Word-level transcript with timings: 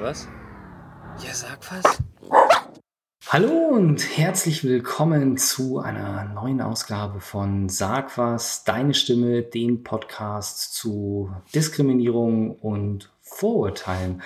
was? 0.00 0.28
Ja, 1.22 1.34
sag 1.34 1.58
was. 1.70 2.02
Hallo 3.28 3.68
und 3.68 4.16
herzlich 4.16 4.64
willkommen 4.64 5.36
zu 5.36 5.78
einer 5.78 6.24
neuen 6.24 6.62
Ausgabe 6.62 7.20
von 7.20 7.68
Sag 7.68 8.16
was, 8.16 8.64
deine 8.64 8.94
Stimme, 8.94 9.42
dem 9.42 9.82
Podcast 9.82 10.74
zu 10.74 11.30
Diskriminierung 11.54 12.56
und 12.56 13.12
Vorurteilen. 13.20 14.22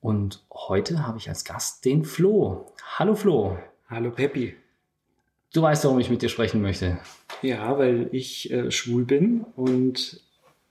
Und 0.00 0.44
heute 0.52 1.06
habe 1.06 1.18
ich 1.18 1.28
als 1.30 1.44
Gast 1.44 1.84
den 1.86 2.04
Flo. 2.04 2.66
Hallo 2.98 3.14
Flo. 3.14 3.56
Hallo 3.88 4.10
Peppi. 4.10 4.54
Du 5.54 5.62
weißt, 5.62 5.84
warum 5.84 5.98
ich 5.98 6.10
mit 6.10 6.20
dir 6.20 6.28
sprechen 6.28 6.60
möchte. 6.60 6.98
Ja, 7.40 7.78
weil 7.78 8.10
ich 8.12 8.50
äh, 8.52 8.70
schwul 8.70 9.04
bin 9.06 9.46
und 9.56 10.20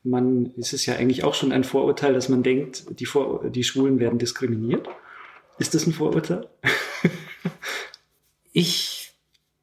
man 0.06 0.54
ist 0.56 0.74
es 0.74 0.86
ja 0.86 0.96
eigentlich 0.96 1.24
auch 1.24 1.34
schon 1.34 1.52
ein 1.52 1.64
Vorurteil, 1.64 2.14
dass 2.14 2.30
man 2.30 2.44
denkt, 2.44 3.00
die, 3.00 3.06
Vor 3.06 3.50
die 3.50 3.64
Schwulen 3.64 4.00
werden 4.00 4.20
diskriminiert. 4.20 4.88
Ist 5.58 5.74
das 5.74 5.88
ein 5.88 5.94
Vorurteil? 5.94 6.48
ich 8.54 9.14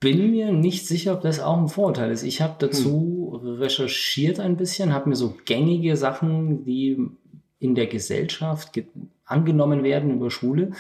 bin 0.01 0.33
mir 0.33 0.51
nicht 0.53 0.87
sicher, 0.87 1.15
ob 1.15 1.21
das 1.23 1.39
auch 1.39 1.59
ein 1.59 1.69
Vorurteil 1.69 2.11
ist. 2.11 2.25
Ich 2.25 2.43
habe 2.43 2.57
dazu 2.59 3.41
hm. 3.41 3.49
recherchiert 3.55 4.41
ein 4.41 4.57
bisschen, 4.57 4.93
habe 4.93 5.09
mir 5.09 5.17
so 5.17 5.37
gängige 5.45 5.97
Sachen, 5.97 6.65
die 6.65 6.99
in 7.61 7.77
der 7.77 7.87
Gesellschaft 7.87 8.73
angenommen 9.25 9.85
werden 9.85 10.11
über 10.11 10.31
Schwule, 10.31 10.73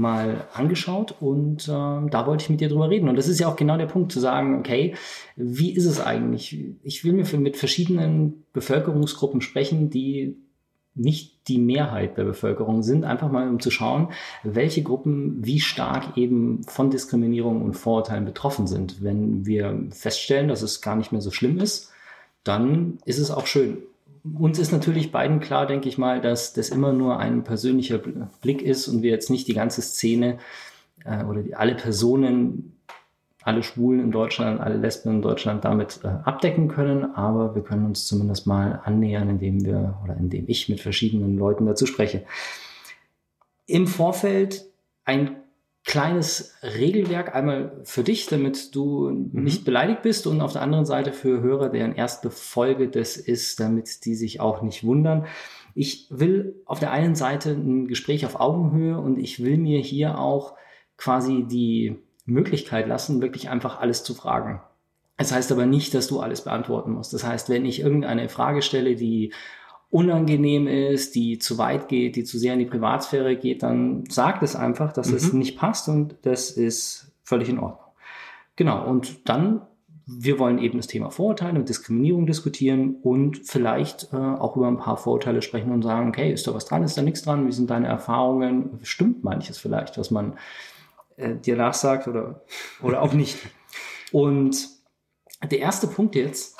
mal 0.00 0.46
angeschaut 0.54 1.14
und 1.20 1.68
äh, 1.68 1.68
da 1.68 2.24
wollte 2.26 2.44
ich 2.44 2.50
mit 2.50 2.60
dir 2.60 2.70
drüber 2.70 2.88
reden. 2.88 3.08
Und 3.08 3.16
das 3.16 3.28
ist 3.28 3.38
ja 3.38 3.48
auch 3.48 3.56
genau 3.56 3.76
der 3.76 3.86
Punkt, 3.86 4.10
zu 4.10 4.18
sagen, 4.18 4.58
okay, 4.58 4.94
wie 5.36 5.72
ist 5.72 5.84
es 5.84 6.00
eigentlich? 6.00 6.58
Ich 6.82 7.04
will 7.04 7.12
mir 7.12 7.26
mit 7.38 7.58
verschiedenen 7.58 8.44
Bevölkerungsgruppen 8.54 9.42
sprechen, 9.42 9.90
die 9.90 10.36
nicht 10.94 11.48
die 11.48 11.58
Mehrheit 11.58 12.16
der 12.16 12.24
Bevölkerung 12.24 12.82
sind, 12.82 13.04
einfach 13.04 13.30
mal 13.30 13.48
um 13.48 13.60
zu 13.60 13.70
schauen, 13.70 14.08
welche 14.42 14.82
Gruppen 14.82 15.44
wie 15.44 15.60
stark 15.60 16.16
eben 16.16 16.62
von 16.64 16.90
Diskriminierung 16.90 17.62
und 17.62 17.74
Vorurteilen 17.74 18.24
betroffen 18.24 18.66
sind. 18.66 19.02
Wenn 19.02 19.44
wir 19.44 19.86
feststellen, 19.90 20.48
dass 20.48 20.62
es 20.62 20.80
gar 20.80 20.96
nicht 20.96 21.12
mehr 21.12 21.20
so 21.20 21.30
schlimm 21.30 21.58
ist, 21.58 21.92
dann 22.42 22.98
ist 23.04 23.18
es 23.18 23.30
auch 23.30 23.46
schön 23.46 23.78
uns 24.38 24.58
ist 24.58 24.72
natürlich 24.72 25.12
beiden 25.12 25.40
klar, 25.40 25.66
denke 25.66 25.88
ich 25.88 25.98
mal, 25.98 26.20
dass 26.20 26.52
das 26.52 26.68
immer 26.70 26.92
nur 26.92 27.18
ein 27.18 27.44
persönlicher 27.44 27.98
Blick 28.40 28.62
ist 28.62 28.88
und 28.88 29.02
wir 29.02 29.10
jetzt 29.10 29.30
nicht 29.30 29.48
die 29.48 29.54
ganze 29.54 29.82
Szene 29.82 30.38
äh, 31.04 31.24
oder 31.24 31.42
die, 31.42 31.54
alle 31.54 31.74
Personen, 31.74 32.76
alle 33.42 33.62
Schwulen 33.62 34.00
in 34.00 34.10
Deutschland, 34.10 34.60
alle 34.60 34.76
Lesben 34.76 35.10
in 35.10 35.22
Deutschland 35.22 35.64
damit 35.64 36.00
äh, 36.04 36.08
abdecken 36.08 36.68
können, 36.68 37.14
aber 37.14 37.54
wir 37.54 37.62
können 37.62 37.86
uns 37.86 38.06
zumindest 38.06 38.46
mal 38.46 38.80
annähern, 38.84 39.30
indem 39.30 39.64
wir 39.64 39.98
oder 40.04 40.16
indem 40.16 40.44
ich 40.48 40.68
mit 40.68 40.80
verschiedenen 40.80 41.38
Leuten 41.38 41.66
dazu 41.66 41.86
spreche. 41.86 42.24
Im 43.66 43.86
Vorfeld 43.86 44.66
ein 45.04 45.36
kleines 45.90 46.54
Regelwerk 46.62 47.34
einmal 47.34 47.80
für 47.82 48.04
dich, 48.04 48.26
damit 48.26 48.76
du 48.76 49.10
mhm. 49.10 49.42
nicht 49.42 49.64
beleidigt 49.64 50.02
bist 50.02 50.28
und 50.28 50.40
auf 50.40 50.52
der 50.52 50.62
anderen 50.62 50.86
Seite 50.86 51.12
für 51.12 51.40
Hörer, 51.40 51.68
deren 51.68 51.96
erste 51.96 52.30
Folge 52.30 52.88
das 52.88 53.16
ist, 53.16 53.58
damit 53.58 54.04
die 54.04 54.14
sich 54.14 54.38
auch 54.38 54.62
nicht 54.62 54.84
wundern. 54.84 55.26
Ich 55.74 56.06
will 56.10 56.62
auf 56.64 56.78
der 56.78 56.92
einen 56.92 57.16
Seite 57.16 57.50
ein 57.50 57.88
Gespräch 57.88 58.24
auf 58.24 58.38
Augenhöhe 58.38 59.00
und 59.00 59.18
ich 59.18 59.42
will 59.42 59.58
mir 59.58 59.80
hier 59.80 60.20
auch 60.20 60.54
quasi 60.96 61.44
die 61.50 61.96
Möglichkeit 62.24 62.86
lassen, 62.86 63.20
wirklich 63.20 63.50
einfach 63.50 63.80
alles 63.80 64.04
zu 64.04 64.14
fragen. 64.14 64.60
Das 65.16 65.32
heißt 65.32 65.50
aber 65.50 65.66
nicht, 65.66 65.92
dass 65.94 66.06
du 66.06 66.20
alles 66.20 66.44
beantworten 66.44 66.92
musst. 66.92 67.12
Das 67.14 67.26
heißt, 67.26 67.48
wenn 67.48 67.66
ich 67.66 67.80
irgendeine 67.80 68.28
Frage 68.28 68.62
stelle, 68.62 68.94
die 68.94 69.32
unangenehm 69.90 70.68
ist, 70.68 71.16
die 71.16 71.38
zu 71.38 71.58
weit 71.58 71.88
geht, 71.88 72.16
die 72.16 72.24
zu 72.24 72.38
sehr 72.38 72.52
in 72.52 72.60
die 72.60 72.66
Privatsphäre 72.66 73.36
geht, 73.36 73.62
dann 73.62 74.04
sagt 74.08 74.42
es 74.42 74.54
einfach, 74.54 74.92
dass 74.92 75.10
mhm. 75.10 75.16
es 75.16 75.32
nicht 75.32 75.58
passt 75.58 75.88
und 75.88 76.14
das 76.22 76.50
ist 76.52 77.12
völlig 77.24 77.48
in 77.48 77.58
Ordnung. 77.58 77.90
Genau, 78.54 78.86
und 78.86 79.28
dann, 79.28 79.62
wir 80.06 80.38
wollen 80.38 80.58
eben 80.58 80.78
das 80.78 80.86
Thema 80.86 81.10
Vorurteile 81.10 81.58
und 81.58 81.68
Diskriminierung 81.68 82.26
diskutieren 82.26 82.96
und 83.02 83.38
vielleicht 83.44 84.12
äh, 84.12 84.16
auch 84.16 84.56
über 84.56 84.68
ein 84.68 84.78
paar 84.78 84.96
Vorurteile 84.96 85.42
sprechen 85.42 85.72
und 85.72 85.82
sagen, 85.82 86.08
okay, 86.08 86.32
ist 86.32 86.46
da 86.46 86.54
was 86.54 86.66
dran, 86.66 86.84
ist 86.84 86.96
da 86.96 87.02
nichts 87.02 87.22
dran, 87.22 87.46
wie 87.46 87.52
sind 87.52 87.70
deine 87.70 87.88
Erfahrungen, 87.88 88.78
stimmt 88.82 89.24
manches 89.24 89.58
vielleicht, 89.58 89.98
was 89.98 90.10
man 90.12 90.34
äh, 91.16 91.34
dir 91.34 91.56
nachsagt 91.56 92.06
oder, 92.06 92.42
oder 92.82 93.02
auch 93.02 93.12
nicht. 93.12 93.38
Und 94.12 94.68
der 95.48 95.60
erste 95.60 95.86
Punkt 95.86 96.16
jetzt, 96.16 96.59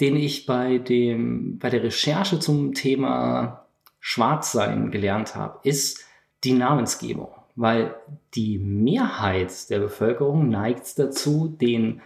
den 0.00 0.16
ich 0.16 0.46
bei, 0.46 0.78
dem, 0.78 1.58
bei 1.58 1.70
der 1.70 1.82
Recherche 1.82 2.40
zum 2.40 2.74
Thema 2.74 3.66
Schwarzsein 4.00 4.90
gelernt 4.90 5.34
habe, 5.34 5.60
ist 5.62 6.04
die 6.42 6.52
Namensgebung. 6.52 7.28
Weil 7.56 7.94
die 8.34 8.58
Mehrheit 8.58 9.70
der 9.70 9.78
Bevölkerung 9.78 10.48
neigt 10.48 10.98
dazu, 10.98 11.48
den 11.48 12.02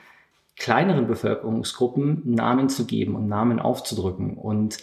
kleineren 0.56 1.06
Bevölkerungsgruppen 1.06 2.22
Namen 2.25 2.69
zu 2.69 2.84
geben 2.84 3.15
und 3.15 3.28
Namen 3.28 3.59
aufzudrücken. 3.59 4.37
Und 4.37 4.78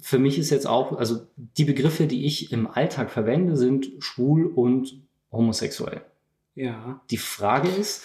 für 0.00 0.18
mich 0.18 0.38
ist 0.38 0.50
jetzt 0.50 0.66
auch, 0.66 0.96
also 0.96 1.26
die 1.36 1.64
Begriffe, 1.64 2.06
die 2.06 2.26
ich 2.26 2.52
im 2.52 2.68
Alltag 2.68 3.10
verwende, 3.10 3.56
sind 3.56 3.90
schwul 3.98 4.46
und 4.46 5.02
homosexuell. 5.32 6.02
Ja. 6.54 7.00
Die 7.10 7.16
Frage 7.16 7.68
ist, 7.68 8.04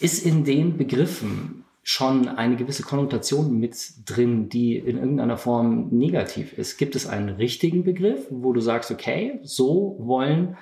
ist 0.00 0.24
in 0.24 0.44
den 0.44 0.76
Begriffen 0.76 1.64
schon 1.88 2.28
eine 2.28 2.56
gewisse 2.56 2.82
Konnotation 2.82 3.58
mit 3.58 3.74
drin, 4.04 4.50
die 4.50 4.76
in 4.76 4.98
irgendeiner 4.98 5.38
Form 5.38 5.88
negativ 5.88 6.52
ist? 6.58 6.76
Gibt 6.76 6.94
es 6.94 7.06
einen 7.06 7.30
richtigen 7.30 7.82
Begriff, 7.82 8.26
wo 8.28 8.52
du 8.52 8.60
sagst, 8.60 8.90
okay, 8.90 9.40
so 9.42 9.96
wollen 9.98 10.58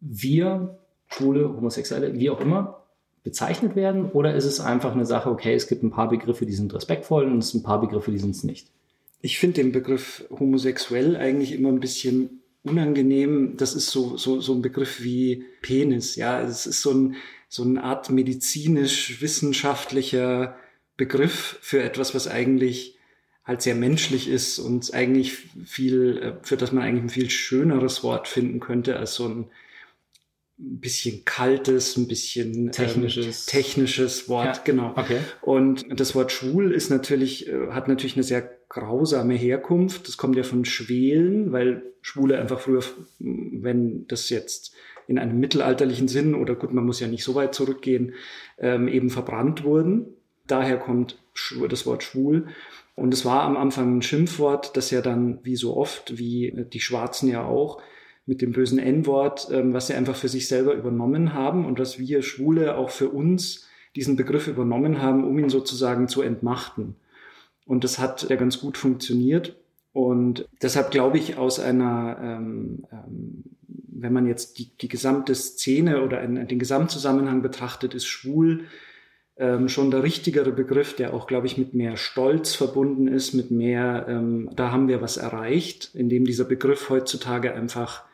wir, 0.00 0.80
Schwule, 1.06 1.48
Homosexuelle, 1.48 2.14
wie 2.14 2.28
auch 2.28 2.40
immer, 2.40 2.82
bezeichnet 3.22 3.76
werden? 3.76 4.10
Oder 4.10 4.34
ist 4.34 4.46
es 4.46 4.58
einfach 4.58 4.92
eine 4.92 5.06
Sache, 5.06 5.30
okay, 5.30 5.54
es 5.54 5.68
gibt 5.68 5.84
ein 5.84 5.92
paar 5.92 6.08
Begriffe, 6.08 6.44
die 6.44 6.54
sind 6.54 6.74
respektvoll 6.74 7.26
und 7.26 7.38
es 7.38 7.50
sind 7.50 7.60
ein 7.60 7.64
paar 7.64 7.80
Begriffe, 7.80 8.10
die 8.10 8.18
sind 8.18 8.34
es 8.34 8.42
nicht? 8.42 8.66
Ich 9.20 9.38
finde 9.38 9.62
den 9.62 9.70
Begriff 9.70 10.24
homosexuell 10.36 11.16
eigentlich 11.16 11.52
immer 11.52 11.68
ein 11.68 11.78
bisschen 11.78 12.42
unangenehm. 12.64 13.56
Das 13.56 13.76
ist 13.76 13.90
so, 13.90 14.16
so, 14.16 14.40
so 14.40 14.54
ein 14.54 14.62
Begriff 14.62 15.04
wie 15.04 15.44
Penis. 15.62 16.16
Ja, 16.16 16.42
es 16.42 16.66
ist 16.66 16.82
so 16.82 16.90
ein, 16.90 17.14
so 17.48 17.62
eine 17.62 17.82
Art 17.82 18.10
medizinisch-wissenschaftlicher 18.10 20.56
Begriff 20.96 21.58
für 21.60 21.82
etwas, 21.82 22.14
was 22.14 22.28
eigentlich 22.28 22.98
halt 23.44 23.62
sehr 23.62 23.74
menschlich 23.74 24.28
ist 24.28 24.58
und 24.58 24.92
eigentlich 24.92 25.36
viel, 25.64 26.18
äh, 26.18 26.34
für 26.42 26.56
das 26.56 26.72
man 26.72 26.82
eigentlich 26.82 27.04
ein 27.04 27.10
viel 27.10 27.30
schöneres 27.30 28.02
Wort 28.02 28.26
finden 28.26 28.58
könnte 28.60 28.96
als 28.96 29.14
so 29.14 29.28
ein 29.28 29.48
bisschen 30.58 31.24
kaltes, 31.24 31.96
ein 31.96 32.08
bisschen 32.08 32.72
technisches, 32.72 33.46
ähm, 33.46 33.50
technisches 33.50 34.28
Wort, 34.28 34.56
ja, 34.56 34.62
genau. 34.64 34.92
Okay. 34.96 35.20
Und 35.42 36.00
das 36.00 36.14
Wort 36.14 36.32
schwul 36.32 36.72
ist 36.72 36.90
natürlich, 36.90 37.48
äh, 37.48 37.68
hat 37.70 37.88
natürlich 37.88 38.16
eine 38.16 38.24
sehr 38.24 38.50
grausame 38.68 39.34
Herkunft. 39.34 40.08
Das 40.08 40.16
kommt 40.16 40.36
ja 40.36 40.42
von 40.42 40.64
Schwelen, 40.64 41.52
weil 41.52 41.82
Schwule 42.00 42.38
einfach 42.38 42.60
früher, 42.60 42.82
wenn 43.18 44.06
das 44.08 44.30
jetzt 44.30 44.74
in 45.08 45.18
einem 45.18 45.38
mittelalterlichen 45.38 46.08
Sinn 46.08 46.34
oder 46.34 46.54
gut, 46.54 46.72
man 46.72 46.84
muss 46.84 47.00
ja 47.00 47.06
nicht 47.06 47.24
so 47.24 47.34
weit 47.34 47.54
zurückgehen, 47.54 48.14
ähm, 48.58 48.88
eben 48.88 49.10
verbrannt 49.10 49.64
wurden. 49.64 50.06
Daher 50.46 50.78
kommt 50.78 51.18
das 51.68 51.86
Wort 51.86 52.02
schwul. 52.02 52.48
Und 52.94 53.12
es 53.12 53.24
war 53.24 53.42
am 53.42 53.56
Anfang 53.56 53.98
ein 53.98 54.02
Schimpfwort, 54.02 54.76
das 54.76 54.90
ja 54.90 55.02
dann, 55.02 55.38
wie 55.42 55.56
so 55.56 55.76
oft, 55.76 56.18
wie 56.18 56.66
die 56.72 56.80
Schwarzen 56.80 57.28
ja 57.28 57.44
auch, 57.44 57.82
mit 58.24 58.42
dem 58.42 58.52
bösen 58.52 58.78
N-Wort, 58.78 59.48
ähm, 59.52 59.72
was 59.72 59.86
sie 59.86 59.94
einfach 59.94 60.16
für 60.16 60.28
sich 60.28 60.48
selber 60.48 60.74
übernommen 60.74 61.32
haben 61.32 61.64
und 61.64 61.78
dass 61.78 61.98
wir 61.98 62.22
Schwule 62.22 62.76
auch 62.76 62.90
für 62.90 63.08
uns 63.08 63.68
diesen 63.94 64.16
Begriff 64.16 64.48
übernommen 64.48 65.00
haben, 65.00 65.24
um 65.24 65.38
ihn 65.38 65.48
sozusagen 65.48 66.08
zu 66.08 66.22
entmachten. 66.22 66.96
Und 67.66 67.84
das 67.84 67.98
hat 67.98 68.28
ja 68.28 68.36
ganz 68.36 68.60
gut 68.60 68.76
funktioniert. 68.76 69.56
Und 69.92 70.46
deshalb 70.60 70.90
glaube 70.90 71.18
ich, 71.18 71.38
aus 71.38 71.58
einer 71.58 72.18
ähm, 72.20 72.84
ähm, 72.92 73.44
wenn 74.00 74.12
man 74.12 74.26
jetzt 74.26 74.58
die, 74.58 74.70
die 74.80 74.88
gesamte 74.88 75.34
Szene 75.34 76.02
oder 76.02 76.18
einen, 76.18 76.46
den 76.48 76.58
Gesamtzusammenhang 76.58 77.42
betrachtet, 77.42 77.94
ist 77.94 78.06
schwul 78.06 78.64
ähm, 79.38 79.68
schon 79.68 79.90
der 79.90 80.02
richtigere 80.02 80.50
Begriff, 80.50 80.96
der 80.96 81.12
auch, 81.12 81.26
glaube 81.26 81.46
ich, 81.46 81.58
mit 81.58 81.74
mehr 81.74 81.96
Stolz 81.96 82.54
verbunden 82.54 83.06
ist, 83.06 83.34
mit 83.34 83.50
mehr, 83.50 84.06
ähm, 84.08 84.50
da 84.56 84.70
haben 84.70 84.88
wir 84.88 85.02
was 85.02 85.18
erreicht, 85.18 85.90
indem 85.94 86.24
dieser 86.24 86.44
Begriff 86.44 86.88
heutzutage 86.88 87.54
einfach 87.54 88.04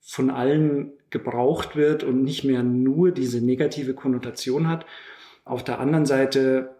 von 0.00 0.30
allen 0.30 0.92
gebraucht 1.10 1.76
wird 1.76 2.04
und 2.04 2.22
nicht 2.22 2.44
mehr 2.44 2.62
nur 2.62 3.12
diese 3.12 3.42
negative 3.44 3.94
Konnotation 3.94 4.68
hat. 4.68 4.84
Auf 5.44 5.64
der 5.64 5.80
anderen 5.80 6.06
Seite 6.06 6.74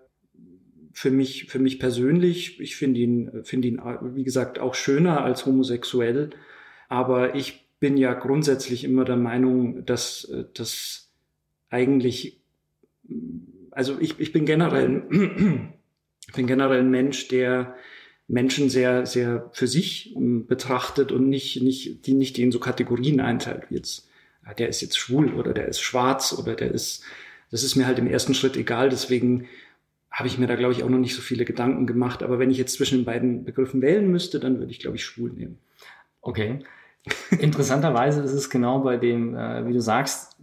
für 0.93 1.11
mich, 1.11 1.47
für 1.47 1.59
mich 1.59 1.79
persönlich, 1.79 2.61
ich 2.61 2.77
finde 2.77 3.01
ihn, 3.01 3.31
finde 3.45 3.69
ihn, 3.69 3.81
wie 4.15 4.25
gesagt, 4.25 4.59
auch 4.59 4.75
schöner 4.75 5.23
als 5.25 5.47
homosexuell. 5.47 6.31
Aber 6.89 7.35
ich 7.35 7.62
bin 7.83 7.97
ja 7.97 8.15
grundsätzlich 8.15 8.85
immer 8.85 9.05
der 9.05 9.17
Meinung, 9.17 9.85
dass 9.85 10.25
äh, 10.27 10.45
das 10.55 11.11
eigentlich, 11.69 12.41
also 13.73 13.99
ich, 13.99 14.21
ich 14.21 14.33
bin 14.33 14.47
generell, 14.47 15.03
ich 16.29 16.33
bin 16.33 16.47
generell 16.47 16.79
ein 16.79 16.93
Mensch, 16.93 17.27
der 17.27 17.75
Menschen 18.29 18.71
sehr, 18.71 19.05
sehr 19.05 19.51
für 19.53 19.67
sich 19.67 20.15
ähm, 20.15 20.47
betrachtet 20.47 21.11
und 21.11 21.29
nicht, 21.29 21.61
nicht, 21.61 22.07
die 22.07 22.15
nicht 22.15 22.39
in 22.39 22.53
so 22.53 22.61
Kategorien 22.61 23.19
einteilt, 23.19 23.65
wie 23.69 23.75
jetzt, 23.75 24.09
der 24.59 24.69
ist 24.69 24.81
jetzt 24.81 24.97
schwul 24.97 25.35
oder 25.35 25.53
der 25.53 25.67
ist 25.67 25.81
schwarz 25.81 26.39
oder 26.39 26.55
der 26.55 26.71
ist, 26.71 27.03
das 27.51 27.65
ist 27.65 27.75
mir 27.75 27.87
halt 27.87 27.99
im 27.99 28.07
ersten 28.07 28.35
Schritt 28.35 28.57
egal, 28.57 28.91
deswegen 28.91 29.49
habe 30.09 30.29
ich 30.29 30.39
mir 30.39 30.47
da, 30.47 30.55
glaube 30.55 30.73
ich, 30.73 30.85
auch 30.85 30.89
noch 30.89 30.99
nicht 30.99 31.17
so 31.17 31.23
viele 31.23 31.45
Gedanken 31.45 31.89
gemacht. 31.89 32.23
Aber 32.23 32.39
wenn 32.39 32.51
ich 32.51 32.59
jetzt 32.59 32.75
zwischen 32.75 32.99
den 32.99 33.05
beiden 33.07 33.45
Begriffen 33.45 33.83
wählen 33.83 34.09
müsste, 34.09 34.39
dann 34.39 34.59
würde 34.61 34.71
ich, 34.71 34.79
glaube 34.79 34.97
ich, 34.97 35.05
schwul 35.05 35.33
nehmen. 35.33 35.59
Okay. 36.21 36.61
Interessanterweise 37.39 38.23
ist 38.23 38.33
es 38.33 38.51
genau 38.51 38.81
bei 38.81 38.97
dem, 38.97 39.35
äh, 39.35 39.67
wie 39.67 39.73
du 39.73 39.81
sagst, 39.81 40.37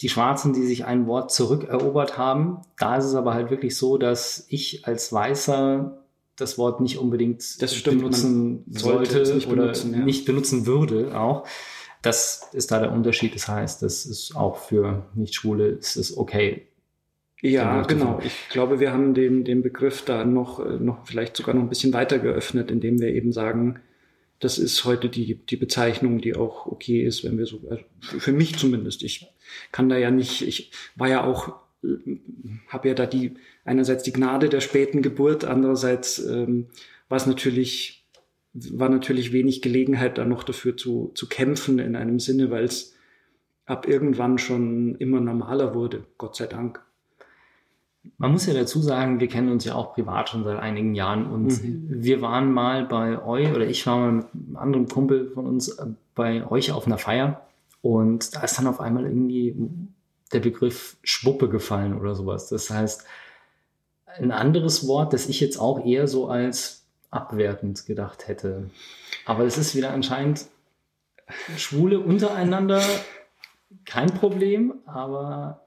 die 0.00 0.08
Schwarzen, 0.08 0.52
die 0.52 0.66
sich 0.66 0.84
ein 0.84 1.06
Wort 1.06 1.32
zurückerobert 1.32 2.18
haben. 2.18 2.58
Da 2.78 2.96
ist 2.96 3.04
es 3.04 3.14
aber 3.14 3.34
halt 3.34 3.50
wirklich 3.50 3.76
so, 3.76 3.98
dass 3.98 4.46
ich 4.48 4.86
als 4.86 5.12
Weißer 5.12 6.02
das 6.36 6.58
Wort 6.58 6.80
nicht 6.80 6.98
unbedingt 6.98 7.44
benutzen 7.84 8.64
sollte 8.68 9.34
nicht 9.34 9.46
oder 9.46 9.62
benutzen, 9.62 9.94
ja. 9.94 10.00
nicht 10.00 10.24
benutzen 10.24 10.66
würde 10.66 11.18
auch. 11.18 11.46
Das 12.02 12.48
ist 12.52 12.72
da 12.72 12.80
der 12.80 12.90
Unterschied. 12.90 13.34
Das 13.34 13.46
heißt, 13.46 13.82
das 13.82 14.06
ist 14.06 14.34
auch 14.34 14.56
für 14.56 15.06
Nicht-Schwule 15.14 15.68
ist 15.68 15.96
es 15.96 16.16
okay. 16.16 16.66
Ja, 17.40 17.82
genau. 17.82 18.20
Ich 18.24 18.48
glaube, 18.50 18.80
wir 18.80 18.92
haben 18.92 19.14
den, 19.14 19.44
den 19.44 19.62
Begriff 19.62 20.04
da 20.04 20.24
noch, 20.24 20.64
äh, 20.64 20.78
noch 20.78 21.06
vielleicht 21.06 21.36
sogar 21.36 21.54
noch 21.54 21.62
ein 21.62 21.68
bisschen 21.68 21.92
weiter 21.92 22.18
geöffnet, 22.18 22.70
indem 22.70 23.00
wir 23.00 23.08
eben 23.08 23.32
sagen, 23.32 23.80
das 24.42 24.58
ist 24.58 24.84
heute 24.84 25.08
die, 25.08 25.36
die 25.36 25.56
Bezeichnung, 25.56 26.20
die 26.20 26.34
auch 26.34 26.66
okay 26.66 27.04
ist, 27.04 27.22
wenn 27.22 27.38
wir 27.38 27.46
so, 27.46 27.60
also 27.70 27.84
für 28.00 28.32
mich 28.32 28.58
zumindest. 28.58 29.04
Ich 29.04 29.28
kann 29.70 29.88
da 29.88 29.96
ja 29.96 30.10
nicht, 30.10 30.42
ich 30.42 30.72
war 30.96 31.08
ja 31.08 31.22
auch, 31.22 31.60
habe 32.66 32.88
ja 32.88 32.94
da 32.94 33.06
die, 33.06 33.34
einerseits 33.64 34.02
die 34.02 34.12
Gnade 34.12 34.48
der 34.48 34.60
späten 34.60 35.00
Geburt, 35.00 35.44
andererseits 35.44 36.18
ähm, 36.18 36.66
war 37.08 37.18
es 37.18 37.26
natürlich, 37.26 38.04
war 38.52 38.88
natürlich 38.88 39.32
wenig 39.32 39.62
Gelegenheit 39.62 40.18
da 40.18 40.24
noch 40.24 40.42
dafür 40.42 40.76
zu, 40.76 41.12
zu 41.14 41.28
kämpfen 41.28 41.78
in 41.78 41.94
einem 41.94 42.18
Sinne, 42.18 42.50
weil 42.50 42.64
es 42.64 42.96
ab 43.64 43.86
irgendwann 43.86 44.38
schon 44.38 44.96
immer 44.96 45.20
normaler 45.20 45.72
wurde, 45.72 46.04
Gott 46.18 46.34
sei 46.34 46.48
Dank. 46.48 46.84
Man 48.18 48.32
muss 48.32 48.46
ja 48.46 48.54
dazu 48.54 48.80
sagen, 48.80 49.20
wir 49.20 49.28
kennen 49.28 49.50
uns 49.50 49.64
ja 49.64 49.74
auch 49.74 49.94
privat 49.94 50.28
schon 50.28 50.44
seit 50.44 50.58
einigen 50.58 50.94
Jahren 50.94 51.26
und 51.26 51.62
mhm. 51.62 51.86
wir 51.88 52.20
waren 52.20 52.52
mal 52.52 52.84
bei 52.84 53.22
euch 53.22 53.50
oder 53.50 53.66
ich 53.66 53.86
war 53.86 53.98
mal 53.98 54.12
mit 54.12 54.26
einem 54.32 54.56
anderen 54.56 54.88
Kumpel 54.88 55.30
von 55.30 55.46
uns 55.46 55.68
äh, 55.68 55.86
bei 56.14 56.46
euch 56.50 56.72
auf 56.72 56.86
einer 56.86 56.98
Feier 56.98 57.42
und 57.80 58.34
da 58.34 58.40
ist 58.40 58.58
dann 58.58 58.66
auf 58.66 58.80
einmal 58.80 59.04
irgendwie 59.04 59.56
der 60.32 60.40
Begriff 60.40 60.96
Schwuppe 61.02 61.48
gefallen 61.48 61.98
oder 61.98 62.14
sowas. 62.14 62.48
Das 62.48 62.70
heißt, 62.70 63.04
ein 64.06 64.30
anderes 64.30 64.86
Wort, 64.86 65.12
das 65.12 65.28
ich 65.28 65.40
jetzt 65.40 65.58
auch 65.58 65.84
eher 65.84 66.08
so 66.08 66.28
als 66.28 66.84
abwertend 67.10 67.86
gedacht 67.86 68.28
hätte. 68.28 68.70
Aber 69.26 69.44
es 69.44 69.58
ist 69.58 69.74
wieder 69.74 69.90
anscheinend 69.92 70.46
Schwule 71.56 72.00
untereinander 72.00 72.82
kein 73.84 74.12
Problem, 74.12 74.74
aber 74.86 75.66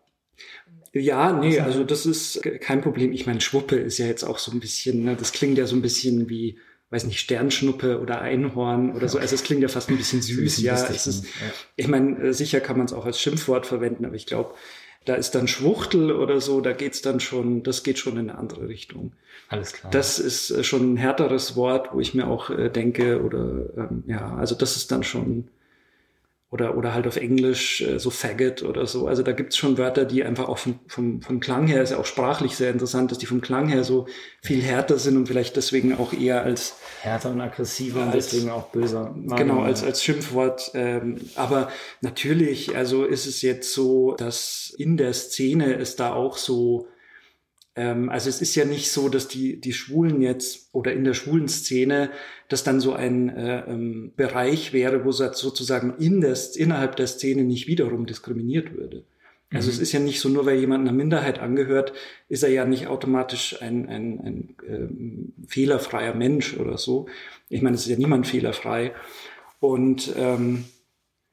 ja, 1.00 1.34
nee, 1.34 1.60
also 1.60 1.84
das 1.84 2.06
ist 2.06 2.42
kein 2.62 2.82
Problem. 2.82 3.12
Ich 3.12 3.26
meine, 3.26 3.42
Schwuppe 3.42 3.76
ist 3.76 3.98
ja 3.98 4.06
jetzt 4.06 4.24
auch 4.24 4.38
so 4.38 4.52
ein 4.52 4.62
bisschen, 4.62 5.04
ne, 5.04 5.16
das 5.18 5.34
klingt 5.34 5.58
ja 5.58 5.68
so 5.68 5.76
ein 5.76 5.82
bisschen 5.82 6.30
wie, 6.30 6.58
weiß 6.90 7.04
nicht, 7.06 7.20
Sternschnuppe 7.20 8.00
oder 8.00 8.22
Einhorn 8.22 8.96
oder 8.96 9.10
so. 9.10 9.18
Also 9.18 9.36
es 9.36 9.44
klingt 9.44 9.62
ja 9.62 9.68
fast 9.68 9.90
ein 9.90 9.98
bisschen 9.98 10.22
süß, 10.22 10.62
ja. 10.62 10.76
Es 10.76 11.06
ist, 11.06 11.26
ich 11.76 11.90
meine, 11.90 12.20
äh, 12.20 12.34
sicher 12.34 12.62
kann 12.62 12.78
man 12.78 12.86
es 12.86 12.94
auch 12.94 13.06
als 13.06 13.20
Schimpfwort 13.20 13.66
verwenden, 13.66 14.06
aber 14.06 14.16
ich 14.16 14.26
glaube, 14.26 14.54
da 15.04 15.16
ist 15.16 15.32
dann 15.36 15.50
Schwuchtel 15.50 16.14
oder 16.14 16.40
so, 16.40 16.62
da 16.62 16.72
geht's 16.72 17.02
dann 17.02 17.20
schon, 17.20 17.64
das 17.64 17.84
geht 17.84 18.00
schon 18.00 18.14
in 18.14 18.30
eine 18.30 18.40
andere 18.40 18.70
Richtung. 18.70 19.12
Alles 19.50 19.74
klar. 19.74 19.92
Das 19.92 20.18
ist 20.18 20.50
äh, 20.50 20.64
schon 20.64 20.94
ein 20.94 20.98
härteres 20.98 21.58
Wort, 21.58 21.90
wo 21.94 22.00
ich 22.00 22.14
mir 22.14 22.28
auch 22.28 22.50
äh, 22.50 22.70
denke, 22.70 23.22
oder 23.22 23.66
ähm, 23.78 24.04
ja, 24.08 24.34
also 24.36 24.56
das 24.56 24.78
ist 24.78 24.92
dann 24.92 25.04
schon 25.04 25.50
oder, 26.56 26.78
oder 26.78 26.94
halt 26.94 27.06
auf 27.06 27.18
Englisch 27.18 27.82
äh, 27.82 28.00
so 28.00 28.10
Faggot 28.10 28.64
oder 28.64 28.88
so. 28.88 29.08
Also 29.08 29.24
da 29.24 29.34
gibt's 29.34 29.58
schon 29.58 29.78
Wörter, 29.78 30.06
die 30.06 30.24
einfach 30.24 30.48
auch 30.48 30.58
vom, 30.58 30.80
vom, 30.88 31.22
vom 31.22 31.42
Klang 31.42 31.68
her, 31.68 31.84
ist 31.84 31.90
ja 31.90 31.98
auch 31.98 32.06
sprachlich 32.06 32.56
sehr 32.56 32.72
interessant, 32.72 33.12
dass 33.12 33.18
die 33.18 33.26
vom 33.26 33.42
Klang 33.42 33.68
her 33.68 33.84
so 33.84 34.08
viel 34.42 34.62
härter 34.62 34.98
sind 34.98 35.18
und 35.18 35.28
vielleicht 35.28 35.58
deswegen 35.58 35.98
auch 35.98 36.14
eher 36.14 36.44
als 36.44 36.78
härter 37.02 37.32
und 37.32 37.42
aggressiver 37.42 38.04
als, 38.04 38.08
und 38.08 38.16
deswegen 38.16 38.50
auch 38.52 38.70
böser. 38.70 39.14
Genau, 39.36 39.64
als, 39.64 39.84
als 39.84 40.02
Schimpfwort. 40.02 40.72
Ähm, 40.76 41.18
aber 41.36 41.70
natürlich, 42.00 42.74
also 42.76 43.04
ist 43.04 43.26
es 43.26 43.42
jetzt 43.42 43.74
so, 43.74 44.14
dass 44.14 44.74
in 44.78 44.96
der 44.96 45.14
Szene 45.14 45.76
es 45.76 45.98
da 45.98 46.14
auch 46.14 46.38
so 46.38 46.88
ähm, 47.76 48.10
also 48.10 48.30
es 48.30 48.42
ist 48.42 48.56
ja 48.56 48.66
nicht 48.66 48.92
so, 48.92 49.10
dass 49.10 49.28
die, 49.28 49.60
die 49.60 49.74
Schwulen 49.74 50.22
jetzt 50.22 50.70
oder 50.74 50.94
in 50.94 51.04
der 51.04 51.14
schwulen 51.14 51.48
Szene 51.48 52.10
das 52.48 52.64
dann 52.64 52.80
so 52.80 52.94
ein 52.94 53.30
äh, 53.30 53.64
ähm, 53.68 54.14
Bereich 54.16 54.72
wäre, 54.72 55.04
wo 55.04 55.12
sozusagen 55.12 55.96
in 56.00 56.22
der, 56.22 56.38
innerhalb 56.56 56.96
der 56.96 57.08
Szene 57.08 57.44
nicht 57.44 57.68
wiederum 57.68 58.06
diskriminiert 58.06 58.74
würde. 58.74 59.04
Also 59.54 59.68
mhm. 59.68 59.74
es 59.74 59.80
ist 59.80 59.92
ja 59.92 60.00
nicht 60.00 60.20
so, 60.20 60.30
nur 60.30 60.46
weil 60.46 60.60
jemand 60.60 60.88
einer 60.88 60.96
Minderheit 60.96 61.40
angehört, 61.40 61.94
ist 62.30 62.44
er 62.44 62.50
ja 62.50 62.66
nicht 62.66 62.88
automatisch 62.88 63.62
ein, 63.62 63.88
ein, 63.88 64.20
ein 64.20 64.56
ähm, 64.68 65.34
fehlerfreier 65.48 66.16
Mensch 66.16 66.58
oder 66.58 66.78
so. 66.78 67.08
Ich 67.50 67.62
meine, 67.62 67.76
es 67.76 67.84
ist 67.84 67.92
ja 67.92 67.98
niemand 67.98 68.26
fehlerfrei. 68.28 68.94
Und 69.60 70.14
ähm, 70.18 70.66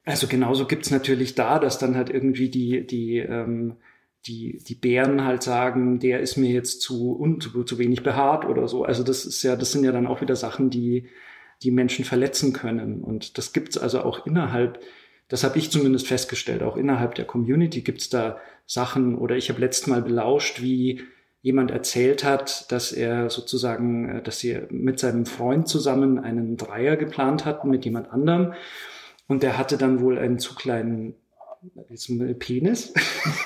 also 0.05 0.27
genauso 0.27 0.65
gibt's 0.65 0.91
natürlich 0.91 1.35
da, 1.35 1.59
dass 1.59 1.79
dann 1.79 1.95
halt 1.95 2.09
irgendwie 2.09 2.49
die, 2.49 2.85
die 2.85 3.17
ähm, 3.19 3.77
die, 4.25 4.59
die 4.65 4.75
Bären 4.75 5.25
halt 5.25 5.43
sagen, 5.43 5.99
der 5.99 6.19
ist 6.21 6.37
mir 6.37 6.49
jetzt 6.49 6.81
zu, 6.81 7.19
un, 7.19 7.41
zu, 7.41 7.63
zu 7.63 7.77
wenig 7.77 8.03
behaart 8.03 8.45
oder 8.45 8.67
so. 8.67 8.83
Also 8.83 9.03
das 9.03 9.25
ist 9.25 9.43
ja, 9.43 9.55
das 9.55 9.71
sind 9.71 9.83
ja 9.83 9.91
dann 9.91 10.07
auch 10.07 10.21
wieder 10.21 10.35
Sachen, 10.35 10.69
die, 10.69 11.07
die 11.61 11.71
Menschen 11.71 12.05
verletzen 12.05 12.53
können. 12.53 13.01
Und 13.01 13.37
das 13.37 13.53
gibt's 13.53 13.77
also 13.77 14.01
auch 14.01 14.25
innerhalb, 14.25 14.79
das 15.27 15.43
habe 15.43 15.57
ich 15.57 15.71
zumindest 15.71 16.07
festgestellt, 16.07 16.63
auch 16.63 16.77
innerhalb 16.77 17.15
der 17.15 17.25
Community 17.25 17.81
gibt's 17.81 18.09
da 18.09 18.37
Sachen, 18.65 19.17
oder 19.17 19.35
ich 19.35 19.49
habe 19.49 19.59
letztes 19.59 19.87
Mal 19.87 20.01
belauscht, 20.01 20.61
wie 20.61 21.01
jemand 21.41 21.71
erzählt 21.71 22.23
hat, 22.23 22.71
dass 22.71 22.93
er 22.93 23.29
sozusagen, 23.29 24.09
äh, 24.09 24.23
dass 24.23 24.39
sie 24.39 24.61
mit 24.69 24.99
seinem 24.99 25.25
Freund 25.25 25.67
zusammen 25.67 26.17
einen 26.17 26.55
Dreier 26.57 26.95
geplant 26.95 27.45
hatten 27.45 27.69
mit 27.69 27.83
jemand 27.85 28.11
anderem. 28.11 28.53
Und 29.27 29.43
der 29.43 29.57
hatte 29.57 29.77
dann 29.77 29.99
wohl 29.99 30.17
einen 30.17 30.39
zu 30.39 30.55
kleinen 30.55 31.15
ein 32.09 32.39
Penis. 32.39 32.93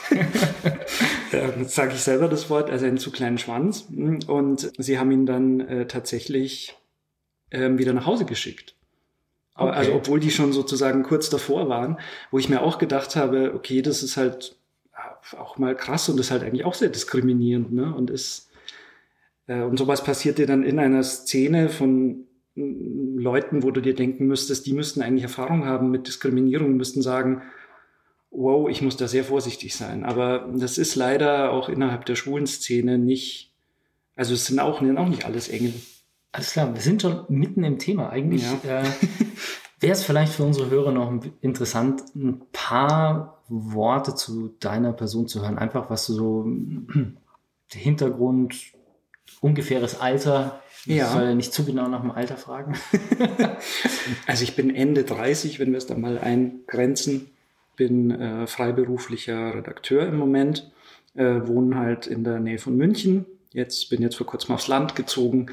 Jetzt 1.32 1.76
sage 1.76 1.94
ich 1.94 2.02
selber 2.02 2.28
das 2.28 2.50
Wort, 2.50 2.70
also 2.70 2.86
einen 2.86 2.98
zu 2.98 3.12
kleinen 3.12 3.38
Schwanz. 3.38 3.88
Und 4.28 4.72
sie 4.78 4.98
haben 4.98 5.12
ihn 5.12 5.26
dann 5.26 5.60
äh, 5.62 5.88
tatsächlich 5.88 6.76
ähm, 7.52 7.78
wieder 7.78 7.94
nach 7.94 8.06
Hause 8.06 8.26
geschickt. 8.26 8.76
Okay. 9.56 9.72
Also 9.72 9.94
obwohl 9.94 10.20
die 10.20 10.32
schon 10.32 10.54
sozusagen 10.54 11.04
kurz 11.04 11.30
davor 11.30 11.68
waren, 11.70 11.98
wo 12.32 12.38
ich 12.38 12.50
mir 12.50 12.62
auch 12.62 12.78
gedacht 12.78 13.16
habe, 13.16 13.54
okay, 13.56 13.82
das 13.82 14.04
ist 14.04 14.18
halt 14.18 14.56
auch 15.38 15.58
mal 15.58 15.76
krass 15.76 16.08
und 16.10 16.20
ist 16.20 16.32
halt 16.32 16.44
eigentlich 16.44 16.64
auch 16.64 16.76
sehr 16.76 16.90
diskriminierend, 16.90 17.74
ne? 17.74 17.94
Und 17.94 18.10
ist 18.10 18.50
äh, 19.48 19.62
und 19.62 19.78
sowas 19.78 20.04
passiert 20.04 20.38
dir 20.38 20.46
dann 20.46 20.64
in 20.64 20.80
einer 20.80 21.04
Szene 21.04 21.70
von 21.70 22.28
Leuten, 22.56 23.62
wo 23.62 23.72
du 23.72 23.82
dir 23.82 23.94
denken 23.94 24.26
müsstest, 24.26 24.66
die 24.66 24.74
müssten 24.74 25.02
eigentlich 25.02 25.24
Erfahrung 25.24 25.66
haben 25.66 25.92
mit 25.92 26.08
Diskriminierung, 26.08 26.76
müssten 26.76 27.02
sagen, 27.02 27.44
wow, 28.38 28.70
ich 28.70 28.82
muss 28.84 28.98
da 28.98 29.08
sehr 29.08 29.24
vorsichtig 29.24 29.76
sein. 29.76 30.06
Aber 30.06 30.48
das 30.56 30.78
ist 30.78 30.96
leider 30.96 31.52
auch 31.52 31.70
innerhalb 31.70 32.06
der 32.06 32.16
schwulen 32.16 32.46
Szene 32.46 33.00
nicht, 33.00 33.52
also 34.16 34.36
es 34.36 34.46
sind 34.46 34.60
auch, 34.60 34.82
auch 34.82 35.10
nicht 35.10 35.26
alles 35.26 35.50
Engel. 35.50 35.74
Alles 36.32 36.52
klar, 36.52 36.74
wir 36.74 36.82
sind 36.82 37.02
schon 37.02 37.26
mitten 37.30 37.64
im 37.64 37.80
Thema. 37.80 38.12
Eigentlich 38.12 38.46
ja. 38.64 38.82
äh, 38.82 38.86
wäre 39.80 39.94
es 39.94 40.04
vielleicht 40.04 40.34
für 40.34 40.44
unsere 40.44 40.70
Hörer 40.70 40.92
noch 40.92 41.12
interessant, 41.42 42.04
ein 42.16 42.44
paar 42.52 43.42
Worte 43.48 44.14
zu 44.14 44.50
deiner 44.60 44.94
Person 44.94 45.28
zu 45.28 45.42
hören. 45.42 45.58
Einfach, 45.58 45.90
was 45.90 46.06
du 46.06 46.14
so 46.14 46.48
Hintergrund, 47.72 48.56
ungefähres 49.42 50.00
Alter, 50.00 50.62
ja. 50.86 51.06
Ich 51.06 51.12
soll 51.12 51.36
nicht 51.36 51.54
zu 51.54 51.66
genau 51.66 51.90
nach 51.90 52.00
dem 52.00 52.12
Alter 52.12 52.38
fragen. 52.38 52.76
also 54.28 54.44
ich 54.44 54.56
bin 54.56 54.74
Ende 54.74 55.04
30, 55.04 55.60
wenn 55.60 55.72
wir 55.72 55.80
es 55.80 55.86
da 55.86 55.98
mal 55.98 56.18
eingrenzen 56.18 57.32
bin 57.78 58.12
äh, 58.12 58.48
freiberuflicher 58.48 59.56
Redakteur 59.56 60.06
im 60.06 60.18
Moment, 60.18 60.70
äh, 61.16 61.42
wohne 61.46 61.78
halt 61.78 62.08
in 62.08 62.26
der 62.26 62.40
Nähe 62.40 62.58
von 62.58 62.76
München. 62.76 63.26
Jetzt 63.54 63.90
bin 63.90 64.02
jetzt 64.02 64.16
vor 64.16 64.28
kurzem 64.28 64.54
aufs 64.54 64.68
Land 64.68 64.96
gezogen, 64.96 65.48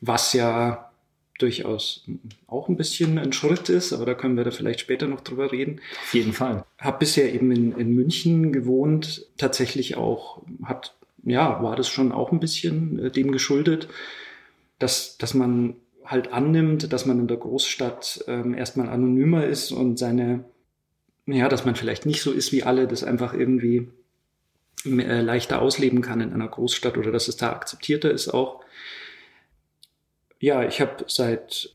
was 0.00 0.32
ja 0.32 0.90
durchaus 1.38 2.04
auch 2.46 2.68
ein 2.68 2.76
bisschen 2.76 3.18
ein 3.18 3.32
Schritt 3.32 3.68
ist, 3.68 3.92
aber 3.92 4.04
da 4.04 4.14
können 4.14 4.36
wir 4.36 4.44
da 4.44 4.50
vielleicht 4.50 4.80
später 4.80 5.06
noch 5.06 5.20
drüber 5.20 5.52
reden. 5.52 5.80
Auf 6.02 6.14
jeden 6.14 6.32
Fall. 6.32 6.64
Hab 6.78 6.98
bisher 6.98 7.32
eben 7.32 7.50
in, 7.52 7.72
in 7.78 7.94
München 7.94 8.52
gewohnt, 8.52 9.26
tatsächlich 9.38 9.96
auch 9.96 10.42
hat 10.64 10.94
ja 11.22 11.62
war 11.62 11.76
das 11.76 11.88
schon 11.88 12.12
auch 12.12 12.32
ein 12.32 12.40
bisschen 12.40 12.98
äh, 12.98 13.10
dem 13.10 13.32
geschuldet, 13.32 13.88
dass 14.78 15.18
dass 15.18 15.34
man 15.34 15.76
halt 16.04 16.32
annimmt, 16.32 16.92
dass 16.92 17.06
man 17.06 17.20
in 17.20 17.28
der 17.28 17.36
Großstadt 17.36 18.24
ähm, 18.26 18.54
erstmal 18.54 18.88
anonymer 18.88 19.44
ist 19.44 19.70
und 19.70 19.98
seine 19.98 20.44
ja, 21.32 21.48
dass 21.48 21.64
man 21.64 21.76
vielleicht 21.76 22.06
nicht 22.06 22.22
so 22.22 22.32
ist 22.32 22.52
wie 22.52 22.62
alle, 22.62 22.86
das 22.86 23.04
einfach 23.04 23.34
irgendwie 23.34 23.88
äh, 24.86 25.20
leichter 25.20 25.60
ausleben 25.60 26.00
kann 26.00 26.20
in 26.20 26.32
einer 26.32 26.48
Großstadt 26.48 26.96
oder 26.96 27.12
dass 27.12 27.28
es 27.28 27.36
da 27.36 27.52
akzeptierter 27.52 28.10
ist 28.10 28.28
auch. 28.28 28.62
Ja, 30.38 30.62
ich 30.64 30.80
habe 30.80 31.04
seit 31.06 31.74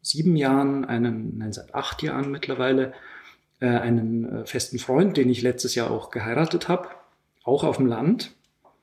sieben 0.00 0.36
Jahren, 0.36 0.84
einen, 0.84 1.38
nein, 1.38 1.52
seit 1.52 1.74
acht 1.74 2.02
Jahren 2.02 2.30
mittlerweile, 2.30 2.92
äh, 3.60 3.66
einen 3.66 4.42
äh, 4.42 4.46
festen 4.46 4.78
Freund, 4.78 5.16
den 5.16 5.28
ich 5.28 5.42
letztes 5.42 5.74
Jahr 5.74 5.90
auch 5.90 6.10
geheiratet 6.10 6.68
habe, 6.68 6.88
auch 7.42 7.64
auf 7.64 7.78
dem 7.78 7.86
Land, 7.86 8.32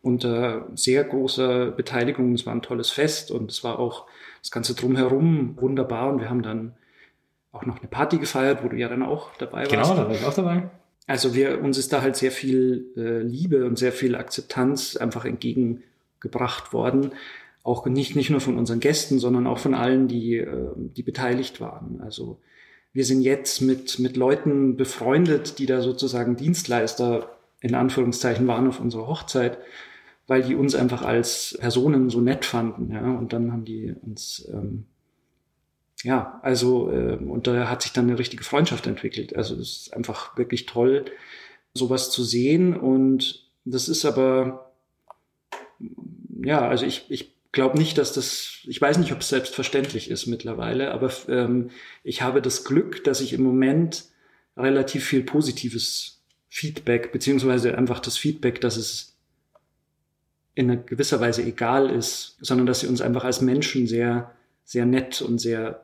unter 0.01 0.67
sehr 0.75 1.05
großer 1.05 1.71
Beteiligung. 1.71 2.33
Es 2.33 2.45
war 2.45 2.53
ein 2.53 2.61
tolles 2.61 2.91
Fest 2.91 3.31
und 3.31 3.49
es 3.49 3.63
war 3.63 3.79
auch 3.79 4.05
das 4.41 4.51
Ganze 4.51 4.75
drumherum 4.75 5.57
wunderbar 5.61 6.11
und 6.11 6.19
wir 6.19 6.29
haben 6.29 6.43
dann 6.43 6.73
auch 7.53 7.65
noch 7.65 7.79
eine 7.79 7.87
Party 7.87 8.17
gefeiert, 8.17 8.63
wo 8.63 8.67
du 8.67 8.75
ja 8.75 8.89
dann 8.89 9.03
auch 9.03 9.29
dabei 9.37 9.63
genau, 9.63 9.77
warst. 9.77 9.91
Genau, 9.91 10.03
da 10.03 10.09
war 10.09 10.15
ich 10.15 10.25
auch 10.25 10.33
dabei. 10.33 10.63
Also 11.07 11.35
wir, 11.35 11.61
uns 11.61 11.77
ist 11.77 11.93
da 11.93 12.01
halt 12.01 12.15
sehr 12.15 12.31
viel 12.31 12.87
äh, 12.97 13.19
Liebe 13.21 13.65
und 13.65 13.77
sehr 13.77 13.91
viel 13.91 14.15
Akzeptanz 14.15 14.97
einfach 14.97 15.25
entgegengebracht 15.25 16.73
worden. 16.73 17.11
Auch 17.63 17.85
nicht, 17.85 18.15
nicht 18.15 18.29
nur 18.29 18.41
von 18.41 18.57
unseren 18.57 18.79
Gästen, 18.79 19.19
sondern 19.19 19.47
auch 19.47 19.59
von 19.59 19.73
allen, 19.73 20.07
die, 20.07 20.37
äh, 20.37 20.71
die 20.75 21.03
beteiligt 21.03 21.61
waren. 21.61 22.01
Also 22.01 22.39
wir 22.91 23.05
sind 23.05 23.21
jetzt 23.21 23.61
mit, 23.61 23.99
mit 23.99 24.17
Leuten 24.17 24.75
befreundet, 24.75 25.59
die 25.59 25.65
da 25.65 25.81
sozusagen 25.81 26.35
Dienstleister 26.35 27.29
in 27.61 27.75
Anführungszeichen 27.75 28.47
waren 28.47 28.67
auf 28.67 28.79
unserer 28.79 29.07
Hochzeit, 29.07 29.57
weil 30.27 30.41
die 30.41 30.55
uns 30.55 30.73
einfach 30.75 31.03
als 31.03 31.57
Personen 31.59 32.09
so 32.09 32.21
nett 32.21 32.45
fanden. 32.45 32.91
Ja? 32.91 33.11
Und 33.11 33.33
dann 33.33 33.51
haben 33.51 33.65
die 33.65 33.93
uns 34.01 34.49
ähm, 34.51 34.85
ja, 36.03 36.39
also, 36.43 36.91
äh, 36.91 37.15
und 37.15 37.47
da 37.47 37.69
hat 37.69 37.81
sich 37.81 37.93
dann 37.93 38.09
eine 38.09 38.19
richtige 38.19 38.43
Freundschaft 38.43 38.87
entwickelt. 38.87 39.35
Also, 39.35 39.55
das 39.55 39.69
ist 39.69 39.93
einfach 39.93 40.37
wirklich 40.37 40.65
toll, 40.65 41.05
sowas 41.73 42.11
zu 42.11 42.23
sehen. 42.23 42.75
Und 42.75 43.47
das 43.65 43.89
ist 43.89 44.05
aber, 44.05 44.73
ja, 46.43 46.67
also 46.67 46.85
ich, 46.85 47.05
ich 47.09 47.33
glaube 47.51 47.77
nicht, 47.77 47.97
dass 47.97 48.13
das, 48.13 48.59
ich 48.65 48.81
weiß 48.81 48.97
nicht, 48.97 49.13
ob 49.13 49.21
es 49.21 49.29
selbstverständlich 49.29 50.09
ist 50.09 50.27
mittlerweile, 50.27 50.91
aber 50.91 51.11
ähm, 51.29 51.69
ich 52.03 52.21
habe 52.21 52.41
das 52.41 52.65
Glück, 52.65 53.03
dass 53.03 53.21
ich 53.21 53.33
im 53.33 53.43
Moment 53.43 54.05
relativ 54.57 55.05
viel 55.05 55.23
positives 55.23 56.21
Feedback, 56.49 57.11
beziehungsweise 57.11 57.77
einfach 57.77 57.99
das 57.99 58.17
Feedback, 58.17 58.61
dass 58.61 58.77
es 58.77 59.15
in 60.55 60.69
einer 60.69 60.81
gewisser 60.81 61.19
Weise 61.19 61.43
egal 61.43 61.89
ist, 61.89 62.37
sondern 62.41 62.67
dass 62.67 62.81
sie 62.81 62.87
uns 62.87 63.01
einfach 63.01 63.23
als 63.23 63.41
Menschen 63.41 63.87
sehr, 63.87 64.31
sehr 64.63 64.85
nett 64.85 65.21
und 65.21 65.39
sehr 65.39 65.82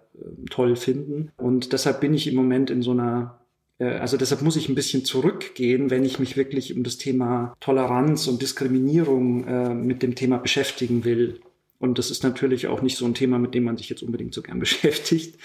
toll 0.49 0.75
finden. 0.75 1.31
Und 1.38 1.73
deshalb 1.73 2.01
bin 2.01 2.13
ich 2.13 2.27
im 2.27 2.35
Moment 2.35 2.69
in 2.69 2.81
so 2.81 2.91
einer 2.91 3.39
äh, 3.79 3.97
also 3.97 4.17
deshalb 4.17 4.41
muss 4.41 4.55
ich 4.55 4.69
ein 4.69 4.75
bisschen 4.75 5.05
zurückgehen, 5.05 5.89
wenn 5.89 6.05
ich 6.05 6.19
mich 6.19 6.38
wirklich 6.38 6.75
um 6.75 6.83
das 6.83 6.97
Thema 6.97 7.55
Toleranz 7.59 8.27
und 8.27 8.41
Diskriminierung 8.41 9.47
äh, 9.47 9.73
mit 9.73 10.03
dem 10.03 10.15
Thema 10.15 10.38
beschäftigen 10.38 11.03
will. 11.05 11.39
Und 11.79 11.97
das 11.97 12.11
ist 12.11 12.23
natürlich 12.23 12.67
auch 12.67 12.81
nicht 12.81 12.97
so 12.97 13.05
ein 13.05 13.13
Thema, 13.13 13.39
mit 13.39 13.53
dem 13.55 13.63
man 13.63 13.77
sich 13.77 13.89
jetzt 13.89 14.03
unbedingt 14.03 14.33
so 14.33 14.41
gern 14.41 14.59
beschäftigt, 14.59 15.39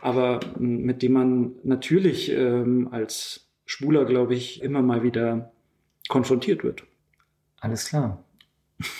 aber 0.00 0.40
mit 0.58 1.02
dem 1.02 1.12
man 1.12 1.52
natürlich 1.62 2.30
ähm, 2.32 2.88
als 2.90 3.46
Schwuler, 3.66 4.04
glaube 4.04 4.34
ich, 4.34 4.62
immer 4.62 4.82
mal 4.82 5.02
wieder 5.02 5.52
konfrontiert 6.08 6.64
wird. 6.64 6.84
Alles 7.60 7.86
klar. 7.86 8.22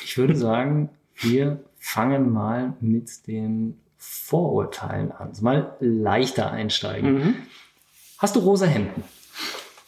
Ich 0.04 0.16
würde 0.16 0.37
sagen, 0.37 0.88
wir 1.16 1.62
fangen 1.76 2.33
mal 2.33 2.75
mit 2.81 3.26
den 3.26 3.78
Vorurteilen 4.05 5.13
an. 5.13 5.33
Mal 5.41 5.77
leichter 5.81 6.51
einsteigen. 6.51 7.15
Mhm. 7.15 7.35
Hast 8.19 8.37
du 8.37 8.41
rosa 8.41 8.67
Hemden? 8.67 9.05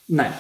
Nein. 0.09 0.33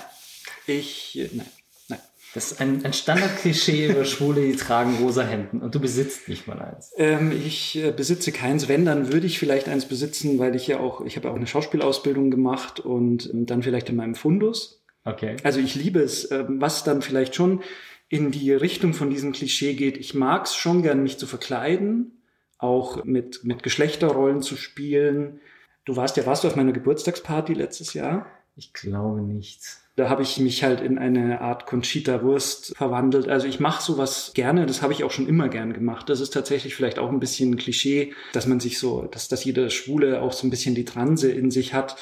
Ich, 0.66 1.18
äh, 1.18 1.30
nein. 1.32 1.46
Nein. 1.88 1.98
Das 2.34 2.52
ist 2.52 2.60
ein, 2.60 2.84
ein 2.84 2.92
Standardklischee 2.92 3.88
über 3.90 4.04
Schwule, 4.04 4.42
die 4.42 4.56
tragen 4.56 4.96
rosa 4.98 5.22
Hemden 5.22 5.60
und 5.60 5.74
du 5.74 5.80
besitzt 5.80 6.28
nicht 6.28 6.46
mal 6.46 6.58
eins. 6.58 6.92
Ähm, 6.96 7.32
ich 7.32 7.76
äh, 7.76 7.90
besitze 7.92 8.32
keins. 8.32 8.68
Wenn, 8.68 8.84
dann 8.84 9.12
würde 9.12 9.26
ich 9.26 9.38
vielleicht 9.38 9.68
eins 9.68 9.86
besitzen, 9.86 10.38
weil 10.38 10.54
ich 10.54 10.66
ja 10.66 10.78
auch, 10.78 11.00
ich 11.02 11.16
habe 11.16 11.30
auch 11.30 11.36
eine 11.36 11.46
Schauspielausbildung 11.46 12.30
gemacht 12.30 12.80
und 12.80 13.30
ähm, 13.32 13.46
dann 13.46 13.62
vielleicht 13.62 13.88
in 13.88 13.96
meinem 13.96 14.14
Fundus. 14.14 14.82
Okay. 15.04 15.36
Also 15.42 15.60
ich 15.60 15.74
liebe 15.74 16.00
es, 16.00 16.30
ähm, 16.30 16.60
was 16.60 16.84
dann 16.84 17.02
vielleicht 17.02 17.34
schon 17.34 17.62
in 18.08 18.30
die 18.30 18.52
Richtung 18.52 18.94
von 18.94 19.10
diesem 19.10 19.32
Klischee 19.32 19.74
geht. 19.74 19.96
Ich 19.96 20.14
mag 20.14 20.46
es 20.46 20.54
schon 20.54 20.82
gern, 20.82 21.02
mich 21.02 21.18
zu 21.18 21.26
verkleiden 21.26 22.15
auch 22.58 23.04
mit, 23.04 23.44
mit 23.44 23.62
Geschlechterrollen 23.62 24.42
zu 24.42 24.56
spielen. 24.56 25.40
Du 25.84 25.96
warst 25.96 26.16
ja, 26.16 26.26
warst 26.26 26.44
du 26.44 26.48
auf 26.48 26.56
meiner 26.56 26.72
Geburtstagsparty 26.72 27.54
letztes 27.54 27.94
Jahr? 27.94 28.26
Ich 28.56 28.72
glaube 28.72 29.20
nicht. 29.20 29.60
Da 29.96 30.08
habe 30.10 30.22
ich 30.22 30.38
mich 30.38 30.62
halt 30.62 30.80
in 30.80 30.98
eine 30.98 31.40
Art 31.40 31.66
Conchita 31.66 32.22
Wurst 32.22 32.76
verwandelt. 32.76 33.28
Also 33.28 33.46
ich 33.46 33.60
mache 33.60 33.82
sowas 33.82 34.32
gerne, 34.34 34.66
das 34.66 34.82
habe 34.82 34.92
ich 34.92 35.04
auch 35.04 35.10
schon 35.10 35.28
immer 35.28 35.48
gern 35.48 35.72
gemacht. 35.72 36.08
Das 36.08 36.20
ist 36.20 36.34
tatsächlich 36.34 36.74
vielleicht 36.74 36.98
auch 36.98 37.10
ein 37.10 37.20
bisschen 37.20 37.52
ein 37.52 37.56
Klischee, 37.56 38.12
dass 38.32 38.46
man 38.46 38.60
sich 38.60 38.78
so, 38.78 39.02
dass, 39.02 39.28
dass 39.28 39.44
jeder 39.44 39.70
Schwule 39.70 40.20
auch 40.20 40.32
so 40.32 40.46
ein 40.46 40.50
bisschen 40.50 40.74
die 40.74 40.84
Transe 40.84 41.30
in 41.30 41.50
sich 41.50 41.72
hat. 41.72 41.96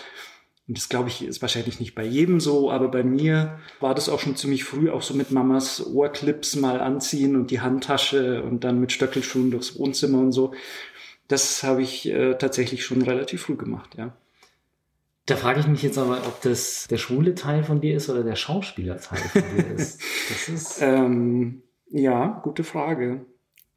Und 0.67 0.79
das 0.79 0.89
glaube 0.89 1.11
ich 1.11 1.23
ist 1.23 1.43
wahrscheinlich 1.43 1.79
nicht 1.79 1.95
bei 1.95 2.05
jedem 2.05 2.41
so, 2.41 2.71
aber 2.71 2.89
bei 2.89 3.03
mir 3.03 3.59
war 3.81 3.95
das 3.95 4.09
auch 4.09 4.21
schon 4.21 4.37
ziemlich 4.37 4.65
früh, 4.65 4.91
auch 4.91 5.03
so 5.03 5.13
mit 5.13 5.31
Mamas 5.31 5.87
Ohrclips 5.87 6.57
mal 6.57 6.81
anziehen 6.81 7.37
und 7.37 7.51
die 7.51 7.61
Handtasche 7.61 8.43
und 8.43 8.65
dann 8.65 8.81
mit 8.81 8.91
Stöckelschuhen 8.91 9.51
durchs 9.51 9.79
Wohnzimmer 9.79 10.21
und 10.21 10.33
so. 10.33 10.55
Das 11.29 11.63
habe 11.63 11.83
ich 11.83 12.09
äh, 12.09 12.35
tatsächlich 12.35 12.85
schon 12.85 13.03
relativ 13.03 13.43
früh 13.43 13.57
gemacht, 13.57 13.95
ja. 13.97 14.17
Da 15.27 15.37
frage 15.37 15.61
ich 15.61 15.67
mich 15.67 15.83
jetzt 15.83 15.97
aber, 15.97 16.19
ob 16.27 16.43
das 16.43 16.87
der 16.89 16.99
schwule 16.99 17.35
Teil 17.35 17.65
von 17.65 17.81
dir 17.81 17.97
ist 17.97 18.11
oder 18.11 18.23
der 18.23 18.37
Schauspielerteil 18.37 19.19
von 19.19 19.43
dir 19.57 19.67
ist. 19.75 20.03
Das 20.29 20.49
ist 20.49 20.83
ähm, 20.83 21.63
ja, 21.91 22.41
gute 22.43 22.63
Frage. 22.63 23.25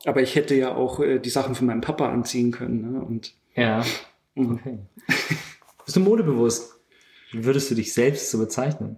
Aber 0.06 0.22
ich 0.22 0.36
hätte 0.36 0.56
ja 0.56 0.75
auch 0.75 1.00
äh, 1.00 1.20
die 1.20 1.29
Sachen 1.29 1.56
von 1.56 1.67
meinem 1.67 1.82
Papa 1.82 2.10
anziehen 2.10 2.51
können. 2.51 2.94
Ne? 2.94 3.01
Und, 3.01 3.34
ja, 3.56 3.84
mhm. 4.36 4.56
okay. 4.56 4.79
Bist 5.86 5.96
du 5.96 6.01
modebewusst? 6.01 6.76
Wie 7.31 7.46
würdest 7.46 7.69
du 7.69 7.75
dich 7.75 7.93
selbst 7.93 8.31
so 8.31 8.38
bezeichnen? 8.38 8.98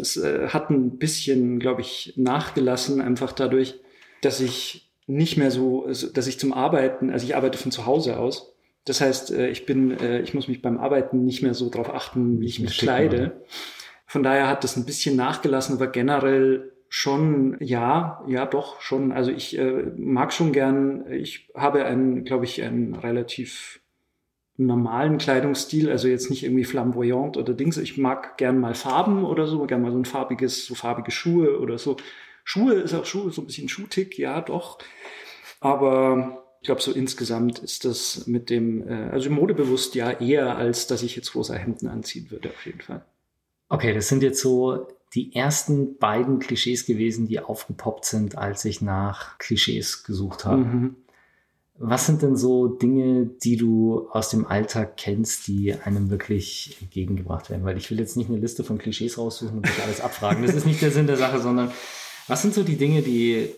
Es 0.00 0.16
äh, 0.16 0.48
hat 0.48 0.70
ein 0.70 0.98
bisschen, 0.98 1.58
glaube 1.58 1.82
ich, 1.82 2.14
nachgelassen, 2.16 3.00
einfach 3.00 3.32
dadurch, 3.32 3.80
dass 4.22 4.40
ich 4.40 4.90
nicht 5.06 5.36
mehr 5.36 5.50
so, 5.50 5.86
dass 6.14 6.26
ich 6.26 6.38
zum 6.38 6.52
Arbeiten, 6.52 7.10
also 7.10 7.24
ich 7.26 7.34
arbeite 7.34 7.58
von 7.58 7.72
zu 7.72 7.86
Hause 7.86 8.18
aus. 8.18 8.54
Das 8.84 9.00
heißt, 9.00 9.32
äh, 9.32 9.48
ich 9.48 9.66
bin, 9.66 9.90
äh, 9.98 10.20
ich 10.20 10.34
muss 10.34 10.48
mich 10.48 10.62
beim 10.62 10.78
Arbeiten 10.78 11.24
nicht 11.24 11.42
mehr 11.42 11.54
so 11.54 11.68
darauf 11.68 11.92
achten, 11.92 12.40
wie 12.40 12.46
ich 12.46 12.60
mich 12.60 12.78
kleide. 12.78 13.42
Von 14.06 14.22
daher 14.22 14.48
hat 14.48 14.64
das 14.64 14.76
ein 14.76 14.86
bisschen 14.86 15.16
nachgelassen, 15.16 15.76
aber 15.76 15.88
generell 15.88 16.72
schon, 16.88 17.56
ja, 17.60 18.24
ja, 18.26 18.46
doch, 18.46 18.80
schon. 18.80 19.12
Also 19.12 19.30
ich 19.30 19.58
äh, 19.58 19.92
mag 19.96 20.32
schon 20.32 20.52
gern, 20.52 21.10
ich 21.12 21.50
habe 21.54 21.84
ein, 21.84 22.24
glaube 22.24 22.46
ich, 22.46 22.62
ein 22.62 22.94
relativ 22.94 23.80
normalen 24.58 25.18
Kleidungsstil, 25.18 25.88
also 25.88 26.08
jetzt 26.08 26.30
nicht 26.30 26.42
irgendwie 26.42 26.64
flamboyant 26.64 27.36
oder 27.36 27.54
Dings. 27.54 27.78
Ich 27.78 27.96
mag 27.96 28.36
gern 28.36 28.58
mal 28.58 28.74
Farben 28.74 29.24
oder 29.24 29.46
so, 29.46 29.64
gern 29.66 29.82
mal 29.82 29.92
so 29.92 29.98
ein 29.98 30.04
farbiges, 30.04 30.66
so 30.66 30.74
farbige 30.74 31.12
Schuhe 31.12 31.58
oder 31.60 31.78
so. 31.78 31.96
Schuhe 32.44 32.74
ist 32.74 32.92
auch 32.94 33.04
Schuhe, 33.06 33.30
so 33.30 33.42
ein 33.42 33.46
bisschen 33.46 33.68
Schuhtick, 33.68 34.18
ja, 34.18 34.40
doch. 34.40 34.78
Aber 35.60 36.44
ich 36.60 36.66
glaube, 36.66 36.82
so 36.82 36.92
insgesamt 36.92 37.60
ist 37.60 37.84
das 37.84 38.26
mit 38.26 38.50
dem, 38.50 38.86
äh, 38.86 39.10
also 39.10 39.30
modebewusst 39.30 39.94
ja 39.94 40.10
eher, 40.10 40.56
als 40.56 40.88
dass 40.88 41.02
ich 41.02 41.14
jetzt 41.14 41.34
rosa 41.36 41.54
Hemden 41.54 41.86
anziehen 41.86 42.30
würde, 42.30 42.50
auf 42.50 42.66
jeden 42.66 42.80
Fall. 42.80 43.04
Okay, 43.68 43.94
das 43.94 44.08
sind 44.08 44.22
jetzt 44.22 44.40
so 44.40 44.88
die 45.14 45.34
ersten 45.34 45.98
beiden 45.98 46.40
Klischees 46.40 46.84
gewesen, 46.84 47.28
die 47.28 47.38
aufgepoppt 47.40 48.06
sind, 48.06 48.36
als 48.36 48.64
ich 48.64 48.82
nach 48.82 49.38
Klischees 49.38 50.02
gesucht 50.02 50.44
habe. 50.44 50.64
Mhm. 50.64 50.96
Was 51.80 52.06
sind 52.06 52.22
denn 52.22 52.36
so 52.36 52.66
Dinge, 52.66 53.26
die 53.26 53.56
du 53.56 54.08
aus 54.10 54.30
dem 54.30 54.46
Alltag 54.46 54.96
kennst, 54.96 55.46
die 55.46 55.74
einem 55.74 56.10
wirklich 56.10 56.76
entgegengebracht 56.80 57.50
werden? 57.50 57.64
Weil 57.64 57.76
ich 57.76 57.88
will 57.90 58.00
jetzt 58.00 58.16
nicht 58.16 58.28
eine 58.28 58.38
Liste 58.38 58.64
von 58.64 58.78
Klischees 58.78 59.16
raussuchen 59.16 59.58
und 59.58 59.66
dich 59.66 59.82
alles 59.82 60.00
abfragen. 60.00 60.44
Das 60.44 60.54
ist 60.56 60.66
nicht 60.66 60.82
der 60.82 60.90
Sinn 60.90 61.06
der 61.06 61.16
Sache, 61.16 61.40
sondern 61.40 61.70
was 62.26 62.42
sind 62.42 62.52
so 62.52 62.64
die 62.64 62.76
Dinge, 62.76 63.02
die 63.02 63.48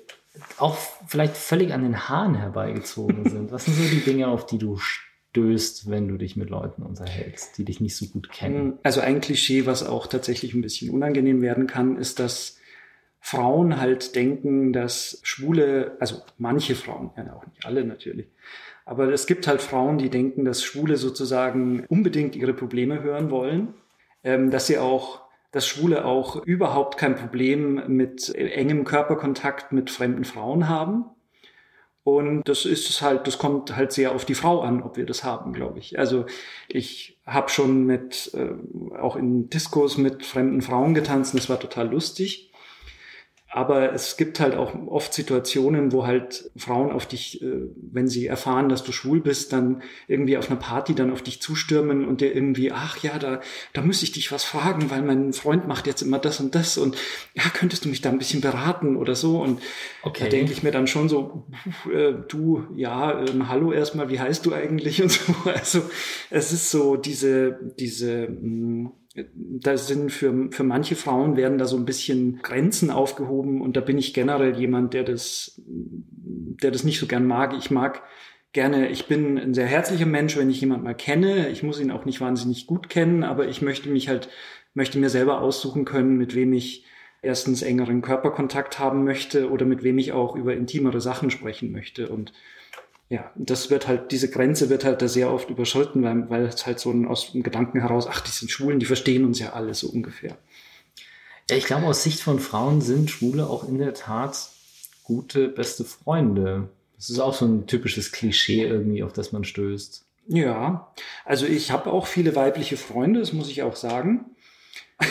auch 0.58 0.76
vielleicht 1.06 1.36
völlig 1.36 1.72
an 1.72 1.82
den 1.82 2.08
Haaren 2.08 2.34
herbeigezogen 2.34 3.28
sind? 3.28 3.52
Was 3.52 3.64
sind 3.64 3.76
so 3.76 3.84
die 3.84 4.04
Dinge, 4.04 4.28
auf 4.28 4.46
die 4.46 4.58
du 4.58 4.76
stößt, 4.76 5.90
wenn 5.90 6.08
du 6.08 6.16
dich 6.16 6.36
mit 6.36 6.50
Leuten 6.50 6.82
unterhältst, 6.82 7.56
die 7.58 7.64
dich 7.64 7.80
nicht 7.80 7.96
so 7.96 8.06
gut 8.06 8.30
kennen? 8.30 8.78
Also 8.82 9.00
ein 9.00 9.20
Klischee, 9.20 9.66
was 9.66 9.84
auch 9.84 10.06
tatsächlich 10.06 10.54
ein 10.54 10.62
bisschen 10.62 10.90
unangenehm 10.90 11.40
werden 11.40 11.66
kann, 11.66 11.96
ist, 11.96 12.18
dass 12.18 12.56
Frauen 13.20 13.80
halt 13.80 14.14
denken, 14.16 14.72
dass 14.72 15.20
Schwule, 15.22 15.96
also 16.00 16.22
manche 16.38 16.74
Frauen, 16.74 17.10
ja 17.16 17.34
auch 17.34 17.46
nicht 17.46 17.64
alle 17.66 17.84
natürlich, 17.84 18.26
aber 18.84 19.12
es 19.12 19.26
gibt 19.26 19.46
halt 19.46 19.62
Frauen, 19.62 19.98
die 19.98 20.10
denken, 20.10 20.44
dass 20.44 20.64
Schwule 20.64 20.96
sozusagen 20.96 21.84
unbedingt 21.88 22.34
ihre 22.34 22.54
Probleme 22.54 23.02
hören 23.02 23.30
wollen, 23.30 23.74
ähm, 24.24 24.50
dass 24.50 24.66
sie 24.66 24.78
auch, 24.78 25.20
dass 25.52 25.66
Schwule 25.66 26.04
auch 26.04 26.36
überhaupt 26.44 26.98
kein 26.98 27.14
Problem 27.14 27.82
mit 27.88 28.34
engem 28.34 28.84
Körperkontakt 28.84 29.72
mit 29.72 29.90
fremden 29.90 30.24
Frauen 30.24 30.68
haben. 30.68 31.04
Und 32.02 32.48
das 32.48 32.64
ist 32.64 32.88
es 32.88 33.02
halt, 33.02 33.26
das 33.26 33.38
kommt 33.38 33.76
halt 33.76 33.92
sehr 33.92 34.12
auf 34.12 34.24
die 34.24 34.34
Frau 34.34 34.62
an, 34.62 34.82
ob 34.82 34.96
wir 34.96 35.06
das 35.06 35.22
haben, 35.22 35.52
glaube 35.52 35.78
ich. 35.78 35.98
Also 35.98 36.24
ich 36.66 37.18
habe 37.26 37.50
schon 37.50 37.84
mit, 37.84 38.32
äh, 38.34 38.96
auch 38.96 39.16
in 39.16 39.50
Diskos 39.50 39.98
mit 39.98 40.24
fremden 40.24 40.62
Frauen 40.62 40.94
getanzt, 40.94 41.34
das 41.34 41.48
war 41.48 41.60
total 41.60 41.90
lustig. 41.90 42.49
Aber 43.52 43.92
es 43.92 44.16
gibt 44.16 44.38
halt 44.38 44.54
auch 44.54 44.74
oft 44.86 45.12
Situationen, 45.12 45.90
wo 45.90 46.06
halt 46.06 46.50
Frauen 46.56 46.92
auf 46.92 47.06
dich, 47.06 47.42
äh, 47.42 47.66
wenn 47.76 48.06
sie 48.06 48.28
erfahren, 48.28 48.68
dass 48.68 48.84
du 48.84 48.92
schwul 48.92 49.20
bist, 49.20 49.52
dann 49.52 49.82
irgendwie 50.06 50.38
auf 50.38 50.48
einer 50.48 50.60
Party 50.60 50.94
dann 50.94 51.12
auf 51.12 51.22
dich 51.22 51.42
zustürmen 51.42 52.06
und 52.06 52.20
dir 52.20 52.32
irgendwie, 52.32 52.70
ach 52.70 52.98
ja, 53.02 53.18
da, 53.18 53.40
da 53.72 53.82
müsste 53.82 54.04
ich 54.04 54.12
dich 54.12 54.30
was 54.30 54.44
fragen, 54.44 54.88
weil 54.90 55.02
mein 55.02 55.32
Freund 55.32 55.66
macht 55.66 55.88
jetzt 55.88 56.00
immer 56.00 56.20
das 56.20 56.38
und 56.38 56.54
das 56.54 56.78
und 56.78 56.96
ja, 57.34 57.42
könntest 57.52 57.84
du 57.84 57.88
mich 57.88 58.00
da 58.00 58.10
ein 58.10 58.18
bisschen 58.18 58.40
beraten 58.40 58.94
oder 58.94 59.16
so? 59.16 59.42
Und 59.42 59.60
okay. 60.04 60.24
da 60.24 60.30
denke 60.30 60.52
ich 60.52 60.62
mir 60.62 60.70
dann 60.70 60.86
schon 60.86 61.08
so, 61.08 61.44
äh, 61.92 62.12
du, 62.28 62.68
ja, 62.76 63.20
äh, 63.20 63.26
hallo 63.48 63.72
erstmal, 63.72 64.10
wie 64.10 64.20
heißt 64.20 64.46
du 64.46 64.54
eigentlich 64.54 65.02
und 65.02 65.10
so. 65.10 65.34
Also 65.44 65.82
es 66.30 66.52
ist 66.52 66.70
so 66.70 66.94
diese, 66.94 67.58
diese, 67.76 68.28
mh, 68.28 68.40
hm, 68.40 68.92
da 69.14 69.76
sind 69.76 70.12
für, 70.12 70.50
für 70.50 70.62
manche 70.62 70.94
Frauen 70.94 71.36
werden 71.36 71.58
da 71.58 71.64
so 71.64 71.76
ein 71.76 71.84
bisschen 71.84 72.40
Grenzen 72.42 72.90
aufgehoben 72.90 73.60
und 73.60 73.76
da 73.76 73.80
bin 73.80 73.98
ich 73.98 74.14
generell 74.14 74.56
jemand, 74.58 74.94
der 74.94 75.02
das, 75.02 75.60
der 75.66 76.70
das 76.70 76.84
nicht 76.84 77.00
so 77.00 77.06
gern 77.06 77.26
mag. 77.26 77.54
Ich 77.58 77.70
mag 77.72 78.02
gerne, 78.52 78.88
ich 78.88 79.06
bin 79.06 79.36
ein 79.36 79.54
sehr 79.54 79.66
herzlicher 79.66 80.06
Mensch, 80.06 80.36
wenn 80.36 80.50
ich 80.50 80.60
jemand 80.60 80.84
mal 80.84 80.94
kenne. 80.94 81.48
Ich 81.48 81.62
muss 81.62 81.80
ihn 81.80 81.90
auch 81.90 82.04
nicht 82.04 82.20
wahnsinnig 82.20 82.66
gut 82.66 82.88
kennen, 82.88 83.24
aber 83.24 83.48
ich 83.48 83.62
möchte 83.62 83.88
mich 83.88 84.08
halt, 84.08 84.28
möchte 84.74 84.98
mir 84.98 85.10
selber 85.10 85.40
aussuchen 85.40 85.84
können, 85.84 86.16
mit 86.16 86.36
wem 86.36 86.52
ich 86.52 86.84
erstens 87.20 87.62
engeren 87.62 88.02
Körperkontakt 88.02 88.78
haben 88.78 89.04
möchte 89.04 89.50
oder 89.50 89.66
mit 89.66 89.82
wem 89.82 89.98
ich 89.98 90.12
auch 90.12 90.36
über 90.36 90.54
intimere 90.54 91.00
Sachen 91.00 91.30
sprechen 91.30 91.72
möchte 91.72 92.08
und 92.08 92.32
ja, 93.10 93.28
das 93.34 93.70
wird 93.70 93.88
halt, 93.88 94.12
diese 94.12 94.30
Grenze 94.30 94.70
wird 94.70 94.84
halt 94.84 95.02
da 95.02 95.08
sehr 95.08 95.32
oft 95.32 95.50
überschritten, 95.50 96.04
weil, 96.04 96.30
weil 96.30 96.44
es 96.44 96.64
halt 96.64 96.78
so 96.78 96.92
ein, 96.92 97.08
aus 97.08 97.32
dem 97.32 97.42
Gedanken 97.42 97.80
heraus, 97.80 98.06
ach, 98.08 98.20
die 98.20 98.30
sind 98.30 98.52
Schwulen, 98.52 98.78
die 98.78 98.86
verstehen 98.86 99.24
uns 99.24 99.40
ja 99.40 99.52
alle 99.52 99.74
so 99.74 99.88
ungefähr. 99.88 100.38
Ja, 101.50 101.56
ich 101.56 101.64
glaube, 101.64 101.86
aus 101.86 102.04
Sicht 102.04 102.20
von 102.20 102.38
Frauen 102.38 102.80
sind 102.80 103.10
Schwule 103.10 103.48
auch 103.48 103.68
in 103.68 103.78
der 103.78 103.94
Tat 103.94 104.50
gute, 105.02 105.48
beste 105.48 105.84
Freunde. 105.84 106.68
Das 106.94 107.10
ist 107.10 107.18
auch 107.18 107.34
so 107.34 107.46
ein 107.46 107.66
typisches 107.66 108.12
Klischee 108.12 108.62
irgendwie, 108.62 109.02
auf 109.02 109.12
das 109.12 109.32
man 109.32 109.42
stößt. 109.42 110.06
Ja, 110.28 110.94
also 111.24 111.46
ich 111.46 111.72
habe 111.72 111.90
auch 111.90 112.06
viele 112.06 112.36
weibliche 112.36 112.76
Freunde, 112.76 113.18
das 113.18 113.32
muss 113.32 113.50
ich 113.50 113.64
auch 113.64 113.74
sagen. 113.74 114.26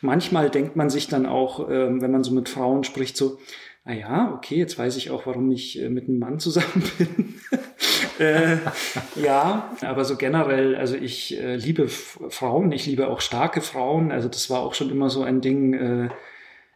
Manchmal 0.00 0.50
denkt 0.50 0.76
man 0.76 0.88
sich 0.88 1.08
dann 1.08 1.26
auch, 1.26 1.68
ähm, 1.68 2.00
wenn 2.00 2.12
man 2.12 2.22
so 2.22 2.30
mit 2.30 2.48
Frauen 2.48 2.84
spricht, 2.84 3.16
so, 3.16 3.40
ah 3.84 3.92
ja, 3.92 4.34
okay, 4.34 4.56
jetzt 4.56 4.78
weiß 4.78 4.96
ich 4.96 5.10
auch, 5.10 5.26
warum 5.26 5.50
ich 5.50 5.80
äh, 5.80 5.88
mit 5.88 6.08
einem 6.08 6.18
Mann 6.18 6.38
zusammen 6.38 6.90
bin. 6.98 7.34
äh, 8.18 8.56
ja, 9.16 9.76
aber 9.82 10.04
so 10.04 10.16
generell, 10.16 10.76
also 10.76 10.96
ich 10.96 11.38
äh, 11.38 11.56
liebe 11.56 11.88
Frauen, 11.88 12.72
ich 12.72 12.86
liebe 12.86 13.08
auch 13.08 13.20
starke 13.20 13.60
Frauen. 13.60 14.10
Also 14.10 14.28
das 14.28 14.48
war 14.50 14.60
auch 14.60 14.74
schon 14.74 14.90
immer 14.90 15.10
so 15.10 15.22
ein 15.22 15.40
Ding. 15.40 15.74
Äh, 15.74 16.08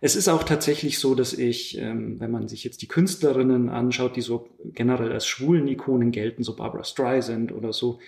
es 0.00 0.16
ist 0.16 0.28
auch 0.28 0.44
tatsächlich 0.44 0.98
so, 0.98 1.14
dass 1.14 1.32
ich, 1.32 1.78
ähm, 1.78 2.20
wenn 2.20 2.30
man 2.30 2.46
sich 2.46 2.62
jetzt 2.62 2.82
die 2.82 2.88
Künstlerinnen 2.88 3.68
anschaut, 3.68 4.14
die 4.14 4.20
so 4.20 4.48
generell 4.64 5.10
als 5.12 5.26
schwulen 5.26 5.66
Ikonen 5.66 6.12
gelten, 6.12 6.44
so 6.44 6.54
Barbara 6.54 6.84
Streisand 6.84 7.52
oder 7.52 7.72
so, 7.72 7.98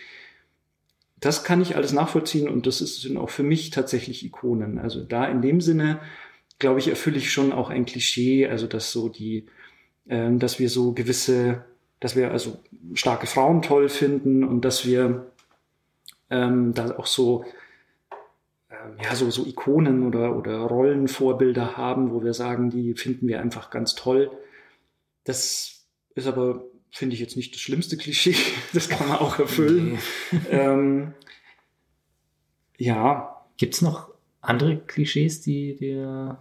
das 1.19 1.43
kann 1.43 1.61
ich 1.61 1.77
alles 1.77 1.93
nachvollziehen 1.93 2.49
und 2.49 2.67
das 2.67 2.81
ist, 2.81 3.03
sind 3.03 3.17
auch 3.17 3.29
für 3.29 3.43
mich 3.43 3.71
tatsächlich 3.71 4.25
Ikonen. 4.25 4.79
Also 4.79 5.03
da 5.03 5.27
in 5.27 5.43
dem 5.43 5.61
Sinne 5.61 6.01
glaube 6.61 6.79
ich, 6.79 6.87
erfülle 6.87 7.19
ich 7.19 7.33
schon 7.33 7.53
auch 7.53 7.71
ein 7.71 7.87
Klischee, 7.87 8.47
also 8.47 8.69
dass 8.69 8.93
so 8.93 9.09
die, 9.09 9.47
ähm, 10.09 10.39
dass 10.39 10.61
wir 10.61 10.69
so 10.69 10.93
gewisse, 10.93 11.65
dass 11.99 12.15
wir 12.15 12.31
also 12.31 12.61
starke 12.95 13.27
Frauen 13.27 13.63
toll 13.63 13.89
finden 13.89 14.45
und 14.45 14.65
dass 14.65 14.87
wir 14.87 15.33
ähm, 16.31 16.73
da 16.75 16.97
auch 16.97 17.07
so 17.07 17.45
ähm, 18.71 18.97
ja, 19.03 19.15
so, 19.15 19.31
so 19.31 19.45
Ikonen 19.45 20.07
oder, 20.07 20.37
oder 20.37 20.59
Rollenvorbilder 20.59 21.77
haben, 21.77 22.13
wo 22.13 22.23
wir 22.23 22.35
sagen, 22.35 22.71
die 22.71 22.95
finden 22.95 23.27
wir 23.27 23.41
einfach 23.41 23.71
ganz 23.71 23.95
toll. 23.95 24.31
Das 25.25 25.87
ist 26.15 26.27
aber, 26.27 26.65
finde 26.91 27.15
ich, 27.15 27.21
jetzt 27.21 27.37
nicht 27.37 27.55
das 27.55 27.61
schlimmste 27.61 27.97
Klischee. 27.97 28.37
Das 28.73 28.89
kann 28.89 29.09
man 29.09 29.19
auch 29.19 29.39
erfüllen. 29.39 29.99
Nee. 30.31 30.39
ähm, 30.51 31.15
ja. 32.77 33.37
Gibt 33.57 33.75
es 33.75 33.83
noch 33.83 34.11
andere 34.41 34.79
Klischees, 34.79 35.43
die 35.43 35.77
dir 35.77 36.39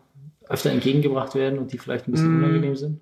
öfter 0.49 0.71
entgegengebracht 0.71 1.35
werden 1.35 1.59
und 1.59 1.71
die 1.71 1.77
vielleicht 1.77 2.07
ein 2.07 2.11
bisschen 2.11 2.33
mm. 2.33 2.43
unangenehm 2.43 2.75
sind? 2.75 2.99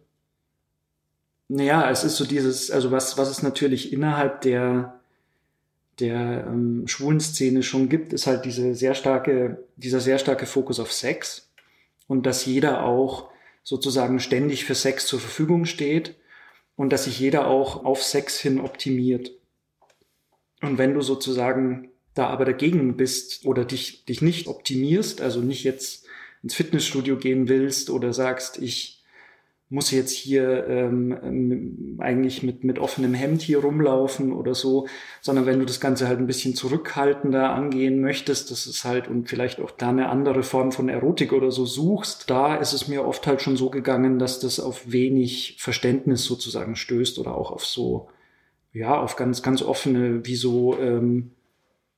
Naja, 1.47 1.89
es 1.89 2.03
ist 2.03 2.17
so 2.17 2.25
dieses, 2.25 2.69
also 2.69 2.91
was, 2.91 3.17
was 3.17 3.29
es 3.29 3.41
natürlich 3.41 3.93
innerhalb 3.93 4.41
der, 4.41 4.99
der 5.99 6.45
ähm, 6.45 6.87
schwulen 6.87 7.21
Szene 7.21 7.63
schon 7.63 7.87
gibt, 7.87 8.11
ist 8.11 8.27
halt 8.27 8.43
diese 8.43 8.75
sehr 8.75 8.93
starke, 8.93 9.63
dieser 9.77 10.01
sehr 10.01 10.19
starke 10.19 10.45
Fokus 10.45 10.79
auf 10.79 10.91
Sex 10.91 11.49
und 12.07 12.25
dass 12.25 12.45
jeder 12.45 12.83
auch 12.83 13.29
sozusagen 13.63 14.19
ständig 14.19 14.65
für 14.65 14.75
Sex 14.75 15.07
zur 15.07 15.19
Verfügung 15.19 15.65
steht 15.65 16.15
und 16.75 16.91
dass 16.91 17.05
sich 17.05 17.17
jeder 17.19 17.47
auch 17.47 17.85
auf 17.85 18.03
Sex 18.03 18.39
hin 18.39 18.59
optimiert. 18.59 19.31
Und 20.61 20.77
wenn 20.77 20.93
du 20.93 21.01
sozusagen 21.01 21.89
da 22.13 22.27
aber 22.27 22.45
dagegen 22.45 22.97
bist 22.97 23.45
oder 23.45 23.63
dich, 23.63 24.05
dich 24.05 24.21
nicht 24.21 24.47
optimierst, 24.47 25.21
also 25.21 25.39
nicht 25.39 25.63
jetzt 25.63 26.07
ins 26.47 26.55
Fitnessstudio 26.55 27.17
gehen 27.17 27.49
willst 27.49 27.89
oder 27.89 28.13
sagst, 28.13 28.57
ich 28.61 29.03
muss 29.69 29.91
jetzt 29.91 30.13
hier 30.13 30.65
ähm, 30.69 31.17
ähm, 31.21 31.97
eigentlich 31.99 32.41
mit, 32.41 32.63
mit 32.63 32.79
offenem 32.79 33.13
Hemd 33.13 33.41
hier 33.41 33.59
rumlaufen 33.59 34.31
oder 34.31 34.55
so, 34.55 34.87
sondern 35.19 35.45
wenn 35.45 35.59
du 35.59 35.65
das 35.65 35.81
Ganze 35.81 36.07
halt 36.07 36.19
ein 36.19 36.25
bisschen 36.25 36.55
zurückhaltender 36.55 37.49
angehen 37.49 37.99
möchtest, 37.99 38.49
das 38.49 38.65
ist 38.65 38.85
halt 38.85 39.09
und 39.09 39.27
vielleicht 39.27 39.59
auch 39.59 39.71
da 39.71 39.89
eine 39.89 40.07
andere 40.07 40.41
Form 40.43 40.71
von 40.71 40.87
Erotik 40.87 41.33
oder 41.33 41.51
so 41.51 41.65
suchst, 41.65 42.29
da 42.29 42.55
ist 42.55 42.71
es 42.71 42.87
mir 42.87 43.05
oft 43.05 43.27
halt 43.27 43.41
schon 43.41 43.57
so 43.57 43.69
gegangen, 43.69 44.19
dass 44.19 44.39
das 44.39 44.61
auf 44.61 44.89
wenig 44.89 45.57
Verständnis 45.59 46.23
sozusagen 46.23 46.77
stößt 46.77 47.19
oder 47.19 47.35
auch 47.35 47.51
auf 47.51 47.65
so, 47.65 48.07
ja, 48.71 48.97
auf 48.97 49.17
ganz, 49.17 49.43
ganz 49.43 49.61
offene, 49.61 50.25
wie 50.25 50.37
so, 50.37 50.79
ähm, 50.79 51.31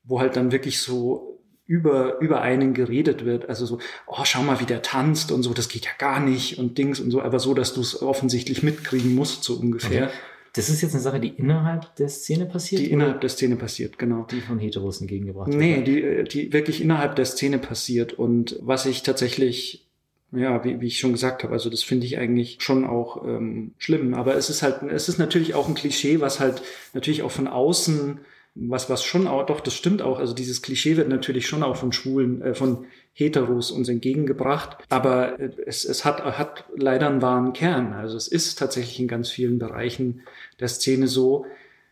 wo 0.04 0.20
halt 0.20 0.36
dann 0.36 0.52
wirklich 0.52 0.80
so 0.80 1.39
über, 1.70 2.20
über 2.20 2.42
einen 2.42 2.74
geredet 2.74 3.26
wird. 3.26 3.48
Also 3.48 3.68
so, 3.68 3.78
oh, 4.08 4.24
schau 4.24 4.42
mal, 4.42 4.60
wie 4.60 4.66
der 4.66 4.82
tanzt 4.82 5.32
und 5.32 5.44
so, 5.44 5.54
das 5.54 5.70
geht 5.70 5.86
ja 5.86 5.92
gar 6.00 6.20
nicht 6.20 6.58
und 6.58 6.80
Dings 6.80 7.00
und 7.00 7.12
so, 7.12 7.22
aber 7.22 7.40
so, 7.40 7.54
dass 7.54 7.76
du 7.76 7.82
es 7.82 8.02
offensichtlich 8.02 8.64
mitkriegen 8.64 9.14
musst, 9.14 9.44
so 9.44 9.54
ungefähr. 9.54 10.06
Okay. 10.06 10.14
Das 10.54 10.68
ist 10.70 10.82
jetzt 10.82 10.96
eine 10.96 11.04
Sache, 11.04 11.20
die 11.20 11.28
innerhalb 11.28 11.96
der 11.98 12.10
Szene 12.10 12.48
passiert? 12.48 12.82
Die 12.82 12.90
innerhalb 12.90 13.22
der 13.22 13.30
Szene 13.30 13.56
passiert, 13.56 14.00
genau. 14.00 14.26
Die 14.32 14.42
von 14.42 14.58
Heteros 14.58 15.00
entgegengebracht 15.00 15.50
wird? 15.50 15.60
Nee, 15.60 15.84
die, 15.84 16.24
die 16.24 16.52
wirklich 16.52 16.82
innerhalb 16.82 17.16
der 17.16 17.26
Szene 17.26 17.60
passiert. 17.60 18.14
Und 18.14 18.58
was 18.62 18.88
ich 18.88 19.04
tatsächlich, 19.04 19.88
ja, 20.32 20.66
wie, 20.66 20.82
wie 20.82 20.88
ich 20.88 20.98
schon 20.98 21.12
gesagt 21.12 21.44
habe, 21.44 21.54
also 21.54 21.70
das 21.70 21.84
finde 21.84 22.08
ich 22.08 22.18
eigentlich 22.18 22.58
schon 22.62 22.84
auch 22.84 23.24
ähm, 23.28 23.76
schlimm. 23.78 24.16
Aber 24.16 24.34
es 24.34 24.50
ist 24.50 24.64
halt, 24.64 24.82
es 24.90 25.08
ist 25.08 25.20
natürlich 25.20 25.54
auch 25.54 25.68
ein 25.68 25.76
Klischee, 25.76 26.20
was 26.20 26.40
halt 26.40 26.64
natürlich 26.96 27.22
auch 27.22 27.32
von 27.32 27.48
außen 27.48 28.22
was, 28.56 28.90
was 28.90 29.04
schon 29.04 29.28
auch, 29.28 29.46
doch, 29.46 29.60
das 29.62 29.74
stimmt 29.74 30.02
auch. 30.02 30.20
Also 30.20 30.34
dieses 30.34 30.62
Klischee 30.62 30.98
wird 30.98 31.08
natürlich 31.08 31.48
schon 31.48 31.64
auch 31.64 31.78
von 31.78 31.92
Schwulen, 31.92 32.42
äh, 32.42 32.54
von 32.54 32.86
Heteros 33.14 33.72
uns 33.72 33.90
entgegengebracht. 33.90 34.78
Aber 34.90 35.40
äh, 35.40 35.52
es, 35.66 35.86
es 35.86 36.04
hat, 36.06 36.24
hat 36.24 36.66
leider 36.76 37.08
einen 37.08 37.22
wahren 37.22 37.54
Kern. 37.54 37.94
Also 37.94 38.18
es 38.18 38.28
ist 38.28 38.58
tatsächlich 38.58 39.00
in 39.00 39.08
ganz 39.08 39.30
vielen 39.30 39.60
Bereichen 39.60 40.22
der 40.60 40.68
Szene 40.68 41.08
so, 41.08 41.46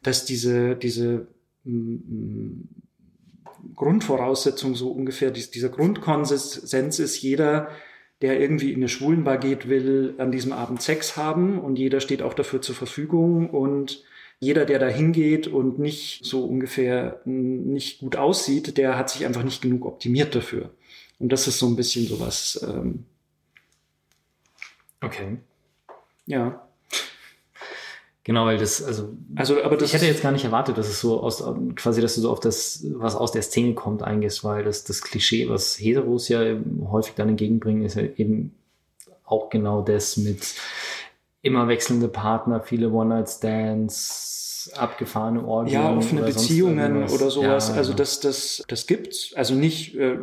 dass 0.04 0.26
diese, 0.26 0.76
diese 0.76 1.28
mm, 1.64 1.94
mm, 1.94 2.70
Grundvoraussetzung 3.76 4.76
so 4.76 4.92
ungefähr, 4.92 5.32
dieser 5.32 5.70
Grundkonsens 5.70 6.58
ist, 6.58 7.22
jeder, 7.22 7.70
der 8.22 8.40
irgendwie 8.40 8.72
in 8.72 8.78
eine 8.78 8.90
Schwulenbar 8.90 9.38
geht, 9.38 9.70
will 9.70 10.16
an 10.18 10.32
diesem 10.32 10.52
Abend 10.52 10.82
Sex 10.82 11.18
haben 11.18 11.60
und 11.60 11.78
jeder 11.78 12.00
steht 12.00 12.22
auch 12.22 12.34
dafür 12.34 12.62
zur 12.62 12.76
Verfügung 12.76 13.50
und 13.50 14.04
jeder, 14.40 14.66
der 14.66 14.80
da 14.80 14.88
hingeht 14.88 15.48
und 15.48 15.80
nicht 15.80 16.24
so 16.26 16.46
ungefähr 16.46 17.22
nicht 17.26 18.00
gut 18.00 18.16
aussieht, 18.16 18.78
der 18.78 18.98
hat 18.98 19.10
sich 19.10 19.26
einfach 19.26 19.44
nicht 19.44 19.62
genug 19.62 19.86
optimiert 19.86 20.36
dafür. 20.36 20.72
Und 21.20 21.32
das 21.32 21.48
ist 21.48 21.58
so 21.58 21.68
ein 21.68 21.76
bisschen 21.76 22.06
sowas. 22.06 22.64
Ähm, 22.68 23.06
okay. 25.02 25.38
Ja. 26.28 26.68
Genau, 28.24 28.46
weil 28.46 28.58
das, 28.58 28.84
also, 28.84 29.16
also 29.36 29.64
aber 29.64 29.78
das 29.78 29.88
ich 29.88 29.94
hätte 29.96 30.06
jetzt 30.06 30.22
gar 30.22 30.34
nicht 30.34 30.44
erwartet, 30.44 30.78
dass 30.78 30.90
es 30.90 31.00
so 31.00 31.22
aus, 31.22 31.42
quasi, 31.76 32.02
dass 32.02 32.16
du 32.16 32.22
so 32.22 32.30
auf 32.30 32.42
das, 32.42 32.86
was 32.96 33.16
aus 33.16 33.32
der 33.32 33.42
Szene 33.42 33.74
kommt, 33.74 34.04
eingehst, 34.04 34.44
weil 34.44 34.66
das, 34.66 34.84
das 34.84 35.02
Klischee, 35.02 35.48
was 35.48 35.80
Heteros 35.80 36.28
ja 36.28 36.42
häufig 36.92 37.16
dann 37.16 37.30
entgegenbringen, 37.30 37.86
ist 37.86 37.96
ja 37.96 38.04
eben 38.04 38.54
auch 39.24 39.50
genau 39.50 39.82
das 39.82 40.18
mit, 40.18 40.56
immer 41.42 41.68
wechselnde 41.68 42.08
Partner, 42.08 42.62
viele 42.62 42.92
One-Night-Stands, 42.92 44.72
abgefahrene 44.76 45.46
Orte. 45.46 45.72
Ja, 45.72 45.96
offene 45.96 46.22
oder 46.22 46.32
Beziehungen 46.32 47.04
oder 47.04 47.30
sowas. 47.30 47.70
Ja, 47.70 47.76
also 47.76 47.92
genau. 47.92 47.98
das, 47.98 48.20
das, 48.20 48.64
das 48.68 48.88
gibt's. 48.88 49.34
Also 49.36 49.56
nicht, 49.56 49.96
äh, 49.96 50.18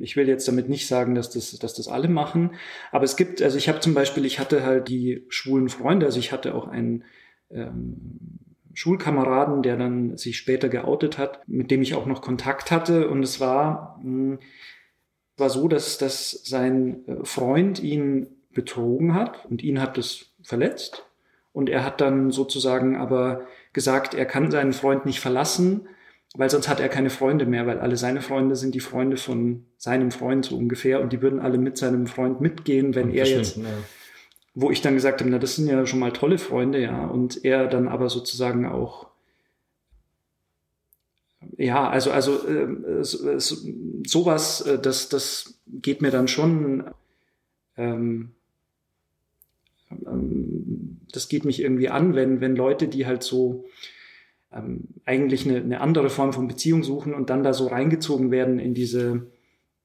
ich 0.00 0.16
will 0.16 0.28
jetzt 0.28 0.48
damit 0.48 0.68
nicht 0.68 0.86
sagen, 0.86 1.14
dass 1.14 1.30
das, 1.30 1.52
dass 1.58 1.74
das 1.74 1.88
alle 1.88 2.08
machen, 2.08 2.54
aber 2.90 3.04
es 3.04 3.16
gibt, 3.16 3.42
also 3.42 3.58
ich 3.58 3.68
habe 3.68 3.80
zum 3.80 3.94
Beispiel, 3.94 4.24
ich 4.24 4.38
hatte 4.38 4.64
halt 4.64 4.88
die 4.88 5.24
schwulen 5.28 5.68
Freunde, 5.68 6.06
also 6.06 6.18
ich 6.18 6.32
hatte 6.32 6.54
auch 6.54 6.68
einen 6.68 7.04
ähm, 7.50 8.18
Schulkameraden, 8.74 9.62
der 9.62 9.76
dann 9.76 10.16
sich 10.16 10.36
später 10.36 10.68
geoutet 10.68 11.18
hat, 11.18 11.40
mit 11.46 11.70
dem 11.70 11.82
ich 11.82 11.94
auch 11.94 12.06
noch 12.06 12.20
Kontakt 12.20 12.70
hatte 12.70 13.08
und 13.08 13.22
es 13.22 13.40
war, 13.40 14.00
mh, 14.02 14.04
hm, 14.04 14.38
war 15.38 15.50
so, 15.50 15.68
dass, 15.68 15.98
dass 15.98 16.30
sein 16.30 17.06
äh, 17.06 17.24
Freund 17.24 17.82
ihn 17.82 18.28
betrogen 18.54 19.14
hat 19.14 19.44
und 19.46 19.62
ihn 19.62 19.80
hat 19.80 19.98
das 19.98 20.32
verletzt. 20.46 21.04
Und 21.52 21.68
er 21.68 21.84
hat 21.84 22.00
dann 22.00 22.30
sozusagen 22.30 22.96
aber 22.96 23.46
gesagt, 23.72 24.14
er 24.14 24.26
kann 24.26 24.50
seinen 24.50 24.72
Freund 24.72 25.06
nicht 25.06 25.20
verlassen, 25.20 25.88
weil 26.34 26.50
sonst 26.50 26.68
hat 26.68 26.80
er 26.80 26.88
keine 26.88 27.10
Freunde 27.10 27.46
mehr, 27.46 27.66
weil 27.66 27.80
alle 27.80 27.96
seine 27.96 28.20
Freunde 28.20 28.56
sind 28.56 28.74
die 28.74 28.80
Freunde 28.80 29.16
von 29.16 29.64
seinem 29.78 30.10
Freund 30.10 30.44
so 30.44 30.56
ungefähr 30.56 31.00
und 31.00 31.12
die 31.12 31.22
würden 31.22 31.40
alle 31.40 31.58
mit 31.58 31.78
seinem 31.78 32.06
Freund 32.06 32.40
mitgehen, 32.40 32.94
wenn 32.94 33.10
er 33.10 33.26
jetzt, 33.26 33.56
ja. 33.56 33.64
wo 34.54 34.70
ich 34.70 34.82
dann 34.82 34.94
gesagt 34.94 35.20
habe, 35.20 35.30
na, 35.30 35.38
das 35.38 35.56
sind 35.56 35.68
ja 35.68 35.86
schon 35.86 35.98
mal 35.98 36.12
tolle 36.12 36.38
Freunde, 36.38 36.80
ja, 36.80 37.06
und 37.06 37.44
er 37.44 37.66
dann 37.68 37.88
aber 37.88 38.10
sozusagen 38.10 38.66
auch 38.66 39.06
ja, 41.56 41.88
also 41.88 42.10
also 42.10 42.46
äh, 42.46 43.02
sowas, 43.02 44.60
äh, 44.62 44.78
das 44.78 45.08
das 45.08 45.60
geht 45.66 46.02
mir 46.02 46.10
dann 46.10 46.28
schon, 46.28 46.84
ähm, 47.76 48.32
ähm, 49.90 51.00
das 51.12 51.28
geht 51.28 51.44
mich 51.44 51.60
irgendwie 51.60 51.88
an, 51.88 52.14
wenn 52.14 52.40
wenn 52.40 52.56
Leute, 52.56 52.88
die 52.88 53.06
halt 53.06 53.22
so 53.22 53.64
ähm, 54.52 54.88
eigentlich 55.04 55.48
eine, 55.48 55.58
eine 55.58 55.80
andere 55.80 56.10
Form 56.10 56.32
von 56.32 56.48
Beziehung 56.48 56.82
suchen 56.82 57.14
und 57.14 57.30
dann 57.30 57.42
da 57.42 57.52
so 57.52 57.66
reingezogen 57.66 58.30
werden 58.30 58.58
in 58.58 58.74
diese 58.74 59.26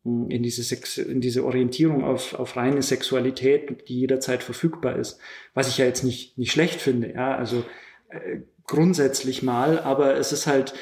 in 0.03 0.41
diese, 0.41 0.63
Sex, 0.63 0.97
in 0.97 1.21
diese 1.21 1.45
Orientierung 1.45 2.03
auf, 2.03 2.33
auf 2.33 2.57
reine 2.57 2.81
Sexualität, 2.81 3.87
die 3.87 3.99
jederzeit 3.99 4.41
verfügbar 4.41 4.95
ist, 4.95 5.19
was 5.53 5.67
ich 5.67 5.77
ja 5.77 5.85
jetzt 5.85 6.03
nicht, 6.03 6.39
nicht 6.39 6.51
schlecht 6.51 6.81
finde, 6.81 7.13
ja, 7.13 7.35
also 7.35 7.63
äh, 8.09 8.39
grundsätzlich 8.65 9.43
mal, 9.43 9.77
aber 9.77 10.15
es 10.15 10.31
ist 10.31 10.47
halt, 10.47 10.73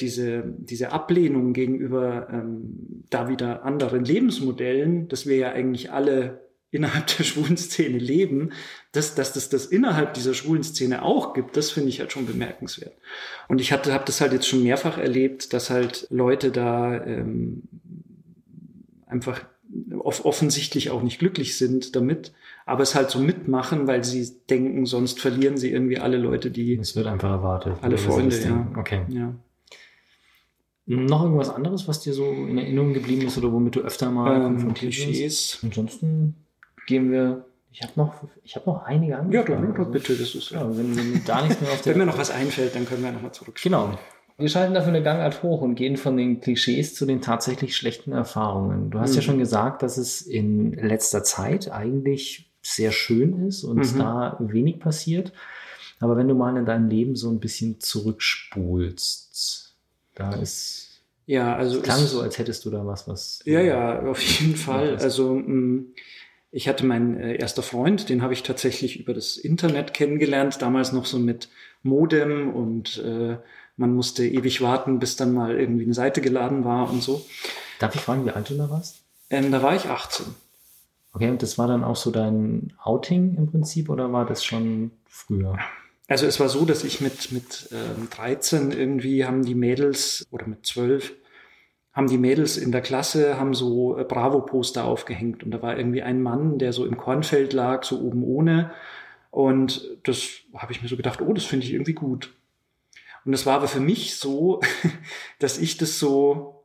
diese, 0.00 0.42
diese 0.58 0.92
Ablehnung 0.92 1.52
gegenüber 1.52 2.28
ähm, 2.30 3.04
da 3.10 3.28
wieder 3.28 3.64
anderen 3.64 4.04
Lebensmodellen, 4.04 5.08
dass 5.08 5.26
wir 5.26 5.36
ja 5.36 5.52
eigentlich 5.52 5.92
alle 5.92 6.41
innerhalb 6.72 7.06
der 7.18 7.24
schwulen 7.24 7.56
Szene 7.56 7.98
leben, 7.98 8.50
dass, 8.90 9.14
dass 9.14 9.32
das 9.32 9.50
das 9.50 9.66
innerhalb 9.66 10.14
dieser 10.14 10.34
schwulen 10.34 10.64
Szene 10.64 11.02
auch 11.02 11.34
gibt, 11.34 11.56
das 11.56 11.70
finde 11.70 11.90
ich 11.90 12.00
halt 12.00 12.10
schon 12.10 12.26
bemerkenswert. 12.26 12.94
Und 13.48 13.60
ich 13.60 13.72
hatte 13.72 13.92
habe 13.92 14.04
das 14.06 14.20
halt 14.20 14.32
jetzt 14.32 14.48
schon 14.48 14.62
mehrfach 14.64 14.98
erlebt, 14.98 15.52
dass 15.52 15.70
halt 15.70 16.06
Leute 16.10 16.50
da 16.50 17.04
ähm, 17.04 17.62
einfach 19.06 19.44
off 19.98 20.24
offensichtlich 20.24 20.90
auch 20.90 21.02
nicht 21.02 21.18
glücklich 21.18 21.56
sind 21.56 21.94
damit, 21.94 22.32
aber 22.66 22.82
es 22.82 22.94
halt 22.94 23.10
so 23.10 23.18
mitmachen, 23.18 23.86
weil 23.86 24.02
sie 24.02 24.30
denken, 24.48 24.86
sonst 24.86 25.20
verlieren 25.20 25.56
sie 25.56 25.70
irgendwie 25.70 25.98
alle 25.98 26.16
Leute, 26.16 26.50
die. 26.50 26.76
Es 26.76 26.96
wird 26.96 27.06
einfach 27.06 27.30
erwartet. 27.30 27.76
Alle 27.82 27.98
Freunde, 27.98 28.38
ja. 28.38 28.66
Okay. 28.76 29.02
Ja. 29.08 29.34
Noch 30.86 31.22
irgendwas 31.22 31.48
anderes, 31.48 31.86
was 31.86 32.00
dir 32.00 32.12
so 32.12 32.24
in 32.24 32.58
Erinnerung 32.58 32.92
geblieben 32.92 33.26
ist 33.26 33.38
oder 33.38 33.52
womit 33.52 33.76
du 33.76 33.80
öfter 33.80 34.10
mal 34.10 34.36
ähm, 34.36 34.42
konfrontiert 34.42 34.92
Klischees. 34.92 35.58
Ansonsten 35.62 36.34
gehen 36.86 37.10
wir. 37.10 37.44
Ich 37.72 37.82
habe 37.82 37.92
noch, 37.96 38.14
ich 38.44 38.54
habe 38.54 38.68
noch 38.68 38.84
einige 38.84 39.16
andere. 39.16 39.34
Ja, 39.34 39.42
klar, 39.42 39.62
also, 39.62 39.90
bitte, 39.90 40.14
das 40.14 40.34
ist 40.34 40.50
ja. 40.50 40.68
Wenn, 40.76 40.96
wenn 40.96 41.24
da 41.24 41.42
nichts 41.42 41.60
mehr 41.60 41.72
auf 41.72 41.80
der 41.80 41.92
Wenn 41.94 42.00
mir 42.00 42.06
noch 42.06 42.18
was 42.18 42.30
einfällt, 42.30 42.74
dann 42.74 42.86
können 42.86 43.02
wir 43.02 43.12
nochmal 43.12 43.32
zurück. 43.32 43.58
Genau. 43.62 43.98
Wir 44.38 44.48
schalten 44.48 44.74
dafür 44.74 44.88
eine 44.88 45.02
Gangart 45.02 45.42
hoch 45.42 45.60
und 45.60 45.74
gehen 45.74 45.96
von 45.96 46.16
den 46.16 46.40
Klischees 46.40 46.94
zu 46.94 47.06
den 47.06 47.20
tatsächlich 47.20 47.76
schlechten 47.76 48.12
Erfahrungen. 48.12 48.90
Du 48.90 48.98
hast 48.98 49.10
mhm. 49.10 49.16
ja 49.16 49.22
schon 49.22 49.38
gesagt, 49.38 49.82
dass 49.82 49.96
es 49.98 50.22
in 50.22 50.72
letzter 50.72 51.22
Zeit 51.22 51.70
eigentlich 51.70 52.50
sehr 52.62 52.92
schön 52.92 53.46
ist 53.46 53.64
und 53.64 53.94
mhm. 53.94 53.98
da 53.98 54.36
wenig 54.40 54.80
passiert. 54.80 55.32
Aber 56.00 56.16
wenn 56.16 56.28
du 56.28 56.34
mal 56.34 56.56
in 56.56 56.66
deinem 56.66 56.88
Leben 56.88 57.14
so 57.14 57.30
ein 57.30 57.38
bisschen 57.40 57.78
zurückspulst, 57.80 59.76
da 60.14 60.32
ist. 60.32 61.02
Ja, 61.26 61.54
also. 61.54 61.78
Es 61.78 61.84
klang 61.84 62.00
so, 62.00 62.20
als 62.20 62.38
hättest 62.38 62.64
du 62.64 62.70
da 62.70 62.84
was, 62.84 63.06
was. 63.06 63.40
Ja, 63.44 63.60
ja, 63.60 64.02
auf 64.02 64.20
jeden 64.20 64.56
Fall. 64.56 64.96
Also, 64.96 65.34
mm, 65.34 65.94
ich 66.52 66.68
hatte 66.68 66.84
meinen 66.84 67.18
äh, 67.18 67.34
erster 67.36 67.62
Freund, 67.62 68.08
den 68.10 68.22
habe 68.22 68.34
ich 68.34 68.42
tatsächlich 68.42 69.00
über 69.00 69.14
das 69.14 69.38
Internet 69.38 69.94
kennengelernt, 69.94 70.60
damals 70.60 70.92
noch 70.92 71.06
so 71.06 71.18
mit 71.18 71.48
Modem 71.82 72.54
und 72.54 72.98
äh, 72.98 73.38
man 73.76 73.94
musste 73.94 74.24
ewig 74.26 74.60
warten, 74.60 74.98
bis 74.98 75.16
dann 75.16 75.32
mal 75.32 75.58
irgendwie 75.58 75.84
eine 75.84 75.94
Seite 75.94 76.20
geladen 76.20 76.64
war 76.64 76.90
und 76.90 77.02
so. 77.02 77.24
Darf 77.80 77.94
ich 77.94 78.02
fragen, 78.02 78.26
wie 78.26 78.30
alt 78.30 78.50
du 78.50 78.54
da 78.54 78.70
warst? 78.70 79.02
Ähm, 79.30 79.50
da 79.50 79.62
war 79.62 79.74
ich 79.74 79.86
18. 79.86 80.26
Okay, 81.14 81.30
und 81.30 81.42
das 81.42 81.56
war 81.56 81.66
dann 81.66 81.84
auch 81.84 81.96
so 81.96 82.10
dein 82.10 82.74
Outing 82.82 83.34
im 83.36 83.50
Prinzip 83.50 83.88
oder 83.88 84.12
war 84.12 84.26
das 84.26 84.44
schon 84.44 84.92
früher? 85.08 85.58
Also 86.06 86.26
es 86.26 86.38
war 86.38 86.50
so, 86.50 86.66
dass 86.66 86.84
ich 86.84 87.00
mit, 87.00 87.32
mit 87.32 87.70
ähm, 87.72 88.08
13 88.10 88.72
irgendwie 88.72 89.24
haben 89.24 89.42
die 89.44 89.54
Mädels 89.54 90.26
oder 90.30 90.46
mit 90.46 90.66
12 90.66 91.14
haben 91.92 92.06
die 92.08 92.18
Mädels 92.18 92.56
in 92.56 92.72
der 92.72 92.80
Klasse 92.80 93.38
haben 93.38 93.54
so 93.54 93.98
äh, 93.98 94.04
Bravo-Poster 94.04 94.84
aufgehängt 94.84 95.44
und 95.44 95.50
da 95.50 95.62
war 95.62 95.76
irgendwie 95.76 96.02
ein 96.02 96.22
Mann, 96.22 96.58
der 96.58 96.72
so 96.72 96.86
im 96.86 96.96
Kornfeld 96.96 97.52
lag, 97.52 97.84
so 97.84 98.00
oben 98.00 98.22
ohne 98.22 98.72
und 99.32 99.88
das 100.04 100.28
habe 100.54 100.72
ich 100.72 100.82
mir 100.82 100.88
so 100.88 100.96
gedacht, 100.96 101.22
oh, 101.22 101.32
das 101.32 101.46
finde 101.46 101.64
ich 101.64 101.72
irgendwie 101.72 101.94
gut. 101.94 102.34
Und 103.24 103.32
das 103.32 103.46
war 103.46 103.56
aber 103.56 103.66
für 103.66 103.80
mich 103.80 104.16
so, 104.16 104.60
dass 105.38 105.58
ich 105.58 105.78
das 105.78 105.98
so 105.98 106.64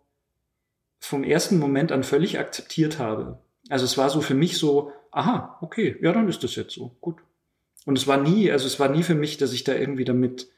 vom 1.00 1.24
ersten 1.24 1.60
Moment 1.60 1.94
an 1.94 2.04
völlig 2.04 2.40
akzeptiert 2.40 3.00
habe. 3.00 3.40
Also 3.70 3.86
es 3.86 3.98
war 3.98 4.10
so 4.10 4.20
für 4.20 4.34
mich 4.34 4.58
so, 4.58 4.92
aha, 5.12 5.58
okay, 5.62 5.96
ja, 6.02 6.12
dann 6.12 6.28
ist 6.28 6.44
das 6.44 6.56
jetzt 6.56 6.74
so, 6.74 6.96
gut. 7.00 7.18
Und 7.86 7.98
es 7.98 8.06
war 8.06 8.18
nie, 8.18 8.52
also 8.52 8.68
es 8.68 8.82
war 8.82 8.90
nie 8.90 9.04
für 9.04 9.16
mich, 9.16 9.38
dass 9.38 9.54
ich 9.54 9.64
da 9.64 9.74
irgendwie 9.74 10.04
damit 10.04 10.50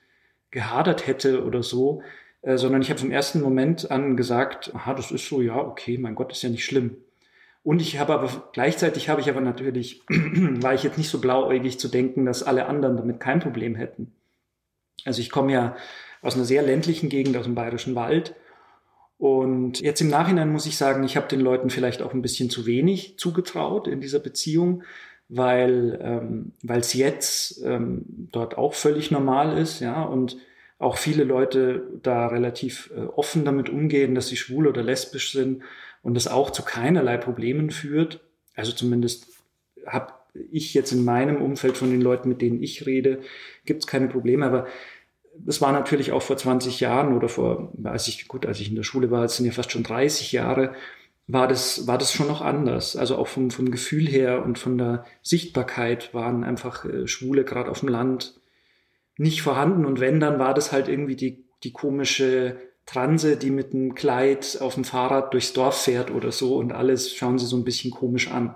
gehadert 0.50 1.06
hätte 1.06 1.44
oder 1.46 1.62
so, 1.62 2.02
äh, 2.42 2.58
sondern 2.58 2.82
ich 2.82 2.90
habe 2.90 3.00
vom 3.00 3.12
ersten 3.12 3.42
Moment 3.42 3.92
an 3.92 4.16
gesagt, 4.16 4.72
aha, 4.74 4.94
das 4.94 5.12
ist 5.12 5.28
so, 5.28 5.42
ja, 5.42 5.58
okay, 5.58 5.98
mein 5.98 6.16
Gott, 6.16 6.32
ist 6.32 6.42
ja 6.42 6.50
nicht 6.50 6.66
schlimm. 6.66 6.98
Und 7.64 7.82
ich 7.82 8.00
habe 8.00 8.14
aber 8.14 8.50
gleichzeitig 8.54 9.10
habe 9.10 9.22
ich 9.22 9.30
aber 9.30 9.42
natürlich, 9.42 10.02
war 10.10 10.74
ich 10.74 10.84
jetzt 10.84 10.98
nicht 10.98 11.10
so 11.10 11.20
blauäugig 11.20 11.80
zu 11.80 11.90
denken, 11.90 12.26
dass 12.26 12.44
alle 12.44 12.68
anderen 12.68 12.98
damit 12.98 13.20
kein 13.20 13.40
Problem 13.40 13.76
hätten. 13.76 14.14
Also 15.06 15.22
ich 15.22 15.30
komme 15.30 15.52
ja 15.52 15.76
aus 16.22 16.36
einer 16.36 16.46
sehr 16.46 16.62
ländlichen 16.62 17.10
Gegend, 17.10 17.36
aus 17.38 17.46
dem 17.46 17.56
Bayerischen 17.56 17.96
Wald. 17.96 18.36
Und 19.18 19.82
jetzt 19.82 20.00
im 20.00 20.08
Nachhinein 20.08 20.52
muss 20.52 20.66
ich 20.66 20.78
sagen, 20.78 21.04
ich 21.04 21.18
habe 21.18 21.28
den 21.28 21.42
Leuten 21.42 21.70
vielleicht 21.70 22.02
auch 22.02 22.14
ein 22.14 22.22
bisschen 22.22 22.50
zu 22.50 22.66
wenig 22.66 23.18
zugetraut 23.18 23.88
in 23.88 24.00
dieser 24.00 24.20
Beziehung, 24.20 24.84
weil 25.28 26.00
ähm, 26.02 26.54
es 26.68 26.94
jetzt 26.94 27.62
ähm, 27.64 28.06
dort 28.32 28.58
auch 28.58 28.74
völlig 28.74 29.12
normal 29.12 29.58
ist, 29.58 29.82
ja, 29.82 30.04
und 30.04 30.38
auch 30.80 30.98
viele 30.98 31.26
Leute 31.26 31.84
da 32.02 32.28
relativ 32.28 32.92
äh, 32.96 33.02
offen 33.02 33.46
damit 33.46 33.70
umgehen, 33.70 34.16
dass 34.16 34.30
sie 34.30 34.38
schwul 34.38 34.66
oder 34.66 34.82
lesbisch 34.82 35.34
sind 35.34 35.62
und 36.02 36.16
das 36.16 36.28
auch 36.28 36.50
zu 36.50 36.64
keinerlei 36.64 37.18
Problemen 37.18 37.70
führt. 37.70 38.22
Also 38.56 38.72
zumindest 38.72 39.28
habe 39.86 40.14
ich 40.52 40.74
jetzt 40.74 40.94
in 40.94 41.04
meinem 41.04 41.42
Umfeld 41.42 41.76
von 41.78 41.92
den 41.92 42.02
Leuten, 42.02 42.30
mit 42.30 42.42
denen 42.42 42.64
ich 42.64 42.86
rede, 42.86 43.20
gibt 43.66 43.84
es 43.84 43.88
keine 43.88 44.08
Probleme. 44.08 44.46
Aber 44.46 44.68
das 45.38 45.60
war 45.60 45.74
natürlich 45.74 46.14
auch 46.14 46.22
vor 46.22 46.38
20 46.38 46.80
Jahren 46.80 47.14
oder 47.14 47.28
vor, 47.28 47.74
als 47.84 48.08
ich, 48.08 48.28
gut, 48.30 48.46
als 48.46 48.62
ich 48.62 48.70
in 48.70 48.76
der 48.76 48.84
Schule 48.84 49.12
war, 49.12 49.26
es 49.26 49.36
sind 49.36 49.46
ja 49.46 49.52
fast 49.52 49.72
schon 49.72 49.84
30 49.84 50.32
Jahre, 50.32 50.74
war 51.28 51.48
das, 51.48 51.88
war 51.88 51.98
das 51.98 52.14
schon 52.14 52.28
noch 52.28 52.42
anders. 52.42 52.96
Also 52.96 53.18
auch 53.18 53.28
vom, 53.28 53.52
vom 53.52 53.70
Gefühl 53.70 54.08
her 54.08 54.44
und 54.44 54.58
von 54.58 54.78
der 54.78 55.06
Sichtbarkeit 55.24 56.14
waren 56.14 56.46
einfach 56.46 56.86
äh, 56.86 57.06
Schwule 57.06 57.44
gerade 57.44 57.70
auf 57.70 57.82
dem 57.82 57.90
Land 57.90 58.40
nicht 59.20 59.42
vorhanden. 59.42 59.86
Und 59.86 60.00
wenn, 60.00 60.20
dann 60.20 60.40
war 60.40 60.54
das 60.54 60.72
halt 60.72 60.88
irgendwie 60.88 61.16
die, 61.16 61.44
die 61.64 61.72
komische 61.72 62.56
Transe, 62.86 63.38
die 63.38 63.52
mit 63.52 63.74
einem 63.74 63.94
Kleid 63.94 64.58
auf 64.62 64.74
dem 64.74 64.84
Fahrrad 64.84 65.34
durchs 65.34 65.54
Dorf 65.54 65.84
fährt 65.84 66.10
oder 66.10 66.32
so 66.32 66.56
und 66.56 66.72
alles 66.72 67.14
schauen 67.14 67.38
sie 67.38 67.46
so 67.46 67.58
ein 67.58 67.66
bisschen 67.66 67.92
komisch 67.92 68.32
an. 68.32 68.56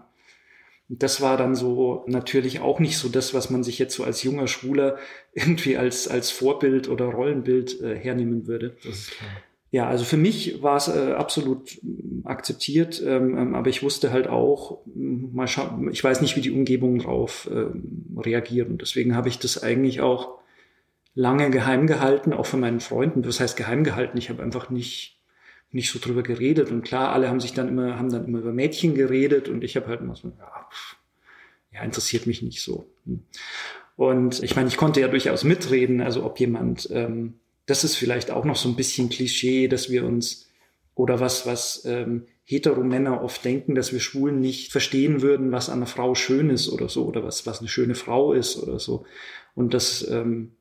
Und 0.90 1.04
das 1.04 1.22
war 1.22 1.38
dann 1.38 1.56
so 1.56 2.04
natürlich 2.08 2.62
auch 2.62 2.80
nicht 2.80 2.98
so 2.98 3.10
das, 3.10 3.34
was 3.34 3.50
man 3.50 3.64
sich 3.64 3.78
jetzt 3.78 3.96
so 3.96 4.04
als 4.04 4.24
junger 4.24 4.48
Schwuler 4.48 4.98
irgendwie 5.34 5.78
als, 5.78 6.08
als 6.08 6.32
Vorbild 6.32 6.90
oder 6.90 7.06
Rollenbild 7.06 7.82
äh, 7.82 7.96
hernehmen 7.96 8.48
würde. 8.48 8.76
Ja, 9.70 9.88
also 9.88 10.06
für 10.06 10.18
mich 10.18 10.62
war 10.62 10.78
es 10.78 10.88
äh, 10.88 11.14
absolut 11.14 11.80
akzeptiert, 12.26 13.02
ähm, 13.04 13.36
ähm, 13.38 13.56
aber 13.56 13.70
ich 13.70 13.82
wusste 13.82 14.12
halt 14.12 14.28
auch, 14.28 14.82
mal 14.86 15.48
schauen, 15.48 15.90
ich 15.92 16.04
weiß 16.04 16.22
nicht, 16.22 16.36
wie 16.36 16.42
die 16.42 16.52
Umgebung 16.52 17.00
darauf 17.00 17.50
ähm, 17.52 18.16
reagiert. 18.18 18.70
Und 18.70 18.82
deswegen 18.82 19.16
habe 19.16 19.30
ich 19.30 19.40
das 19.40 19.64
eigentlich 19.64 20.00
auch 20.00 20.43
lange 21.16 21.50
geheim 21.50 21.88
gehalten, 21.88 22.34
auch 22.34 22.46
von 22.46 22.60
meinen 22.60 22.80
Freunden. 22.80 23.26
Was 23.26 23.40
heißt 23.40 23.58
geheim 23.58 23.84
gehalten? 23.84 24.18
Ich 24.18 24.30
habe 24.30 24.44
einfach 24.44 24.70
nicht 24.70 25.20
nicht 25.72 25.90
so 25.90 25.98
drüber 25.98 26.22
geredet. 26.22 26.70
Und 26.70 26.84
klar, 26.84 27.14
alle 27.14 27.30
haben 27.30 27.40
sich 27.40 27.54
dann 27.54 27.68
immer, 27.68 27.98
haben 27.98 28.12
dann 28.12 28.26
immer 28.26 28.40
über 28.40 28.52
Mädchen 28.52 28.94
geredet 28.94 29.50
und 29.50 29.64
ich 29.64 29.76
habe 29.76 29.88
halt 29.88 30.02
immer 30.02 30.16
so, 30.16 30.28
ja, 30.28 30.68
pff, 30.72 30.98
ja, 31.72 31.82
interessiert 31.82 32.28
mich 32.28 32.44
nicht 32.44 32.62
so. 32.62 32.86
Hm. 33.08 33.24
Und 33.96 34.44
ich 34.44 34.56
meine, 34.56 34.68
ich 34.68 34.78
konnte 34.78 35.02
ja 35.02 35.08
durchaus 35.08 35.44
mitreden, 35.44 36.02
also 36.02 36.24
ob 36.24 36.40
jemand 36.40 36.90
ähm, 36.92 37.40
das 37.66 37.84
ist 37.84 37.96
vielleicht 37.96 38.32
auch 38.32 38.46
noch 38.46 38.56
so 38.56 38.70
ein 38.70 38.76
bisschen 38.76 39.10
Klischee, 39.10 39.68
dass 39.68 39.90
wir 39.90 40.06
uns 40.06 40.50
oder 40.96 41.20
was, 41.20 41.46
was 41.46 41.86
ähm, 41.86 42.28
Heteromänner 42.44 43.24
oft 43.24 43.44
denken, 43.46 43.74
dass 43.74 43.94
wir 43.94 44.00
Schwulen 44.00 44.42
nicht 44.42 44.72
verstehen 44.72 45.22
würden, 45.22 45.52
was 45.52 45.70
an 45.70 45.78
einer 45.78 45.86
Frau 45.88 46.14
schön 46.14 46.50
ist 46.50 46.70
oder 46.70 46.90
so, 46.90 47.06
oder 47.06 47.24
was, 47.24 47.48
was 47.48 47.60
eine 47.60 47.70
schöne 47.70 47.96
Frau 47.96 48.34
ist 48.34 48.62
oder 48.62 48.80
so. 48.80 49.06
Und 49.56 49.74
das, 49.74 50.08
ähm, 50.10 50.52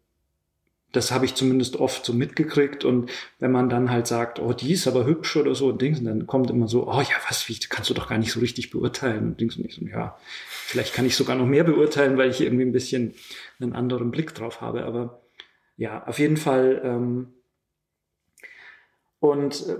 das 0.93 1.11
habe 1.11 1.25
ich 1.25 1.35
zumindest 1.35 1.77
oft 1.77 2.05
so 2.05 2.13
mitgekriegt. 2.13 2.85
Und 2.85 3.11
wenn 3.39 3.51
man 3.51 3.69
dann 3.69 3.91
halt 3.91 4.07
sagt, 4.07 4.39
oh, 4.39 4.53
die 4.53 4.73
ist 4.73 4.87
aber 4.87 5.07
hübsch 5.07 5.37
oder 5.37 5.55
so 5.55 5.69
und 5.69 5.83
Dings, 5.83 6.03
dann 6.05 6.27
kommt 6.27 6.51
immer 6.51 6.69
so, 6.69 6.87
oh 6.87 7.01
ja, 7.01 7.17
was, 7.29 7.49
wie 7.49 7.59
kannst 7.59 7.91
du 7.91 7.95
doch 7.95 8.09
gar 8.09 8.19
nicht 8.19 8.33
so 8.33 8.41
richtig 8.41 8.71
beurteilen 8.71 9.25
und 9.25 9.41
Dings 9.41 9.57
und 9.57 9.65
ich 9.65 9.75
so, 9.75 9.85
ja, 9.87 10.17
vielleicht 10.29 10.95
kann 10.95 11.07
ich 11.07 11.17
sogar 11.17 11.35
noch 11.35 11.47
mehr 11.47 11.65
beurteilen, 11.65 12.19
weil 12.19 12.31
ich 12.31 12.41
irgendwie 12.41 12.65
ein 12.65 12.73
bisschen 12.73 13.15
einen 13.59 13.73
anderen 13.73 14.11
Blick 14.11 14.35
drauf 14.35 14.61
habe. 14.61 14.85
Aber 14.85 15.23
ja, 15.77 16.07
auf 16.07 16.19
jeden 16.19 16.37
Fall. 16.37 16.81
Ähm, 16.85 17.35
und 19.19 19.67
äh, 19.69 19.77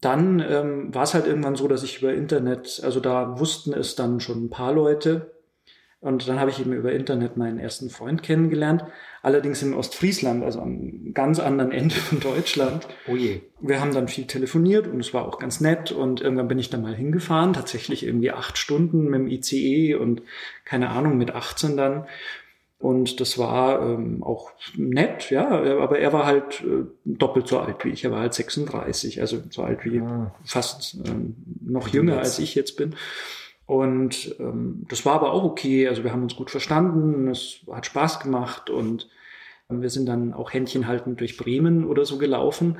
dann 0.00 0.40
ähm, 0.40 0.94
war 0.94 1.04
es 1.04 1.14
halt 1.14 1.26
irgendwann 1.26 1.54
so, 1.54 1.68
dass 1.68 1.82
ich 1.82 2.00
über 2.00 2.14
Internet, 2.14 2.80
also 2.82 2.98
da 2.98 3.38
wussten 3.38 3.72
es 3.72 3.94
dann 3.94 4.20
schon 4.20 4.46
ein 4.46 4.50
paar 4.50 4.72
Leute, 4.72 5.35
und 6.00 6.28
dann 6.28 6.38
habe 6.38 6.50
ich 6.50 6.60
eben 6.60 6.72
über 6.72 6.92
Internet 6.92 7.36
meinen 7.36 7.58
ersten 7.58 7.90
Freund 7.90 8.22
kennengelernt, 8.22 8.84
allerdings 9.22 9.62
in 9.62 9.74
Ostfriesland, 9.74 10.44
also 10.44 10.60
am 10.60 11.12
ganz 11.14 11.40
anderen 11.40 11.72
Ende 11.72 11.94
von 11.94 12.20
Deutschland. 12.20 12.86
Oh 13.08 13.16
je. 13.16 13.40
Wir 13.60 13.80
haben 13.80 13.94
dann 13.94 14.06
viel 14.06 14.26
telefoniert 14.26 14.86
und 14.86 15.00
es 15.00 15.14
war 15.14 15.26
auch 15.26 15.38
ganz 15.38 15.60
nett 15.60 15.92
und 15.92 16.20
irgendwann 16.20 16.48
bin 16.48 16.58
ich 16.58 16.70
dann 16.70 16.82
mal 16.82 16.94
hingefahren, 16.94 17.54
tatsächlich 17.54 18.04
irgendwie 18.04 18.30
acht 18.30 18.58
Stunden 18.58 19.04
mit 19.04 19.20
dem 19.20 19.26
ICE 19.26 19.94
und 19.94 20.22
keine 20.64 20.90
Ahnung, 20.90 21.16
mit 21.16 21.34
18 21.34 21.76
dann. 21.76 22.06
Und 22.78 23.20
das 23.20 23.38
war 23.38 23.80
ähm, 23.80 24.22
auch 24.22 24.50
nett, 24.76 25.30
ja, 25.30 25.48
aber 25.80 25.98
er 25.98 26.12
war 26.12 26.26
halt 26.26 26.60
äh, 26.60 26.84
doppelt 27.06 27.48
so 27.48 27.58
alt 27.58 27.84
wie 27.84 27.88
ich. 27.88 28.04
Er 28.04 28.10
war 28.10 28.20
halt 28.20 28.34
36, 28.34 29.22
also 29.22 29.42
so 29.48 29.62
alt 29.62 29.84
wie 29.86 29.98
ah. 30.00 30.34
fast 30.44 30.98
ähm, 31.06 31.36
noch 31.64 31.88
jünger 31.88 32.18
als 32.18 32.38
ich 32.38 32.54
jetzt 32.54 32.76
bin. 32.76 32.94
Und 33.66 34.36
ähm, 34.38 34.86
das 34.88 35.04
war 35.04 35.14
aber 35.14 35.32
auch 35.32 35.44
okay. 35.44 35.88
Also 35.88 36.04
wir 36.04 36.12
haben 36.12 36.22
uns 36.22 36.36
gut 36.36 36.50
verstanden, 36.50 37.28
es 37.28 37.60
hat 37.70 37.86
Spaß 37.86 38.20
gemacht 38.20 38.70
und 38.70 39.08
wir 39.68 39.90
sind 39.90 40.06
dann 40.06 40.32
auch 40.32 40.52
händchenhaltend 40.52 41.18
durch 41.18 41.36
Bremen 41.36 41.84
oder 41.84 42.04
so 42.04 42.18
gelaufen. 42.18 42.78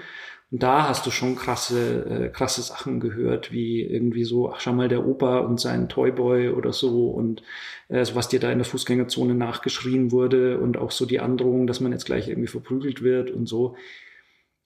Und 0.52 0.62
da 0.62 0.88
hast 0.88 1.04
du 1.04 1.10
schon 1.10 1.34
krasse, 1.34 2.04
äh, 2.06 2.28
krasse 2.28 2.62
Sachen 2.62 3.00
gehört, 3.00 3.50
wie 3.50 3.82
irgendwie 3.82 4.22
so, 4.22 4.52
ach 4.52 4.60
schau 4.60 4.72
mal, 4.72 4.88
der 4.88 5.04
Opa 5.04 5.40
und 5.40 5.58
sein 5.60 5.88
Toyboy 5.88 6.50
oder 6.50 6.72
so 6.72 7.08
und 7.08 7.42
äh, 7.88 8.04
so 8.04 8.14
was 8.14 8.28
dir 8.28 8.38
da 8.38 8.52
in 8.52 8.58
der 8.58 8.64
Fußgängerzone 8.64 9.34
nachgeschrien 9.34 10.12
wurde 10.12 10.60
und 10.60 10.76
auch 10.76 10.92
so 10.92 11.04
die 11.04 11.18
Androhung, 11.18 11.66
dass 11.66 11.80
man 11.80 11.90
jetzt 11.90 12.06
gleich 12.06 12.28
irgendwie 12.28 12.46
verprügelt 12.46 13.02
wird 13.02 13.32
und 13.32 13.46
so. 13.46 13.74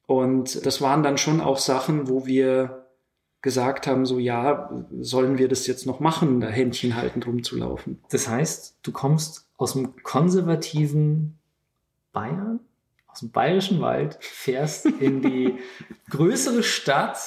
Und 0.06 0.66
das 0.66 0.82
waren 0.82 1.02
dann 1.02 1.16
schon 1.16 1.40
auch 1.40 1.58
Sachen, 1.58 2.08
wo 2.08 2.26
wir 2.26 2.79
gesagt 3.42 3.86
haben, 3.86 4.04
so 4.04 4.18
ja, 4.18 4.70
sollen 5.00 5.38
wir 5.38 5.48
das 5.48 5.66
jetzt 5.66 5.86
noch 5.86 6.00
machen, 6.00 6.40
da 6.40 6.48
Händchen 6.48 6.96
haltend 6.96 7.26
rumzulaufen. 7.26 7.98
Das 8.10 8.28
heißt, 8.28 8.78
du 8.82 8.92
kommst 8.92 9.46
aus 9.56 9.72
dem 9.72 10.02
konservativen 10.02 11.38
Bayern, 12.12 12.60
aus 13.06 13.20
dem 13.20 13.30
bayerischen 13.30 13.80
Wald, 13.80 14.18
fährst 14.20 14.86
in 14.86 15.22
die 15.22 15.58
größere 16.10 16.62
Stadt 16.62 17.18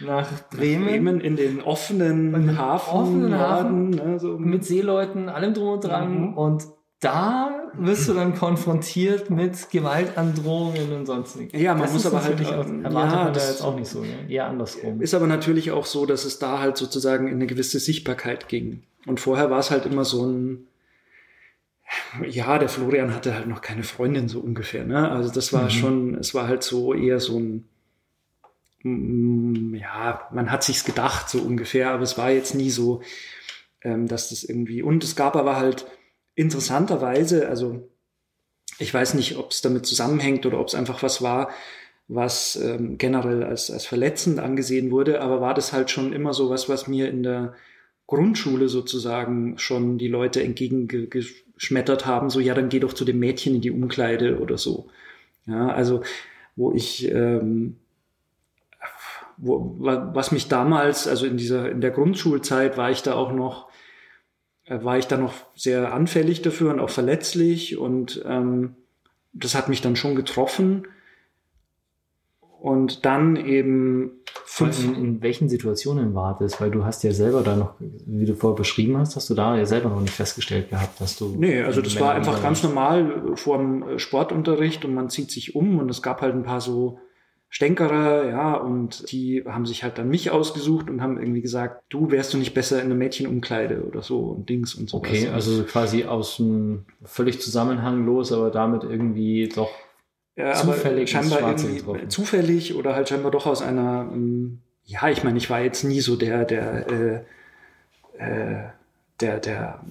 nach 0.00 0.28
Bremen. 0.50 0.86
Bremen 0.86 1.20
in 1.20 1.36
den 1.36 1.60
offenen 1.60 2.58
Hafen, 2.58 2.94
offenen 2.94 3.38
Hafen 3.38 3.90
ne, 3.90 4.18
so. 4.18 4.38
mit 4.38 4.64
Seeleuten, 4.64 5.28
allem 5.28 5.54
drum 5.54 5.68
und 5.74 5.84
dran 5.84 6.20
mhm. 6.30 6.34
und 6.34 6.66
da 7.02 7.68
wirst 7.74 8.08
du 8.08 8.14
dann 8.14 8.36
konfrontiert 8.36 9.28
mit 9.28 9.70
Gewaltandrohungen 9.70 10.92
und 10.92 11.06
sonstigen. 11.06 11.58
Ja, 11.58 11.74
man 11.74 11.82
das 11.82 11.94
muss 11.94 12.06
aber 12.06 12.22
halt 12.22 12.40
auch, 12.46 12.50
erwartet 12.50 12.82
ja, 12.84 12.90
man 12.90 13.34
da 13.34 13.40
jetzt 13.40 13.60
auch 13.60 13.74
nicht 13.74 13.88
so, 13.88 14.02
ne? 14.02 14.26
eher 14.28 14.46
andersrum. 14.46 15.02
Ist 15.02 15.12
aber 15.12 15.26
natürlich 15.26 15.72
auch 15.72 15.84
so, 15.84 16.06
dass 16.06 16.24
es 16.24 16.38
da 16.38 16.60
halt 16.60 16.76
sozusagen 16.76 17.26
in 17.26 17.34
eine 17.34 17.48
gewisse 17.48 17.80
Sichtbarkeit 17.80 18.48
ging. 18.48 18.84
Und 19.06 19.18
vorher 19.18 19.50
war 19.50 19.58
es 19.58 19.72
halt 19.72 19.84
immer 19.84 20.04
so 20.04 20.24
ein, 20.24 20.68
ja, 22.24 22.56
der 22.58 22.68
Florian 22.68 23.12
hatte 23.12 23.34
halt 23.34 23.48
noch 23.48 23.62
keine 23.62 23.82
Freundin 23.82 24.28
so 24.28 24.38
ungefähr, 24.38 24.84
ne? 24.84 25.10
Also 25.10 25.28
das 25.32 25.52
war 25.52 25.64
mhm. 25.64 25.70
schon, 25.70 26.14
es 26.14 26.34
war 26.34 26.46
halt 26.46 26.62
so 26.62 26.94
eher 26.94 27.18
so 27.18 27.36
ein, 27.36 27.68
mm, 28.84 29.74
ja, 29.74 30.28
man 30.32 30.52
hat 30.52 30.62
sich's 30.62 30.84
gedacht 30.84 31.28
so 31.28 31.40
ungefähr, 31.40 31.90
aber 31.90 32.04
es 32.04 32.16
war 32.16 32.30
jetzt 32.30 32.54
nie 32.54 32.70
so, 32.70 33.02
ähm, 33.82 34.06
dass 34.06 34.28
das 34.28 34.44
irgendwie, 34.44 34.84
und 34.84 35.02
es 35.02 35.16
gab 35.16 35.34
aber 35.34 35.56
halt, 35.56 35.84
interessanterweise, 36.34 37.48
also 37.48 37.88
ich 38.78 38.92
weiß 38.92 39.14
nicht, 39.14 39.36
ob 39.36 39.50
es 39.50 39.60
damit 39.60 39.86
zusammenhängt 39.86 40.46
oder 40.46 40.58
ob 40.58 40.68
es 40.68 40.74
einfach 40.74 41.02
was 41.02 41.22
war, 41.22 41.50
was 42.08 42.56
ähm, 42.56 42.98
generell 42.98 43.42
als, 43.42 43.70
als 43.70 43.86
verletzend 43.86 44.38
angesehen 44.38 44.90
wurde, 44.90 45.20
aber 45.20 45.40
war 45.40 45.54
das 45.54 45.72
halt 45.72 45.90
schon 45.90 46.12
immer 46.12 46.34
so 46.34 46.50
was, 46.50 46.68
was 46.68 46.88
mir 46.88 47.08
in 47.08 47.22
der 47.22 47.54
Grundschule 48.06 48.68
sozusagen 48.68 49.56
schon 49.58 49.98
die 49.98 50.08
Leute 50.08 50.42
entgegengeschmettert 50.42 52.06
haben, 52.06 52.28
so 52.28 52.40
ja, 52.40 52.54
dann 52.54 52.68
geh 52.68 52.80
doch 52.80 52.92
zu 52.92 53.04
dem 53.04 53.18
Mädchen 53.18 53.54
in 53.54 53.60
die 53.60 53.70
Umkleide 53.70 54.40
oder 54.40 54.58
so. 54.58 54.88
Ja, 55.46 55.68
also 55.68 56.02
wo 56.56 56.72
ich 56.72 57.10
ähm, 57.10 57.76
wo, 59.38 59.76
was 59.78 60.30
mich 60.32 60.48
damals, 60.48 61.08
also 61.08 61.26
in 61.26 61.36
dieser 61.36 61.70
in 61.70 61.80
der 61.80 61.90
Grundschulzeit 61.90 62.76
war 62.76 62.90
ich 62.90 63.02
da 63.02 63.14
auch 63.14 63.32
noch 63.32 63.68
war 64.82 64.98
ich 64.98 65.06
dann 65.06 65.20
noch 65.20 65.34
sehr 65.54 65.92
anfällig 65.92 66.42
dafür 66.42 66.72
und 66.72 66.80
auch 66.80 66.90
verletzlich 66.90 67.78
und 67.78 68.22
ähm, 68.26 68.76
das 69.32 69.54
hat 69.54 69.68
mich 69.68 69.80
dann 69.80 69.96
schon 69.96 70.14
getroffen. 70.14 70.86
Und 72.60 73.04
dann 73.04 73.34
eben 73.34 74.20
fünf. 74.44 74.84
In, 74.84 74.94
in, 74.94 75.22
welchen 75.22 75.48
Situationen 75.48 76.14
war 76.14 76.38
das? 76.38 76.60
Weil 76.60 76.70
du 76.70 76.84
hast 76.84 77.02
ja 77.02 77.10
selber 77.12 77.42
da 77.42 77.56
noch, 77.56 77.74
wie 77.80 78.24
du 78.24 78.36
vorher 78.36 78.56
beschrieben 78.56 78.96
hast, 78.98 79.16
hast 79.16 79.28
du 79.28 79.34
da 79.34 79.56
ja 79.56 79.66
selber 79.66 79.88
noch 79.88 80.00
nicht 80.00 80.14
festgestellt 80.14 80.70
gehabt, 80.70 81.00
dass 81.00 81.16
du. 81.16 81.34
Nee, 81.36 81.62
also 81.62 81.82
das 81.82 81.98
war 81.98 82.14
einfach 82.14 82.40
ganz 82.40 82.62
normal 82.62 83.32
vor 83.34 83.58
dem 83.58 83.98
Sportunterricht 83.98 84.84
und 84.84 84.94
man 84.94 85.10
zieht 85.10 85.32
sich 85.32 85.56
um 85.56 85.80
und 85.80 85.90
es 85.90 86.02
gab 86.02 86.20
halt 86.20 86.36
ein 86.36 86.44
paar 86.44 86.60
so 86.60 87.00
Stänkerer, 87.54 88.30
ja, 88.30 88.54
und 88.54 89.12
die 89.12 89.44
haben 89.44 89.66
sich 89.66 89.84
halt 89.84 89.98
dann 89.98 90.08
mich 90.08 90.30
ausgesucht 90.30 90.88
und 90.88 91.02
haben 91.02 91.18
irgendwie 91.18 91.42
gesagt, 91.42 91.84
du 91.90 92.10
wärst 92.10 92.32
du 92.32 92.38
nicht 92.38 92.54
besser 92.54 92.78
in 92.78 92.86
einer 92.86 92.94
Mädchenumkleide 92.94 93.84
oder 93.84 94.00
so 94.00 94.20
und 94.20 94.48
Dings 94.48 94.74
und 94.74 94.88
so. 94.88 94.96
Okay, 94.96 95.28
also 95.28 95.62
quasi 95.64 96.04
aus 96.04 96.40
einem 96.40 96.86
völlig 97.04 97.42
zusammenhanglos, 97.42 98.32
aber 98.32 98.50
damit 98.50 98.84
irgendwie 98.84 99.50
doch 99.54 99.70
ja, 100.34 100.54
zufällig 100.54 101.10
scheinbar 101.10 101.42
irgendwie 101.42 102.08
zufällig 102.08 102.74
oder 102.74 102.94
halt 102.94 103.10
scheinbar 103.10 103.30
doch 103.30 103.44
aus 103.44 103.60
einer, 103.60 104.08
ähm, 104.10 104.60
ja, 104.84 105.10
ich 105.10 105.22
meine, 105.22 105.36
ich 105.36 105.50
war 105.50 105.60
jetzt 105.60 105.84
nie 105.84 106.00
so 106.00 106.16
der, 106.16 106.46
der, 106.46 106.86
äh, 106.88 107.14
äh, 108.16 108.62
der, 109.20 109.40
der, 109.40 109.84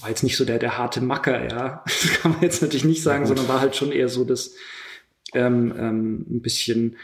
war 0.00 0.08
jetzt 0.08 0.24
nicht 0.24 0.36
so 0.36 0.44
der, 0.44 0.58
der 0.58 0.78
harte 0.78 1.00
Macker, 1.00 1.48
ja. 1.48 1.84
Das 2.02 2.12
kann 2.20 2.32
man 2.32 2.42
jetzt 2.42 2.60
natürlich 2.60 2.84
nicht 2.84 3.04
sagen, 3.04 3.22
ja, 3.22 3.28
sondern 3.28 3.46
war 3.46 3.60
halt 3.60 3.76
schon 3.76 3.92
eher 3.92 4.08
so 4.08 4.24
das, 4.24 4.56
ähm, 5.34 5.74
ähm, 5.76 6.26
ein 6.28 6.42
bisschen, 6.42 6.96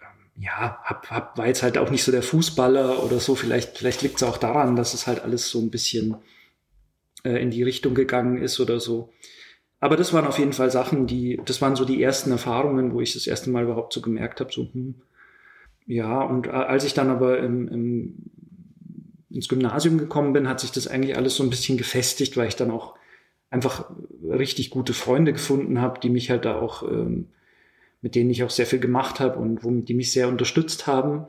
ähm, 0.00 0.42
ja, 0.42 0.78
hab, 0.82 1.10
hab, 1.10 1.38
war 1.38 1.46
jetzt 1.46 1.62
halt 1.62 1.78
auch 1.78 1.90
nicht 1.90 2.04
so 2.04 2.12
der 2.12 2.22
Fußballer 2.22 3.02
oder 3.02 3.20
so. 3.20 3.34
Vielleicht, 3.34 3.78
vielleicht 3.78 4.02
liegt 4.02 4.16
es 4.16 4.22
auch 4.22 4.38
daran, 4.38 4.76
dass 4.76 4.94
es 4.94 5.06
halt 5.06 5.22
alles 5.22 5.48
so 5.48 5.60
ein 5.60 5.70
bisschen 5.70 6.16
äh, 7.24 7.40
in 7.42 7.50
die 7.50 7.62
Richtung 7.62 7.94
gegangen 7.94 8.38
ist 8.38 8.60
oder 8.60 8.80
so. 8.80 9.12
Aber 9.78 9.96
das 9.96 10.12
waren 10.12 10.26
auf 10.26 10.38
jeden 10.38 10.52
Fall 10.54 10.70
Sachen, 10.70 11.06
die, 11.06 11.40
das 11.44 11.60
waren 11.60 11.76
so 11.76 11.84
die 11.84 12.02
ersten 12.02 12.30
Erfahrungen, 12.30 12.92
wo 12.92 13.00
ich 13.00 13.12
das 13.12 13.26
erste 13.26 13.50
Mal 13.50 13.64
überhaupt 13.64 13.92
so 13.92 14.00
gemerkt 14.00 14.40
habe, 14.40 14.52
so, 14.52 14.68
hm, 14.72 14.94
ja, 15.86 16.22
und 16.22 16.48
als 16.48 16.84
ich 16.84 16.94
dann 16.94 17.10
aber 17.10 17.38
im, 17.38 17.68
im, 17.68 18.14
ins 19.30 19.48
Gymnasium 19.48 19.98
gekommen 19.98 20.32
bin, 20.32 20.48
hat 20.48 20.60
sich 20.60 20.72
das 20.72 20.88
eigentlich 20.88 21.16
alles 21.16 21.36
so 21.36 21.44
ein 21.44 21.50
bisschen 21.50 21.78
gefestigt, 21.78 22.36
weil 22.36 22.48
ich 22.48 22.56
dann 22.56 22.72
auch 22.72 22.96
einfach 23.50 23.90
richtig 24.30 24.70
gute 24.70 24.92
Freunde 24.92 25.32
gefunden 25.32 25.80
habe, 25.80 26.00
die 26.00 26.10
mich 26.10 26.30
halt 26.30 26.44
da 26.44 26.60
auch, 26.60 26.82
ähm, 26.82 27.28
mit 28.00 28.14
denen 28.14 28.30
ich 28.30 28.42
auch 28.44 28.50
sehr 28.50 28.66
viel 28.66 28.78
gemacht 28.78 29.20
habe 29.20 29.38
und 29.38 29.64
womit 29.64 29.88
die 29.88 29.94
mich 29.94 30.12
sehr 30.12 30.28
unterstützt 30.28 30.86
haben. 30.86 31.26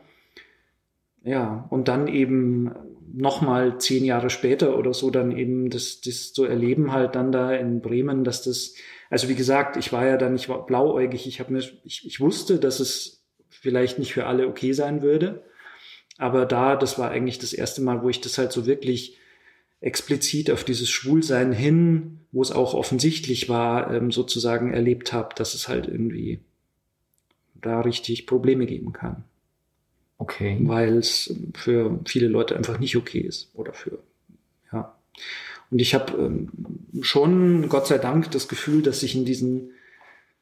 Ja, 1.23 1.67
und 1.69 1.87
dann 1.87 2.07
eben 2.07 2.71
nochmal 3.13 3.79
zehn 3.79 4.05
Jahre 4.05 4.29
später 4.29 4.77
oder 4.77 4.93
so 4.93 5.09
dann 5.09 5.35
eben 5.35 5.69
das, 5.69 6.01
das 6.01 6.33
zu 6.33 6.43
erleben 6.43 6.91
halt 6.91 7.15
dann 7.15 7.31
da 7.31 7.53
in 7.53 7.81
Bremen, 7.81 8.23
dass 8.23 8.43
das, 8.43 8.75
also 9.09 9.29
wie 9.29 9.35
gesagt, 9.35 9.77
ich 9.77 9.91
war 9.91 10.05
ja 10.05 10.17
dann, 10.17 10.35
ich 10.35 10.49
war 10.49 10.65
blauäugig, 10.65 11.27
ich 11.27 11.39
habe 11.39 11.53
mir, 11.53 11.63
ich, 11.83 12.05
ich 12.05 12.19
wusste, 12.19 12.59
dass 12.59 12.79
es 12.79 13.25
vielleicht 13.49 13.97
nicht 13.97 14.13
für 14.13 14.25
alle 14.25 14.47
okay 14.47 14.73
sein 14.73 15.01
würde, 15.01 15.43
aber 16.17 16.45
da, 16.45 16.75
das 16.75 16.99
war 16.99 17.09
eigentlich 17.09 17.39
das 17.39 17.53
erste 17.53 17.81
Mal, 17.81 18.03
wo 18.03 18.09
ich 18.09 18.21
das 18.21 18.37
halt 18.37 18.51
so 18.51 18.65
wirklich 18.65 19.17
explizit 19.81 20.51
auf 20.51 20.63
dieses 20.63 20.89
Schwulsein 20.89 21.51
hin, 21.51 22.19
wo 22.31 22.41
es 22.41 22.51
auch 22.51 22.73
offensichtlich 22.73 23.49
war, 23.49 23.93
ähm, 23.93 24.11
sozusagen 24.11 24.73
erlebt 24.73 25.13
habe, 25.13 25.35
dass 25.35 25.53
es 25.53 25.67
halt 25.67 25.87
irgendwie 25.87 26.39
da 27.61 27.81
richtig 27.81 28.27
Probleme 28.27 28.65
geben 28.65 28.93
kann. 28.93 29.23
Okay. 30.17 30.57
Weil 30.61 30.97
es 30.97 31.33
für 31.53 31.99
viele 32.05 32.27
Leute 32.27 32.55
einfach 32.55 32.79
nicht 32.79 32.95
okay 32.95 33.19
ist 33.19 33.51
oder 33.53 33.73
für, 33.73 33.99
ja. 34.71 34.95
Und 35.69 35.79
ich 35.79 35.93
habe 35.93 36.13
ähm, 36.17 36.49
schon, 37.01 37.69
Gott 37.69 37.87
sei 37.87 37.97
Dank, 37.97 38.31
das 38.31 38.47
Gefühl, 38.47 38.81
dass 38.81 39.01
sich 39.01 39.15
in 39.15 39.25
diesen, 39.25 39.71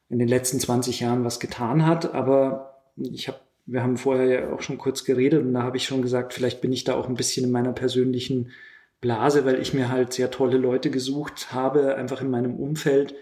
in 0.08 0.18
den 0.18 0.28
letzten 0.28 0.60
20 0.60 1.00
Jahren 1.00 1.24
was 1.24 1.40
getan 1.40 1.84
hat, 1.84 2.14
aber 2.14 2.80
ich 2.96 3.28
habe, 3.28 3.40
wir 3.66 3.82
haben 3.82 3.96
vorher 3.96 4.26
ja 4.26 4.52
auch 4.52 4.62
schon 4.62 4.78
kurz 4.78 5.04
geredet 5.04 5.44
und 5.44 5.52
da 5.52 5.62
habe 5.62 5.76
ich 5.76 5.84
schon 5.84 6.00
gesagt, 6.00 6.32
vielleicht 6.32 6.60
bin 6.60 6.72
ich 6.72 6.84
da 6.84 6.94
auch 6.94 7.08
ein 7.08 7.16
bisschen 7.16 7.44
in 7.44 7.50
meiner 7.50 7.72
persönlichen 7.72 8.52
Blase, 9.00 9.44
weil 9.44 9.60
ich 9.60 9.74
mir 9.74 9.88
halt 9.88 10.12
sehr 10.12 10.30
tolle 10.30 10.56
Leute 10.56 10.90
gesucht 10.90 11.52
habe, 11.52 11.96
einfach 11.96 12.22
in 12.22 12.30
meinem 12.30 12.54
Umfeld, 12.56 13.14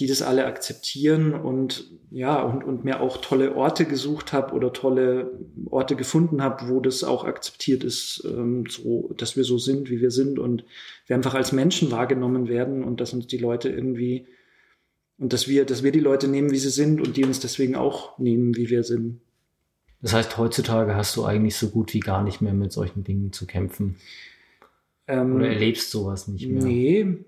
die 0.00 0.06
das 0.06 0.22
alle 0.22 0.46
akzeptieren 0.46 1.34
und 1.34 1.90
ja, 2.10 2.42
und, 2.42 2.64
und 2.64 2.84
mir 2.84 3.00
auch 3.00 3.18
tolle 3.18 3.54
Orte 3.54 3.84
gesucht 3.84 4.32
habe 4.32 4.54
oder 4.54 4.72
tolle 4.72 5.38
Orte 5.66 5.96
gefunden 5.96 6.42
habe, 6.42 6.68
wo 6.68 6.80
das 6.80 7.04
auch 7.04 7.24
akzeptiert 7.24 7.84
ist, 7.84 8.22
ähm, 8.24 8.64
so, 8.68 9.12
dass 9.16 9.36
wir 9.36 9.44
so 9.44 9.58
sind, 9.58 9.90
wie 9.90 10.00
wir 10.00 10.10
sind 10.10 10.38
und 10.38 10.64
wir 11.06 11.16
einfach 11.16 11.34
als 11.34 11.52
Menschen 11.52 11.90
wahrgenommen 11.90 12.48
werden 12.48 12.84
und 12.84 13.00
dass 13.00 13.12
uns 13.12 13.26
die 13.26 13.38
Leute 13.38 13.68
irgendwie 13.68 14.26
und 15.18 15.32
dass 15.32 15.46
wir, 15.46 15.64
dass 15.64 15.82
wir 15.82 15.92
die 15.92 16.00
Leute 16.00 16.26
nehmen, 16.26 16.50
wie 16.50 16.58
sie 16.58 16.70
sind 16.70 17.00
und 17.00 17.16
die 17.16 17.24
uns 17.24 17.40
deswegen 17.40 17.76
auch 17.76 18.18
nehmen, 18.18 18.56
wie 18.56 18.70
wir 18.70 18.82
sind. 18.82 19.20
Das 20.00 20.14
heißt, 20.14 20.36
heutzutage 20.36 20.96
hast 20.96 21.16
du 21.16 21.24
eigentlich 21.24 21.56
so 21.56 21.68
gut 21.68 21.94
wie 21.94 22.00
gar 22.00 22.24
nicht 22.24 22.40
mehr 22.40 22.54
mit 22.54 22.72
solchen 22.72 23.04
Dingen 23.04 23.32
zu 23.32 23.46
kämpfen. 23.46 23.96
Ähm, 25.12 25.36
Oder 25.36 25.48
erlebst 25.48 25.90
sowas 25.90 26.26
nicht 26.26 26.48
mehr? 26.48 26.62
Nee. 26.64 27.18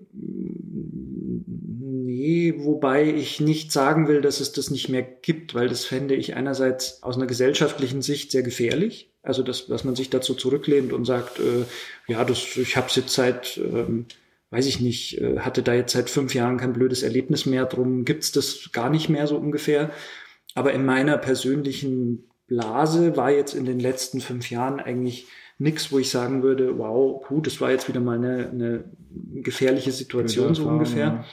Nee, 1.77 2.55
wobei 2.57 3.13
ich 3.13 3.39
nicht 3.39 3.71
sagen 3.71 4.07
will, 4.07 4.21
dass 4.21 4.39
es 4.39 4.51
das 4.51 4.71
nicht 4.71 4.89
mehr 4.89 5.03
gibt, 5.03 5.53
weil 5.53 5.69
das 5.69 5.85
fände 5.85 6.15
ich 6.15 6.35
einerseits 6.35 7.03
aus 7.03 7.15
einer 7.15 7.27
gesellschaftlichen 7.27 8.01
Sicht 8.01 8.31
sehr 8.31 8.41
gefährlich. 8.41 9.11
Also, 9.21 9.43
dass, 9.43 9.67
dass 9.67 9.83
man 9.83 9.95
sich 9.95 10.09
dazu 10.09 10.33
zurücklehnt 10.33 10.93
und 10.93 11.05
sagt, 11.05 11.39
äh, 11.39 11.65
ja, 12.11 12.23
das, 12.23 12.57
ich 12.57 12.75
habe 12.75 12.87
es 12.87 12.95
jetzt 12.95 13.13
seit, 13.13 13.57
ähm, 13.57 14.05
weiß 14.49 14.65
ich 14.65 14.79
nicht, 14.79 15.21
äh, 15.21 15.39
hatte 15.39 15.61
da 15.61 15.75
jetzt 15.75 15.93
seit 15.93 16.09
fünf 16.09 16.33
Jahren 16.33 16.57
kein 16.57 16.73
blödes 16.73 17.03
Erlebnis 17.03 17.45
mehr, 17.45 17.65
drum 17.65 18.03
gibt's 18.05 18.31
das 18.31 18.71
gar 18.71 18.89
nicht 18.89 19.09
mehr 19.09 19.27
so 19.27 19.37
ungefähr. 19.37 19.91
Aber 20.55 20.73
in 20.73 20.85
meiner 20.85 21.17
persönlichen 21.17 22.23
Blase 22.47 23.15
war 23.15 23.29
jetzt 23.31 23.53
in 23.53 23.65
den 23.65 23.79
letzten 23.79 24.21
fünf 24.21 24.49
Jahren 24.49 24.79
eigentlich 24.79 25.27
nichts, 25.57 25.91
wo 25.91 25.99
ich 25.99 26.09
sagen 26.09 26.43
würde, 26.43 26.77
wow, 26.77 27.25
gut, 27.27 27.47
das 27.47 27.61
war 27.61 27.71
jetzt 27.71 27.87
wieder 27.87 27.99
mal 27.99 28.17
eine, 28.17 28.49
eine 28.49 28.83
gefährliche 29.41 29.91
Situation 29.91 30.55
so 30.55 30.67
ungefähr. 30.67 31.05
Ja. 31.05 31.25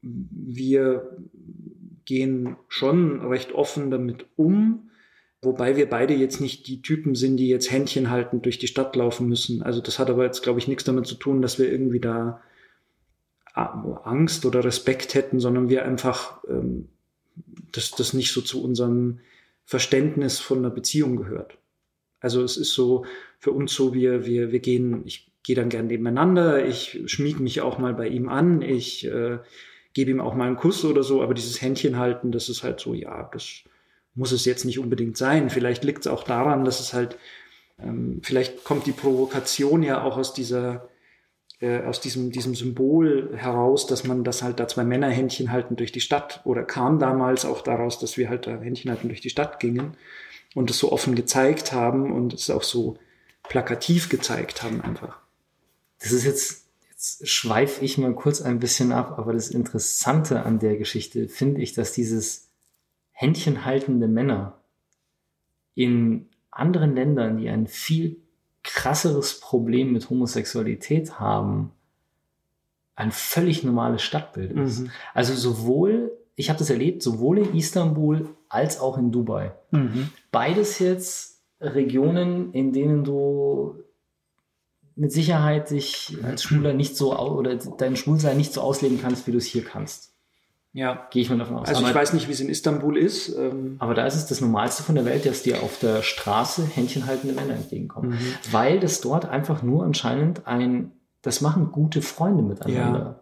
Wir 0.00 1.16
gehen 2.04 2.56
schon 2.68 3.26
recht 3.26 3.52
offen 3.52 3.90
damit 3.90 4.26
um, 4.36 4.90
wobei 5.42 5.76
wir 5.76 5.88
beide 5.88 6.14
jetzt 6.14 6.40
nicht 6.40 6.66
die 6.66 6.82
Typen 6.82 7.14
sind, 7.14 7.36
die 7.36 7.48
jetzt 7.48 7.70
Händchen 7.70 8.10
haltend 8.10 8.44
durch 8.44 8.58
die 8.58 8.66
Stadt 8.66 8.96
laufen 8.96 9.28
müssen. 9.28 9.62
Also 9.62 9.80
das 9.80 9.98
hat 9.98 10.10
aber 10.10 10.24
jetzt, 10.24 10.42
glaube 10.42 10.58
ich, 10.58 10.68
nichts 10.68 10.84
damit 10.84 11.06
zu 11.06 11.14
tun, 11.14 11.42
dass 11.42 11.58
wir 11.58 11.70
irgendwie 11.70 12.00
da 12.00 12.40
Angst 13.54 14.44
oder 14.46 14.64
Respekt 14.64 15.14
hätten, 15.14 15.38
sondern 15.38 15.68
wir 15.68 15.84
einfach 15.84 16.42
ähm, 16.48 16.88
dass 17.72 17.90
das 17.90 18.12
nicht 18.12 18.32
so 18.32 18.40
zu 18.40 18.62
unserem 18.62 19.20
Verständnis 19.64 20.38
von 20.38 20.58
einer 20.58 20.70
Beziehung 20.70 21.16
gehört. 21.16 21.58
Also 22.20 22.42
es 22.42 22.56
ist 22.56 22.72
so 22.72 23.04
für 23.44 23.52
uns 23.52 23.74
so, 23.74 23.92
wir, 23.92 24.24
wir, 24.24 24.52
wir 24.52 24.58
gehen, 24.60 25.02
ich 25.04 25.30
gehe 25.42 25.54
dann 25.54 25.68
gern 25.68 25.88
nebeneinander, 25.88 26.64
ich 26.64 27.02
schmieg 27.04 27.40
mich 27.40 27.60
auch 27.60 27.76
mal 27.76 27.92
bei 27.92 28.08
ihm 28.08 28.30
an, 28.30 28.62
ich 28.62 29.04
äh, 29.04 29.36
gebe 29.92 30.10
ihm 30.12 30.22
auch 30.22 30.32
mal 30.32 30.46
einen 30.46 30.56
Kuss 30.56 30.82
oder 30.82 31.02
so, 31.02 31.22
aber 31.22 31.34
dieses 31.34 31.60
Händchen 31.60 31.98
halten, 31.98 32.32
das 32.32 32.48
ist 32.48 32.62
halt 32.62 32.80
so, 32.80 32.94
ja, 32.94 33.28
das 33.34 33.64
muss 34.14 34.32
es 34.32 34.46
jetzt 34.46 34.64
nicht 34.64 34.78
unbedingt 34.78 35.18
sein. 35.18 35.50
Vielleicht 35.50 35.84
liegt 35.84 36.00
es 36.00 36.06
auch 36.06 36.24
daran, 36.24 36.64
dass 36.64 36.80
es 36.80 36.94
halt, 36.94 37.18
ähm, 37.78 38.20
vielleicht 38.22 38.64
kommt 38.64 38.86
die 38.86 38.92
Provokation 38.92 39.82
ja 39.82 40.02
auch 40.02 40.16
aus 40.16 40.32
dieser, 40.32 40.88
äh, 41.60 41.82
aus 41.82 42.00
diesem, 42.00 42.30
diesem 42.30 42.54
Symbol 42.54 43.36
heraus, 43.36 43.86
dass 43.86 44.04
man 44.04 44.24
das 44.24 44.42
halt 44.42 44.58
da 44.58 44.68
zwei 44.68 44.84
Männer 44.84 45.10
Händchen 45.10 45.52
halten 45.52 45.76
durch 45.76 45.92
die 45.92 46.00
Stadt 46.00 46.40
oder 46.44 46.62
kam 46.62 46.98
damals 46.98 47.44
auch 47.44 47.60
daraus, 47.60 47.98
dass 47.98 48.16
wir 48.16 48.30
halt 48.30 48.46
da 48.46 48.58
Händchen 48.58 48.90
halten 48.90 49.08
durch 49.08 49.20
die 49.20 49.28
Stadt 49.28 49.60
gingen 49.60 49.98
und 50.54 50.70
es 50.70 50.78
so 50.78 50.92
offen 50.92 51.14
gezeigt 51.14 51.74
haben 51.74 52.10
und 52.10 52.32
es 52.32 52.48
auch 52.48 52.62
so 52.62 52.96
plakativ 53.48 54.08
gezeigt 54.08 54.62
haben 54.62 54.80
einfach. 54.80 55.18
Das 56.00 56.12
ist 56.12 56.24
jetzt, 56.24 56.66
jetzt 56.90 57.28
schweife 57.28 57.84
ich 57.84 57.98
mal 57.98 58.14
kurz 58.14 58.42
ein 58.42 58.58
bisschen 58.58 58.92
ab, 58.92 59.18
aber 59.18 59.32
das 59.32 59.48
Interessante 59.48 60.42
an 60.42 60.58
der 60.58 60.76
Geschichte 60.76 61.28
finde 61.28 61.62
ich, 61.62 61.72
dass 61.72 61.92
dieses 61.92 62.50
Händchen 63.12 63.64
haltende 63.64 64.08
Männer 64.08 64.58
in 65.74 66.28
anderen 66.50 66.94
Ländern, 66.94 67.38
die 67.38 67.48
ein 67.48 67.66
viel 67.66 68.16
krasseres 68.62 69.40
Problem 69.40 69.92
mit 69.92 70.10
Homosexualität 70.10 71.20
haben, 71.20 71.70
ein 72.96 73.12
völlig 73.12 73.64
normales 73.64 74.02
Stadtbild 74.02 74.52
ist. 74.52 74.80
Mhm. 74.80 74.90
Also 75.12 75.34
sowohl 75.34 76.12
ich 76.36 76.48
habe 76.48 76.58
das 76.58 76.70
erlebt, 76.70 77.02
sowohl 77.02 77.38
in 77.38 77.54
Istanbul 77.54 78.28
als 78.48 78.80
auch 78.80 78.98
in 78.98 79.12
Dubai. 79.12 79.52
Mhm. 79.70 80.10
Beides 80.30 80.78
jetzt 80.78 81.33
Regionen, 81.64 82.52
in 82.52 82.72
denen 82.72 83.04
du 83.04 83.76
mit 84.96 85.12
Sicherheit 85.12 85.70
dich 85.70 86.16
als 86.22 86.42
Schwuler 86.42 86.72
nicht 86.72 86.96
so 86.96 87.18
oder 87.18 87.56
dein 87.56 87.96
Schwulsein 87.96 88.36
nicht 88.36 88.52
so 88.52 88.60
ausleben 88.60 89.00
kannst, 89.00 89.26
wie 89.26 89.32
du 89.32 89.38
es 89.38 89.46
hier 89.46 89.64
kannst. 89.64 90.12
Ja. 90.72 91.06
Gehe 91.10 91.22
ich 91.22 91.30
mal 91.30 91.38
davon 91.38 91.56
aus. 91.56 91.68
Also 91.68 91.80
aber, 91.80 91.90
ich 91.90 91.94
weiß 91.94 92.12
nicht, 92.14 92.28
wie 92.28 92.32
es 92.32 92.40
in 92.40 92.48
Istanbul 92.48 92.98
ist. 92.98 93.34
Ähm 93.36 93.76
aber 93.78 93.94
da 93.94 94.06
ist 94.06 94.16
es 94.16 94.26
das 94.26 94.40
Normalste 94.40 94.82
von 94.82 94.96
der 94.96 95.04
Welt, 95.04 95.24
dass 95.24 95.42
dir 95.42 95.62
auf 95.62 95.78
der 95.78 96.02
Straße 96.02 96.66
händchenhaltende 96.66 97.34
Männer 97.34 97.54
entgegenkommen. 97.54 98.10
Mhm. 98.10 98.18
Weil 98.50 98.80
das 98.80 99.00
dort 99.00 99.24
einfach 99.24 99.62
nur 99.62 99.84
anscheinend 99.84 100.46
ein, 100.46 100.90
das 101.22 101.40
machen 101.40 101.70
gute 101.70 102.02
Freunde 102.02 102.42
miteinander. 102.42 102.98
Ja. 102.98 103.20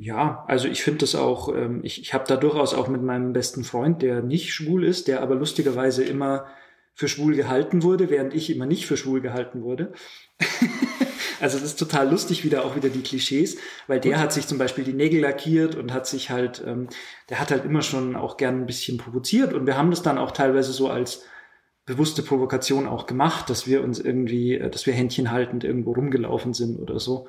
Ja, 0.00 0.44
also 0.46 0.68
ich 0.68 0.84
finde 0.84 1.00
das 1.00 1.16
auch, 1.16 1.52
ähm, 1.52 1.80
ich, 1.82 2.00
ich 2.00 2.14
habe 2.14 2.22
da 2.28 2.36
durchaus 2.36 2.72
auch 2.72 2.86
mit 2.86 3.02
meinem 3.02 3.32
besten 3.32 3.64
Freund, 3.64 4.00
der 4.00 4.22
nicht 4.22 4.54
schwul 4.54 4.84
ist, 4.84 5.08
der 5.08 5.22
aber 5.22 5.34
lustigerweise 5.34 6.04
immer 6.04 6.46
für 6.98 7.06
schwul 7.06 7.36
gehalten 7.36 7.84
wurde, 7.84 8.10
während 8.10 8.34
ich 8.34 8.50
immer 8.50 8.66
nicht 8.66 8.86
für 8.86 8.96
schwul 8.96 9.20
gehalten 9.20 9.62
wurde. 9.62 9.92
also 11.40 11.56
das 11.56 11.68
ist 11.68 11.78
total 11.78 12.10
lustig, 12.10 12.42
wieder 12.42 12.64
auch 12.64 12.74
wieder 12.74 12.88
die 12.88 13.04
Klischees, 13.04 13.56
weil 13.86 14.00
der 14.00 14.18
hat 14.18 14.32
sich 14.32 14.48
zum 14.48 14.58
Beispiel 14.58 14.82
die 14.82 14.94
Nägel 14.94 15.20
lackiert 15.20 15.76
und 15.76 15.92
hat 15.92 16.08
sich 16.08 16.30
halt, 16.30 16.60
ähm, 16.66 16.88
der 17.30 17.38
hat 17.38 17.52
halt 17.52 17.64
immer 17.64 17.82
schon 17.82 18.16
auch 18.16 18.36
gern 18.36 18.62
ein 18.62 18.66
bisschen 18.66 18.98
provoziert 18.98 19.54
und 19.54 19.64
wir 19.64 19.76
haben 19.76 19.90
das 19.90 20.02
dann 20.02 20.18
auch 20.18 20.32
teilweise 20.32 20.72
so 20.72 20.88
als 20.88 21.22
bewusste 21.86 22.24
Provokation 22.24 22.88
auch 22.88 23.06
gemacht, 23.06 23.48
dass 23.48 23.68
wir 23.68 23.84
uns 23.84 24.00
irgendwie, 24.00 24.54
äh, 24.54 24.68
dass 24.68 24.84
wir 24.84 24.92
Händchen 24.92 25.30
haltend 25.30 25.62
irgendwo 25.62 25.92
rumgelaufen 25.92 26.52
sind 26.52 26.80
oder 26.80 26.98
so. 26.98 27.28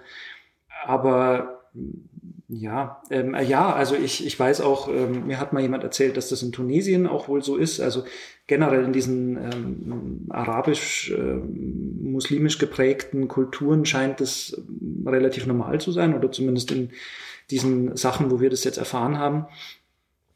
Aber 0.83 1.69
ja, 2.51 3.03
ähm, 3.11 3.35
äh, 3.35 3.43
ja, 3.43 3.71
also 3.71 3.95
ich, 3.95 4.25
ich 4.25 4.39
weiß 4.39 4.61
auch, 4.61 4.89
ähm, 4.89 5.27
mir 5.27 5.39
hat 5.39 5.53
mal 5.53 5.61
jemand 5.61 5.83
erzählt, 5.83 6.17
dass 6.17 6.29
das 6.29 6.41
in 6.41 6.51
Tunesien 6.51 7.05
auch 7.05 7.27
wohl 7.27 7.43
so 7.43 7.57
ist. 7.57 7.79
Also 7.79 8.05
generell 8.47 8.85
in 8.85 8.91
diesen 8.91 9.37
ähm, 9.37 10.25
arabisch-muslimisch 10.29 12.55
äh, 12.55 12.59
geprägten 12.59 13.27
Kulturen 13.27 13.85
scheint 13.85 14.19
es 14.19 14.59
relativ 15.05 15.45
normal 15.45 15.79
zu 15.79 15.91
sein 15.91 16.15
oder 16.15 16.31
zumindest 16.31 16.71
in 16.71 16.89
diesen 17.51 17.95
Sachen, 17.95 18.31
wo 18.31 18.41
wir 18.41 18.49
das 18.49 18.63
jetzt 18.63 18.79
erfahren 18.79 19.19
haben, 19.19 19.45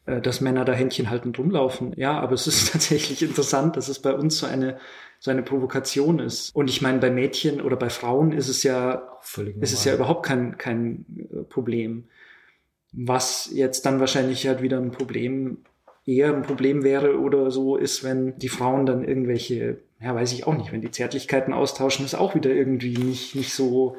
äh, 0.05 0.21
dass 0.21 0.39
Männer 0.39 0.65
da 0.65 0.73
Händchen 0.73 1.09
haltend 1.09 1.39
rumlaufen. 1.39 1.93
Ja, 1.95 2.19
aber 2.19 2.33
es 2.33 2.45
ist 2.45 2.71
tatsächlich 2.73 3.23
interessant, 3.23 3.75
dass 3.75 3.87
es 3.87 3.97
bei 3.97 4.13
uns 4.13 4.37
so 4.37 4.45
eine 4.45 4.77
so 5.23 5.31
eine 5.31 5.41
Provokation 5.41 6.19
ist. 6.19 6.53
Und 6.53 6.69
ich 6.69 6.81
meine, 6.81 6.99
bei 6.99 7.09
Mädchen 7.09 7.61
oder 7.61 7.77
bei 7.77 7.89
Frauen 7.89 8.33
ist 8.33 8.49
es 8.49 8.61
ja, 8.63 9.17
Völlig 9.21 9.55
ist 9.61 9.71
es 9.71 9.85
ja 9.85 9.95
überhaupt 9.95 10.25
kein, 10.25 10.57
kein 10.57 11.05
äh, 11.31 11.43
Problem. 11.43 12.09
Was 12.91 13.49
jetzt 13.53 13.85
dann 13.85 14.01
wahrscheinlich 14.01 14.45
halt 14.47 14.61
wieder 14.61 14.79
ein 14.79 14.91
Problem, 14.91 15.59
eher 16.05 16.35
ein 16.35 16.41
Problem 16.41 16.83
wäre 16.83 17.17
oder 17.21 17.51
so, 17.51 17.77
ist, 17.77 18.03
wenn 18.03 18.37
die 18.37 18.49
Frauen 18.49 18.85
dann 18.85 19.05
irgendwelche, 19.05 19.77
ja, 20.01 20.13
weiß 20.13 20.33
ich 20.33 20.45
auch 20.45 20.57
nicht, 20.57 20.73
wenn 20.73 20.81
die 20.81 20.91
Zärtlichkeiten 20.91 21.53
austauschen, 21.53 22.03
ist 22.03 22.15
auch 22.15 22.35
wieder 22.35 22.49
irgendwie 22.49 22.97
nicht, 22.97 23.33
nicht 23.33 23.53
so, 23.53 23.95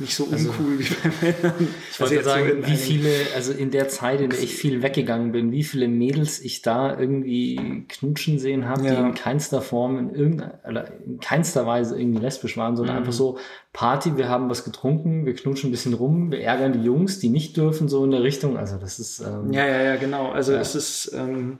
nicht 0.00 0.14
so 0.14 0.28
also, 0.30 0.50
uncool 0.50 0.78
wie 0.78 0.84
bei 0.84 1.32
Männern. 1.32 1.68
Ich 1.90 2.00
wollte 2.00 2.18
also 2.18 2.30
sagen, 2.30 2.62
so 2.62 2.68
wie 2.68 2.76
viele, 2.76 3.10
also 3.34 3.52
in 3.52 3.70
der 3.70 3.88
Zeit, 3.88 4.20
in 4.20 4.30
der 4.30 4.38
ich 4.38 4.54
viel 4.54 4.82
weggegangen 4.82 5.32
bin, 5.32 5.50
wie 5.50 5.64
viele 5.64 5.88
Mädels 5.88 6.40
ich 6.40 6.62
da 6.62 6.98
irgendwie 6.98 7.84
knutschen 7.88 8.38
sehen 8.38 8.68
habe, 8.68 8.86
ja. 8.86 8.94
die 8.94 9.08
in 9.08 9.14
keinster 9.14 9.60
Form, 9.60 9.98
in 9.98 10.14
irgendeiner, 10.14 10.90
in 11.04 11.18
keinster 11.20 11.66
Weise 11.66 11.98
irgendwie 11.98 12.20
lesbisch 12.20 12.56
waren, 12.56 12.76
sondern 12.76 12.96
mhm. 12.96 13.00
einfach 13.00 13.12
so 13.12 13.38
Party, 13.72 14.16
wir 14.16 14.28
haben 14.28 14.48
was 14.48 14.64
getrunken, 14.64 15.26
wir 15.26 15.34
knutschen 15.34 15.68
ein 15.68 15.72
bisschen 15.72 15.94
rum, 15.94 16.30
wir 16.30 16.40
ärgern 16.40 16.72
die 16.72 16.82
Jungs, 16.82 17.18
die 17.18 17.28
nicht 17.28 17.56
dürfen, 17.56 17.88
so 17.88 18.04
in 18.04 18.10
der 18.10 18.22
Richtung. 18.22 18.56
Also 18.56 18.76
das 18.76 18.98
ist. 18.98 19.20
Ähm, 19.20 19.52
ja, 19.52 19.66
ja, 19.66 19.82
ja, 19.82 19.96
genau. 19.96 20.30
Also 20.30 20.52
ja. 20.52 20.60
es 20.60 20.74
ist, 20.74 21.12
ähm, 21.14 21.58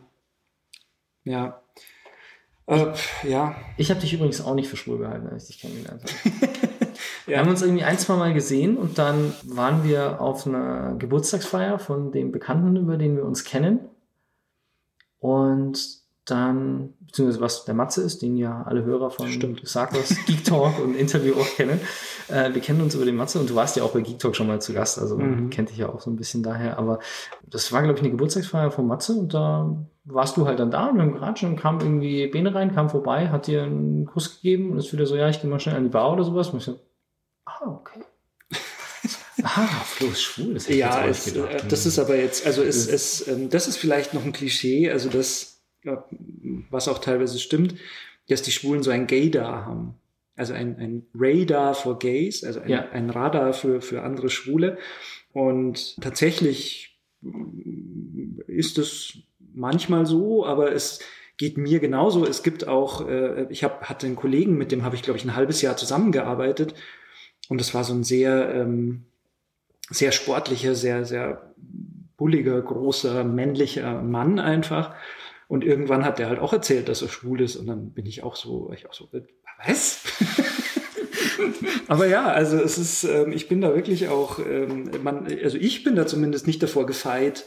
ja. 1.25 1.61
Äh, 2.67 2.93
ja. 3.25 3.57
Ich 3.77 3.91
habe 3.91 4.01
dich 4.01 4.13
übrigens 4.13 4.41
auch 4.41 4.55
nicht 4.55 4.69
für 4.69 4.77
schwul 4.77 4.99
gehalten, 4.99 5.27
als 5.29 5.49
ich 5.49 5.57
dich 5.57 5.61
kennengelernt 5.61 6.03
habe. 6.05 6.59
Ja. 7.29 7.35
Wir 7.35 7.39
haben 7.41 7.51
uns 7.51 7.63
irgendwie 7.63 7.85
ein, 7.85 7.99
zwei 7.99 8.17
Mal 8.17 8.33
gesehen 8.33 8.79
und 8.79 8.99
dann 8.99 9.35
waren 9.45 9.85
wir 9.85 10.21
auf 10.21 10.47
einer 10.47 10.95
Geburtstagsfeier 10.99 11.79
von 11.79 12.11
dem 12.11 12.33
Bekannten, 12.33 12.77
über 12.77 12.97
den 12.97 13.17
wir 13.17 13.25
uns 13.25 13.45
kennen. 13.45 13.81
Und 15.19 15.99
dann, 16.25 16.95
beziehungsweise 17.01 17.41
was 17.41 17.65
der 17.65 17.75
Matze 17.75 18.03
ist, 18.03 18.23
den 18.23 18.37
ja 18.37 18.63
alle 18.63 18.85
Hörer 18.85 19.11
von 19.11 19.29
Stimmt. 19.29 19.67
Sarkos 19.67 20.15
Geek 20.27 20.45
Talk 20.45 20.79
und 20.79 20.95
Interview 20.95 21.35
auch 21.35 21.57
kennen. 21.57 21.81
Äh, 22.29 22.55
wir 22.55 22.61
kennen 22.61 22.81
uns 22.81 22.95
über 22.95 23.05
den 23.05 23.17
Matze 23.17 23.41
und 23.41 23.51
du 23.51 23.55
warst 23.55 23.77
ja 23.77 23.83
auch 23.83 23.93
bei 23.93 24.01
Geek 24.01 24.19
Talk 24.19 24.37
schon 24.37 24.47
mal 24.47 24.61
zu 24.61 24.73
Gast, 24.73 24.99
also 24.99 25.17
mhm. 25.17 25.51
kennt 25.51 25.71
dich 25.71 25.79
ja 25.79 25.89
auch 25.89 26.01
so 26.01 26.11
ein 26.11 26.17
bisschen 26.17 26.43
daher. 26.43 26.79
Aber 26.79 26.99
das 27.47 27.73
war, 27.73 27.83
glaube 27.83 27.99
ich, 27.99 28.03
eine 28.03 28.11
Geburtstagsfeier 28.11 28.71
von 28.71 28.87
Matze 28.87 29.13
und 29.13 29.35
da 29.35 29.75
warst 30.05 30.37
du 30.37 30.47
halt 30.47 30.59
dann 30.59 30.71
da 30.71 30.87
und 30.87 30.97
wir 30.97 31.03
haben 31.03 31.13
geratscht 31.13 31.45
und 31.45 31.57
kam 31.57 31.81
irgendwie 31.81 32.27
Bene 32.29 32.55
rein, 32.55 32.75
kam 32.75 32.89
vorbei, 32.91 33.29
hat 33.29 33.47
dir 33.47 33.63
einen 33.63 34.07
Kuss 34.07 34.37
gegeben 34.37 34.73
und 34.73 34.79
ist 34.79 34.93
wieder 34.93 35.07
so, 35.07 35.17
ja, 35.17 35.29
ich 35.29 35.41
gehe 35.41 35.51
mal 35.51 35.61
schnell 35.61 35.77
an 35.77 35.85
die 35.85 35.91
Bar 35.91 36.13
oder 36.13 36.25
sowas. 36.25 36.49
Und 36.49 36.59
ich 36.59 36.65
so, 36.65 36.79
ah, 37.49 37.81
okay. 37.81 38.01
Ah, 39.45 39.85
Flo 39.85 40.09
ist 40.09 40.23
schwul. 40.23 40.55
Das 40.55 40.69
ja, 40.69 41.07
es, 41.07 41.33
äh, 41.37 41.63
das 41.69 41.87
ist 41.87 42.01
aber 42.01 42.17
jetzt, 42.17 42.45
also 42.45 42.65
es, 42.65 42.89
es, 42.89 43.29
ähm, 43.29 43.49
das 43.51 43.69
ist 43.69 43.77
vielleicht 43.77 44.13
noch 44.13 44.25
ein 44.25 44.33
Klischee, 44.33 44.91
also 44.91 45.09
das, 45.09 45.61
was 46.71 46.89
auch 46.89 46.99
teilweise 46.99 47.39
stimmt, 47.39 47.77
dass 48.29 48.43
die 48.43 48.51
Schwulen 48.51 48.83
so 48.83 48.91
ein 48.91 49.07
Gaydar 49.07 49.65
haben. 49.65 49.95
Also 50.35 50.55
ein, 50.55 50.77
ein 50.79 51.07
Radar 51.15 51.75
for 51.75 51.99
Gays, 51.99 52.45
also 52.45 52.61
ein, 52.61 52.69
ja. 52.69 52.89
ein 52.91 53.11
Radar 53.11 53.53
für, 53.53 53.81
für 53.81 54.03
andere 54.03 54.29
Schwule. 54.29 54.79
Und 55.33 56.01
tatsächlich 56.01 56.99
ist 58.47 58.79
es 58.79 59.19
manchmal 59.55 60.07
so, 60.07 60.47
aber 60.47 60.73
es 60.73 61.01
geht 61.39 61.57
mir 61.59 61.81
genauso. 61.81 62.27
Es 62.27 62.43
gibt 62.43 62.69
auch, 62.69 63.09
äh, 63.09 63.47
ich 63.51 63.65
hab, 63.65 63.89
hatte 63.89 64.07
einen 64.07 64.17
Kollegen, 64.17 64.59
mit 64.59 64.73
dem 64.73 64.85
habe 64.85 64.97
ich, 64.97 65.03
glaube 65.03 65.19
ich, 65.19 65.25
ein 65.25 65.37
halbes 65.37 65.63
Jahr 65.63 65.77
zusammengearbeitet. 65.77 66.75
Und 67.49 67.61
es 67.61 67.75
war 67.75 67.85
so 67.85 67.95
ein 67.95 68.05
sehr, 68.05 68.55
ähm, 68.55 69.05
sehr 69.91 70.13
sportlicher, 70.13 70.75
sehr, 70.75 71.05
sehr 71.05 71.55
bulliger, 72.17 72.61
großer, 72.61 73.25
männlicher 73.25 74.03
Mann 74.03 74.39
einfach. 74.39 74.95
Und 75.47 75.65
irgendwann 75.65 76.05
hat 76.05 76.21
er 76.21 76.29
halt 76.29 76.41
auch 76.41 76.53
erzählt, 76.53 76.89
dass 76.89 77.01
er 77.01 77.09
schwul 77.09 77.41
ist. 77.41 77.57
Und 77.57 77.67
dann 77.67 77.91
bin 77.93 78.05
ich 78.05 78.23
auch 78.23 78.37
so, 78.37 78.71
ich 78.75 78.87
auch 78.87 78.93
so, 78.93 79.09
was? 79.67 80.03
Aber 81.89 82.07
ja, 82.07 82.27
also 82.27 82.59
es 82.59 82.77
ist, 82.77 83.05
ähm, 83.05 83.33
ich 83.33 83.49
bin 83.49 83.61
da 83.61 83.75
wirklich 83.75 84.09
auch, 84.09 84.39
ähm, 84.41 84.91
man, 85.03 85.27
also 85.43 85.57
ich 85.57 85.85
bin 85.85 85.97
da 85.97 86.07
zumindest 86.07 86.47
nicht 86.47 86.63
davor 86.63 86.85
gefeit. 86.87 87.47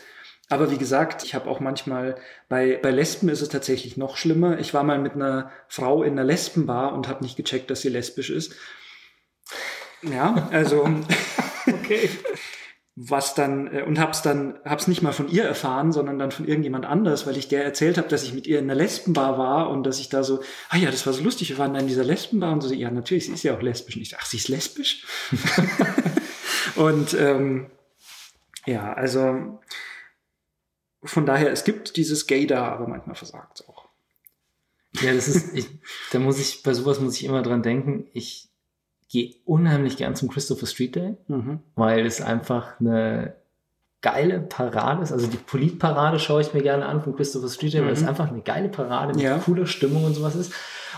Aber 0.50 0.72
wie 0.72 0.78
gesagt, 0.78 1.24
ich 1.24 1.36
habe 1.36 1.50
auch 1.50 1.60
manchmal, 1.60 2.16
bei, 2.50 2.78
bei 2.82 2.92
Lesben 2.92 3.30
ist 3.30 3.42
es 3.42 3.50
tatsächlich 3.50 3.98
noch 3.98 4.18
schlimmer. 4.18 4.60
Ich 4.60 4.74
war 4.74 4.84
mal 4.84 5.00
mit 5.00 5.14
einer 5.14 5.52
Frau 5.68 6.04
in 6.04 6.14
einer 6.14 6.24
Lesbenbar 6.24 6.94
und 6.94 7.08
habe 7.08 7.24
nicht 7.24 7.38
gecheckt, 7.38 7.70
dass 7.70 7.82
sie 7.82 7.90
lesbisch 7.90 8.30
ist. 8.30 8.56
Ja, 10.04 10.50
also 10.52 10.88
okay. 11.68 12.10
was 12.96 13.36
dann 13.36 13.68
äh, 13.74 13.84
und 13.84 14.00
hab's 14.00 14.22
dann 14.22 14.60
hab's 14.66 14.88
nicht 14.88 15.02
mal 15.02 15.12
von 15.12 15.30
ihr 15.30 15.44
erfahren, 15.44 15.92
sondern 15.92 16.20
dann 16.20 16.32
von 16.32 16.48
irgendjemand 16.48 16.86
anders, 16.86 17.28
weil 17.28 17.38
ich 17.38 17.48
der 17.48 17.64
erzählt 17.64 17.98
habe, 17.98 18.08
dass 18.08 18.24
ich 18.24 18.34
mit 18.34 18.48
ihr 18.48 18.60
in 18.60 18.66
einer 18.66 18.76
Lesbenbar 18.76 19.38
war 19.38 19.70
und 19.70 19.84
dass 19.84 20.00
ich 20.00 20.10
da 20.10 20.24
so, 20.24 20.42
ah 20.70 20.78
ja, 20.78 20.90
das 20.92 21.06
war 21.06 21.14
so 21.14 21.24
lustig, 21.24 21.50
wir 21.50 21.58
waren 21.58 21.74
da 21.74 21.80
in 21.80 21.88
dieser 21.88 22.04
Lesbenbar 22.04 22.54
und 22.54 22.62
so, 22.62 22.74
ja, 22.74 22.90
natürlich, 22.90 23.26
sie 23.26 23.34
ist 23.34 23.44
ja 23.44 23.56
auch 23.56 23.62
lesbisch. 23.62 23.96
Und 23.96 24.02
ich 24.02 24.10
so, 24.10 24.18
ach, 24.20 24.26
sie 24.26 24.38
ist 24.38 24.48
lesbisch? 24.48 25.06
und 26.76 27.14
ähm, 27.14 27.70
ja, 28.66 28.94
also 28.94 29.60
von 31.04 31.26
daher, 31.26 31.52
es 31.52 31.64
gibt 31.64 31.98
dieses 31.98 32.28
Gaydar, 32.28 32.72
aber 32.72 32.88
manchmal 32.88 33.16
versagt 33.16 33.60
es 33.60 33.68
auch. 33.68 33.90
Ja, 35.02 35.14
das 35.14 35.28
ist, 35.28 35.54
ich, 35.56 35.68
da 36.12 36.20
muss 36.20 36.40
ich, 36.40 36.64
bei 36.64 36.74
sowas 36.74 37.00
muss 37.00 37.16
ich 37.16 37.24
immer 37.24 37.42
dran 37.42 37.64
denken, 37.64 38.08
ich 38.14 38.51
gehe 39.12 39.36
unheimlich 39.46 39.98
gern 39.98 40.16
zum 40.16 40.30
Christopher 40.30 40.66
Street 40.66 40.96
Day, 40.96 41.18
mhm. 41.28 41.60
weil 41.76 42.06
es 42.06 42.22
einfach 42.22 42.80
eine 42.80 43.36
geile 44.02 44.40
Parade 44.40 45.04
ist. 45.04 45.12
Also 45.12 45.28
die 45.28 45.38
Politparade 45.38 46.18
schaue 46.18 46.42
ich 46.42 46.54
mir 46.54 46.64
gerne 46.64 46.86
an 46.86 47.02
von 47.02 47.16
Christopher 47.16 47.50
Street 47.50 47.74
Day, 47.74 47.82
mhm. 47.82 47.86
weil 47.86 47.94
es 47.94 48.02
mhm. 48.02 48.08
einfach 48.08 48.30
eine 48.30 48.42
geile 48.42 48.70
Parade 48.70 49.14
mit 49.14 49.22
ja. 49.22 49.38
cooler 49.40 49.66
Stimmung 49.66 50.06
und 50.06 50.14
sowas 50.14 50.36
ist. 50.36 50.54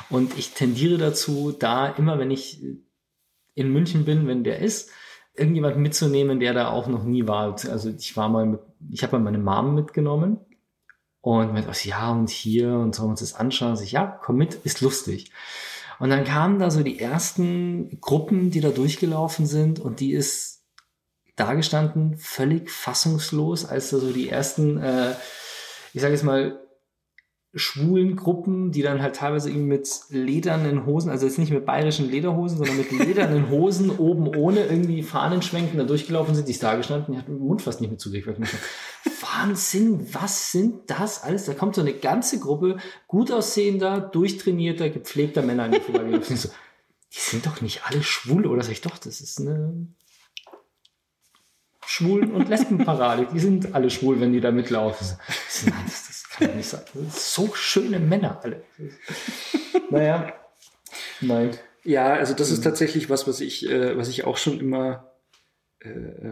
Und 0.10 0.38
ich 0.38 0.54
tendiere 0.54 0.98
dazu, 0.98 1.56
da 1.58 1.88
immer, 1.88 2.20
wenn 2.20 2.30
ich 2.30 2.64
in 3.56 3.74
München 3.74 4.06
bin, 4.06 4.28
wenn 4.28 4.44
der 4.44 4.60
ist, 4.60 4.92
irgendjemand 5.36 5.78
mitzunehmen, 5.78 6.40
der 6.40 6.54
da 6.54 6.70
auch 6.70 6.88
noch 6.88 7.04
nie 7.04 7.28
war. 7.28 7.56
Also 7.70 7.90
ich 7.90 8.16
war 8.16 8.30
mal 8.30 8.46
mit, 8.46 8.60
ich 8.92 9.02
habe 9.02 9.18
mal 9.18 9.24
meine 9.24 9.40
Mom 9.40 9.74
mitgenommen 9.74 10.38
und 11.22 11.54
mit 11.54 11.66
ja, 11.84 12.12
und 12.12 12.30
hier 12.30 12.74
und 12.74 12.94
sollen 12.94 13.08
wir 13.08 13.12
uns 13.12 13.22
das 13.22 13.34
anschauen. 13.34 13.78
Ich, 13.82 13.92
ja, 13.92 14.06
komm 14.06 14.38
mit, 14.38 14.54
ist 14.64 14.82
lustig. 14.82 15.32
Und 16.00 16.10
dann 16.10 16.24
kamen 16.24 16.60
da 16.60 16.72
so 16.72 16.84
die 16.84 17.00
ersten 17.00 18.00
Gruppen, 18.02 18.52
die 18.52 18.62
da 18.62 18.70
durchgelaufen 18.70 19.46
sind 19.46 19.80
und 19.80 20.00
die 20.00 20.14
ist 20.14 20.64
dagestanden, 21.36 22.18
völlig 22.18 22.70
fassungslos, 22.70 23.66
als 23.66 23.90
da 23.90 23.98
so 23.98 24.12
die 24.12 24.30
ersten, 24.30 24.78
äh, 24.78 25.12
ich 25.94 26.02
sage 26.02 26.14
jetzt 26.14 26.24
mal, 26.24 26.60
schwulen 27.56 28.16
Gruppen, 28.16 28.72
die 28.72 28.82
dann 28.82 29.02
halt 29.02 29.16
teilweise 29.16 29.50
irgendwie 29.50 29.68
mit 29.68 29.88
ledernen 30.10 30.88
Hosen, 30.88 31.12
also 31.12 31.28
jetzt 31.28 31.38
nicht 31.38 31.52
mit 31.52 31.66
bayerischen 31.66 32.10
Lederhosen, 32.10 32.58
sondern 32.58 32.78
mit 32.78 32.92
ledernen 32.92 33.50
Hosen 33.52 33.92
oben 33.92 34.28
ohne 34.28 34.66
irgendwie 34.66 35.04
Fahnen 35.04 35.44
schwenken, 35.44 35.78
da 35.78 35.84
durchgelaufen 35.84 36.34
sind, 36.34 36.48
die 36.48 36.54
ist 36.54 36.64
da 36.64 36.76
gestanden, 36.76 37.14
die 37.14 37.20
hat 37.20 37.28
den 37.28 37.38
Mund 37.38 37.62
fast 37.62 37.80
nicht 37.80 37.92
mehr 37.92 38.00
zugekriegt. 38.00 38.40
Wahnsinn, 39.36 40.14
was 40.14 40.52
sind 40.52 40.90
das 40.90 41.24
alles? 41.24 41.46
Da 41.46 41.54
kommt 41.54 41.76
so 41.76 41.82
eine 41.82 41.94
ganze 41.94 42.40
Gruppe 42.40 42.78
gut 43.08 43.32
aussehender, 43.32 44.00
durchtrainierter, 44.00 44.90
gepflegter 44.90 45.42
Männer 45.42 45.64
an 45.64 45.72
die 45.72 45.80
vorbeigelaufen. 45.80 46.38
So, 46.44 46.50
die 47.16 47.20
sind 47.20 47.46
doch 47.46 47.62
nicht 47.62 47.86
alle 47.86 48.02
schwul, 48.02 48.48
oder 48.48 48.64
sag 48.64 48.72
ich 48.72 48.82
doch, 48.82 48.98
das 48.98 49.22
ist 49.22 49.40
eine 49.40 49.88
Schwulen- 51.86 52.32
und 52.32 52.50
Lesbenparade. 52.50 53.28
Die 53.32 53.40
sind 53.40 53.76
alle 53.76 53.92
schwul, 53.92 54.20
wenn 54.20 54.34
die 54.34 54.42
da 54.42 54.52
mitlaufen. 54.52 55.08
Nein, 55.66 55.76
das, 55.86 56.08
das 56.08 56.30
kann 56.30 56.48
doch 56.48 56.56
nicht 56.56 56.70
sein. 56.70 56.82
so 57.12 57.54
schöne 57.54 58.00
Männer 58.00 58.40
alle. 58.42 58.64
naja, 59.92 60.34
nein. 61.22 61.52
Ja, 61.84 62.14
also 62.14 62.34
das 62.34 62.50
ist 62.50 62.64
tatsächlich 62.64 63.10
was, 63.12 63.28
was 63.28 63.42
ich, 63.42 63.70
äh, 63.70 63.96
was 63.96 64.08
ich 64.08 64.24
auch 64.24 64.38
schon 64.38 64.60
immer, 64.60 65.13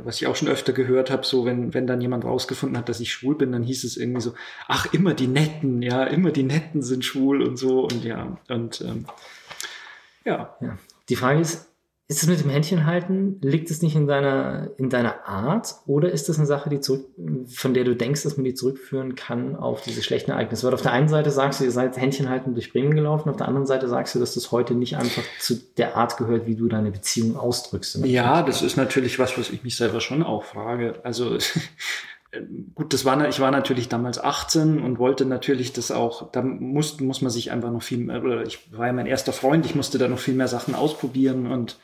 was 0.04 0.22
ich 0.22 0.28
auch 0.28 0.36
schon 0.36 0.48
öfter 0.48 0.74
gehört 0.74 1.10
habe, 1.12 1.26
so 1.26 1.46
wenn, 1.46 1.74
wenn 1.74 1.88
dann 1.88 2.02
jemand 2.02 2.24
rausgefunden 2.26 2.78
hat, 2.78 2.90
dass 2.90 3.00
ich 3.00 3.12
schwul 3.12 3.36
bin, 3.36 3.52
dann 3.52 3.64
hieß 3.64 3.84
es 3.84 3.98
irgendwie 3.98 4.22
so, 4.22 4.34
ach, 4.68 4.94
immer 4.94 5.14
die 5.14 5.28
Netten, 5.28 5.82
ja, 5.82 6.04
immer 6.04 6.32
die 6.32 6.44
Netten 6.44 6.82
sind 6.82 7.04
schwul 7.04 7.42
und 7.42 7.58
so 7.58 7.82
und 7.82 8.04
ja, 8.04 8.38
und 8.48 8.82
ähm, 8.82 9.06
ja. 10.24 10.56
ja. 10.62 10.78
Die 11.10 11.16
Frage 11.16 11.42
ist, 11.42 11.71
ist 12.08 12.24
es 12.24 12.28
mit 12.28 12.42
dem 12.42 12.50
Händchen 12.50 12.86
halten, 12.86 13.40
liegt 13.42 13.72
es 13.72 13.82
nicht 13.82 13.96
in 13.96 14.06
deiner, 14.06 14.72
in 14.78 14.90
deiner 14.90 15.26
Art 15.26 15.76
oder 15.86 16.12
ist 16.12 16.28
das 16.28 16.38
eine 16.38 16.46
Sache, 16.46 16.70
die 16.70 16.82
zurück, 16.82 17.06
von 17.48 17.74
der 17.74 17.86
du 17.86 17.96
denkst, 17.96 18.24
dass 18.24 18.36
man 18.36 18.44
die 18.44 18.54
zurückführen 18.54 19.16
kann 19.16 19.56
auf 19.56 19.82
diese 19.82 20.04
schlechten 20.04 20.32
Ereignisse? 20.32 20.68
Weil 20.68 20.74
auf 20.74 20.82
der 20.82 20.92
einen 20.92 21.08
Seite 21.08 21.32
sagst 21.32 21.62
du, 21.62 21.64
ihr 21.64 21.72
seid 21.72 21.96
Händchen 21.96 22.28
halten 22.28 22.54
durch 22.54 22.74
Bremen 22.74 22.96
gelaufen, 22.96 23.30
auf 23.30 23.38
der 23.38 23.48
anderen 23.48 23.66
Seite 23.66 23.88
sagst 23.88 24.14
du, 24.14 24.20
dass 24.20 24.34
das 24.34 24.52
heute 24.52 24.74
nicht 24.74 24.98
einfach 24.98 25.24
zu 25.40 25.56
der 25.78 25.96
Art 25.96 26.18
gehört, 26.18 26.48
wie 26.48 26.56
du 26.56 26.68
deine 26.68 26.92
Beziehung 26.92 27.38
ausdrückst. 27.38 28.06
Ja, 28.06 28.44
das 28.44 28.62
ist 28.62 28.76
natürlich 28.76 29.18
was, 29.18 29.38
was 29.38 29.50
ich 29.50 29.64
mich 29.64 29.78
selber 29.78 30.02
schon 30.02 30.22
auch 30.22 30.44
frage. 30.44 31.00
Also 31.04 31.38
gut, 32.76 32.94
das 32.94 33.06
war, 33.06 33.28
ich 33.28 33.40
war 33.40 33.52
natürlich 33.52 33.90
damals 33.90 34.18
18 34.20 34.80
und 34.80 35.00
wollte 35.00 35.26
natürlich 35.26 35.74
das 35.74 35.92
auch, 35.92 36.32
da 36.32 36.42
muss, 36.42 37.00
muss 37.00 37.22
man 37.22 37.32
sich 37.32 37.52
einfach 37.52 37.72
noch 37.72 37.84
viel 37.84 37.98
mehr, 37.98 38.24
oder 38.24 38.46
ich 38.46 38.72
war 38.72 38.88
ja 38.88 38.94
mein 38.94 39.08
erster 39.08 39.34
Freund, 39.34 39.66
ich 39.66 39.76
musste 39.76 39.98
da 39.98 40.08
noch 40.08 40.20
viel 40.20 40.36
mehr 40.36 40.48
Sachen 40.48 40.74
ausprobieren 40.74 41.48
und 41.48 41.78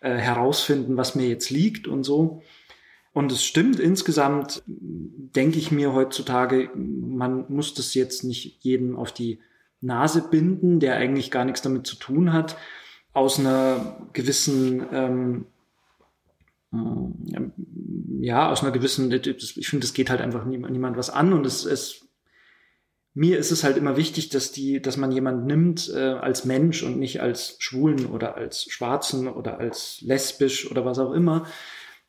äh, 0.00 0.14
herausfinden, 0.14 0.96
was 0.96 1.14
mir 1.14 1.28
jetzt 1.28 1.50
liegt 1.50 1.88
und 1.88 2.04
so. 2.04 2.42
Und 3.14 3.32
es 3.32 3.44
stimmt 3.44 3.80
insgesamt, 3.80 4.62
denke 4.66 5.58
ich 5.58 5.72
mir 5.72 5.92
heutzutage, 5.92 6.70
man 6.74 7.46
muss 7.48 7.74
das 7.74 7.94
jetzt 7.94 8.22
nicht 8.22 8.62
jedem 8.62 8.96
auf 8.96 9.12
die 9.12 9.40
Nase 9.80 10.22
binden, 10.30 10.80
der 10.80 10.96
eigentlich 10.96 11.30
gar 11.30 11.44
nichts 11.44 11.62
damit 11.62 11.86
zu 11.86 11.96
tun 11.96 12.32
hat, 12.32 12.56
aus 13.12 13.38
einer 13.38 13.96
gewissen, 14.12 14.86
ähm, 14.92 15.46
ja, 16.70 18.50
aus 18.50 18.62
einer 18.62 18.72
gewissen, 18.72 19.10
ich 19.10 19.68
finde, 19.68 19.86
es 19.86 19.94
geht 19.94 20.10
halt 20.10 20.20
einfach 20.20 20.44
niemand, 20.44 20.72
niemand 20.72 20.96
was 20.96 21.10
an 21.10 21.32
und 21.32 21.46
es, 21.46 21.64
es 21.64 22.08
mir 23.14 23.38
ist 23.38 23.50
es 23.50 23.64
halt 23.64 23.76
immer 23.76 23.96
wichtig, 23.96 24.28
dass 24.28 24.52
die, 24.52 24.80
dass 24.80 24.96
man 24.96 25.10
jemand 25.10 25.46
nimmt 25.46 25.90
äh, 25.92 25.98
als 25.98 26.44
Mensch 26.44 26.82
und 26.82 26.98
nicht 26.98 27.20
als 27.20 27.56
Schwulen 27.58 28.06
oder 28.06 28.36
als 28.36 28.70
Schwarzen 28.70 29.26
oder 29.26 29.58
als 29.58 30.00
lesbisch 30.02 30.70
oder 30.70 30.84
was 30.84 30.98
auch 31.00 31.12
immer, 31.12 31.46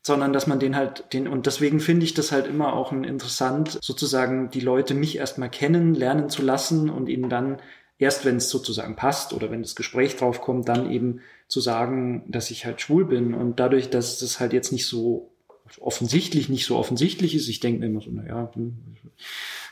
sondern 0.04 0.34
dass 0.34 0.46
man 0.46 0.60
den 0.60 0.76
halt, 0.76 1.12
den, 1.14 1.28
und 1.28 1.46
deswegen 1.46 1.80
finde 1.80 2.04
ich 2.04 2.14
das 2.14 2.32
halt 2.32 2.46
immer 2.46 2.74
auch 2.74 2.92
interessant, 2.92 3.80
sozusagen 3.82 4.52
die 4.52 4.60
Leute 4.60 4.94
mich 4.94 5.18
erstmal 5.18 5.50
kennen, 5.50 5.96
lernen 5.96 6.30
zu 6.30 6.44
lassen 6.44 6.90
und 6.90 7.10
ihnen 7.10 7.30
dann 7.30 7.60
erst, 7.98 8.24
wenn 8.26 8.38
es 8.38 8.50
sozusagen 8.50 8.96
passt 8.96 9.34
oder 9.34 9.50
wenn 9.50 9.62
das 9.62 9.76
Gespräch 9.76 10.16
drauf 10.16 10.42
kommt, 10.42 10.70
dann 10.70 10.92
eben 10.92 11.22
zu 11.50 11.60
sagen, 11.60 12.24
dass 12.28 12.52
ich 12.52 12.66
halt 12.66 12.80
schwul 12.80 13.06
bin. 13.06 13.34
Und 13.34 13.60
dadurch, 13.60 13.90
dass 13.90 14.20
das 14.20 14.40
halt 14.40 14.54
jetzt 14.54 14.72
nicht 14.72 14.88
so 14.88 15.36
offensichtlich, 15.80 16.48
nicht 16.48 16.66
so 16.66 16.78
offensichtlich 16.78 17.36
ist, 17.36 17.50
ich 17.50 17.60
denke 17.60 17.82
mir 17.82 17.88
immer 17.88 18.02
so, 18.02 18.12
naja, 18.12 18.52
hm, 18.54 18.78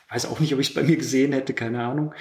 weiß 0.09 0.25
auch 0.25 0.39
nicht, 0.39 0.53
ob 0.53 0.59
ich 0.59 0.69
es 0.69 0.73
bei 0.73 0.83
mir 0.83 0.97
gesehen 0.97 1.31
hätte, 1.33 1.53
keine 1.53 1.83
Ahnung. 1.83 2.13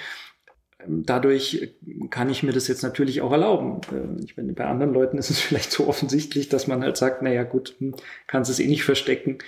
Ähm, 0.79 1.03
dadurch 1.05 1.73
kann 2.11 2.29
ich 2.29 2.43
mir 2.43 2.53
das 2.53 2.67
jetzt 2.67 2.83
natürlich 2.83 3.21
auch 3.21 3.31
erlauben. 3.31 3.81
Ähm, 3.91 4.17
ich 4.23 4.37
meine, 4.37 4.53
bei 4.53 4.65
anderen 4.65 4.93
Leuten 4.93 5.17
ist 5.17 5.31
es 5.31 5.39
vielleicht 5.41 5.71
so 5.71 5.87
offensichtlich, 5.87 6.49
dass 6.49 6.67
man 6.67 6.83
halt 6.83 6.97
sagt, 6.97 7.23
naja 7.23 7.43
gut, 7.43 7.75
hm, 7.79 7.95
kannst 8.27 8.51
es 8.51 8.59
eh 8.59 8.67
nicht 8.67 8.83
verstecken. 8.83 9.39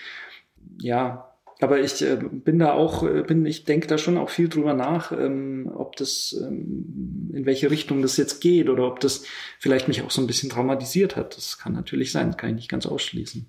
Ja, 0.82 1.29
aber 1.62 1.80
ich 1.82 2.02
äh, 2.02 2.18
bin 2.18 2.58
da 2.60 2.74
auch, 2.74 3.04
äh, 3.04 3.22
bin, 3.24 3.46
ich 3.46 3.66
denke 3.66 3.88
da 3.88 3.98
schon 3.98 4.18
auch 4.18 4.30
viel 4.30 4.48
drüber 4.48 4.74
nach, 4.74 5.12
ähm, 5.12 5.70
ob 5.76 5.98
das, 5.98 6.36
ähm, 6.42 7.32
in 7.34 7.46
welche 7.46 7.70
Richtung 7.70 8.02
das 8.02 8.16
jetzt 8.18 8.40
geht 8.40 8.70
oder 8.70 8.88
ob 8.88 9.02
das 9.02 9.26
vielleicht 9.60 9.88
mich 9.88 10.02
auch 10.02 10.12
so 10.12 10.22
ein 10.22 10.28
bisschen 10.28 10.50
traumatisiert 10.50 11.16
hat. 11.18 11.36
Das 11.36 11.58
kann 11.58 11.74
natürlich 11.74 12.12
sein, 12.12 12.38
kann 12.38 12.52
ich 12.52 12.56
nicht 12.56 12.70
ganz 12.70 12.86
ausschließen. 12.86 13.46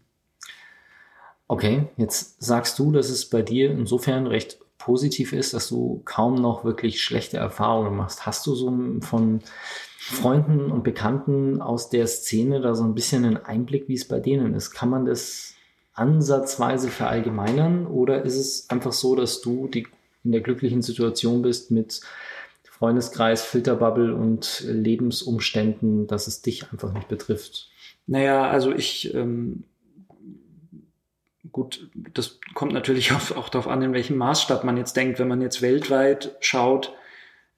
Okay, 1.46 1.88
jetzt 1.96 2.42
sagst 2.42 2.78
du, 2.78 2.92
dass 2.92 3.10
es 3.10 3.28
bei 3.28 3.42
dir 3.42 3.70
insofern 3.70 4.26
recht 4.26 4.58
positiv 4.78 5.32
ist, 5.32 5.54
dass 5.54 5.68
du 5.68 6.02
kaum 6.04 6.34
noch 6.34 6.64
wirklich 6.64 7.02
schlechte 7.02 7.36
Erfahrungen 7.36 7.96
machst. 7.96 8.26
Hast 8.26 8.46
du 8.46 8.54
so 8.54 8.72
von 9.00 9.40
Freunden 9.98 10.72
und 10.72 10.82
Bekannten 10.82 11.60
aus 11.60 11.90
der 11.90 12.06
Szene 12.06 12.60
da 12.60 12.74
so 12.74 12.82
ein 12.84 12.94
bisschen 12.94 13.24
einen 13.24 13.36
Einblick, 13.36 13.88
wie 13.88 13.94
es 13.94 14.08
bei 14.08 14.18
denen 14.18 14.54
ist? 14.54 14.70
Kann 14.70 14.88
man 14.88 15.04
das 15.04 15.54
ansatzweise 15.92 16.88
verallgemeinern 16.88 17.86
oder 17.86 18.22
ist 18.22 18.36
es 18.36 18.70
einfach 18.70 18.92
so, 18.92 19.14
dass 19.16 19.40
du 19.40 19.68
die, 19.68 19.86
in 20.24 20.32
der 20.32 20.40
glücklichen 20.40 20.82
Situation 20.82 21.42
bist 21.42 21.70
mit 21.70 22.00
Freundeskreis, 22.64 23.42
Filterbubble 23.42 24.14
und 24.14 24.64
Lebensumständen, 24.66 26.06
dass 26.06 26.26
es 26.26 26.42
dich 26.42 26.70
einfach 26.72 26.92
nicht 26.92 27.08
betrifft? 27.08 27.68
Naja, 28.06 28.48
also 28.48 28.72
ich, 28.72 29.14
ähm, 29.14 29.64
gut, 31.52 31.90
das 32.14 32.40
kommt 32.54 32.72
natürlich 32.72 33.12
auch, 33.12 33.30
auch 33.36 33.48
darauf 33.48 33.68
an, 33.68 33.82
in 33.82 33.92
welchem 33.92 34.16
Maßstab 34.16 34.64
man 34.64 34.76
jetzt 34.76 34.96
denkt. 34.96 35.18
Wenn 35.18 35.28
man 35.28 35.42
jetzt 35.42 35.60
weltweit 35.60 36.36
schaut, 36.40 36.94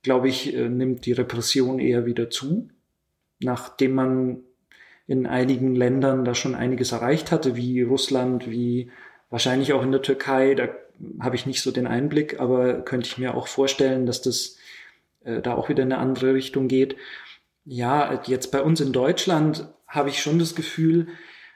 glaube 0.02 0.28
ich, 0.28 0.54
äh, 0.54 0.68
nimmt 0.68 1.06
die 1.06 1.12
Repression 1.12 1.78
eher 1.78 2.06
wieder 2.06 2.28
zu, 2.30 2.68
nachdem 3.40 3.94
man 3.94 4.40
in 5.06 5.26
einigen 5.26 5.74
Ländern 5.74 6.24
da 6.24 6.34
schon 6.34 6.54
einiges 6.54 6.92
erreicht 6.92 7.32
hatte, 7.32 7.56
wie 7.56 7.82
Russland, 7.82 8.50
wie 8.50 8.90
wahrscheinlich 9.30 9.72
auch 9.72 9.82
in 9.82 9.92
der 9.92 10.02
Türkei. 10.02 10.54
Da 10.54 10.68
habe 11.20 11.36
ich 11.36 11.46
nicht 11.46 11.62
so 11.62 11.70
den 11.70 11.86
Einblick, 11.86 12.40
aber 12.40 12.82
könnte 12.82 13.08
ich 13.08 13.18
mir 13.18 13.34
auch 13.34 13.48
vorstellen, 13.48 14.06
dass 14.06 14.22
das 14.22 14.56
äh, 15.24 15.40
da 15.40 15.54
auch 15.54 15.68
wieder 15.68 15.82
in 15.82 15.92
eine 15.92 16.00
andere 16.00 16.34
Richtung 16.34 16.68
geht. 16.68 16.96
Ja, 17.64 18.22
jetzt 18.26 18.50
bei 18.50 18.62
uns 18.62 18.80
in 18.80 18.92
Deutschland 18.92 19.68
habe 19.86 20.08
ich 20.08 20.20
schon 20.20 20.38
das 20.38 20.54
Gefühl, 20.54 21.08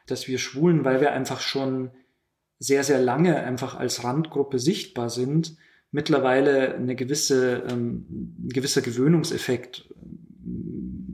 dass 0.06 0.28
wir 0.28 0.38
Schwulen, 0.38 0.84
weil 0.84 1.00
wir 1.00 1.12
einfach 1.12 1.40
schon 1.40 1.90
sehr, 2.58 2.84
sehr 2.84 2.98
lange 2.98 3.36
einfach 3.36 3.76
als 3.76 4.04
Randgruppe 4.04 4.58
sichtbar 4.58 5.10
sind, 5.10 5.56
mittlerweile 5.90 6.74
eine 6.74 6.94
gewisse, 6.94 7.64
ähm, 7.68 8.06
ein 8.44 8.48
gewisser 8.48 8.82
Gewöhnungseffekt 8.82 9.88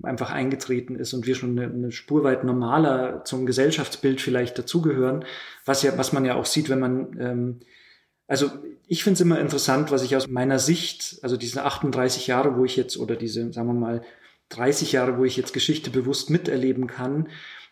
einfach 0.05 0.31
eingetreten 0.31 0.97
ist 0.97 1.13
und 1.13 1.27
wir 1.27 1.35
schon 1.35 1.59
eine, 1.59 1.73
eine 1.73 1.93
Spur 1.93 2.25
weit 2.25 2.45
normaler 2.45 3.25
zum 3.25 3.47
Gesellschaftsbild 3.47 4.21
vielleicht 4.21 4.59
dazugehören, 4.59 5.25
was 5.65 5.83
ja, 5.83 5.97
was 5.99 6.13
man 6.13 6.25
ja 6.25 6.35
auch 6.35 6.47
sieht, 6.47 6.69
wenn 6.69 6.81
man, 6.81 7.17
ähm, 7.21 7.61
also 8.27 8.51
ich 8.87 9.05
finde 9.05 9.15
es 9.15 9.21
immer 9.21 9.41
interessant, 9.41 9.91
was 9.91 10.03
ich 10.03 10.17
aus 10.17 10.29
meiner 10.29 10.59
Sicht, 10.59 11.19
also 11.23 11.37
diese 11.37 11.65
38 11.65 12.27
Jahre, 12.27 12.57
wo 12.57 12.65
ich 12.65 12.77
jetzt, 12.77 12.97
oder 12.97 13.17
diese, 13.17 13.53
sagen 13.53 13.69
wir 13.69 13.75
mal, 13.75 14.03
30 14.51 14.93
Jahre, 14.93 15.19
wo 15.19 15.25
ich 15.25 15.37
jetzt 15.37 15.53
Geschichte 15.53 15.91
bewusst 15.91 16.31
miterleben 16.31 16.87
kann, 16.87 17.29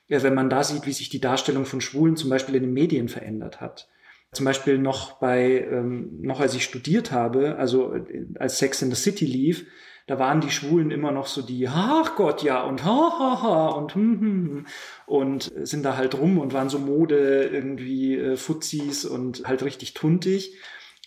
ja, 0.09 0.22
wenn 0.22 0.35
man 0.35 0.51
da 0.51 0.64
sieht, 0.64 0.87
wie 0.87 0.93
sich 0.93 1.09
die 1.09 1.20
Darstellung 1.20 1.66
von 1.66 1.81
Schwulen 1.81 2.16
zum 2.16 2.31
Beispiel 2.31 2.57
in 2.57 2.64
den 2.64 2.72
Medien 2.72 3.09
verändert 3.09 3.61
hat. 3.61 3.89
Zum 4.33 4.45
Beispiel 4.45 4.78
noch 4.78 5.18
bei, 5.18 5.66
ähm, 5.70 6.20
noch 6.20 6.41
als 6.41 6.55
ich 6.55 6.64
studiert 6.64 7.12
habe, 7.12 7.57
also 7.57 7.95
äh, 7.95 8.26
als 8.39 8.59
Sex 8.59 8.83
in 8.83 8.91
the 8.91 9.01
City 9.01 9.26
lief, 9.26 9.66
da 10.11 10.18
waren 10.18 10.40
die 10.40 10.50
Schwulen 10.50 10.90
immer 10.90 11.12
noch 11.12 11.28
so 11.28 11.40
die, 11.40 11.68
ach 11.68 12.16
Gott, 12.16 12.42
ja, 12.42 12.64
und 12.64 12.84
ha, 12.84 13.12
ha, 13.16 13.42
ha, 13.42 13.68
und 13.68 13.94
hm, 13.94 14.20
hm, 14.20 14.20
hm, 14.20 14.66
und 15.06 15.52
sind 15.62 15.84
da 15.84 15.96
halt 15.96 16.18
rum 16.18 16.38
und 16.38 16.52
waren 16.52 16.68
so 16.68 16.80
Mode, 16.80 17.48
irgendwie 17.52 18.16
äh, 18.16 18.36
Fuzis 18.36 19.04
und 19.04 19.44
halt 19.46 19.62
richtig 19.62 19.94
tuntig. 19.94 20.58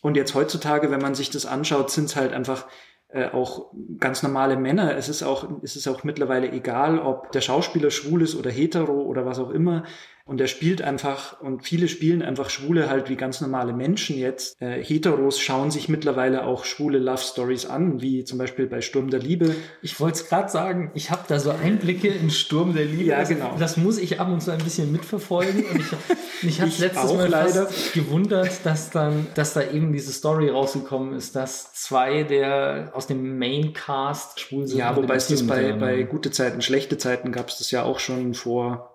Und 0.01 0.15
jetzt 0.15 0.35
heutzutage, 0.35 0.89
wenn 0.89 1.01
man 1.01 1.15
sich 1.15 1.29
das 1.29 1.45
anschaut, 1.45 1.91
sind 1.91 2.05
es 2.05 2.15
halt 2.15 2.31
einfach 2.31 2.65
äh, 3.09 3.27
auch 3.27 3.73
ganz 3.99 4.23
normale 4.23 4.55
Männer. 4.55 4.95
Es 4.95 5.09
ist 5.09 5.21
auch, 5.21 5.49
es 5.61 5.75
ist 5.75 5.89
auch 5.89 6.05
mittlerweile 6.05 6.49
egal, 6.49 6.97
ob 6.97 7.33
der 7.33 7.41
Schauspieler 7.41 7.91
schwul 7.91 8.21
ist 8.21 8.35
oder 8.35 8.51
hetero 8.51 9.01
oder 9.01 9.25
was 9.25 9.37
auch 9.37 9.49
immer. 9.49 9.83
Und 10.25 10.39
er 10.39 10.47
spielt 10.47 10.81
einfach, 10.81 11.41
und 11.41 11.65
viele 11.65 11.89
spielen 11.89 12.21
einfach 12.21 12.49
Schwule 12.49 12.89
halt 12.89 13.09
wie 13.09 13.17
ganz 13.17 13.41
normale 13.41 13.73
Menschen 13.73 14.17
jetzt. 14.17 14.59
Äh, 14.61 14.81
Heteros 14.81 15.37
schauen 15.41 15.69
sich 15.69 15.89
mittlerweile 15.89 16.45
auch 16.45 16.63
schwule 16.63 16.97
Love 16.97 17.21
Stories 17.21 17.65
an, 17.65 18.01
wie 18.01 18.23
zum 18.23 18.37
Beispiel 18.37 18.65
bei 18.67 18.79
Sturm 18.79 19.09
der 19.09 19.19
Liebe. 19.19 19.53
Ich 19.81 19.99
wollte 19.99 20.19
es 20.19 20.29
gerade 20.29 20.49
sagen, 20.49 20.91
ich 20.93 21.11
habe 21.11 21.23
da 21.27 21.39
so 21.39 21.51
Einblicke 21.51 22.07
in 22.07 22.29
Sturm 22.29 22.73
der 22.73 22.85
Liebe. 22.85 23.03
Ja, 23.03 23.23
genau. 23.23 23.57
Das 23.59 23.75
muss 23.75 23.97
ich 23.97 24.21
ab 24.21 24.29
und 24.29 24.41
zu 24.41 24.51
ein 24.51 24.59
bisschen 24.59 24.93
mitverfolgen. 24.93 25.65
Und 25.65 25.81
ich, 25.81 26.43
mich 26.43 26.61
hat 26.61 26.79
letztes 26.79 27.13
Mal 27.13 27.27
leider 27.27 27.67
gewundert, 27.93 28.65
dass 28.65 28.91
dann, 28.91 29.27
dass 29.35 29.53
da 29.53 29.61
eben 29.61 29.91
diese 29.91 30.13
Story 30.13 30.47
rausgekommen 30.47 31.15
ist, 31.15 31.35
dass 31.35 31.73
zwei 31.73 32.23
der 32.23 32.91
aus 32.93 33.07
dem 33.07 33.37
Maincast 33.37 34.39
schwul 34.39 34.67
sind. 34.67 34.77
Ja, 34.77 34.95
wobei 34.95 35.15
es 35.15 35.27
das 35.27 35.45
bei, 35.45 35.73
bei 35.73 36.03
gute 36.03 36.31
Zeiten, 36.31 36.61
schlechte 36.61 36.97
Zeiten 36.97 37.33
gab 37.33 37.49
es 37.49 37.57
das 37.57 37.71
ja 37.71 37.83
auch 37.83 37.99
schon 37.99 38.33
vor 38.33 38.92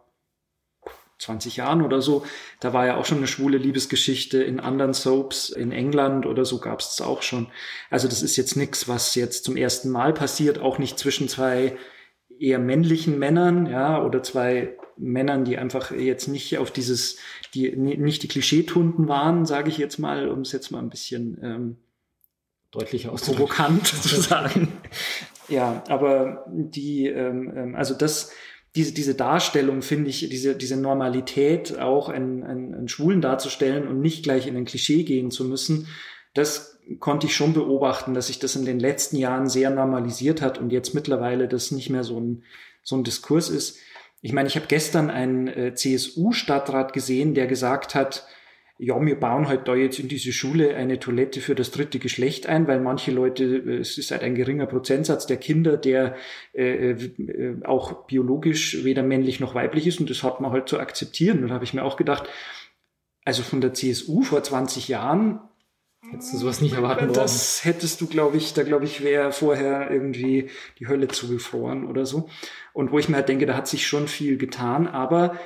20 1.19 1.57
Jahren 1.57 1.83
oder 1.83 2.01
so. 2.01 2.25
Da 2.61 2.73
war 2.73 2.87
ja 2.87 2.97
auch 2.97 3.05
schon 3.05 3.19
eine 3.19 3.27
schwule 3.27 3.59
Liebesgeschichte 3.59 4.43
in 4.43 4.61
anderen 4.61 4.95
Soaps 4.95 5.51
in 5.51 5.73
England 5.73 6.27
oder 6.27 6.45
so 6.45 6.59
gab 6.59 6.81
es 6.81 7.01
auch 7.01 7.23
schon. 7.23 7.49
Also 7.91 8.09
das 8.09 8.23
ist 8.23 8.37
jetzt 8.37 8.57
nichts, 8.57 8.89
was 8.89 9.15
jetzt 9.15 9.45
zum 9.45 9.57
ersten 9.57 9.91
Mal 9.91 10.13
passiert, 10.13 10.59
auch 10.61 10.79
nicht 10.79 10.99
zwischen 10.99 11.29
zwei 11.29 11.77
eher 12.39 12.59
männlichen 12.59 13.19
Männern, 13.19 13.67
ja, 13.67 14.03
oder 14.03 14.23
zwei 14.23 14.77
Männern, 14.97 15.45
die 15.45 15.59
einfach 15.59 15.91
jetzt 15.91 16.29
nicht 16.29 16.59
auf 16.59 16.71
dieses, 16.71 17.19
die 17.55 17.75
nicht 17.77 18.23
die 18.23 18.29
Klischeetunden 18.29 19.09
waren, 19.09 19.47
sage 19.47 19.71
ich 19.71 19.79
jetzt 19.79 19.99
mal, 19.99 20.29
um 20.29 20.41
es 20.41 20.53
jetzt 20.53 20.71
mal 20.71 20.81
ein 20.81 20.91
bisschen 20.91 21.39
ähm, 21.43 21.77
deutlicher 22.71 23.11
provokant 23.11 23.87
zu 24.03 24.21
sagen. 24.21 24.69
ja, 25.49 25.83
aber 25.89 26.45
die, 26.49 27.07
ähm, 27.07 27.53
ähm 27.57 27.75
also 27.75 27.95
das 27.95 28.33
diese, 28.77 28.93
diese 28.93 29.15
Darstellung, 29.15 29.83
finde 29.83 30.11
ich, 30.11 30.29
diese, 30.29 30.55
diese 30.55 30.77
Normalität 30.77 31.79
auch 31.79 32.09
einen, 32.09 32.45
einen, 32.45 32.75
einen 32.75 32.89
Schwulen 32.89 33.21
darzustellen 33.21 33.89
und 33.89 34.01
nicht 34.01 34.23
gleich 34.23 34.47
in 34.47 34.57
ein 34.57 34.65
Klischee 34.65 35.05
gehen 35.05 35.31
zu 35.31 35.45
müssen, 35.45 35.89
das 36.35 36.79
konnte 37.01 37.27
ich 37.27 37.35
schon 37.35 37.53
beobachten, 37.53 38.15
dass 38.15 38.29
sich 38.29 38.39
das 38.39 38.57
in 38.57 38.65
den 38.65 38.79
letzten 38.79 39.17
Jahren 39.17 39.49
sehr 39.49 39.71
normalisiert 39.71 40.41
hat 40.41 40.59
und 40.59 40.71
jetzt 40.71 40.95
mittlerweile 40.95 41.49
das 41.49 41.71
nicht 41.71 41.91
mehr 41.91 42.05
so 42.05 42.21
ein, 42.21 42.45
so 42.83 42.97
ein 42.97 43.05
Diskurs 43.05 43.51
ist. 43.51 43.79
Ich 44.21 44.33
meine, 44.33 44.49
ich 44.49 44.57
habe 44.57 44.67
gestern 44.67 45.11
einen 45.11 45.49
äh, 45.49 45.75
CSU-Stadtrat 45.75 46.93
gesehen, 46.93 47.35
der 47.35 47.47
gesagt 47.47 47.95
hat, 47.95 48.27
ja, 48.81 49.05
wir 49.05 49.19
bauen 49.19 49.49
halt 49.49 49.67
da 49.67 49.75
jetzt 49.75 49.99
in 49.99 50.07
diese 50.07 50.33
Schule 50.33 50.77
eine 50.77 51.01
Toilette 51.01 51.41
für 51.41 51.57
das 51.57 51.73
dritte 51.73 51.99
Geschlecht 51.99 52.47
ein, 52.47 52.69
weil 52.69 52.81
manche 52.81 53.11
Leute, 53.11 53.45
äh, 53.45 53.79
es 53.79 53.99
ist 53.99 54.13
halt 54.13 54.23
ein 54.23 54.37
geringer 54.37 54.67
Prozentsatz 54.67 55.27
der 55.27 55.37
Kinder, 55.37 55.77
der 55.77 56.15
äh, 56.55 56.93
äh, 56.93 57.65
auch 57.65 58.07
biologisch 58.07 58.85
weder 58.85 59.03
männlich 59.03 59.41
noch 59.41 59.57
weiblich 59.57 59.87
ist 59.89 59.99
und 59.99 60.09
das 60.09 60.23
hat 60.23 60.41
man 60.41 60.53
halt 60.53 60.69
zu 60.69 60.79
akzeptieren. 60.79 61.43
Und 61.43 61.49
da 61.49 61.55
habe 61.55 61.65
ich 61.65 61.75
mir 61.75 61.83
auch 61.83 61.97
gedacht, 61.97 62.29
also 63.25 63.43
von 63.43 63.61
der 63.61 63.75
CSU 63.75 64.23
vor 64.23 64.43
20 64.43 64.89
Jahren 64.89 65.41
Hättest 66.11 66.33
du 66.33 66.39
sowas 66.39 66.61
nicht 66.61 66.75
erwarten 66.75 67.13
Das 67.13 67.65
hättest 67.65 68.01
du, 68.01 68.07
glaube 68.07 68.37
ich, 68.37 68.55
da 68.55 68.63
glaube 68.63 68.85
ich, 68.85 69.03
wäre 69.03 69.33
vorher 69.33 69.91
irgendwie 69.91 70.49
die 70.79 70.87
Hölle 70.87 71.09
zugefroren 71.09 71.87
oder 71.87 72.07
so. 72.07 72.29
Und 72.73 72.93
wo 72.93 72.99
ich 72.99 73.09
mir 73.09 73.17
halt 73.17 73.29
denke, 73.29 73.47
da 73.47 73.57
hat 73.57 73.67
sich 73.67 73.87
schon 73.87 74.07
viel 74.07 74.39
getan, 74.39 74.87
aber 74.87 75.37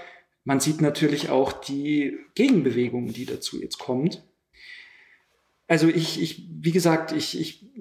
man 0.45 0.61
sieht 0.61 0.80
natürlich 0.80 1.30
auch 1.30 1.53
die 1.53 2.18
Gegenbewegung, 2.34 3.12
die 3.12 3.26
dazu 3.26 3.61
jetzt 3.61 3.78
kommt. 3.78 4.24
Also 5.68 5.88
ich, 5.88 6.20
ich 6.20 6.49
wie 6.61 6.72
gesagt, 6.72 7.12
ich, 7.12 7.40
ich, 7.40 7.72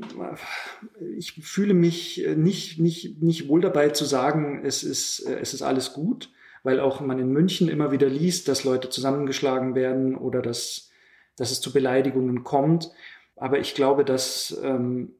ich 1.18 1.34
fühle 1.44 1.74
mich 1.74 2.26
nicht, 2.36 2.80
nicht, 2.80 3.22
nicht 3.22 3.48
wohl 3.48 3.62
dabei 3.62 3.90
zu 3.90 4.06
sagen, 4.06 4.62
es 4.64 4.84
ist, 4.84 5.20
es 5.20 5.54
ist 5.54 5.62
alles 5.62 5.94
gut, 5.94 6.32
weil 6.64 6.80
auch 6.80 7.02
man 7.02 7.20
in 7.20 7.34
München 7.34 7.68
immer 7.68 7.92
wieder 7.92 8.08
liest, 8.08 8.48
dass 8.48 8.64
Leute 8.64 8.90
zusammengeschlagen 8.90 9.76
werden 9.76 10.16
oder 10.16 10.42
dass, 10.42 10.92
dass 11.36 11.52
es 11.52 11.60
zu 11.60 11.74
Beleidigungen 11.74 12.44
kommt. 12.44 12.92
Aber 13.36 13.60
ich 13.60 13.74
glaube, 13.74 14.06
dass 14.06 14.58
ähm, 14.64 15.16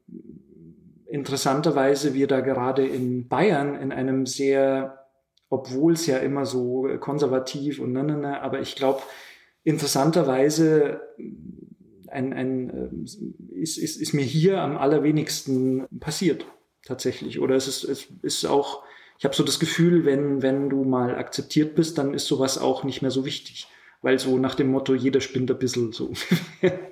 interessanterweise 1.06 2.14
wir 2.14 2.28
da 2.28 2.40
gerade 2.40 2.86
in 2.86 3.28
Bayern 3.28 3.74
in 3.74 3.92
einem 3.92 4.24
sehr 4.24 5.01
obwohl 5.52 5.92
es 5.92 6.06
ja 6.06 6.16
immer 6.16 6.46
so 6.46 6.88
konservativ 6.98 7.78
und 7.78 7.92
ne, 7.92 8.02
ne, 8.02 8.16
ne, 8.16 8.40
aber 8.40 8.60
ich 8.60 8.74
glaube, 8.74 9.02
interessanterweise 9.64 11.02
ein, 12.08 12.32
ein, 12.32 12.70
äh, 12.70 13.60
ist, 13.60 13.76
ist, 13.76 14.00
ist 14.00 14.14
mir 14.14 14.24
hier 14.24 14.62
am 14.62 14.78
allerwenigsten 14.78 15.86
passiert, 16.00 16.46
tatsächlich. 16.86 17.38
Oder 17.38 17.54
es 17.54 17.68
ist, 17.68 17.84
es 17.84 18.08
ist 18.22 18.46
auch, 18.46 18.82
ich 19.18 19.26
habe 19.26 19.34
so 19.34 19.42
das 19.44 19.60
Gefühl, 19.60 20.06
wenn, 20.06 20.40
wenn 20.40 20.70
du 20.70 20.84
mal 20.84 21.16
akzeptiert 21.16 21.74
bist, 21.74 21.98
dann 21.98 22.14
ist 22.14 22.26
sowas 22.26 22.56
auch 22.56 22.82
nicht 22.82 23.02
mehr 23.02 23.10
so 23.10 23.26
wichtig. 23.26 23.66
Weil 24.00 24.18
so 24.18 24.38
nach 24.38 24.54
dem 24.54 24.70
Motto, 24.70 24.94
jeder 24.94 25.20
spinnt 25.20 25.50
ein 25.50 25.58
bisschen 25.58 25.92
so. 25.92 26.14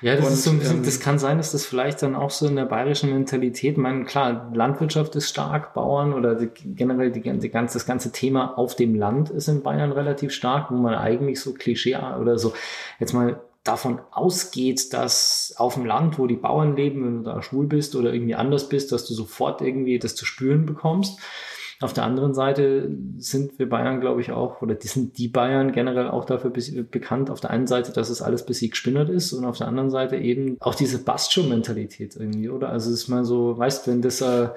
Ja, 0.00 0.14
das 0.14 0.26
und, 0.26 0.32
ist 0.32 0.44
so 0.44 0.50
ein 0.50 0.58
bisschen, 0.58 0.76
ähm, 0.78 0.84
das 0.84 1.00
kann 1.00 1.18
sein, 1.18 1.38
dass 1.38 1.52
das 1.52 1.66
vielleicht 1.66 2.02
dann 2.02 2.14
auch 2.14 2.30
so 2.30 2.46
in 2.46 2.56
der 2.56 2.66
bayerischen 2.66 3.10
Mentalität, 3.10 3.76
man, 3.76 4.04
klar, 4.06 4.50
Landwirtschaft 4.54 5.16
ist 5.16 5.28
stark, 5.28 5.74
Bauern 5.74 6.12
oder 6.12 6.36
die, 6.36 6.48
generell 6.64 7.10
die, 7.10 7.20
die 7.20 7.48
ganze, 7.48 7.78
das 7.78 7.86
ganze 7.86 8.12
Thema 8.12 8.56
auf 8.56 8.76
dem 8.76 8.94
Land 8.94 9.30
ist 9.30 9.48
in 9.48 9.62
Bayern 9.62 9.92
relativ 9.92 10.32
stark, 10.32 10.70
wo 10.70 10.76
man 10.76 10.94
eigentlich 10.94 11.40
so 11.40 11.52
Klischee 11.52 11.96
oder 11.96 12.38
so 12.38 12.54
jetzt 13.00 13.12
mal 13.12 13.40
davon 13.64 14.00
ausgeht, 14.12 14.92
dass 14.92 15.54
auf 15.58 15.74
dem 15.74 15.84
Land, 15.84 16.18
wo 16.18 16.26
die 16.26 16.36
Bauern 16.36 16.76
leben, 16.76 17.04
wenn 17.04 17.24
du 17.24 17.30
da 17.30 17.42
schwul 17.42 17.66
bist 17.66 17.96
oder 17.96 18.12
irgendwie 18.12 18.34
anders 18.34 18.68
bist, 18.68 18.92
dass 18.92 19.04
du 19.04 19.14
sofort 19.14 19.60
irgendwie 19.60 19.98
das 19.98 20.14
zu 20.14 20.24
spüren 20.24 20.64
bekommst. 20.64 21.18
Auf 21.80 21.92
der 21.92 22.04
anderen 22.04 22.34
Seite 22.34 22.90
sind 23.18 23.58
wir 23.60 23.68
Bayern, 23.68 24.00
glaube 24.00 24.20
ich, 24.20 24.32
auch, 24.32 24.62
oder 24.62 24.74
die 24.74 24.88
sind 24.88 25.16
die 25.16 25.28
Bayern 25.28 25.70
generell 25.70 26.08
auch 26.08 26.24
dafür 26.24 26.50
bekannt. 26.50 27.30
Auf 27.30 27.40
der 27.40 27.50
einen 27.50 27.68
Seite, 27.68 27.92
dass 27.92 28.08
es 28.08 28.20
alles 28.20 28.44
besiegt 28.44 28.76
spinnert 28.76 29.08
ist 29.08 29.32
und 29.32 29.44
auf 29.44 29.58
der 29.58 29.68
anderen 29.68 29.90
Seite 29.90 30.16
eben 30.16 30.56
auch 30.58 30.74
diese 30.74 31.04
Bastion-Mentalität 31.04 32.16
irgendwie, 32.16 32.48
oder? 32.48 32.70
Also 32.70 32.90
es 32.90 33.02
ist 33.02 33.08
mal 33.08 33.24
so, 33.24 33.56
weißt, 33.56 33.86
wenn 33.86 34.02
das, 34.02 34.20
äh, 34.20 34.48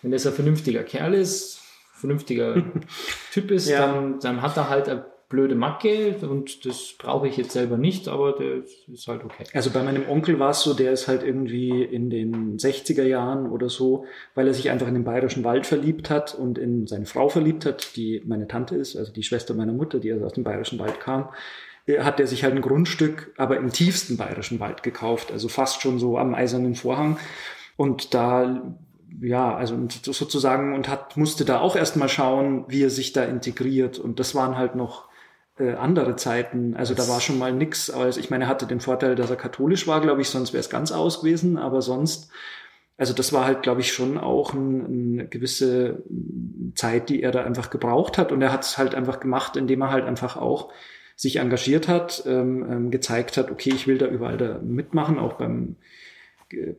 wenn 0.00 0.10
das 0.10 0.26
ein 0.26 0.32
vernünftiger 0.32 0.84
Kerl 0.84 1.12
ist, 1.12 1.60
vernünftiger 1.92 2.62
Typ 3.32 3.50
ist, 3.50 3.68
ja. 3.68 3.80
dann, 3.92 4.20
dann 4.20 4.40
hat 4.40 4.56
er 4.56 4.70
halt 4.70 4.88
ein 4.88 5.02
blöde 5.28 5.54
Macke 5.54 6.16
und 6.22 6.64
das 6.64 6.94
brauche 6.96 7.28
ich 7.28 7.36
jetzt 7.36 7.52
selber 7.52 7.76
nicht, 7.76 8.08
aber 8.08 8.32
der 8.32 8.62
ist 8.92 9.06
halt 9.08 9.24
okay. 9.24 9.44
Also 9.52 9.70
bei 9.70 9.82
meinem 9.82 10.08
Onkel 10.08 10.38
war 10.38 10.50
es 10.50 10.62
so, 10.62 10.72
der 10.72 10.92
ist 10.92 11.06
halt 11.06 11.22
irgendwie 11.22 11.82
in 11.82 12.08
den 12.08 12.56
60er 12.56 13.02
Jahren 13.02 13.50
oder 13.50 13.68
so, 13.68 14.06
weil 14.34 14.46
er 14.46 14.54
sich 14.54 14.70
einfach 14.70 14.88
in 14.88 14.94
den 14.94 15.04
bayerischen 15.04 15.44
Wald 15.44 15.66
verliebt 15.66 16.08
hat 16.08 16.34
und 16.34 16.56
in 16.56 16.86
seine 16.86 17.04
Frau 17.04 17.28
verliebt 17.28 17.66
hat, 17.66 17.94
die 17.96 18.22
meine 18.24 18.48
Tante 18.48 18.76
ist, 18.76 18.96
also 18.96 19.12
die 19.12 19.22
Schwester 19.22 19.52
meiner 19.52 19.72
Mutter, 19.72 19.98
die 20.00 20.10
also 20.12 20.24
aus 20.24 20.32
dem 20.32 20.44
bayerischen 20.44 20.78
Wald 20.78 20.98
kam 20.98 21.28
äh, 21.86 22.00
hat 22.00 22.20
er 22.20 22.26
sich 22.26 22.42
halt 22.42 22.54
ein 22.54 22.62
Grundstück, 22.62 23.34
aber 23.36 23.58
im 23.58 23.70
tiefsten 23.70 24.16
bayerischen 24.16 24.60
Wald 24.60 24.82
gekauft, 24.82 25.30
also 25.30 25.48
fast 25.48 25.82
schon 25.82 25.98
so 25.98 26.16
am 26.16 26.34
eisernen 26.34 26.74
Vorhang. 26.74 27.18
Und 27.76 28.14
da, 28.14 28.74
ja, 29.20 29.54
also 29.54 29.76
sozusagen, 30.02 30.74
und 30.74 30.88
hat, 30.88 31.16
musste 31.18 31.44
da 31.44 31.60
auch 31.60 31.76
erstmal 31.76 32.08
schauen, 32.08 32.64
wie 32.68 32.82
er 32.82 32.90
sich 32.90 33.12
da 33.12 33.24
integriert. 33.24 33.98
Und 33.98 34.20
das 34.20 34.34
waren 34.34 34.56
halt 34.56 34.74
noch 34.74 35.07
äh, 35.58 35.74
andere 35.74 36.16
Zeiten. 36.16 36.74
Also 36.76 36.94
da 36.94 37.08
war 37.08 37.20
schon 37.20 37.38
mal 37.38 37.52
nix. 37.52 37.90
Also 37.90 38.20
ich 38.20 38.30
meine, 38.30 38.44
er 38.44 38.48
hatte 38.48 38.66
den 38.66 38.80
Vorteil, 38.80 39.14
dass 39.14 39.30
er 39.30 39.36
katholisch 39.36 39.86
war, 39.86 40.00
glaube 40.00 40.22
ich, 40.22 40.28
sonst 40.28 40.52
wäre 40.52 40.60
es 40.60 40.70
ganz 40.70 40.92
aus 40.92 41.20
gewesen. 41.20 41.58
Aber 41.58 41.82
sonst, 41.82 42.30
also 42.96 43.12
das 43.12 43.32
war 43.32 43.44
halt, 43.44 43.62
glaube 43.62 43.80
ich, 43.80 43.92
schon 43.92 44.18
auch 44.18 44.54
ein, 44.54 44.86
eine 44.86 45.26
gewisse 45.28 46.02
Zeit, 46.74 47.08
die 47.08 47.22
er 47.22 47.32
da 47.32 47.44
einfach 47.44 47.70
gebraucht 47.70 48.18
hat. 48.18 48.32
Und 48.32 48.42
er 48.42 48.52
hat 48.52 48.64
es 48.64 48.78
halt 48.78 48.94
einfach 48.94 49.20
gemacht, 49.20 49.56
indem 49.56 49.82
er 49.82 49.90
halt 49.90 50.04
einfach 50.04 50.36
auch 50.36 50.72
sich 51.16 51.36
engagiert 51.36 51.88
hat, 51.88 52.22
ähm, 52.26 52.64
ähm, 52.70 52.90
gezeigt 52.90 53.36
hat, 53.36 53.50
okay, 53.50 53.70
ich 53.74 53.88
will 53.88 53.98
da 53.98 54.06
überall 54.06 54.36
da 54.36 54.60
mitmachen, 54.62 55.18
auch 55.18 55.34
beim 55.34 55.76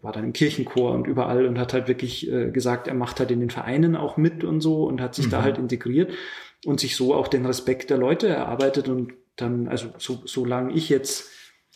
war 0.02 0.12
dann 0.12 0.24
im 0.24 0.34
Kirchenchor 0.34 0.94
und 0.94 1.06
überall 1.06 1.46
und 1.46 1.60
hat 1.60 1.74
halt 1.74 1.88
wirklich 1.88 2.32
äh, 2.32 2.50
gesagt, 2.50 2.88
er 2.88 2.96
macht 2.96 3.20
halt 3.20 3.30
in 3.30 3.40
den 3.40 3.52
Vereinen 3.52 3.96
auch 3.96 4.18
mit 4.18 4.44
und 4.44 4.62
so 4.62 4.86
und 4.86 5.00
hat 5.00 5.14
sich 5.14 5.28
mhm. 5.28 5.32
da 5.32 5.44
halt 5.44 5.60
integriert 5.60 6.12
und 6.66 6.80
sich 6.80 6.96
so 6.96 7.14
auch 7.14 7.28
den 7.28 7.46
Respekt 7.46 7.90
der 7.90 7.98
Leute 7.98 8.28
erarbeitet 8.28 8.90
und 8.90 9.14
dann, 9.36 9.68
also 9.68 9.90
so, 9.98 10.22
solange 10.26 10.74
ich 10.74 10.90
jetzt 10.90 11.30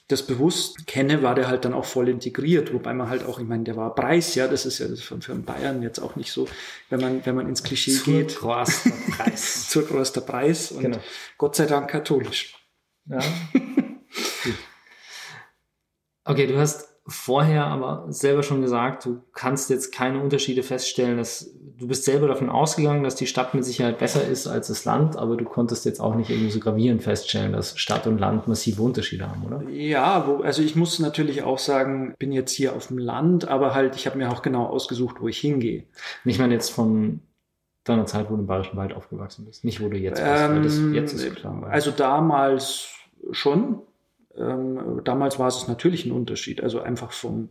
das 0.09 0.27
bewusst 0.27 0.85
kenne, 0.85 1.23
war 1.23 1.33
der 1.33 1.47
halt 1.47 1.63
dann 1.63 1.73
auch 1.73 1.85
voll 1.85 2.09
integriert, 2.09 2.73
wobei 2.73 2.93
man 2.93 3.09
halt 3.09 3.23
auch, 3.25 3.39
ich 3.39 3.47
meine, 3.47 3.63
der 3.63 3.77
war 3.77 3.95
Preis, 3.95 4.35
ja, 4.35 4.47
das 4.47 4.65
ist 4.65 4.79
ja 4.79 4.87
für, 4.95 5.21
für 5.21 5.35
Bayern 5.35 5.81
jetzt 5.81 5.99
auch 5.99 6.17
nicht 6.17 6.31
so, 6.31 6.47
wenn 6.89 6.99
man, 6.99 7.25
wenn 7.25 7.35
man 7.35 7.47
ins 7.47 7.63
Klischee 7.63 7.93
Zur 7.93 8.13
geht. 8.13 8.35
Größter 8.35 8.91
Preis. 9.17 9.69
Zur 9.69 9.87
größter 9.87 10.21
Preis 10.21 10.71
und 10.71 10.81
genau. 10.81 10.99
Gott 11.37 11.55
sei 11.55 11.65
Dank 11.65 11.89
katholisch. 11.89 12.53
Ja. 13.05 13.19
okay, 16.25 16.47
du 16.47 16.57
hast 16.57 16.92
vorher 17.05 17.67
aber 17.67 18.05
selber 18.09 18.43
schon 18.43 18.61
gesagt, 18.61 19.05
du 19.05 19.21
kannst 19.33 19.69
jetzt 19.69 19.91
keine 19.91 20.21
Unterschiede 20.21 20.63
feststellen, 20.63 21.17
dass 21.17 21.53
du 21.77 21.87
bist 21.87 22.05
selber 22.05 22.27
davon 22.27 22.49
ausgegangen, 22.49 23.03
dass 23.03 23.15
die 23.15 23.27
Stadt 23.27 23.53
mit 23.53 23.65
Sicherheit 23.65 23.99
besser 23.99 24.25
ist 24.25 24.47
als 24.47 24.67
das 24.67 24.85
Land, 24.85 25.17
aber 25.17 25.35
du 25.35 25.43
konntest 25.43 25.85
jetzt 25.85 25.99
auch 25.99 26.15
nicht 26.15 26.29
irgendwie 26.29 26.51
so 26.51 26.59
gravierend 26.59 27.03
feststellen, 27.03 27.51
dass 27.51 27.77
Stadt 27.77 28.07
und 28.07 28.19
Land 28.19 28.47
massive 28.47 28.81
Unterschiede 28.81 29.29
haben, 29.29 29.43
oder? 29.43 29.69
Ja, 29.69 30.27
wo, 30.27 30.41
also 30.43 30.61
ich 30.61 30.75
muss 30.77 30.99
natürlich 30.99 31.43
auch 31.43 31.59
sagen, 31.59 32.15
bin 32.19 32.31
jetzt 32.31 32.51
hier 32.51 32.73
auf 32.73 32.87
dem 32.87 32.99
Land, 32.99 33.47
aber 33.47 33.73
halt, 33.73 33.95
ich 33.95 34.05
habe 34.05 34.17
mir 34.17 34.31
auch 34.31 34.41
genau 34.41 34.65
ausgesucht, 34.65 35.17
wo 35.19 35.27
ich 35.27 35.39
hingehe. 35.39 35.83
Ich 36.23 36.39
meine 36.39 36.53
jetzt 36.53 36.69
von 36.69 37.19
deiner 37.83 38.05
Zeit, 38.05 38.29
wo 38.29 38.35
du 38.35 38.41
im 38.41 38.47
Bayerischen 38.47 38.77
Wald 38.77 38.93
aufgewachsen 38.93 39.45
bist, 39.45 39.65
nicht 39.65 39.81
wo 39.81 39.89
du 39.89 39.97
jetzt 39.97 40.23
bist, 40.23 40.41
ähm, 40.41 40.63
das 40.63 40.79
jetzt 40.93 41.13
ist 41.13 41.35
klar. 41.35 41.63
Also 41.69 41.91
damals 41.91 42.87
schon, 43.31 43.81
ähm, 44.37 45.01
damals 45.03 45.39
war 45.39 45.47
es 45.47 45.67
natürlich 45.67 46.05
ein 46.05 46.11
Unterschied. 46.11 46.61
Also 46.61 46.81
einfach 46.81 47.11
vom, 47.11 47.49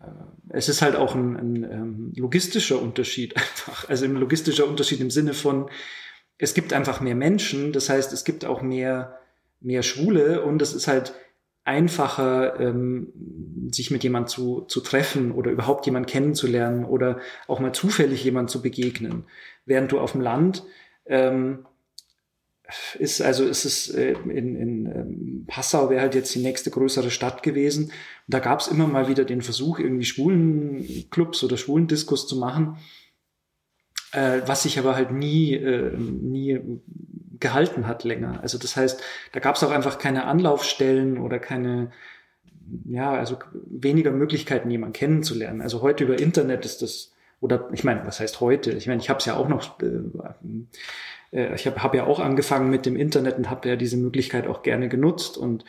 äh, 0.00 0.06
es 0.50 0.68
ist 0.68 0.82
halt 0.82 0.96
auch 0.96 1.14
ein, 1.14 1.36
ein 1.36 1.64
ähm, 1.64 2.12
logistischer 2.16 2.80
Unterschied 2.80 3.36
einfach. 3.36 3.88
Also 3.88 4.04
ein 4.04 4.16
logistischer 4.16 4.66
Unterschied 4.66 5.00
im 5.00 5.10
Sinne 5.10 5.34
von, 5.34 5.68
es 6.38 6.54
gibt 6.54 6.72
einfach 6.72 7.00
mehr 7.00 7.16
Menschen, 7.16 7.72
das 7.72 7.88
heißt, 7.88 8.12
es 8.12 8.24
gibt 8.24 8.44
auch 8.44 8.62
mehr, 8.62 9.18
mehr 9.60 9.82
Schwule 9.82 10.42
und 10.42 10.62
es 10.62 10.72
ist 10.72 10.86
halt 10.86 11.14
einfacher, 11.64 12.58
ähm, 12.60 13.12
sich 13.70 13.90
mit 13.90 14.02
jemand 14.02 14.30
zu, 14.30 14.62
zu 14.62 14.80
treffen 14.80 15.32
oder 15.32 15.50
überhaupt 15.50 15.84
jemand 15.84 16.06
kennenzulernen 16.06 16.84
oder 16.84 17.18
auch 17.46 17.60
mal 17.60 17.74
zufällig 17.74 18.24
jemand 18.24 18.48
zu 18.48 18.62
begegnen. 18.62 19.24
Während 19.66 19.92
du 19.92 20.00
auf 20.00 20.12
dem 20.12 20.22
Land 20.22 20.62
ähm, 21.04 21.66
ist, 22.98 23.22
also 23.22 23.44
ist 23.44 23.64
es 23.64 23.88
äh, 23.88 24.12
in, 24.12 24.56
in 24.56 24.86
ähm, 24.86 25.44
Passau 25.46 25.88
wäre 25.88 26.02
halt 26.02 26.14
jetzt 26.14 26.34
die 26.34 26.42
nächste 26.42 26.70
größere 26.70 27.10
Stadt 27.10 27.42
gewesen. 27.42 27.84
Und 27.84 27.92
da 28.26 28.40
gab 28.40 28.60
es 28.60 28.68
immer 28.68 28.86
mal 28.86 29.08
wieder 29.08 29.24
den 29.24 29.42
Versuch, 29.42 29.78
irgendwie 29.78 30.04
Schwulenclubs 30.04 31.42
oder 31.44 31.56
Schwulendiskus 31.56 32.26
zu 32.26 32.36
machen, 32.36 32.76
äh, 34.12 34.42
was 34.46 34.64
sich 34.64 34.78
aber 34.78 34.96
halt 34.96 35.12
nie, 35.12 35.54
äh, 35.54 35.96
nie 35.96 36.60
gehalten 37.40 37.86
hat 37.86 38.04
länger. 38.04 38.40
Also 38.42 38.58
das 38.58 38.76
heißt, 38.76 39.00
da 39.32 39.40
gab 39.40 39.56
es 39.56 39.64
auch 39.64 39.70
einfach 39.70 39.98
keine 39.98 40.24
Anlaufstellen 40.24 41.18
oder 41.18 41.38
keine, 41.38 41.90
ja, 42.84 43.12
also 43.12 43.38
weniger 43.52 44.10
Möglichkeiten, 44.10 44.70
jemanden 44.70 44.92
kennenzulernen. 44.92 45.62
Also 45.62 45.80
heute 45.80 46.04
über 46.04 46.18
Internet 46.18 46.66
ist 46.66 46.82
das, 46.82 47.14
oder 47.40 47.68
ich 47.72 47.84
meine, 47.84 48.04
was 48.06 48.20
heißt 48.20 48.40
heute? 48.40 48.72
Ich 48.72 48.86
meine, 48.86 49.00
ich 49.00 49.08
habe 49.08 49.18
es 49.18 49.26
ja 49.26 49.36
auch 49.36 49.48
noch 49.48 49.80
äh, 49.80 50.00
äh, 51.32 51.54
ich 51.54 51.66
habe 51.66 51.82
hab 51.82 51.94
ja 51.94 52.04
auch 52.04 52.20
angefangen 52.20 52.70
mit 52.70 52.86
dem 52.86 52.96
Internet 52.96 53.38
und 53.38 53.50
habe 53.50 53.68
ja 53.68 53.76
diese 53.76 53.96
Möglichkeit 53.96 54.46
auch 54.46 54.62
gerne 54.62 54.88
genutzt 54.88 55.36
und 55.36 55.64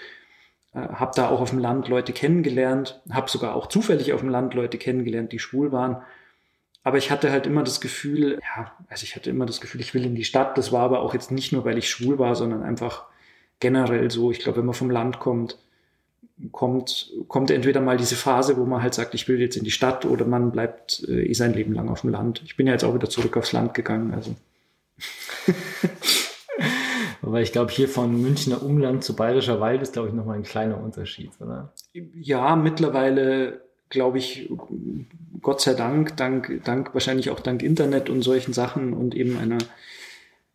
äh, 0.74 0.80
habe 0.80 1.11
da 1.15 1.30
auch 1.30 1.41
auf 1.41 1.49
dem 1.51 1.59
Land 1.59 1.88
Leute 1.88 2.13
kennengelernt, 2.13 3.01
habe 3.11 3.30
sogar 3.30 3.55
auch 3.55 3.67
zufällig 3.67 4.13
auf 4.13 4.22
dem 4.22 4.30
Land 4.30 4.53
Leute 4.53 4.78
kennengelernt, 4.78 5.32
die 5.32 5.39
schwul 5.39 5.72
waren. 5.72 6.01
Aber 6.84 6.97
ich 6.97 7.11
hatte 7.11 7.32
halt 7.32 7.45
immer 7.45 7.63
das 7.63 7.82
Gefühl, 7.82 8.39
ja, 8.41 8.72
also 8.88 9.03
ich 9.03 9.15
hatte 9.15 9.30
immer 9.30 9.45
das 9.45 9.61
Gefühl, 9.61 9.82
ich 9.82 9.93
will 9.93 10.05
in 10.05 10.15
die 10.15 10.24
Stadt. 10.24 10.57
Das 10.57 10.72
war 10.72 10.82
aber 10.82 11.01
auch 11.01 11.13
jetzt 11.13 11.30
nicht 11.30 11.51
nur, 11.51 11.65
weil 11.65 11.78
ich 11.78 11.89
schwul 11.89 12.20
war, 12.20 12.36
sondern 12.36 12.63
einfach 12.63 13.05
generell 13.59 14.09
so. 14.09 14.32
Ich 14.32 14.39
glaube, 14.39 14.59
wenn 14.59 14.65
man 14.65 14.76
vom 14.76 14.89
Land 14.89 15.20
kommt, 15.20 15.57
kommt, 16.51 17.11
kommt 17.27 17.51
entweder 17.51 17.81
mal 17.81 17.97
diese 17.97 18.15
Phase, 18.15 18.57
wo 18.57 18.65
man 18.65 18.81
halt 18.81 18.93
sagt, 18.93 19.13
ich 19.13 19.27
will 19.27 19.39
jetzt 19.39 19.57
in 19.57 19.63
die 19.63 19.71
Stadt 19.71 20.05
oder 20.05 20.25
man 20.25 20.51
bleibt 20.51 21.03
äh, 21.07 21.23
eh 21.23 21.33
sein 21.33 21.53
Leben 21.53 21.73
lang 21.73 21.89
auf 21.89 22.01
dem 22.01 22.11
Land. 22.11 22.41
Ich 22.45 22.55
bin 22.55 22.67
ja 22.67 22.73
jetzt 22.73 22.83
auch 22.83 22.95
wieder 22.95 23.09
zurück 23.09 23.37
aufs 23.37 23.51
Land 23.51 23.73
gegangen, 23.73 24.13
also. 24.13 24.35
Aber 27.21 27.41
ich 27.41 27.51
glaube, 27.51 27.71
hier 27.71 27.89
von 27.89 28.21
Münchner 28.21 28.63
Umland 28.63 29.03
zu 29.03 29.15
Bayerischer 29.15 29.59
Wald 29.59 29.81
ist, 29.81 29.93
glaube 29.93 30.07
ich, 30.07 30.13
nochmal 30.13 30.37
ein 30.37 30.43
kleiner 30.43 30.81
Unterschied, 30.81 31.31
oder? 31.39 31.73
Ja, 31.93 32.55
mittlerweile 32.55 33.61
glaube 33.89 34.19
ich, 34.19 34.49
Gott 35.41 35.61
sei 35.61 35.73
Dank, 35.73 36.15
dank, 36.17 36.61
dank, 36.63 36.93
wahrscheinlich 36.93 37.29
auch 37.29 37.39
dank 37.39 37.63
Internet 37.63 38.09
und 38.09 38.21
solchen 38.21 38.53
Sachen 38.53 38.93
und 38.93 39.15
eben 39.15 39.37
einer, 39.37 39.57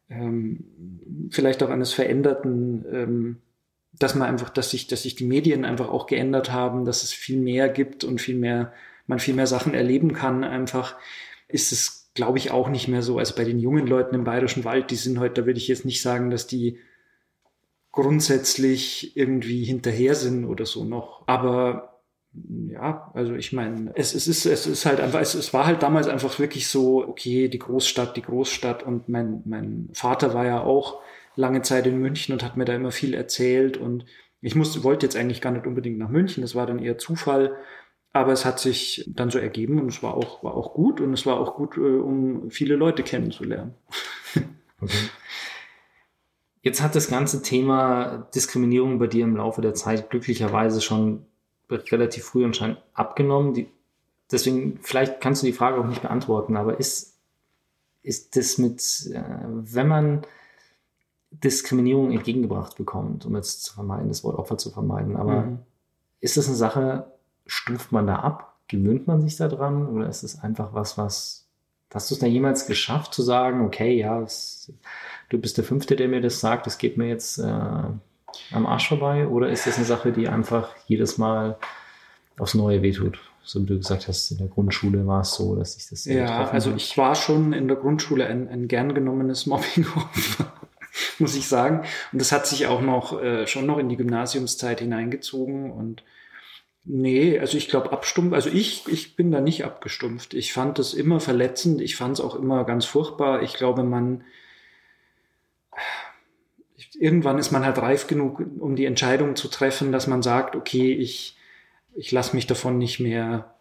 ähm, 0.09 0.65
vielleicht 1.31 1.63
auch 1.63 1.71
eines 1.71 1.93
veränderten, 1.93 2.85
ähm, 2.93 3.37
dass 3.99 4.15
man 4.15 4.29
einfach, 4.29 4.51
dass 4.51 4.71
sich, 4.71 4.87
dass 4.87 5.03
sich 5.03 5.15
die 5.15 5.25
Medien 5.25 5.65
einfach 5.65 5.89
auch 5.89 6.07
geändert 6.07 6.53
haben, 6.53 6.85
dass 6.85 7.03
es 7.03 7.13
viel 7.13 7.39
mehr 7.39 7.69
gibt 7.69 8.05
und 8.05 8.21
viel 8.21 8.37
mehr, 8.37 8.73
man 9.07 9.19
viel 9.19 9.35
mehr 9.35 9.47
Sachen 9.47 9.75
erleben 9.75 10.13
kann, 10.13 10.45
einfach 10.45 10.97
ist 11.49 11.73
es 11.73 12.05
glaube 12.15 12.39
ich, 12.39 12.53
auch 12.53 12.69
nicht 12.69 12.89
mehr 12.89 13.03
so. 13.03 13.19
Also 13.19 13.35
bei 13.35 13.45
den 13.45 13.59
jungen 13.59 13.87
Leuten 13.87 14.15
im 14.15 14.25
Bayerischen 14.25 14.65
Wald, 14.65 14.91
die 14.91 14.97
sind 14.97 15.19
heute, 15.19 15.43
da 15.43 15.47
würde 15.47 15.59
ich 15.59 15.69
jetzt 15.69 15.85
nicht 15.85 16.01
sagen, 16.01 16.31
dass 16.31 16.47
die 16.47 16.79
grundsätzlich 17.91 19.17
irgendwie 19.17 19.65
hinterher 19.65 20.15
sind 20.15 20.45
oder 20.47 20.65
so 20.65 20.85
noch. 20.85 21.27
Aber 21.27 22.01
ja, 22.69 23.11
also 23.15 23.35
ich 23.35 23.53
meine, 23.53 23.93
es, 23.95 24.15
es 24.15 24.27
ist, 24.27 24.47
es 24.47 24.67
ist 24.67 24.87
halt 24.87 25.01
einfach, 25.01 25.21
es, 25.21 25.35
es 25.35 25.53
war 25.53 25.67
halt 25.67 25.83
damals 25.83 26.09
einfach 26.09 26.39
wirklich 26.39 26.69
so, 26.69 27.07
okay, 27.07 27.49
die 27.49 27.59
Großstadt, 27.59 28.17
die 28.17 28.23
Großstadt 28.23 28.83
und 28.83 29.09
mein, 29.09 29.43
mein 29.45 29.91
Vater 29.93 30.35
war 30.35 30.45
ja 30.45 30.63
auch 30.63 31.01
lange 31.37 31.63
Zeit 31.63 31.87
in 31.87 31.99
München 31.99 32.33
und 32.33 32.43
hat 32.43 32.57
mir 32.57 32.65
da 32.65 32.75
immer 32.75 32.93
viel 32.93 33.15
erzählt 33.15 33.77
und 33.77 34.05
ich 34.41 34.55
musste, 34.55 34.85
wollte 34.85 35.07
jetzt 35.07 35.17
eigentlich 35.17 35.41
gar 35.41 35.53
nicht 35.53 35.67
unbedingt 35.67 35.99
nach 35.99 36.11
München, 36.11 36.43
das 36.43 36.55
war 36.55 36.67
dann 36.67 36.79
eher 36.79 36.99
Zufall. 36.99 37.57
Aber 38.13 38.33
es 38.33 38.45
hat 38.45 38.61
sich 38.61 39.05
dann 39.09 39.31
so 39.31 39.39
ergeben 39.41 39.81
und 39.81 39.89
es 39.89 40.03
war 40.03 40.15
auch, 40.15 40.45
war 40.45 40.55
auch 40.55 40.73
gut 40.73 41.01
und 41.01 41.13
es 41.13 41.27
war 41.27 41.41
auch 41.41 41.57
gut, 41.57 41.77
äh, 41.77 41.81
um 41.81 42.49
viele 42.51 42.77
Leute 42.77 43.03
kennenzulernen. 43.03 43.75
Okay. 44.81 45.09
Jetzt 46.61 46.83
hat 46.83 46.95
das 46.95 47.09
ganze 47.09 47.41
Thema 47.43 48.29
Diskriminierung 48.35 48.99
bei 48.99 49.07
dir 49.07 49.25
im 49.25 49.37
Laufe 49.37 49.63
der 49.63 49.73
Zeit 49.73 50.11
glücklicherweise 50.11 50.81
schon 50.83 51.25
relativ 51.71 52.25
früh 52.25 52.45
anscheinend 52.45 52.83
abgenommen. 52.93 53.55
Die, 53.55 53.69
deswegen, 54.31 54.79
vielleicht 54.83 55.21
kannst 55.21 55.43
du 55.43 55.47
die 55.47 55.53
Frage 55.53 55.79
auch 55.79 55.87
nicht 55.87 56.03
beantworten, 56.03 56.57
aber 56.57 56.79
ist, 56.79 57.19
ist 58.03 58.37
das 58.37 58.59
mit, 58.59 58.81
äh, 59.13 59.23
wenn 59.47 59.89
man 59.89 60.23
Diskriminierung 61.43 62.13
entgegengebracht 62.13 62.77
bekommt, 62.77 63.27
um 63.27 63.35
jetzt 63.37 63.65
zu 63.65 63.75
vermeiden, 63.75 64.09
das 64.09 64.25
Wort 64.25 64.39
Opfer 64.39 64.59
zu 64.59 64.71
vermeiden, 64.71 65.17
aber 65.17 65.43
mhm. 65.43 65.59
ist 66.21 66.37
das 66.37 66.47
eine 66.47 66.57
Sache, 66.57 67.07
stuft 67.47 67.93
man 67.93 68.07
da 68.07 68.17
ab? 68.17 68.59
Gewöhnt 68.69 69.07
man 69.07 69.21
sich 69.21 69.37
da 69.37 69.49
dran? 69.49 69.87
Oder 69.89 70.09
ist 70.09 70.23
es 70.23 70.41
einfach 70.41 70.73
was, 70.73 70.97
was 70.97 71.45
Hast 71.95 72.11
du 72.11 72.17
es 72.17 72.19
da 72.19 72.27
jemals 72.27 72.67
geschafft 72.67 73.15
zu 73.15 73.23
sagen, 73.23 73.65
okay, 73.65 73.97
ja, 73.97 74.21
es, 74.21 74.73
du 75.29 75.39
bist 75.39 75.57
der 75.59 75.65
Fünfte, 75.65 75.95
der 75.95 76.09
mir 76.09 76.21
das 76.21 76.41
sagt, 76.41 76.67
das 76.67 76.79
geht 76.79 76.97
mir 76.97 77.07
jetzt 77.07 77.39
äh, 77.39 77.43
am 77.45 78.67
Arsch 78.67 78.89
vorbei? 78.89 79.29
Oder 79.29 79.49
ist 79.51 79.69
das 79.69 79.77
eine 79.77 79.87
Sache, 79.87 80.11
die 80.11 80.29
einfach 80.29 80.71
jedes 80.87 81.19
Mal 81.19 81.57
aufs 82.37 82.55
Neue 82.55 82.83
wehtut? 82.83 83.21
So 83.45 83.63
wie 83.63 83.67
du 83.67 83.77
gesagt 83.77 84.09
hast, 84.09 84.29
in 84.33 84.39
der 84.39 84.49
Grundschule 84.49 85.07
war 85.07 85.21
es 85.21 85.35
so, 85.35 85.55
dass 85.55 85.77
ich 85.77 85.89
das 85.89 86.05
Ja, 86.07 86.49
also 86.49 86.73
ich 86.75 86.99
war 86.99 87.15
schon 87.15 87.53
in 87.53 87.69
der 87.69 87.77
Grundschule 87.77 88.27
ein, 88.27 88.49
ein 88.49 88.67
gern 88.67 88.93
genommenes 88.93 89.47
Mobbingopfer, 89.47 90.53
muss 91.19 91.37
ich 91.37 91.49
sagen. 91.49 91.85
Und 92.13 92.21
das 92.21 92.33
hat 92.33 92.47
sich 92.47 92.67
auch 92.67 92.81
noch 92.81 93.23
äh, 93.23 93.47
schon 93.47 93.67
noch 93.67 93.79
in 93.79 93.89
die 93.89 93.97
Gymnasiumszeit 93.97 94.81
hineingezogen 94.81 95.71
und 95.71 96.03
Nee, 96.87 97.39
also 97.39 97.57
ich 97.57 97.71
glaube 97.71 97.93
abstumpf, 97.93 98.35
also 98.35 98.51
ich, 98.51 98.87
ich 98.89 99.17
bin 99.17 99.33
da 99.33 99.41
nicht 99.41 99.65
abgestumpft. 99.65 100.35
Ich 100.35 100.53
fand 100.53 100.79
das 100.79 100.93
immer 100.93 101.19
verletzend, 101.19 101.81
ich 101.81 101.97
fand 101.97 102.19
es 102.19 102.21
auch 102.23 102.35
immer 102.35 102.65
ganz 102.65 102.85
furchtbar. 102.85 103.43
Ich 103.43 103.55
glaube, 103.55 103.85
man 103.85 104.23
irgendwann 106.99 107.39
ist 107.39 107.51
man 107.51 107.65
halt 107.65 107.79
reif 107.79 108.07
genug, 108.07 108.43
um 108.59 108.77
die 108.77 108.85
Entscheidung 108.85 109.37
zu 109.37 109.49
treffen, 109.49 109.93
dass 109.93 110.07
man 110.07 110.23
sagt, 110.23 110.57
okay, 110.57 110.93
ich, 110.93 111.37
ich 111.95 112.13
lasse 112.13 112.35
mich 112.37 112.47
davon 112.47 112.79
nicht 112.79 113.01
mehr 113.01 113.55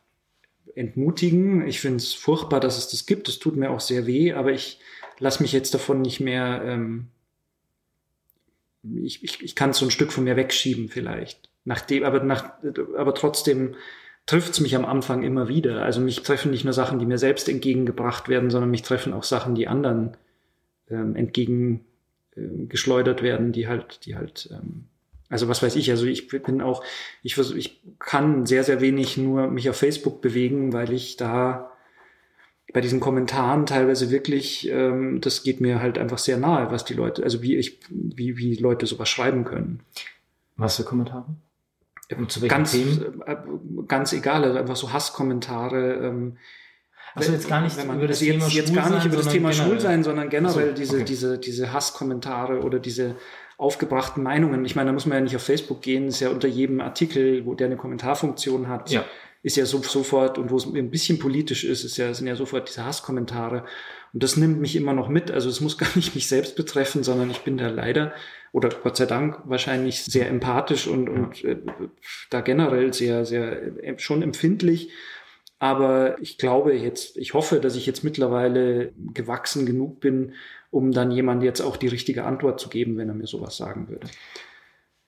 entmutigen. 0.76 1.68
Ich 1.68 1.80
finde 1.80 1.98
es 1.98 2.14
furchtbar, 2.14 2.60
dass 2.60 2.78
es 2.78 2.90
das 2.90 3.06
gibt. 3.06 3.28
Es 3.30 3.40
tut 3.40 3.56
mir 3.56 3.72
auch 3.72 3.80
sehr 3.80 4.06
weh, 4.06 4.34
aber 4.34 4.52
ich 4.52 4.80
lasse 5.20 5.42
mich 5.42 5.52
jetzt 5.52 5.74
davon 5.74 6.02
nicht 6.02 6.20
mehr, 6.20 6.62
ähm, 6.66 7.08
ich, 8.84 9.24
ich, 9.24 9.42
ich 9.42 9.56
kann 9.56 9.74
so 9.74 9.86
ein 9.86 9.92
Stück 9.92 10.12
von 10.12 10.26
mir 10.26 10.36
wegschieben 10.36 10.90
vielleicht. 10.90 11.50
Nachdem, 11.66 12.04
aber, 12.04 12.22
nach, 12.24 12.52
aber 12.98 13.16
trotzdem 13.16 13.76
trifft 14.26 14.54
es 14.54 14.60
mich 14.60 14.76
am 14.76 14.86
Anfang 14.86 15.24
immer 15.24 15.48
wieder. 15.48 15.84
Also 15.84 16.02
mich 16.02 16.24
treffen 16.24 16.52
nicht 16.52 16.66
nur 16.66 16.74
Sachen, 16.74 17.00
die 17.00 17.06
mir 17.06 17.18
selbst 17.18 17.48
entgegengebracht 17.50 18.30
werden, 18.30 18.50
sondern 18.50 18.72
mich 18.72 18.82
treffen 18.82 19.14
auch 19.14 19.24
Sachen, 19.24 19.56
die 19.56 19.68
anderen 19.68 20.18
ähm, 20.90 21.16
entgegengeschleudert 21.16 23.22
äh, 23.22 23.24
werden, 23.24 23.52
die 23.52 23.68
halt, 23.68 24.06
die 24.06 24.16
halt, 24.16 24.50
ähm, 24.52 24.86
also 25.30 25.48
was 25.48 25.64
weiß 25.64 25.76
ich, 25.76 25.90
also 25.90 26.06
ich 26.06 26.28
bin 26.28 26.62
auch, 26.62 26.84
ich, 27.22 27.38
ich 27.38 27.82
kann 28.00 28.46
sehr, 28.46 28.64
sehr 28.64 28.82
wenig 28.82 29.18
nur 29.18 29.48
mich 29.48 29.70
auf 29.70 29.78
Facebook 29.78 30.22
bewegen, 30.22 30.74
weil 30.74 30.94
ich 30.94 31.18
da 31.18 31.72
bei 32.74 32.82
diesen 32.82 33.00
Kommentaren 33.00 33.66
teilweise 33.68 34.10
wirklich, 34.10 34.68
ähm, 34.70 35.22
das 35.22 35.44
geht 35.44 35.62
mir 35.62 35.80
halt 35.80 35.98
einfach 35.98 36.18
sehr 36.18 36.38
nahe, 36.38 36.72
was 36.72 36.84
die 36.84 36.96
Leute, 36.96 37.24
also 37.24 37.42
wie 37.44 37.56
ich, 37.56 37.80
wie, 37.90 38.38
wie 38.38 38.56
Leute 38.56 38.88
sowas 38.88 39.10
schreiben 39.10 39.46
können. 39.46 39.82
Was 40.58 40.78
für 40.78 40.84
Kommentare? 40.84 41.26
zu 42.28 42.42
welchen 42.42 42.50
ganz, 42.50 42.72
Themen? 42.72 43.22
Äh, 43.26 43.36
ganz 43.88 44.14
egal, 44.14 44.44
also 44.44 44.58
einfach 44.60 44.76
so 44.76 44.92
Hasskommentare. 44.92 45.94
Ähm, 45.94 46.38
also 47.16 47.32
jetzt 47.32 47.48
gar 47.48 47.62
nicht 47.62 47.78
man, 47.86 47.98
über 47.98 48.08
das 48.08 48.20
Thema 48.20 48.46
jetzt, 48.46 48.54
jetzt 48.54 48.74
gar 48.74 48.90
nicht 48.90 49.06
über 49.06 49.18
das 49.18 49.28
Thema 49.28 49.50
generell. 49.50 49.68
Schwul 49.68 49.80
sein, 49.80 50.04
sondern 50.04 50.30
generell 50.30 50.70
so, 50.70 50.74
diese, 50.74 50.96
okay. 50.98 51.06
diese, 51.06 51.38
diese 51.38 51.74
Hasskommentare 51.74 52.62
oder 52.62 52.80
diese 52.80 53.16
aufgebrachten 53.58 54.24
Meinungen. 54.24 54.66
Ich 54.66 54.76
meine, 54.76 54.88
da 54.88 54.94
muss 54.94 55.06
man 55.06 55.20
ja 55.20 55.24
nicht 55.24 55.36
auf 55.36 55.44
Facebook 55.44 55.82
gehen, 55.82 56.08
ist 56.08 56.20
ja 56.20 56.30
unter 56.30 56.48
jedem 56.48 56.82
Artikel, 56.82 57.46
wo 57.46 57.54
der 57.54 57.68
eine 57.68 57.78
Kommentarfunktion 57.78 58.68
hat, 58.68 58.90
ja. 58.90 59.06
Ist 59.44 59.58
ja 59.58 59.66
so, 59.66 59.84
sofort, 59.84 60.38
und 60.38 60.50
wo 60.50 60.58
es 60.58 60.66
ein 60.66 60.90
bisschen 60.90 61.20
politisch 61.20 61.66
ist, 61.66 61.84
ist 61.84 61.98
ja, 61.98 62.14
sind 62.14 62.28
ja 62.28 62.36
sofort 62.36 62.70
diese 62.70 62.86
Hasskommentare. 62.86 63.66
Und 64.14 64.24
das 64.24 64.38
nimmt 64.38 64.62
mich 64.62 64.76
immer 64.76 64.94
noch 64.94 65.10
mit. 65.10 65.32
Also 65.32 65.50
es 65.50 65.60
muss 65.60 65.78
gar 65.78 65.96
nicht 65.96 66.16
mich 66.16 66.28
selbst 66.28 66.56
betreffen, 66.56 67.04
sondern 67.04 67.30
ich 67.30 67.42
bin 67.42 67.58
da 67.58 67.68
leider 67.68 68.14
oder 68.54 68.70
Gott 68.70 68.96
sei 68.96 69.06
Dank 69.06 69.40
wahrscheinlich 69.46 70.04
sehr 70.04 70.30
empathisch 70.30 70.88
und, 70.88 71.10
und 71.10 71.44
äh, 71.44 71.58
da 72.30 72.42
generell 72.42 72.94
sehr, 72.94 73.26
sehr 73.26 73.84
äh, 73.84 74.00
schon 74.00 74.22
empfindlich. 74.22 74.92
Aber 75.60 76.22
ich 76.22 76.38
glaube 76.38 76.74
jetzt, 76.74 77.18
ich 77.18 77.34
hoffe, 77.34 77.60
dass 77.60 77.76
ich 77.76 77.86
jetzt 77.86 78.04
mittlerweile 78.04 78.94
gewachsen 79.14 79.66
genug 79.66 80.00
bin, 80.00 80.34
um 80.72 80.92
dann 80.92 81.12
jemand 81.12 81.44
jetzt 81.44 81.62
auch 81.62 81.78
die 81.78 81.88
richtige 81.88 82.26
Antwort 82.26 82.60
zu 82.60 82.70
geben, 82.70 82.98
wenn 82.98 83.10
er 83.10 83.16
mir 83.16 83.28
sowas 83.28 83.58
sagen 83.58 83.90
würde. 83.90 84.08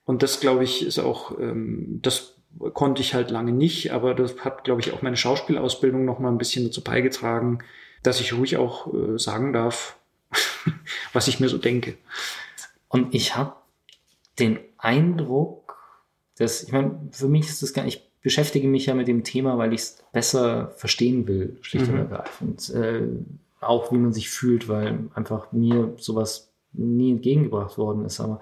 Und 0.04 0.22
das, 0.22 0.40
glaube 0.40 0.64
ich, 0.64 0.86
ist 0.86 0.98
auch, 0.98 1.38
ähm, 1.38 2.00
das 2.02 2.35
konnte 2.74 3.02
ich 3.02 3.14
halt 3.14 3.30
lange 3.30 3.52
nicht, 3.52 3.92
aber 3.92 4.14
das 4.14 4.38
hat, 4.38 4.64
glaube 4.64 4.80
ich, 4.80 4.92
auch 4.92 5.02
meine 5.02 5.16
Schauspielausbildung 5.16 6.04
noch 6.04 6.18
mal 6.18 6.30
ein 6.30 6.38
bisschen 6.38 6.64
dazu 6.64 6.82
beigetragen, 6.82 7.60
dass 8.02 8.20
ich 8.20 8.32
ruhig 8.32 8.56
auch 8.56 8.92
äh, 8.92 9.18
sagen 9.18 9.52
darf, 9.52 9.96
was 11.12 11.28
ich 11.28 11.40
mir 11.40 11.48
so 11.48 11.58
denke. 11.58 11.96
Und 12.88 13.14
ich 13.14 13.36
habe 13.36 13.54
den 14.38 14.58
Eindruck, 14.78 15.76
dass, 16.38 16.62
ich 16.62 16.72
meine, 16.72 16.98
für 17.12 17.28
mich 17.28 17.48
ist 17.48 17.62
das 17.62 17.72
gar 17.72 17.84
nicht, 17.84 18.02
ich 18.18 18.22
beschäftige 18.22 18.68
mich 18.68 18.86
ja 18.86 18.94
mit 18.94 19.08
dem 19.08 19.24
Thema, 19.24 19.58
weil 19.58 19.72
ich 19.72 19.80
es 19.80 20.04
besser 20.12 20.70
verstehen 20.76 21.26
will, 21.26 21.58
schlicht 21.62 21.86
mhm. 21.88 21.94
und 21.94 21.98
ergreifend. 21.98 22.70
Äh, 22.70 23.08
auch 23.60 23.90
wie 23.92 23.96
man 23.96 24.12
sich 24.12 24.30
fühlt, 24.30 24.68
weil 24.68 25.08
einfach 25.14 25.52
mir 25.52 25.94
sowas 25.96 26.52
nie 26.76 27.12
entgegengebracht 27.12 27.78
worden 27.78 28.04
ist. 28.04 28.20
Aber 28.20 28.40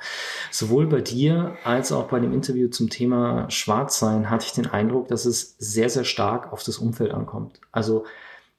sowohl 0.51 0.87
bei 0.87 1.01
dir 1.01 1.57
als 1.64 1.93
auch 1.93 2.09
bei 2.09 2.20
dem 2.20 2.32
Interview 2.32 2.68
zum 2.68 2.91
Thema 2.91 3.51
Schwarzsein 3.51 4.30
hatte 4.30 4.47
ich 4.47 4.53
den 4.53 4.66
Eindruck, 4.66 5.09
dass 5.09 5.24
es 5.24 5.57
sehr, 5.59 5.91
sehr 5.91 6.05
stark 6.05 6.53
auf 6.53 6.62
das 6.62 6.78
Umfeld 6.78 7.12
ankommt. 7.12 7.61
Also 7.72 8.05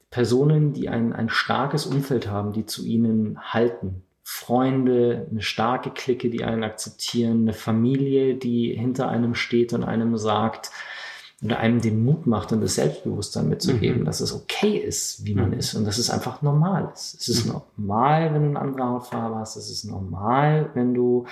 Personen, 0.10 0.74
die 0.74 0.90
ein, 0.90 1.14
ein 1.14 1.30
starkes 1.30 1.86
Umfeld 1.86 2.30
haben, 2.30 2.54
die 2.54 2.66
zu 2.66 2.86
ihnen 2.86 3.38
halten, 3.42 4.04
Freunde, 4.24 5.28
eine 5.30 5.42
starke 5.42 5.92
Clique, 5.92 6.30
die 6.30 6.44
einen 6.44 6.64
akzeptieren, 6.64 7.42
eine 7.42 7.54
Familie, 7.54 8.36
die 8.36 8.74
hinter 8.74 9.08
einem 9.08 9.36
steht 9.36 9.72
und 9.74 9.84
einem 9.84 10.18
sagt 10.18 10.72
oder 11.44 11.60
einem 11.60 11.82
den 11.82 12.04
Mut 12.04 12.28
macht 12.28 12.52
und 12.54 12.62
das 12.62 12.76
Selbstbewusstsein 12.76 13.50
mitzugeben, 13.50 14.02
mhm. 14.02 14.06
dass 14.06 14.22
es 14.22 14.34
okay 14.34 14.78
ist, 14.78 15.26
wie 15.26 15.36
man 15.36 15.50
mhm. 15.50 15.60
ist 15.60 15.76
und 15.76 15.86
dass 15.86 15.98
es 15.98 16.10
einfach 16.10 16.42
normal 16.42 16.90
ist. 16.94 17.16
Es 17.20 17.28
ist 17.28 17.46
mhm. 17.46 17.62
normal, 17.78 18.34
wenn 18.34 18.42
du 18.42 18.50
eine 18.50 18.60
andere 18.60 18.88
Hautfarbe 18.88 19.36
hast. 19.36 19.56
Es 19.58 19.70
ist 19.70 19.84
normal, 19.84 20.70
wenn 20.74 20.94
du 20.94 21.26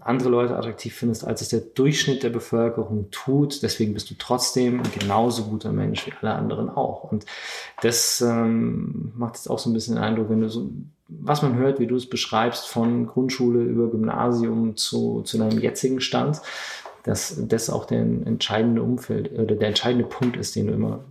andere 0.00 0.30
Leute 0.30 0.56
attraktiv 0.56 0.94
findest, 0.94 1.26
als 1.26 1.42
es 1.42 1.48
der 1.48 1.60
Durchschnitt 1.60 2.22
der 2.22 2.30
Bevölkerung 2.30 3.10
tut. 3.10 3.62
Deswegen 3.62 3.94
bist 3.94 4.10
du 4.10 4.14
trotzdem 4.18 4.80
ein 4.80 4.90
genauso 4.98 5.44
guter 5.44 5.72
Mensch 5.72 6.06
wie 6.06 6.12
alle 6.20 6.34
anderen 6.34 6.70
auch. 6.70 7.04
Und 7.04 7.26
das 7.82 8.20
ähm, 8.20 9.12
macht 9.16 9.36
jetzt 9.36 9.50
auch 9.50 9.58
so 9.58 9.68
ein 9.68 9.74
bisschen 9.74 9.96
den 9.96 10.04
Eindruck, 10.04 10.30
wenn 10.30 10.40
du 10.40 10.48
so 10.48 10.70
was 11.20 11.42
man 11.42 11.56
hört, 11.56 11.78
wie 11.78 11.86
du 11.86 11.96
es 11.96 12.08
beschreibst, 12.08 12.68
von 12.68 13.06
Grundschule 13.06 13.62
über 13.62 13.88
Gymnasium 13.88 14.76
zu, 14.76 15.22
zu 15.22 15.38
deinem 15.38 15.58
jetzigen 15.58 16.00
Stand, 16.00 16.40
dass 17.04 17.46
das 17.46 17.70
auch 17.70 17.84
der 17.84 18.00
entscheidende 18.00 18.82
Umfeld 18.82 19.32
oder 19.32 19.56
der 19.56 19.68
entscheidende 19.68 20.06
Punkt 20.06 20.36
ist, 20.36 20.54
den 20.56 20.68
du 20.68 20.72
immer, 20.72 21.04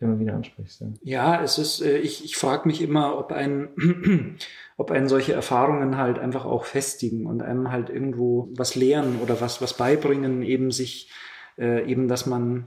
immer 0.00 0.18
wieder 0.18 0.34
ansprichst. 0.34 0.84
Ja, 1.02 1.42
es 1.42 1.58
ist, 1.58 1.80
äh, 1.80 1.98
ich, 1.98 2.24
ich 2.24 2.36
frage 2.36 2.68
mich 2.68 2.82
immer, 2.82 3.18
ob 3.18 3.32
ein, 3.32 4.36
ob 4.76 4.90
einen 4.90 5.08
solche 5.08 5.32
Erfahrungen 5.32 5.96
halt 5.96 6.18
einfach 6.18 6.44
auch 6.44 6.64
festigen 6.64 7.26
und 7.26 7.42
einem 7.42 7.70
halt 7.70 7.90
irgendwo 7.90 8.48
was 8.52 8.74
lehren 8.74 9.20
oder 9.22 9.40
was, 9.40 9.60
was 9.62 9.74
beibringen, 9.74 10.42
eben 10.42 10.70
sich, 10.70 11.10
äh, 11.58 11.90
eben, 11.90 12.08
dass 12.08 12.26
man, 12.26 12.66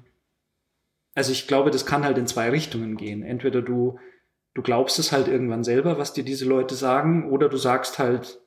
also 1.15 1.31
ich 1.31 1.47
glaube, 1.47 1.71
das 1.71 1.85
kann 1.85 2.03
halt 2.03 2.17
in 2.17 2.27
zwei 2.27 2.49
Richtungen 2.49 2.97
gehen. 2.97 3.23
Entweder 3.23 3.61
du 3.61 3.99
du 4.53 4.61
glaubst 4.61 4.99
es 4.99 5.11
halt 5.11 5.27
irgendwann 5.27 5.63
selber, 5.63 5.97
was 5.97 6.13
dir 6.13 6.23
diese 6.23 6.45
Leute 6.45 6.75
sagen, 6.75 7.29
oder 7.31 7.49
du 7.49 7.57
sagst 7.57 7.99
halt, 7.99 8.41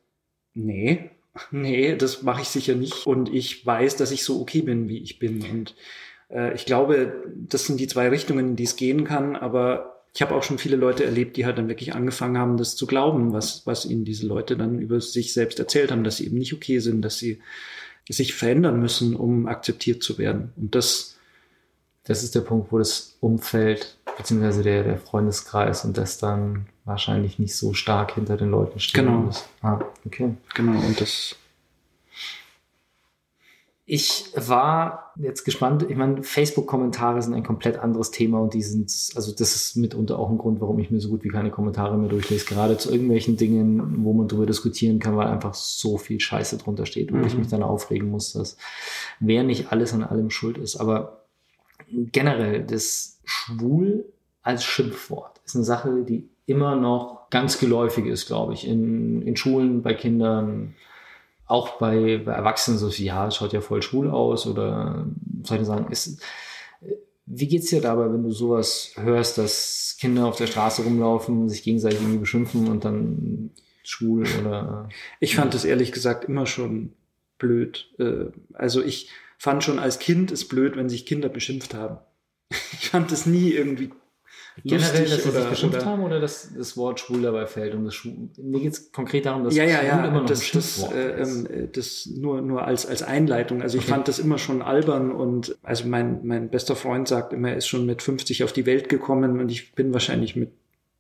nee, 0.53 1.11
nee, 1.51 1.97
das 1.97 2.23
mache 2.23 2.43
ich 2.43 2.49
sicher 2.49 2.75
nicht. 2.75 3.07
Und 3.07 3.33
ich 3.33 3.65
weiß, 3.65 3.97
dass 3.97 4.11
ich 4.11 4.25
so 4.25 4.41
okay 4.41 4.63
bin, 4.63 4.89
wie 4.89 4.99
ich 4.99 5.19
bin. 5.19 5.45
Und 5.51 5.75
äh, 6.31 6.55
ich 6.55 6.67
glaube, 6.67 7.25
das 7.35 7.67
sind 7.67 7.81
die 7.81 7.87
zwei 7.87 8.09
Richtungen, 8.09 8.51
in 8.51 8.57
die 8.57 8.65
es 8.65 8.77
gehen 8.77 9.05
kann. 9.05 9.37
Aber 9.37 10.03
ich 10.15 10.23
habe 10.23 10.35
auch 10.35 10.43
schon 10.43 10.59
viele 10.59 10.77
Leute 10.77 11.05
erlebt, 11.05 11.37
die 11.37 11.45
halt 11.45 11.59
dann 11.59 11.69
wirklich 11.69 11.95
angefangen 11.95 12.39
haben, 12.39 12.57
das 12.57 12.77
zu 12.77 12.87
glauben, 12.87 13.33
was, 13.33 13.67
was 13.67 13.85
ihnen 13.85 14.05
diese 14.05 14.27
Leute 14.27 14.57
dann 14.57 14.79
über 14.79 15.01
sich 15.01 15.33
selbst 15.33 15.59
erzählt 15.59 15.91
haben, 15.91 16.05
dass 16.05 16.19
sie 16.19 16.27
eben 16.27 16.39
nicht 16.39 16.55
okay 16.55 16.79
sind, 16.79 17.03
dass 17.03 17.19
sie 17.19 17.41
sich 18.09 18.35
verändern 18.35 18.81
müssen, 18.81 19.17
um 19.17 19.47
akzeptiert 19.47 20.03
zu 20.03 20.19
werden. 20.19 20.53
Und 20.57 20.75
das 20.75 21.15
das 22.05 22.23
ist 22.23 22.35
der 22.35 22.43
Punkt, 22.43 22.71
wo 22.71 22.79
das 22.79 23.17
Umfeld 23.21 23.97
beziehungsweise 24.17 24.63
der, 24.63 24.85
der 24.85 24.99
Freundeskreis 24.99 25.85
und 25.85 25.97
das 25.97 26.19
dann 26.19 26.67
wahrscheinlich 26.85 27.39
nicht 27.39 27.57
so 27.57 27.73
stark 27.73 28.15
hinter 28.15 28.37
den 28.37 28.51
Leuten 28.51 28.79
steht. 28.79 29.05
Genau. 29.05 29.31
Ah, 29.63 29.81
okay. 30.07 30.35
Genau, 30.55 30.79
und 30.79 31.01
das. 31.01 31.37
Ich 33.87 34.33
war 34.35 35.13
jetzt 35.17 35.45
gespannt. 35.45 35.85
Ich 35.89 35.97
meine, 35.97 36.23
Facebook-Kommentare 36.23 37.21
sind 37.21 37.35
ein 37.35 37.43
komplett 37.43 37.79
anderes 37.79 38.11
Thema 38.11 38.41
und 38.41 38.55
die 38.55 38.63
sind, 38.63 38.91
also 39.15 39.31
das 39.33 39.55
ist 39.55 39.77
mitunter 39.77 40.19
auch 40.19 40.31
ein 40.31 40.39
Grund, 40.39 40.61
warum 40.63 40.79
ich 40.79 40.91
mir 40.91 41.01
so 41.01 41.11
gut 41.11 41.23
wie 41.23 41.29
keine 41.29 41.51
Kommentare 41.51 41.99
mehr 41.99 42.09
durchlese. 42.09 42.47
Gerade 42.47 42.79
zu 42.79 42.91
irgendwelchen 42.91 43.37
Dingen, 43.37 44.03
wo 44.05 44.15
man 44.15 44.27
darüber 44.27 44.47
diskutieren 44.47 45.01
kann, 45.01 45.19
weil 45.19 45.29
einfach 45.29 45.53
so 45.53 45.99
viel 45.99 46.19
Scheiße 46.19 46.57
drunter 46.57 46.87
steht 46.87 47.13
und 47.13 47.21
mhm. 47.21 47.27
ich 47.27 47.37
mich 47.37 47.49
dann 47.49 47.63
aufregen 47.63 48.11
muss, 48.11 48.33
dass 48.33 48.57
wer 49.21 49.43
nicht 49.43 49.71
alles 49.71 49.93
an 49.93 50.03
allem 50.03 50.31
schuld 50.31 50.57
ist. 50.57 50.77
Aber 50.77 51.27
generell 51.91 52.65
das 52.65 53.21
Schwul 53.25 54.07
als 54.43 54.65
Schimpfwort 54.65 55.41
ist 55.45 55.57
eine 55.57 55.65
Sache, 55.65 56.05
die 56.05 56.31
immer 56.47 56.77
noch 56.77 57.31
ganz 57.31 57.59
geläufig 57.59 58.07
ist, 58.07 58.27
glaube 58.27 58.55
ich, 58.55 58.67
in, 58.67 59.23
in 59.23 59.37
Schulen, 59.37 59.83
bei 59.83 59.95
Kindern, 59.95 60.75
auch 61.47 61.79
bei, 61.79 62.19
bei 62.25 62.33
Erwachsenen, 62.33 62.79
so 62.79 62.89
ja, 62.89 63.27
es 63.27 63.37
schaut 63.37 63.53
ja 63.53 63.61
voll 63.61 63.83
schwul 63.83 64.11
aus 64.11 64.47
oder 64.47 65.07
solche 65.43 65.65
Sachen. 65.65 65.91
Ist, 65.91 66.23
Wie 67.27 67.49
geht's 67.49 67.71
dir 67.71 67.81
dabei, 67.81 68.13
wenn 68.13 68.23
du 68.23 68.31
sowas 68.31 68.93
hörst, 68.97 69.39
dass 69.39 69.97
Kinder 70.01 70.27
auf 70.27 70.37
der 70.37 70.47
Straße 70.47 70.83
rumlaufen, 70.83 71.49
sich 71.49 71.63
gegenseitig 71.63 72.01
irgendwie 72.01 72.19
beschimpfen 72.19 72.69
und 72.69 72.85
dann 72.85 73.51
schwul 73.83 74.27
oder? 74.41 74.89
Ich 75.21 75.37
fand 75.37 75.55
es 75.55 75.65
ehrlich 75.65 75.93
gesagt 75.93 76.25
immer 76.25 76.47
schon 76.47 76.93
blöd. 77.39 77.91
Äh, 77.99 78.27
also 78.55 78.83
ich 78.83 79.11
fand 79.39 79.63
schon 79.63 79.79
als 79.79 79.99
Kind 79.99 80.31
es 80.31 80.49
blöd, 80.49 80.77
wenn 80.77 80.89
sich 80.89 81.07
Kinder 81.07 81.29
beschimpft 81.29 81.75
haben. 81.75 81.99
Ich 82.81 82.91
fand 82.91 83.11
es 83.13 83.25
nie 83.25 83.51
irgendwie 83.51 83.91
Generell, 84.63 85.05
dass 85.05 85.25
sie 85.25 85.31
sich 85.31 85.45
beschimpft 85.49 85.79
oder, 85.79 85.87
haben 85.87 86.03
oder 86.05 86.21
dass 86.21 86.55
das 86.57 86.77
Wort 86.77 87.01
schwul 87.01 87.23
dabei 87.23 87.47
fällt? 87.47 87.75
Und 87.75 87.87
das 87.87 88.05
mir 88.05 88.61
geht 88.61 88.73
es 88.73 88.93
konkret 88.93 89.27
darum, 89.27 89.43
dass 89.43 89.57
ja, 89.57 89.65
ja, 89.65 89.83
ja, 89.83 90.05
immer 90.07 90.21
noch 90.21 90.27
das, 90.27 90.43
ein 90.43 90.51
das, 90.53 90.93
äh. 90.93 91.23
Ähm, 91.23 91.69
das 91.73 92.07
nur, 92.07 92.41
nur 92.41 92.65
als, 92.65 92.87
als 92.87 93.03
Einleitung. 93.03 93.63
Also 93.63 93.79
ich 93.79 93.85
okay. 93.85 93.93
fand 93.93 94.09
das 94.09 94.21
immer 94.21 94.39
schon 94.39 94.63
albern 94.63 95.11
und 95.11 95.57
also 95.65 95.89
mein, 95.89 96.25
mein 96.25 96.51
bester 96.51 96.77
Freund 96.77 97.09
sagt 97.09 97.33
immer, 97.33 97.51
er 97.51 97.57
ist 97.57 97.67
schon 97.67 97.85
mit 97.85 98.01
50 98.01 98.45
auf 98.45 98.53
die 98.53 98.65
Welt 98.65 98.89
gekommen 98.89 99.41
und 99.41 99.51
ich 99.51 99.73
bin 99.73 99.93
wahrscheinlich 99.93 100.37
mit, 100.37 100.53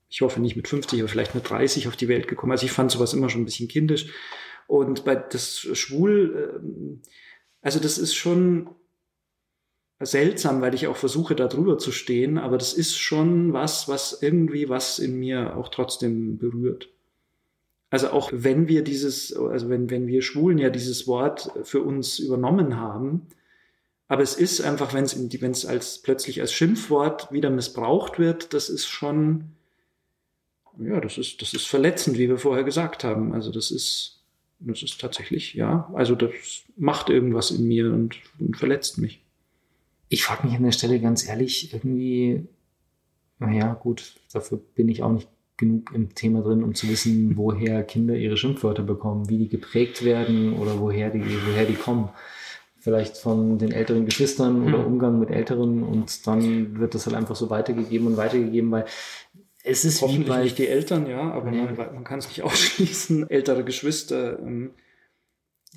ich 0.08 0.20
hoffe 0.22 0.40
nicht 0.40 0.56
mit 0.56 0.66
50, 0.66 0.98
aber 0.98 1.08
vielleicht 1.08 1.36
mit 1.36 1.48
30 1.48 1.86
auf 1.86 1.94
die 1.96 2.08
Welt 2.08 2.26
gekommen. 2.26 2.50
Also 2.50 2.66
ich 2.66 2.72
fand 2.72 2.90
sowas 2.90 3.14
immer 3.14 3.30
schon 3.30 3.42
ein 3.42 3.46
bisschen 3.46 3.68
kindisch. 3.68 4.08
Und 4.66 5.04
bei 5.04 5.14
das 5.14 5.58
Schwul, 5.58 6.60
ähm, 6.60 7.02
also 7.62 7.78
das 7.78 7.98
ist 7.98 8.14
schon 8.14 8.68
seltsam, 10.00 10.60
weil 10.60 10.74
ich 10.74 10.86
auch 10.86 10.96
versuche, 10.96 11.34
da 11.34 11.46
drüber 11.46 11.78
zu 11.78 11.92
stehen, 11.92 12.38
aber 12.38 12.58
das 12.58 12.72
ist 12.72 12.98
schon 12.98 13.52
was, 13.52 13.88
was 13.88 14.18
irgendwie 14.22 14.68
was 14.68 14.98
in 14.98 15.18
mir 15.18 15.56
auch 15.56 15.68
trotzdem 15.68 16.38
berührt. 16.38 16.88
Also 17.90 18.10
auch 18.10 18.30
wenn 18.32 18.66
wir 18.66 18.82
dieses, 18.82 19.34
also 19.36 19.68
wenn, 19.68 19.90
wenn 19.90 20.08
wir 20.08 20.22
Schwulen 20.22 20.58
ja 20.58 20.70
dieses 20.70 21.06
Wort 21.06 21.50
für 21.62 21.80
uns 21.80 22.18
übernommen 22.18 22.76
haben, 22.76 23.28
aber 24.08 24.22
es 24.22 24.34
ist 24.34 24.60
einfach, 24.60 24.92
wenn 24.92 25.04
es, 25.04 25.16
wenn 25.40 25.52
es 25.52 25.64
als 25.64 25.98
plötzlich 26.02 26.40
als 26.40 26.52
Schimpfwort 26.52 27.30
wieder 27.32 27.50
missbraucht 27.50 28.18
wird, 28.18 28.52
das 28.52 28.68
ist 28.68 28.86
schon, 28.86 29.52
ja, 30.78 31.00
das 31.00 31.18
ist, 31.18 31.40
das 31.40 31.54
ist 31.54 31.66
verletzend, 31.66 32.18
wie 32.18 32.28
wir 32.28 32.38
vorher 32.38 32.64
gesagt 32.64 33.04
haben. 33.04 33.32
Also 33.32 33.52
das 33.52 33.70
ist, 33.70 34.22
das 34.58 34.82
ist 34.82 35.00
tatsächlich, 35.00 35.54
ja, 35.54 35.88
also 35.94 36.16
das 36.16 36.32
macht 36.76 37.10
irgendwas 37.10 37.52
in 37.52 37.66
mir 37.66 37.92
und, 37.92 38.16
und 38.40 38.56
verletzt 38.56 38.98
mich 38.98 39.23
ich 40.08 40.24
frage 40.24 40.46
mich 40.46 40.56
an 40.56 40.62
der 40.62 40.72
Stelle 40.72 41.00
ganz 41.00 41.26
ehrlich, 41.28 41.72
irgendwie, 41.72 42.46
naja, 43.38 43.74
gut, 43.74 44.14
dafür 44.32 44.58
bin 44.74 44.88
ich 44.88 45.02
auch 45.02 45.12
nicht 45.12 45.28
genug 45.56 45.92
im 45.94 46.14
Thema 46.14 46.42
drin, 46.42 46.62
um 46.62 46.74
zu 46.74 46.88
wissen, 46.88 47.32
woher 47.36 47.82
Kinder 47.84 48.14
ihre 48.14 48.36
Schimpfwörter 48.36 48.82
bekommen, 48.82 49.28
wie 49.28 49.38
die 49.38 49.48
geprägt 49.48 50.04
werden 50.04 50.54
oder 50.54 50.80
woher 50.80 51.10
die, 51.10 51.20
woher 51.20 51.64
die 51.64 51.74
kommen. 51.74 52.10
Vielleicht 52.78 53.16
von 53.16 53.58
den 53.58 53.72
älteren 53.72 54.04
Geschwistern 54.04 54.66
hm. 54.66 54.66
oder 54.66 54.86
Umgang 54.86 55.18
mit 55.18 55.30
Älteren 55.30 55.82
und 55.82 56.26
dann 56.26 56.78
wird 56.78 56.94
das 56.94 57.06
halt 57.06 57.16
einfach 57.16 57.36
so 57.36 57.48
weitergegeben 57.48 58.06
und 58.06 58.16
weitergegeben, 58.18 58.70
weil 58.70 58.84
es 59.62 59.86
ist 59.86 60.06
wie 60.06 60.18
bei 60.18 60.42
nicht 60.42 60.58
die 60.58 60.68
Eltern, 60.68 61.06
ja, 61.06 61.32
aber 61.32 61.50
ja. 61.50 61.64
Man, 61.64 61.76
man, 61.76 62.04
kann 62.04 62.18
es 62.18 62.28
nicht 62.28 62.42
ausschließen. 62.44 63.30
Ältere 63.30 63.64
Geschwister, 63.64 64.38
ähm, 64.38 64.72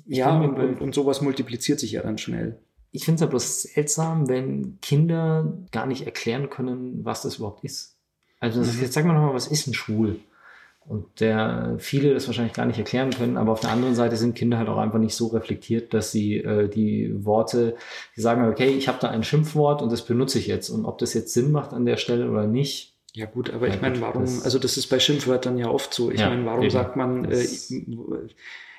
ja, 0.04 0.38
und, 0.38 0.58
und, 0.58 0.80
und 0.82 0.94
sowas 0.94 1.22
multipliziert 1.22 1.80
sich 1.80 1.92
ja 1.92 2.02
dann 2.02 2.18
schnell 2.18 2.58
ich 2.90 3.04
finde 3.04 3.16
es 3.16 3.20
ja 3.20 3.26
bloß 3.26 3.62
seltsam, 3.62 4.28
wenn 4.28 4.78
Kinder 4.80 5.52
gar 5.72 5.86
nicht 5.86 6.06
erklären 6.06 6.50
können, 6.50 7.04
was 7.04 7.22
das 7.22 7.36
überhaupt 7.36 7.64
ist. 7.64 7.96
Also 8.40 8.60
ist, 8.60 8.80
jetzt 8.80 8.94
sag 8.94 9.04
mal 9.04 9.14
nochmal, 9.14 9.34
was 9.34 9.48
ist 9.48 9.66
ein 9.66 9.74
Schwul? 9.74 10.20
Und 10.86 11.20
der 11.20 11.74
viele 11.78 12.14
das 12.14 12.26
wahrscheinlich 12.28 12.54
gar 12.54 12.64
nicht 12.64 12.78
erklären 12.78 13.10
können, 13.10 13.36
aber 13.36 13.52
auf 13.52 13.60
der 13.60 13.70
anderen 13.70 13.94
Seite 13.94 14.16
sind 14.16 14.34
Kinder 14.34 14.56
halt 14.56 14.70
auch 14.70 14.78
einfach 14.78 14.98
nicht 14.98 15.14
so 15.14 15.26
reflektiert, 15.26 15.92
dass 15.92 16.12
sie 16.12 16.38
äh, 16.38 16.68
die 16.68 17.12
Worte, 17.26 17.76
die 18.16 18.22
sagen, 18.22 18.48
okay, 18.48 18.68
ich 18.68 18.88
habe 18.88 18.96
da 18.98 19.10
ein 19.10 19.22
Schimpfwort 19.22 19.82
und 19.82 19.92
das 19.92 20.06
benutze 20.06 20.38
ich 20.38 20.46
jetzt. 20.46 20.70
Und 20.70 20.86
ob 20.86 20.96
das 20.96 21.12
jetzt 21.12 21.34
Sinn 21.34 21.52
macht 21.52 21.74
an 21.74 21.84
der 21.84 21.98
Stelle 21.98 22.30
oder 22.30 22.46
nicht. 22.46 22.94
Ja 23.12 23.26
gut, 23.26 23.52
aber 23.52 23.68
ja, 23.68 23.74
ich 23.74 23.82
meine, 23.82 24.00
warum, 24.00 24.22
also 24.22 24.58
das 24.58 24.78
ist 24.78 24.86
bei 24.86 24.98
Schimpfwörtern 24.98 25.58
ja 25.58 25.68
oft 25.68 25.92
so. 25.92 26.10
Ich 26.10 26.20
ja, 26.20 26.30
meine, 26.30 26.46
warum 26.46 26.62
eben. 26.62 26.70
sagt 26.70 26.96
man, 26.96 27.26
äh, 27.26 27.46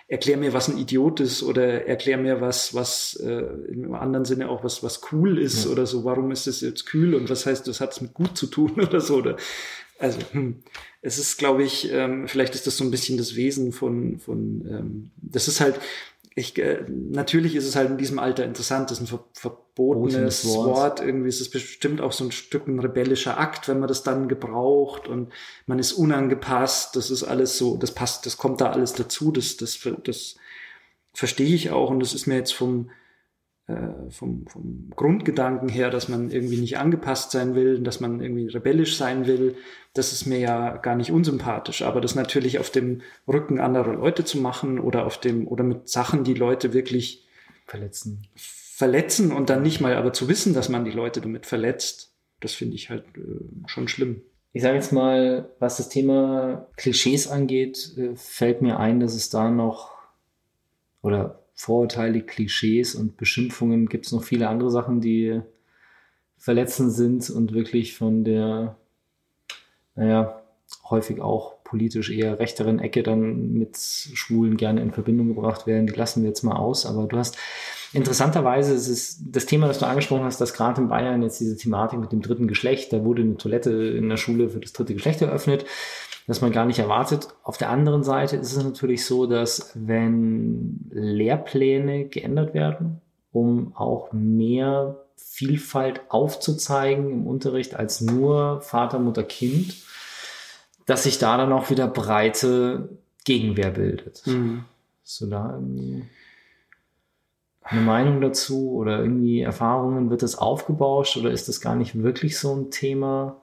erklär 0.10 0.38
mir, 0.38 0.54
was 0.54 0.68
ein 0.68 0.78
Idiot 0.78 1.20
ist 1.20 1.44
oder 1.44 1.86
erklär 1.86 2.18
mir, 2.18 2.42
was, 2.42 2.74
was 2.74 3.16
äh, 3.24 3.44
im 3.72 3.94
anderen 3.94 4.26
Sinne 4.26 4.50
auch 4.50 4.64
was, 4.64 4.82
was 4.82 5.02
cool 5.12 5.38
ist 5.40 5.66
ja. 5.66 5.72
oder 5.72 5.86
so. 5.86 6.04
Warum 6.04 6.32
ist 6.32 6.48
das 6.48 6.62
jetzt 6.62 6.88
kühl 6.88 7.14
und 7.14 7.30
was 7.30 7.46
heißt, 7.46 7.68
das 7.68 7.80
hat 7.80 7.94
es 7.94 8.02
mit 8.02 8.16
gut 8.16 8.36
zu 8.36 8.48
tun 8.48 8.72
oder 8.82 9.02
so. 9.02 9.18
Oder, 9.18 9.38
also, 10.00 10.18
hm, 10.32 10.64
es 11.04 11.20
ist, 11.20 11.38
glaube 11.38 11.64
ich, 11.64 11.92
ähm, 11.92 12.28
vielleicht 12.28 12.56
ist 12.56 12.66
das 12.66 12.76
so 12.76 12.84
ein 12.84 12.92
bisschen 12.92 13.18
das 13.18 13.36
Wesen 13.36 13.72
von, 13.72 14.18
von 14.18 14.66
ähm, 14.68 15.12
das 15.18 15.48
ist 15.48 15.62
halt, 15.62 15.80
ich, 16.40 16.58
äh, 16.58 16.86
natürlich 16.88 17.56
ist 17.56 17.68
es 17.68 17.76
halt 17.76 17.90
in 17.90 17.98
diesem 17.98 18.20
Alter 18.20 18.46
interessant, 18.46 18.90
das 18.90 19.00
ist 19.00 19.04
ein 19.04 19.08
ver 19.08 19.24
verbotenes 19.34 20.46
Wort. 20.46 20.68
Wort. 20.68 21.00
Irgendwie 21.00 21.30
ist 21.30 21.42
es 21.42 21.50
bestimmt 21.50 22.02
auch 22.02 22.12
so 22.12 22.26
ein 22.26 22.32
Stück 22.32 22.68
ein 22.68 22.80
rebellischer 22.80 23.38
Akt, 23.38 23.68
wenn 23.68 23.80
man 23.80 23.88
das 23.88 24.04
dann 24.04 24.28
gebraucht 24.28 25.08
und 25.08 25.32
man 25.68 25.80
ist 25.80 25.94
unangepasst. 25.94 26.96
Das 26.96 27.10
ist 27.10 27.24
alles 27.24 27.58
so, 27.58 27.78
das 27.78 27.94
passt, 27.94 28.26
das 28.26 28.38
kommt 28.38 28.62
da 28.62 28.72
alles 28.72 28.94
dazu. 28.94 29.32
Das, 29.32 29.58
das, 29.58 29.80
das 30.04 30.36
verstehe 31.14 31.54
ich 31.54 31.72
auch 31.72 31.90
und 31.90 32.00
das 32.00 32.14
ist 32.14 32.28
mir 32.28 32.36
jetzt 32.36 32.54
vom, 32.54 32.90
äh, 33.70 34.10
vom, 34.10 34.48
vom 34.48 34.90
Grundgedanken 34.96 35.70
her, 35.70 35.92
dass 35.92 36.10
man 36.10 36.32
irgendwie 36.32 36.58
nicht 36.58 36.80
angepasst 36.80 37.30
sein 37.30 37.54
will, 37.54 37.80
dass 37.82 38.00
man 38.00 38.20
irgendwie 38.20 38.48
rebellisch 38.48 38.98
sein 38.98 39.28
will, 39.28 39.56
das 39.94 40.12
ist 40.12 40.26
mir 40.26 40.40
ja 40.40 40.78
gar 40.78 40.96
nicht 40.96 41.12
unsympathisch. 41.12 41.84
Aber 41.84 42.02
das 42.02 42.16
natürlich 42.16 42.58
auf 42.58 42.72
dem 42.72 43.02
Rücken 43.28 43.60
anderer 43.60 43.94
Leute 43.94 44.26
zu 44.26 44.40
machen 44.40 44.80
oder 44.80 45.06
auf 45.06 45.20
dem, 45.20 45.48
oder 45.48 45.64
mit 45.64 45.88
Sachen, 45.88 46.24
die 46.24 46.34
Leute 46.34 46.74
wirklich 46.74 47.28
verletzen. 47.66 48.28
Verletzen 48.36 49.32
und 49.32 49.52
dann 49.52 49.62
nicht 49.62 49.82
mal 49.82 49.96
aber 49.96 50.14
zu 50.14 50.28
wissen, 50.28 50.56
dass 50.56 50.70
man 50.70 50.84
die 50.84 50.92
Leute 50.92 51.22
damit 51.22 51.46
verletzt, 51.46 52.16
das 52.40 52.54
finde 52.54 52.76
ich 52.76 52.90
halt 52.90 53.04
äh, 53.18 53.68
schon 53.68 53.88
schlimm. 53.88 54.24
Ich 54.52 54.64
sage 54.64 54.76
jetzt 54.76 54.94
mal, 54.94 55.52
was 55.60 55.78
das 55.78 55.90
Thema 55.90 56.68
Klischees 56.76 57.28
angeht, 57.28 57.94
äh, 57.98 58.16
fällt 58.16 58.64
mir 58.64 58.80
ein, 58.80 59.00
dass 59.00 59.14
es 59.14 59.30
da 59.30 59.52
noch 59.52 59.92
oder 61.04 61.44
Vorurteile, 61.60 62.22
Klischees 62.22 62.96
und 62.96 63.18
Beschimpfungen 63.18 63.90
gibt 63.90 64.06
es 64.06 64.14
noch 64.14 64.24
viele 64.24 64.48
andere 64.48 64.72
Sachen, 64.72 65.02
die 65.02 65.42
verletzend 66.38 66.94
sind 66.94 67.30
und 67.30 67.54
wirklich 67.54 67.98
von 67.98 68.24
der, 68.24 68.78
naja, 69.94 70.42
häufig 70.90 71.20
auch 71.20 71.62
politisch 71.66 72.12
eher 72.12 72.40
rechteren 72.40 72.80
Ecke 72.80 73.04
dann 73.04 73.52
mit 73.52 73.76
Schwulen 73.78 74.56
gerne 74.56 74.82
in 74.82 74.94
Verbindung 74.94 75.28
gebracht 75.28 75.68
werden. 75.68 75.86
Die 75.86 75.94
lassen 75.94 76.22
wir 76.22 76.30
jetzt 76.30 76.44
mal 76.44 76.56
aus. 76.56 76.86
Aber 76.86 77.08
du 77.08 77.18
hast 77.18 77.38
interessanterweise, 77.92 78.74
es 78.74 78.88
ist 78.88 79.24
das 79.30 79.46
Thema, 79.46 79.68
das 79.68 79.80
du 79.80 79.86
angesprochen 79.86 80.24
hast, 80.24 80.40
dass 80.40 80.54
gerade 80.54 80.80
in 80.80 80.88
Bayern 80.88 81.22
jetzt 81.24 81.42
diese 81.42 81.58
Thematik 81.58 82.00
mit 82.00 82.14
dem 82.14 82.22
dritten 82.22 82.48
Geschlecht, 82.48 82.94
da 82.94 83.04
wurde 83.04 83.22
eine 83.24 83.36
Toilette 83.36 83.72
in 83.72 84.08
der 84.08 84.16
Schule 84.16 84.48
für 84.48 84.62
das 84.62 84.72
dritte 84.72 84.94
Geschlecht 84.94 85.22
eröffnet 85.22 85.66
das 86.30 86.42
man 86.42 86.52
gar 86.52 86.66
nicht 86.66 86.78
erwartet. 86.78 87.30
Auf 87.42 87.58
der 87.58 87.72
anderen 87.72 88.04
Seite 88.04 88.36
ist 88.36 88.56
es 88.56 88.64
natürlich 88.64 89.04
so, 89.04 89.26
dass 89.26 89.72
wenn 89.74 90.88
Lehrpläne 90.92 92.06
geändert 92.06 92.54
werden, 92.54 93.02
um 93.32 93.76
auch 93.76 94.14
mehr 94.14 95.08
Vielfalt 95.16 96.02
aufzuzeigen 96.10 97.10
im 97.10 97.26
Unterricht 97.26 97.76
als 97.76 98.02
nur 98.02 98.62
Vater, 98.62 99.00
Mutter, 99.00 99.24
Kind, 99.24 99.74
dass 100.86 101.02
sich 101.02 101.18
da 101.18 101.36
dann 101.36 101.52
auch 101.52 101.72
wieder 101.72 101.88
breite 101.88 102.90
Gegenwehr 103.26 103.72
bildet. 103.72 104.22
Mhm. 104.28 104.66
Hast 105.04 105.22
du 105.22 105.26
da 105.26 105.54
irgendwie 105.56 106.04
eine 107.64 107.82
Meinung 107.82 108.22
dazu 108.22 108.74
oder 108.74 109.00
irgendwie 109.00 109.42
Erfahrungen? 109.42 110.12
Wird 110.12 110.22
das 110.22 110.38
aufgebauscht 110.38 111.18
oder 111.18 111.32
ist 111.32 111.48
das 111.48 111.60
gar 111.60 111.76
nicht 111.76 112.04
wirklich 112.04 112.38
so 112.38 112.56
ein 112.56 112.70
Thema? 112.70 113.42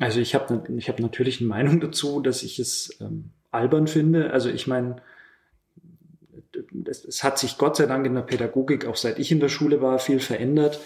Also 0.00 0.18
ich 0.18 0.34
habe 0.34 0.64
ich 0.76 0.88
hab 0.88 0.98
natürlich 0.98 1.40
eine 1.40 1.48
Meinung 1.48 1.78
dazu, 1.78 2.20
dass 2.20 2.42
ich 2.42 2.58
es 2.58 2.96
ähm, 3.00 3.30
albern 3.50 3.86
finde. 3.86 4.32
Also 4.32 4.48
ich 4.48 4.66
meine, 4.66 4.96
es, 6.86 7.04
es, 7.04 7.22
hat 7.22 7.38
sich 7.38 7.58
Gott 7.58 7.76
sei 7.76 7.84
Dank 7.84 8.06
in 8.06 8.14
der 8.14 8.22
Pädagogik, 8.22 8.86
auch 8.86 8.96
seit 8.96 9.18
ich 9.18 9.30
in 9.30 9.40
der 9.40 9.50
Schule 9.50 9.82
war, 9.82 9.98
viel 9.98 10.18
verändert. 10.18 10.80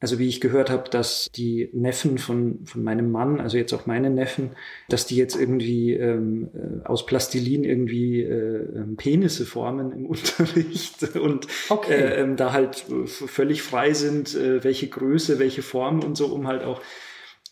Also 0.00 0.18
wie 0.18 0.28
ich 0.28 0.40
gehört 0.40 0.70
habe, 0.70 0.90
dass 0.90 1.28
die 1.34 1.70
Neffen 1.72 2.18
von, 2.18 2.64
von 2.64 2.82
meinem 2.82 3.10
Mann, 3.10 3.40
also 3.40 3.56
jetzt 3.56 3.72
auch 3.72 3.86
meine 3.86 4.10
Neffen, 4.10 4.50
dass 4.88 5.06
die 5.06 5.16
jetzt 5.16 5.34
irgendwie 5.34 5.92
ähm, 5.94 6.50
äh, 6.54 6.86
aus 6.86 7.06
Plastilin 7.06 7.62
irgendwie 7.62 8.22
äh, 8.22 8.76
ähm, 8.76 8.96
Penisse 8.96 9.44
formen 9.44 9.92
im 9.92 10.06
Unterricht 10.10 11.16
und 11.16 11.46
okay. 11.68 11.94
äh, 11.94 12.20
ähm, 12.20 12.36
da 12.36 12.52
halt 12.52 12.86
völlig 13.06 13.62
frei 13.62 13.92
sind, 13.92 14.34
äh, 14.34 14.62
welche 14.64 14.88
Größe, 14.88 15.38
welche 15.38 15.62
Form 15.62 16.02
und 16.02 16.16
so, 16.16 16.26
um 16.26 16.48
halt 16.48 16.62
auch 16.62 16.80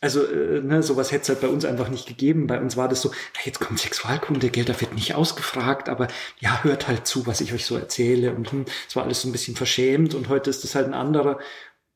also 0.00 0.24
äh, 0.24 0.60
ne, 0.60 0.82
sowas 0.82 1.10
hätte 1.10 1.22
es 1.22 1.28
halt 1.28 1.40
bei 1.40 1.48
uns 1.48 1.64
einfach 1.64 1.88
nicht 1.88 2.06
gegeben. 2.06 2.46
Bei 2.46 2.60
uns 2.60 2.76
war 2.76 2.88
das 2.88 3.02
so, 3.02 3.10
na, 3.34 3.40
jetzt 3.44 3.60
kommt 3.60 3.80
Sexualkunde, 3.80 4.50
Geld, 4.50 4.68
da 4.68 4.80
wird 4.80 4.94
nicht 4.94 5.14
ausgefragt, 5.14 5.88
aber 5.88 6.08
ja, 6.38 6.62
hört 6.62 6.88
halt 6.88 7.06
zu, 7.06 7.26
was 7.26 7.40
ich 7.40 7.52
euch 7.52 7.64
so 7.64 7.76
erzähle. 7.76 8.34
Und 8.34 8.52
hm, 8.52 8.64
es 8.88 8.94
hm, 8.94 8.96
war 8.96 9.04
alles 9.04 9.22
so 9.22 9.28
ein 9.28 9.32
bisschen 9.32 9.56
verschämt 9.56 10.14
und 10.14 10.28
heute 10.28 10.50
ist 10.50 10.64
das 10.64 10.74
halt 10.74 10.86
ein 10.86 10.94
anderer, 10.94 11.38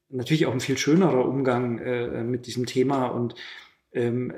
natürlich 0.09 0.46
auch 0.46 0.53
ein 0.53 0.61
viel 0.61 0.78
schönerer 0.78 1.24
Umgang 1.24 1.78
äh, 1.78 2.24
mit 2.24 2.46
diesem 2.46 2.66
Thema. 2.66 3.07
Und 3.07 3.34
ähm, 3.92 4.32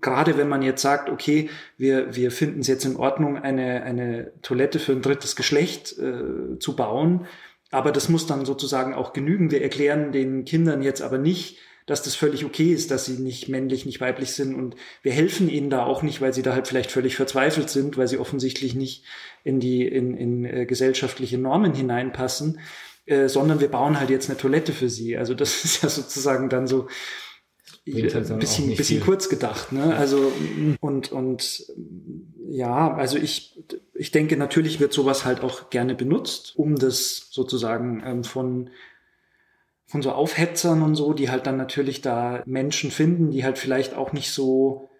gerade 0.00 0.36
wenn 0.36 0.48
man 0.48 0.62
jetzt 0.62 0.82
sagt, 0.82 1.10
okay, 1.10 1.50
wir, 1.76 2.14
wir 2.14 2.30
finden 2.30 2.60
es 2.60 2.66
jetzt 2.66 2.84
in 2.84 2.96
Ordnung, 2.96 3.36
eine, 3.36 3.82
eine 3.82 4.32
Toilette 4.42 4.78
für 4.78 4.92
ein 4.92 5.02
drittes 5.02 5.36
Geschlecht 5.36 5.98
äh, 5.98 6.58
zu 6.58 6.76
bauen, 6.76 7.26
aber 7.70 7.92
das 7.92 8.08
muss 8.08 8.26
dann 8.26 8.46
sozusagen 8.46 8.94
auch 8.94 9.12
genügen. 9.12 9.50
Wir 9.50 9.62
erklären 9.62 10.12
den 10.12 10.44
Kindern 10.44 10.82
jetzt 10.82 11.02
aber 11.02 11.18
nicht, 11.18 11.58
dass 11.86 12.02
das 12.02 12.16
völlig 12.16 12.44
okay 12.44 12.72
ist, 12.72 12.90
dass 12.90 13.04
sie 13.04 13.14
nicht 13.14 13.48
männlich, 13.48 13.86
nicht 13.86 14.00
weiblich 14.00 14.32
sind. 14.32 14.54
Und 14.54 14.74
wir 15.02 15.12
helfen 15.12 15.48
ihnen 15.48 15.70
da 15.70 15.84
auch 15.84 16.02
nicht, 16.02 16.20
weil 16.20 16.34
sie 16.34 16.42
da 16.42 16.52
halt 16.52 16.66
vielleicht 16.66 16.90
völlig 16.90 17.14
verzweifelt 17.14 17.70
sind, 17.70 17.96
weil 17.96 18.08
sie 18.08 18.18
offensichtlich 18.18 18.74
nicht 18.74 19.04
in 19.44 19.60
die 19.60 19.86
in, 19.86 20.16
in 20.16 20.44
äh, 20.44 20.66
gesellschaftliche 20.66 21.38
Normen 21.38 21.74
hineinpassen, 21.74 22.58
äh, 23.06 23.28
sondern 23.28 23.60
wir 23.60 23.68
bauen 23.68 24.00
halt 24.00 24.10
jetzt 24.10 24.28
eine 24.28 24.36
Toilette 24.36 24.72
für 24.72 24.90
sie. 24.90 25.16
Also 25.16 25.34
das 25.34 25.64
ist 25.64 25.82
ja 25.84 25.88
sozusagen 25.88 26.48
dann 26.48 26.66
so 26.66 26.88
halt 27.88 28.30
ein 28.32 28.38
bisschen, 28.40 28.74
bisschen 28.74 29.00
kurz 29.00 29.28
gedacht. 29.28 29.70
Ne? 29.70 29.94
Also 29.94 30.32
und 30.80 31.12
und 31.12 31.66
ja, 32.48 32.92
also 32.94 33.16
ich 33.16 33.62
ich 33.94 34.10
denke 34.10 34.36
natürlich 34.36 34.80
wird 34.80 34.92
sowas 34.92 35.24
halt 35.24 35.40
auch 35.40 35.70
gerne 35.70 35.94
benutzt, 35.94 36.54
um 36.56 36.74
das 36.74 37.28
sozusagen 37.30 38.02
ähm, 38.04 38.24
von 38.24 38.70
von 39.96 40.02
so 40.02 40.12
Aufhetzern 40.12 40.82
und 40.82 40.94
so, 40.94 41.14
die 41.14 41.30
halt 41.30 41.46
dann 41.46 41.56
natürlich 41.56 42.02
da 42.02 42.42
Menschen 42.44 42.90
finden, 42.90 43.30
die 43.30 43.44
halt 43.44 43.56
vielleicht 43.56 43.94
auch 43.94 44.12
nicht 44.12 44.30
so, 44.30 44.90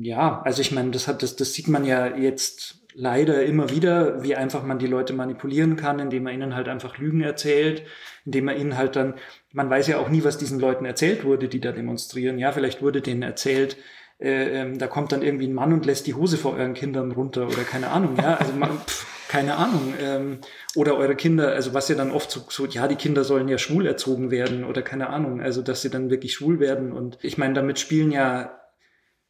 ja, 0.00 0.42
also 0.42 0.60
ich 0.60 0.72
meine, 0.72 0.90
das 0.90 1.06
hat, 1.06 1.22
das, 1.22 1.36
das 1.36 1.52
sieht 1.52 1.68
man 1.68 1.84
ja 1.84 2.16
jetzt 2.16 2.80
leider 2.92 3.44
immer 3.44 3.70
wieder, 3.70 4.24
wie 4.24 4.34
einfach 4.34 4.64
man 4.64 4.80
die 4.80 4.88
Leute 4.88 5.12
manipulieren 5.12 5.76
kann, 5.76 6.00
indem 6.00 6.24
man 6.24 6.34
ihnen 6.34 6.56
halt 6.56 6.66
einfach 6.66 6.98
Lügen 6.98 7.20
erzählt, 7.20 7.84
indem 8.24 8.46
man 8.46 8.58
ihnen 8.58 8.76
halt 8.76 8.96
dann, 8.96 9.14
man 9.52 9.70
weiß 9.70 9.86
ja 9.86 9.98
auch 9.98 10.08
nie, 10.08 10.24
was 10.24 10.36
diesen 10.36 10.58
Leuten 10.58 10.84
erzählt 10.84 11.22
wurde, 11.22 11.46
die 11.48 11.60
da 11.60 11.70
demonstrieren. 11.70 12.40
Ja, 12.40 12.50
vielleicht 12.50 12.82
wurde 12.82 13.02
denen 13.02 13.22
erzählt, 13.22 13.76
äh, 14.18 14.62
ähm, 14.62 14.78
da 14.78 14.88
kommt 14.88 15.12
dann 15.12 15.22
irgendwie 15.22 15.46
ein 15.46 15.54
Mann 15.54 15.72
und 15.72 15.86
lässt 15.86 16.08
die 16.08 16.14
Hose 16.14 16.36
vor 16.36 16.54
euren 16.54 16.74
Kindern 16.74 17.12
runter 17.12 17.46
oder 17.46 17.62
keine 17.62 17.90
Ahnung. 17.90 18.16
Ja, 18.16 18.34
also 18.34 18.52
man, 18.52 18.70
pff, 18.80 19.19
keine 19.30 19.56
Ahnung. 19.56 19.94
Ähm, 20.00 20.38
oder 20.74 20.96
eure 20.96 21.14
Kinder, 21.14 21.52
also 21.52 21.72
was 21.72 21.88
ja 21.88 21.94
dann 21.94 22.10
oft 22.10 22.32
so, 22.32 22.40
so, 22.48 22.66
ja, 22.66 22.88
die 22.88 22.96
Kinder 22.96 23.22
sollen 23.22 23.46
ja 23.46 23.58
schwul 23.58 23.86
erzogen 23.86 24.32
werden 24.32 24.64
oder 24.64 24.82
keine 24.82 25.08
Ahnung, 25.08 25.40
also 25.40 25.62
dass 25.62 25.82
sie 25.82 25.90
dann 25.90 26.10
wirklich 26.10 26.34
schwul 26.34 26.58
werden. 26.58 26.92
Und 26.92 27.16
ich 27.22 27.38
meine, 27.38 27.54
damit 27.54 27.78
spielen 27.78 28.10
ja 28.10 28.58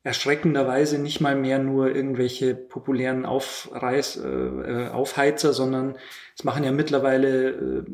erschreckenderweise 0.03 0.99
nicht 0.99 1.21
mal 1.21 1.37
mehr 1.37 1.59
nur 1.59 1.95
irgendwelche 1.95 2.55
populären 2.55 3.27
Aufreiß, 3.27 4.25
äh, 4.25 4.29
äh 4.29 4.89
Aufheizer, 4.89 5.53
sondern 5.53 5.99
es 6.35 6.45
machen 6.45 6.65
ja 6.65 6.73
mittlerweile, 6.73 7.51
äh, 7.51 7.85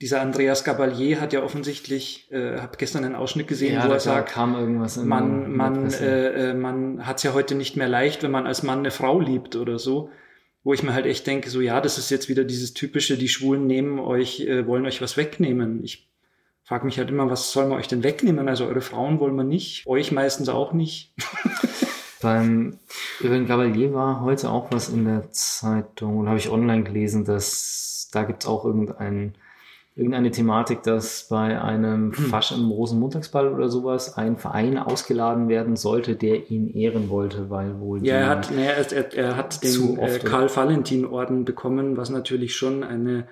dieser 0.00 0.22
Andreas 0.22 0.64
Gabalier 0.64 1.20
hat 1.20 1.32
ja 1.32 1.44
offensichtlich, 1.44 2.28
äh, 2.32 2.58
habe 2.58 2.76
gestern 2.76 3.04
einen 3.04 3.14
Ausschnitt 3.14 3.46
gesehen, 3.46 3.74
ja, 3.74 3.88
wo 3.88 3.92
er 3.92 4.00
sagt, 4.00 4.30
kam 4.30 4.56
irgendwas 4.56 4.96
man, 4.96 5.52
man, 5.52 5.92
äh, 5.92 6.50
äh, 6.50 6.54
man 6.54 7.06
hat 7.06 7.18
es 7.18 7.22
ja 7.22 7.34
heute 7.34 7.54
nicht 7.54 7.76
mehr 7.76 7.88
leicht, 7.88 8.24
wenn 8.24 8.32
man 8.32 8.48
als 8.48 8.64
Mann 8.64 8.80
eine 8.80 8.90
Frau 8.90 9.20
liebt 9.20 9.54
oder 9.54 9.78
so 9.78 10.10
wo 10.66 10.74
ich 10.74 10.82
mir 10.82 10.94
halt 10.94 11.06
echt 11.06 11.24
denke, 11.28 11.48
so 11.48 11.60
ja, 11.60 11.80
das 11.80 11.96
ist 11.96 12.10
jetzt 12.10 12.28
wieder 12.28 12.42
dieses 12.42 12.74
typische, 12.74 13.16
die 13.16 13.28
Schwulen 13.28 13.68
nehmen 13.68 14.00
euch, 14.00 14.40
äh, 14.40 14.66
wollen 14.66 14.84
euch 14.84 15.00
was 15.00 15.16
wegnehmen. 15.16 15.84
Ich 15.84 16.10
frage 16.64 16.84
mich 16.84 16.98
halt 16.98 17.08
immer, 17.08 17.30
was 17.30 17.52
soll 17.52 17.68
man 17.68 17.78
euch 17.78 17.86
denn 17.86 18.02
wegnehmen? 18.02 18.48
Also 18.48 18.66
eure 18.66 18.80
Frauen 18.80 19.20
wollen 19.20 19.36
wir 19.36 19.44
nicht, 19.44 19.86
euch 19.86 20.10
meistens 20.10 20.48
auch 20.48 20.72
nicht. 20.72 21.14
Beim 22.20 22.80
Irwin 23.20 23.46
Gabalier 23.46 23.94
war 23.94 24.22
heute 24.22 24.50
auch 24.50 24.72
was 24.72 24.88
in 24.88 25.04
der 25.04 25.30
Zeitung, 25.30 26.18
oder 26.18 26.30
habe 26.30 26.40
ich 26.40 26.50
online 26.50 26.82
gelesen, 26.82 27.24
dass 27.24 28.08
da 28.10 28.24
gibt 28.24 28.42
es 28.42 28.48
auch 28.48 28.64
irgendeinen 28.64 29.36
irgendeine 29.96 30.30
Thematik, 30.30 30.82
dass 30.82 31.26
bei 31.28 31.60
einem 31.60 32.12
hm. 32.14 32.26
Fasch 32.26 32.52
im 32.52 32.70
Rosenmontagsball 32.70 33.52
oder 33.52 33.70
sowas 33.70 34.16
ein 34.16 34.36
Verein 34.36 34.76
ausgeladen 34.76 35.48
werden 35.48 35.74
sollte, 35.74 36.14
der 36.16 36.50
ihn 36.50 36.68
ehren 36.68 37.08
wollte, 37.08 37.48
weil 37.48 37.80
wohl. 37.80 38.04
Ja, 38.06 38.16
er 38.16 38.28
hat, 38.28 38.50
nee, 38.54 38.66
er, 38.66 38.92
er, 38.92 39.14
er 39.14 39.36
hat 39.36 39.64
den 39.64 39.98
äh, 39.98 40.18
Karl-Valentin-Orden 40.18 41.46
bekommen, 41.46 41.96
was 41.96 42.10
natürlich 42.10 42.54
schon 42.54 42.84
eine 42.84 43.26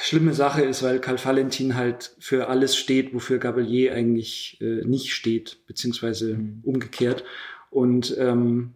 schlimme 0.00 0.32
Sache 0.32 0.62
ist, 0.62 0.82
weil 0.82 1.00
Karl 1.00 1.22
Valentin 1.22 1.76
halt 1.76 2.14
für 2.18 2.48
alles 2.48 2.76
steht, 2.76 3.14
wofür 3.14 3.38
Gabalier 3.38 3.94
eigentlich 3.94 4.58
äh, 4.60 4.84
nicht 4.84 5.12
steht, 5.12 5.58
beziehungsweise 5.66 6.34
mhm. 6.34 6.60
umgekehrt. 6.64 7.24
Und 7.70 8.16
ähm, 8.18 8.74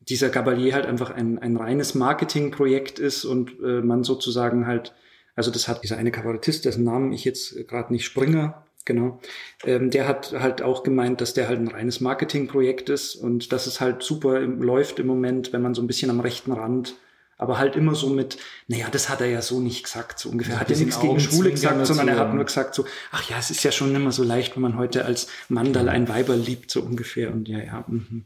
dieser 0.00 0.28
Gabalier 0.28 0.74
halt 0.74 0.86
einfach 0.86 1.10
ein, 1.10 1.38
ein 1.38 1.56
reines 1.56 1.94
Marketingprojekt 1.94 2.98
ist 2.98 3.24
und 3.24 3.58
äh, 3.62 3.80
man 3.80 4.04
sozusagen 4.04 4.66
halt 4.66 4.94
also 5.36 5.50
das 5.50 5.68
hat 5.68 5.84
dieser 5.84 5.98
eine 5.98 6.10
Kabarettist, 6.10 6.64
dessen 6.64 6.84
Namen 6.84 7.12
ich 7.12 7.24
jetzt 7.24 7.68
gerade 7.68 7.92
nicht 7.92 8.04
Springer, 8.04 8.64
genau, 8.84 9.20
ähm, 9.64 9.90
der 9.90 10.08
hat 10.08 10.32
halt 10.32 10.62
auch 10.62 10.82
gemeint, 10.82 11.20
dass 11.20 11.34
der 11.34 11.46
halt 11.48 11.60
ein 11.60 11.68
reines 11.68 12.00
Marketingprojekt 12.00 12.88
ist 12.88 13.14
und 13.14 13.52
dass 13.52 13.66
es 13.66 13.80
halt 13.80 14.02
super 14.02 14.40
im, 14.40 14.60
läuft 14.60 14.98
im 14.98 15.06
Moment, 15.06 15.52
wenn 15.52 15.62
man 15.62 15.74
so 15.74 15.82
ein 15.82 15.86
bisschen 15.86 16.10
am 16.10 16.20
rechten 16.20 16.52
Rand 16.52 16.96
aber 17.38 17.58
halt 17.58 17.76
immer 17.76 17.94
so 17.94 18.08
mit, 18.08 18.38
naja, 18.66 18.86
das 18.90 19.08
hat 19.08 19.20
er 19.20 19.26
ja 19.26 19.42
so 19.42 19.60
nicht 19.60 19.84
gesagt, 19.84 20.18
so 20.18 20.30
ungefähr. 20.30 20.58
Hat 20.58 20.70
er 20.70 20.76
nichts 20.76 21.00
gegen 21.00 21.20
Schwule 21.20 21.50
gesagt, 21.50 21.86
sondern 21.86 22.08
er 22.08 22.18
hat 22.18 22.32
nur 22.32 22.44
gesagt 22.44 22.74
so, 22.74 22.86
ach 23.10 23.28
ja, 23.28 23.38
es 23.38 23.50
ist 23.50 23.62
ja 23.62 23.72
schon 23.72 23.94
immer 23.94 24.12
so 24.12 24.22
leicht, 24.22 24.56
wenn 24.56 24.62
man 24.62 24.78
heute 24.78 25.04
als 25.04 25.28
Mandal 25.48 25.88
ein 25.88 26.08
Weiber 26.08 26.34
liebt, 26.34 26.70
so 26.70 26.80
ungefähr. 26.80 27.30
Und 27.30 27.48
ja, 27.48 27.58
ja. 27.58 27.84
Mhm. 27.86 28.24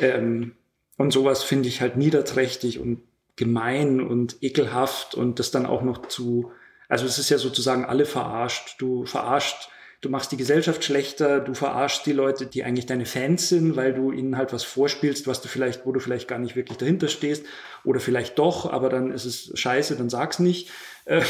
Ähm, 0.00 0.52
und 0.96 1.12
sowas 1.12 1.42
finde 1.42 1.68
ich 1.68 1.80
halt 1.80 1.96
niederträchtig 1.96 2.78
und 2.78 3.02
gemein 3.38 4.00
und 4.00 4.42
ekelhaft 4.42 5.14
und 5.14 5.38
das 5.38 5.50
dann 5.50 5.64
auch 5.64 5.82
noch 5.82 6.06
zu, 6.08 6.50
also 6.88 7.06
es 7.06 7.18
ist 7.18 7.30
ja 7.30 7.38
sozusagen 7.38 7.84
alle 7.84 8.04
verarscht. 8.04 8.74
Du 8.78 9.06
verarscht, 9.06 9.70
du 10.00 10.08
machst 10.08 10.32
die 10.32 10.36
Gesellschaft 10.36 10.82
schlechter, 10.82 11.38
du 11.38 11.54
verarschst 11.54 12.04
die 12.04 12.12
Leute, 12.12 12.46
die 12.46 12.64
eigentlich 12.64 12.86
deine 12.86 13.06
Fans 13.06 13.48
sind, 13.48 13.76
weil 13.76 13.94
du 13.94 14.10
ihnen 14.10 14.36
halt 14.36 14.52
was 14.52 14.64
vorspielst, 14.64 15.28
was 15.28 15.40
du 15.40 15.46
vielleicht, 15.46 15.86
wo 15.86 15.92
du 15.92 16.00
vielleicht 16.00 16.26
gar 16.26 16.40
nicht 16.40 16.56
wirklich 16.56 16.78
dahinter 16.78 17.06
stehst 17.06 17.46
oder 17.84 18.00
vielleicht 18.00 18.40
doch, 18.40 18.70
aber 18.72 18.88
dann 18.88 19.12
ist 19.12 19.24
es 19.24 19.52
scheiße, 19.54 19.94
dann 19.94 20.10
sag's 20.10 20.40
nicht. 20.40 20.70
Äh, 21.04 21.22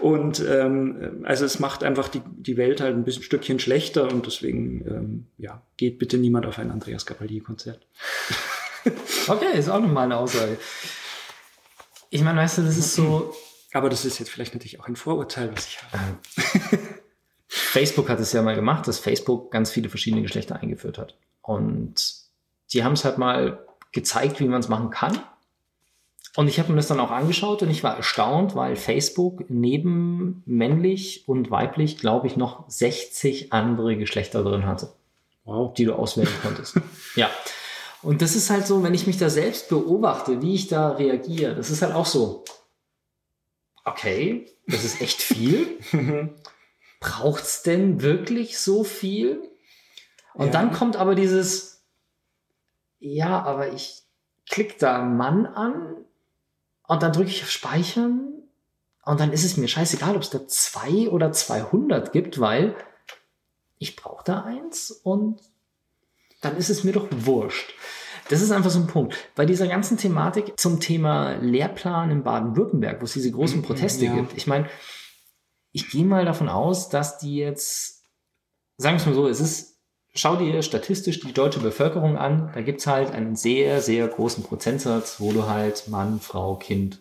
und 0.00 0.44
ähm, 0.48 1.22
also 1.22 1.44
es 1.44 1.60
macht 1.60 1.84
einfach 1.84 2.08
die, 2.08 2.22
die 2.26 2.56
Welt 2.56 2.80
halt 2.80 2.96
ein 2.96 3.04
bisschen 3.04 3.22
ein 3.22 3.26
Stückchen 3.26 3.60
schlechter 3.60 4.10
und 4.10 4.26
deswegen 4.26 4.84
ähm, 4.88 5.26
ja, 5.38 5.62
geht 5.76 6.00
bitte 6.00 6.18
niemand 6.18 6.44
auf 6.44 6.58
ein 6.58 6.72
Andreas 6.72 7.06
Capaldi-Konzert. 7.06 7.86
Okay, 9.28 9.58
ist 9.58 9.68
auch 9.68 9.80
nochmal 9.80 10.04
eine 10.04 10.16
Aussage. 10.16 10.58
Ich 12.16 12.22
meine, 12.22 12.40
weißt 12.40 12.58
du, 12.58 12.62
das 12.62 12.78
ist 12.78 12.94
so. 12.94 13.34
Aber 13.74 13.90
das 13.90 14.06
ist 14.06 14.18
jetzt 14.18 14.30
vielleicht 14.30 14.54
natürlich 14.54 14.80
auch 14.80 14.88
ein 14.88 14.96
Vorurteil, 14.96 15.54
was 15.54 15.66
ich 15.66 15.82
habe. 15.82 16.16
Facebook 17.46 18.08
hat 18.08 18.18
es 18.20 18.32
ja 18.32 18.40
mal 18.40 18.54
gemacht, 18.54 18.88
dass 18.88 18.98
Facebook 18.98 19.50
ganz 19.50 19.70
viele 19.70 19.90
verschiedene 19.90 20.22
Geschlechter 20.22 20.56
eingeführt 20.56 20.96
hat. 20.96 21.14
Und 21.42 22.14
die 22.72 22.84
haben 22.84 22.94
es 22.94 23.04
halt 23.04 23.18
mal 23.18 23.66
gezeigt, 23.92 24.40
wie 24.40 24.46
man 24.46 24.60
es 24.60 24.68
machen 24.68 24.88
kann. 24.88 25.20
Und 26.36 26.48
ich 26.48 26.58
habe 26.58 26.70
mir 26.70 26.76
das 26.76 26.88
dann 26.88 27.00
auch 27.00 27.10
angeschaut 27.10 27.60
und 27.60 27.68
ich 27.68 27.84
war 27.84 27.98
erstaunt, 27.98 28.54
weil 28.54 28.76
Facebook 28.76 29.44
neben 29.50 30.42
männlich 30.46 31.28
und 31.28 31.50
weiblich, 31.50 31.98
glaube 31.98 32.28
ich, 32.28 32.38
noch 32.38 32.64
60 32.70 33.52
andere 33.52 33.98
Geschlechter 33.98 34.42
drin 34.42 34.64
hatte, 34.64 34.90
wow. 35.44 35.74
die 35.74 35.84
du 35.84 35.92
auswählen 35.92 36.32
konntest. 36.42 36.80
ja. 37.14 37.28
Und 38.02 38.22
das 38.22 38.36
ist 38.36 38.50
halt 38.50 38.66
so, 38.66 38.82
wenn 38.82 38.94
ich 38.94 39.06
mich 39.06 39.18
da 39.18 39.30
selbst 39.30 39.68
beobachte, 39.68 40.42
wie 40.42 40.54
ich 40.54 40.68
da 40.68 40.90
reagiere, 40.90 41.54
das 41.54 41.70
ist 41.70 41.82
halt 41.82 41.94
auch 41.94 42.06
so, 42.06 42.44
okay, 43.84 44.50
das 44.66 44.84
ist 44.84 45.00
echt 45.00 45.22
viel. 45.22 45.78
Braucht's 47.00 47.62
denn 47.62 48.02
wirklich 48.02 48.58
so 48.58 48.84
viel? 48.84 49.42
Und 50.34 50.46
ja. 50.46 50.52
dann 50.52 50.72
kommt 50.72 50.96
aber 50.96 51.14
dieses, 51.14 51.82
ja, 52.98 53.42
aber 53.42 53.72
ich 53.72 54.02
klicke 54.48 54.76
da 54.78 55.02
Mann 55.02 55.46
an 55.46 55.96
und 56.86 57.02
dann 57.02 57.12
drücke 57.12 57.30
ich 57.30 57.42
auf 57.42 57.50
Speichern 57.50 58.42
und 59.04 59.20
dann 59.20 59.32
ist 59.32 59.44
es 59.44 59.56
mir 59.56 59.68
scheißegal, 59.68 60.16
ob 60.16 60.22
es 60.22 60.30
da 60.30 60.46
zwei 60.46 61.08
oder 61.08 61.32
200 61.32 62.12
gibt, 62.12 62.40
weil 62.40 62.74
ich 63.78 63.96
brauche 63.96 64.24
da 64.24 64.42
eins 64.42 64.90
und 64.90 65.40
dann 66.46 66.56
ist 66.56 66.70
es 66.70 66.84
mir 66.84 66.92
doch 66.92 67.08
wurscht. 67.10 67.74
Das 68.28 68.40
ist 68.40 68.50
einfach 68.50 68.70
so 68.70 68.80
ein 68.80 68.86
Punkt. 68.86 69.16
Bei 69.34 69.46
dieser 69.46 69.68
ganzen 69.68 69.98
Thematik 69.98 70.58
zum 70.58 70.80
Thema 70.80 71.36
Lehrplan 71.36 72.10
in 72.10 72.22
Baden-Württemberg, 72.22 73.00
wo 73.00 73.04
es 73.04 73.12
diese 73.12 73.30
großen 73.30 73.58
mhm, 73.58 73.62
Proteste 73.62 74.06
ja. 74.06 74.14
gibt. 74.14 74.36
Ich 74.36 74.46
meine, 74.46 74.68
ich 75.72 75.90
gehe 75.90 76.04
mal 76.04 76.24
davon 76.24 76.48
aus, 76.48 76.88
dass 76.88 77.18
die 77.18 77.36
jetzt, 77.36 78.02
sagen 78.78 78.96
wir 78.96 79.00
es 79.00 79.06
mal 79.06 79.14
so, 79.14 79.28
es 79.28 79.40
ist, 79.40 79.80
schau 80.14 80.36
dir 80.36 80.62
statistisch 80.62 81.20
die 81.20 81.32
deutsche 81.32 81.60
Bevölkerung 81.60 82.16
an, 82.16 82.50
da 82.54 82.62
gibt 82.62 82.80
es 82.80 82.86
halt 82.86 83.12
einen 83.12 83.36
sehr, 83.36 83.80
sehr 83.80 84.08
großen 84.08 84.42
Prozentsatz, 84.42 85.20
wo 85.20 85.32
du 85.32 85.46
halt 85.46 85.88
Mann, 85.88 86.20
Frau, 86.20 86.56
Kind, 86.56 86.98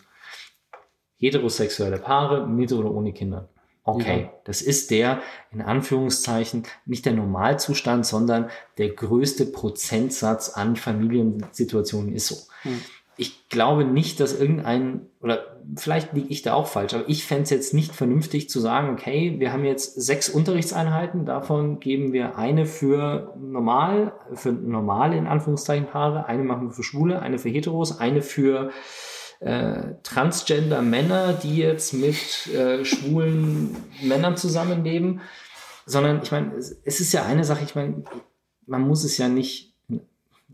heterosexuelle 1.18 1.98
Paare 1.98 2.46
mit 2.46 2.72
oder 2.72 2.92
ohne 2.92 3.14
Kinder 3.14 3.50
Okay, 3.88 4.22
ja. 4.24 4.34
das 4.46 4.64
ist 4.64 4.90
der, 4.90 5.22
in 5.52 5.62
Anführungszeichen, 5.62 6.64
nicht 6.88 7.06
der 7.06 7.14
Normalzustand, 7.14 8.06
sondern 8.06 8.50
der 8.80 8.90
größte 8.90 9.46
Prozentsatz 9.46 10.50
an 10.50 10.76
Familiensituationen 10.76 12.12
ist 12.12 12.28
so. 12.28 12.36
Mhm. 12.64 12.82
Ich 13.18 13.48
glaube 13.48 13.86
nicht, 13.86 14.20
dass 14.20 14.38
irgendein, 14.38 15.02
oder 15.22 15.58
vielleicht 15.78 16.14
liege 16.14 16.28
ich 16.30 16.42
da 16.42 16.56
auch 16.56 16.68
falsch, 16.68 16.96
aber 16.96 17.08
ich 17.08 17.26
fände 17.26 17.44
es 17.44 17.52
jetzt 17.52 17.74
nicht 17.76 17.94
vernünftig 17.94 18.50
zu 18.50 18.60
sagen, 18.60 18.90
okay, 18.90 19.36
wir 19.38 19.54
haben 19.54 19.64
jetzt 19.64 20.02
sechs 20.02 20.30
Unterrichtseinheiten, 20.30 21.26
davon 21.26 21.80
geben 21.80 22.12
wir 22.12 22.38
eine 22.38 22.66
für 22.66 23.34
normal, 23.40 24.14
für 24.34 24.52
normale 24.52 25.16
in 25.16 25.28
Anführungszeichen 25.28 25.86
Paare, 25.86 26.26
eine 26.26 26.44
machen 26.44 26.70
wir 26.70 26.74
für 26.74 26.84
Schwule, 26.84 27.22
eine 27.22 27.38
für 27.38 27.50
Heteros, 27.50 28.00
eine 28.00 28.22
für 28.22 28.72
äh, 29.40 29.94
Transgender-Männer, 30.04 31.34
die 31.34 31.58
jetzt 31.58 31.94
mit 31.94 32.48
äh, 32.48 32.86
schwulen 32.86 33.76
Männern 34.02 34.38
zusammenleben, 34.38 35.22
sondern 35.86 36.22
ich 36.24 36.32
meine, 36.32 36.54
es, 36.56 36.76
es 36.84 37.00
ist 37.00 37.14
ja 37.14 37.26
eine 37.26 37.44
Sache, 37.44 37.64
ich 37.64 37.76
meine, 37.76 38.04
man 38.66 38.82
muss 38.82 39.04
es 39.04 39.18
ja 39.18 39.28
nicht 39.28 39.76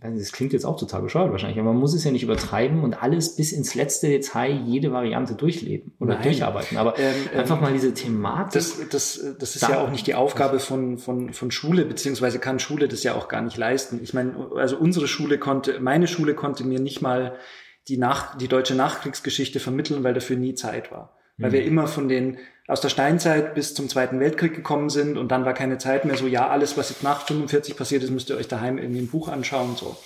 das 0.03 0.31
klingt 0.31 0.51
jetzt 0.51 0.65
auch 0.65 0.79
total 0.79 1.03
bescheuert 1.03 1.31
wahrscheinlich, 1.31 1.59
aber 1.59 1.73
man 1.73 1.79
muss 1.79 1.93
es 1.93 2.03
ja 2.03 2.11
nicht 2.11 2.23
übertreiben 2.23 2.83
und 2.83 3.03
alles 3.03 3.35
bis 3.35 3.51
ins 3.51 3.75
letzte 3.75 4.07
Detail 4.07 4.51
jede 4.65 4.91
Variante 4.91 5.35
durchleben 5.35 5.93
oder 5.99 6.15
Nein. 6.15 6.23
durcharbeiten. 6.23 6.77
Aber 6.77 6.97
ähm, 6.97 7.13
einfach 7.37 7.57
ähm, 7.57 7.61
mal 7.61 7.73
diese 7.73 7.93
Thematik. 7.93 8.53
Das, 8.53 8.89
das, 8.89 9.23
das 9.37 9.55
ist 9.55 9.61
da, 9.61 9.69
ja 9.69 9.79
auch 9.79 9.91
nicht 9.91 10.07
die 10.07 10.15
Aufgabe 10.15 10.59
von, 10.59 10.97
von, 10.97 11.33
von 11.33 11.51
Schule, 11.51 11.85
beziehungsweise 11.85 12.39
kann 12.39 12.57
Schule 12.57 12.87
das 12.87 13.03
ja 13.03 13.13
auch 13.13 13.27
gar 13.27 13.41
nicht 13.41 13.57
leisten. 13.57 13.99
Ich 14.01 14.15
meine, 14.15 14.33
also 14.55 14.75
unsere 14.77 15.07
Schule 15.07 15.37
konnte, 15.37 15.79
meine 15.79 16.07
Schule 16.07 16.33
konnte 16.33 16.63
mir 16.63 16.79
nicht 16.79 17.03
mal 17.03 17.35
die, 17.87 17.97
Nach, 17.97 18.37
die 18.37 18.47
deutsche 18.47 18.75
Nachkriegsgeschichte 18.75 19.59
vermitteln, 19.59 20.03
weil 20.03 20.13
dafür 20.13 20.37
nie 20.37 20.55
Zeit 20.55 20.91
war. 20.91 21.17
Weil 21.37 21.49
mhm. 21.49 21.53
wir 21.53 21.63
immer 21.65 21.87
von 21.87 22.07
den 22.07 22.37
aus 22.67 22.79
der 22.79 22.89
Steinzeit 22.89 23.53
bis 23.55 23.73
zum 23.73 23.89
Zweiten 23.89 24.19
Weltkrieg 24.19 24.55
gekommen 24.55 24.89
sind 24.89 25.17
und 25.17 25.29
dann 25.31 25.43
war 25.45 25.53
keine 25.53 25.77
Zeit 25.77 26.05
mehr 26.05 26.15
so, 26.15 26.27
ja, 26.27 26.47
alles, 26.47 26.77
was 26.77 26.89
jetzt 26.89 27.03
nach 27.03 27.25
45 27.25 27.75
passiert 27.75 28.03
ist, 28.03 28.11
müsst 28.11 28.29
ihr 28.29 28.37
euch 28.37 28.47
daheim 28.47 28.77
irgendwie 28.77 29.01
ein 29.01 29.09
Buch 29.09 29.27
anschauen, 29.27 29.75
so. 29.75 29.97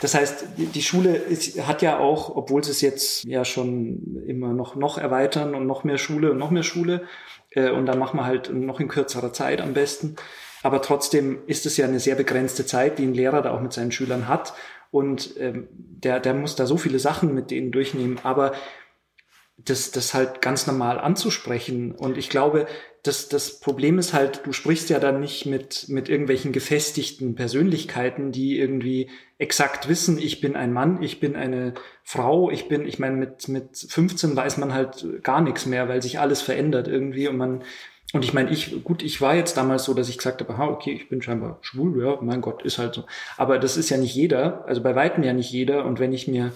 Das 0.00 0.14
heißt, 0.14 0.46
die 0.56 0.82
Schule 0.82 1.14
ist, 1.14 1.66
hat 1.66 1.80
ja 1.80 1.98
auch, 1.98 2.34
obwohl 2.34 2.64
sie 2.64 2.72
es 2.72 2.80
jetzt 2.80 3.24
ja 3.24 3.44
schon 3.44 4.24
immer 4.26 4.52
noch, 4.52 4.74
noch 4.74 4.98
erweitern 4.98 5.54
und 5.54 5.68
noch 5.68 5.84
mehr 5.84 5.98
Schule 5.98 6.32
und 6.32 6.38
noch 6.38 6.50
mehr 6.50 6.64
Schule, 6.64 7.06
äh, 7.54 7.70
und 7.70 7.86
dann 7.86 7.98
machen 7.98 8.18
wir 8.18 8.24
halt 8.26 8.52
noch 8.52 8.80
in 8.80 8.88
kürzerer 8.88 9.32
Zeit 9.32 9.60
am 9.60 9.72
besten. 9.72 10.16
Aber 10.62 10.82
trotzdem 10.82 11.38
ist 11.46 11.66
es 11.66 11.76
ja 11.76 11.86
eine 11.86 12.00
sehr 12.00 12.16
begrenzte 12.16 12.66
Zeit, 12.66 12.98
die 12.98 13.04
ein 13.04 13.14
Lehrer 13.14 13.42
da 13.42 13.52
auch 13.52 13.60
mit 13.60 13.72
seinen 13.72 13.92
Schülern 13.92 14.28
hat. 14.28 14.54
Und 14.94 15.36
ähm, 15.40 15.66
der, 15.72 16.20
der 16.20 16.34
muss 16.34 16.54
da 16.54 16.66
so 16.66 16.76
viele 16.76 17.00
Sachen 17.00 17.34
mit 17.34 17.50
denen 17.50 17.72
durchnehmen. 17.72 18.20
Aber 18.22 18.52
das, 19.56 19.90
das 19.90 20.14
halt 20.14 20.40
ganz 20.40 20.68
normal 20.68 21.00
anzusprechen. 21.00 21.90
Und 21.90 22.16
ich 22.16 22.30
glaube, 22.30 22.68
das, 23.02 23.28
das 23.28 23.58
Problem 23.58 23.98
ist 23.98 24.12
halt, 24.12 24.46
du 24.46 24.52
sprichst 24.52 24.90
ja 24.90 25.00
dann 25.00 25.18
nicht 25.18 25.46
mit, 25.46 25.86
mit 25.88 26.08
irgendwelchen 26.08 26.52
gefestigten 26.52 27.34
Persönlichkeiten, 27.34 28.30
die 28.30 28.56
irgendwie 28.56 29.10
exakt 29.36 29.88
wissen, 29.88 30.16
ich 30.16 30.40
bin 30.40 30.54
ein 30.54 30.72
Mann, 30.72 31.02
ich 31.02 31.18
bin 31.18 31.34
eine 31.34 31.74
Frau, 32.04 32.52
ich 32.52 32.68
bin, 32.68 32.86
ich 32.86 33.00
meine, 33.00 33.16
mit, 33.16 33.48
mit 33.48 33.76
15 33.76 34.36
weiß 34.36 34.58
man 34.58 34.72
halt 34.72 35.24
gar 35.24 35.40
nichts 35.40 35.66
mehr, 35.66 35.88
weil 35.88 36.02
sich 36.02 36.20
alles 36.20 36.40
verändert 36.40 36.86
irgendwie 36.86 37.26
und 37.26 37.36
man, 37.36 37.64
und 38.14 38.24
ich 38.24 38.32
meine, 38.32 38.50
ich, 38.50 38.84
gut, 38.84 39.02
ich 39.02 39.20
war 39.20 39.34
jetzt 39.34 39.56
damals 39.56 39.82
so, 39.82 39.92
dass 39.92 40.08
ich 40.08 40.18
gesagt 40.18 40.40
habe, 40.40 40.56
ha, 40.56 40.68
okay, 40.68 40.92
ich 40.92 41.08
bin 41.08 41.20
scheinbar 41.20 41.58
schwul, 41.62 42.00
ja, 42.00 42.16
mein 42.20 42.42
Gott, 42.42 42.62
ist 42.62 42.78
halt 42.78 42.94
so. 42.94 43.02
Aber 43.36 43.58
das 43.58 43.76
ist 43.76 43.90
ja 43.90 43.96
nicht 43.96 44.14
jeder, 44.14 44.64
also 44.68 44.80
bei 44.84 44.94
weitem 44.94 45.24
ja 45.24 45.32
nicht 45.32 45.50
jeder. 45.50 45.84
Und 45.84 45.98
wenn 45.98 46.12
ich 46.12 46.28
mir 46.28 46.52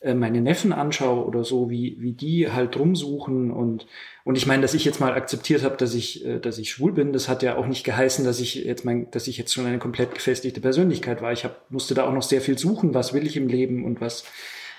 äh, 0.00 0.14
meine 0.14 0.40
Neffen 0.40 0.72
anschaue 0.72 1.26
oder 1.26 1.44
so, 1.44 1.68
wie, 1.68 1.98
wie 1.98 2.12
die 2.12 2.50
halt 2.50 2.78
rumsuchen 2.78 3.50
und, 3.50 3.86
und 4.24 4.36
ich 4.36 4.46
meine, 4.46 4.62
dass 4.62 4.72
ich 4.72 4.86
jetzt 4.86 4.98
mal 4.98 5.12
akzeptiert 5.12 5.62
habe, 5.62 5.76
dass 5.76 5.92
ich, 5.92 6.24
äh, 6.24 6.40
dass 6.40 6.56
ich 6.56 6.70
schwul 6.70 6.92
bin, 6.92 7.12
das 7.12 7.28
hat 7.28 7.42
ja 7.42 7.56
auch 7.58 7.66
nicht 7.66 7.84
geheißen, 7.84 8.24
dass 8.24 8.40
ich 8.40 8.54
jetzt 8.54 8.86
mein, 8.86 9.10
dass 9.10 9.28
ich 9.28 9.36
jetzt 9.36 9.52
schon 9.52 9.66
eine 9.66 9.78
komplett 9.78 10.14
gefestigte 10.14 10.62
Persönlichkeit 10.62 11.20
war. 11.20 11.32
Ich 11.32 11.44
hab, 11.44 11.70
musste 11.70 11.92
da 11.92 12.08
auch 12.08 12.14
noch 12.14 12.22
sehr 12.22 12.40
viel 12.40 12.58
suchen, 12.58 12.94
was 12.94 13.12
will 13.12 13.26
ich 13.26 13.36
im 13.36 13.48
Leben 13.48 13.84
und 13.84 14.00
was, 14.00 14.24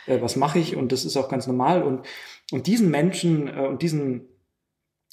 äh, 0.07 0.19
was 0.21 0.37
mache 0.37 0.57
ich 0.57 0.75
und 0.75 0.91
das 0.91 1.05
ist 1.05 1.17
auch 1.17 1.29
ganz 1.29 1.45
normal 1.45 1.83
und, 1.83 2.01
und 2.51 2.65
diesen 2.65 2.89
Menschen 2.89 3.47
äh, 3.47 3.61
und 3.61 3.83
diesen 3.83 4.27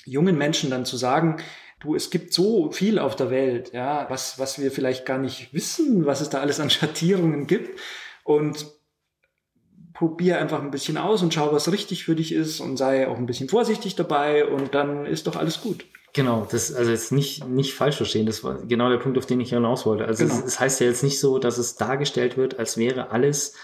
jungen 0.05 0.39
Menschen 0.39 0.71
dann 0.71 0.85
zu 0.85 0.97
sagen, 0.97 1.37
du, 1.81 1.95
es 1.95 2.11
gibt 2.11 2.33
so 2.33 2.71
viel 2.71 2.99
auf 2.99 3.17
der 3.17 3.31
Welt, 3.31 3.73
ja, 3.73 4.07
was, 4.09 4.39
was 4.39 4.61
wir 4.61 4.71
vielleicht 4.71 5.07
gar 5.07 5.19
nicht 5.19 5.53
wissen, 5.53 6.07
was 6.07 6.21
es 6.21 6.31
da 6.31 6.41
alles 6.41 6.61
an 6.61 6.71
Schattierungen 6.71 7.47
gibt 7.47 7.79
und 8.25 8.67
probier 9.95 10.39
einfach 10.39 10.61
ein 10.61 10.71
bisschen 10.71 10.97
aus 10.97 11.23
und 11.23 11.35
schau, 11.35 11.53
was 11.53 11.71
richtig 11.71 12.05
für 12.05 12.17
dich 12.17 12.33
ist 12.33 12.61
und 12.61 12.77
sei 12.77 13.07
auch 13.09 13.19
ein 13.19 13.27
bisschen 13.27 13.49
vorsichtig 13.49 13.95
dabei 13.95 14.47
und 14.47 14.75
dann 14.75 15.07
ist 15.07 15.27
doch 15.27 15.37
alles 15.37 15.61
gut. 15.61 15.85
Genau, 16.15 16.47
das 16.51 16.75
also 16.75 16.91
jetzt 16.91 17.11
nicht 17.11 17.47
nicht 17.49 17.73
falsch 17.73 17.97
verstehen, 17.97 18.27
das 18.27 18.45
war 18.45 18.59
genau 18.67 18.91
der 18.91 18.99
Punkt, 18.99 19.17
auf 19.17 19.25
den 19.25 19.41
ich 19.41 19.51
hinaus 19.51 19.87
wollte. 19.87 20.05
Also 20.05 20.25
genau. 20.25 20.39
es, 20.39 20.45
es 20.45 20.61
heißt 20.61 20.81
ja 20.81 20.87
jetzt 20.87 21.03
nicht 21.03 21.19
so, 21.19 21.39
dass 21.39 21.57
es 21.57 21.77
dargestellt 21.77 22.37
wird, 22.37 22.59
als 22.59 22.77
wäre 22.77 23.11
alles 23.11 23.55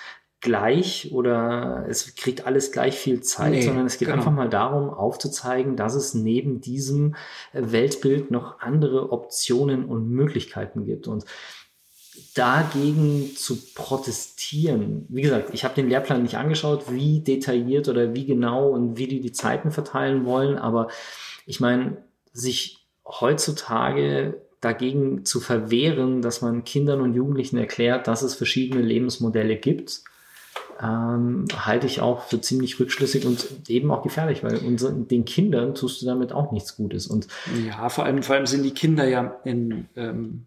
gleich 0.41 1.11
oder 1.13 1.85
es 1.89 2.15
kriegt 2.15 2.47
alles 2.47 2.71
gleich 2.71 2.97
viel 2.97 3.21
Zeit, 3.23 3.51
nee, 3.51 3.63
sondern 3.63 3.87
es 3.87 3.99
geht 3.99 4.09
genau. 4.09 4.19
einfach 4.19 4.33
mal 4.33 4.49
darum, 4.49 4.91
aufzuzeigen, 4.91 5.77
dass 5.77 5.95
es 5.95 6.15
neben 6.15 6.61
diesem 6.61 7.17
Weltbild 7.53 8.31
noch 8.31 8.61
andere 8.61 9.11
Optionen 9.11 9.85
und 9.85 10.09
Möglichkeiten 10.11 10.85
gibt. 10.85 11.09
Und 11.09 11.25
dagegen 12.35 13.31
zu 13.37 13.57
protestieren. 13.75 15.07
Wie 15.09 15.23
gesagt, 15.23 15.51
ich 15.53 15.65
habe 15.65 15.75
den 15.75 15.89
Lehrplan 15.89 16.23
nicht 16.23 16.37
angeschaut, 16.37 16.93
wie 16.93 17.21
detailliert 17.21 17.89
oder 17.89 18.15
wie 18.15 18.27
genau 18.27 18.71
und 18.71 18.97
wie 18.97 19.09
die 19.09 19.21
die 19.21 19.33
Zeiten 19.33 19.71
verteilen 19.71 20.25
wollen, 20.25 20.57
aber 20.57 20.89
ich 21.47 21.61
meine, 21.61 21.99
sich 22.33 22.87
heutzutage 23.05 24.41
dagegen 24.61 25.25
zu 25.25 25.41
verwehren, 25.41 26.23
dass 26.23 26.43
man 26.43 26.65
Kindern 26.65 27.01
und 27.01 27.15
Jugendlichen 27.15 27.57
erklärt, 27.57 28.07
dass 28.07 28.23
es 28.23 28.35
verschiedene 28.35 28.83
Lebensmodelle 28.83 29.57
gibt, 29.57 30.03
ähm, 30.81 31.47
halte 31.57 31.87
ich 31.87 32.01
auch 32.01 32.23
für 32.23 32.41
ziemlich 32.41 32.79
rückschlüssig 32.79 33.27
und 33.27 33.69
eben 33.69 33.91
auch 33.91 34.03
gefährlich, 34.03 34.43
weil 34.45 34.59
unseren, 34.59 35.09
den 35.09 35.25
Kindern 35.25 35.75
tust 35.75 36.03
du 36.03 36.07
damit 36.07 36.33
auch 36.33 36.53
nichts 36.53 36.77
Gutes. 36.77 37.07
Und 37.07 37.27
ja, 37.67 37.89
vor 37.89 38.05
allem, 38.05 38.23
vor 38.23 38.37
allem 38.37 38.47
sind 38.47 38.63
die 38.63 38.75
Kinder 38.75 39.07
ja 39.07 39.41
in 39.45 39.87
ähm, 39.97 40.47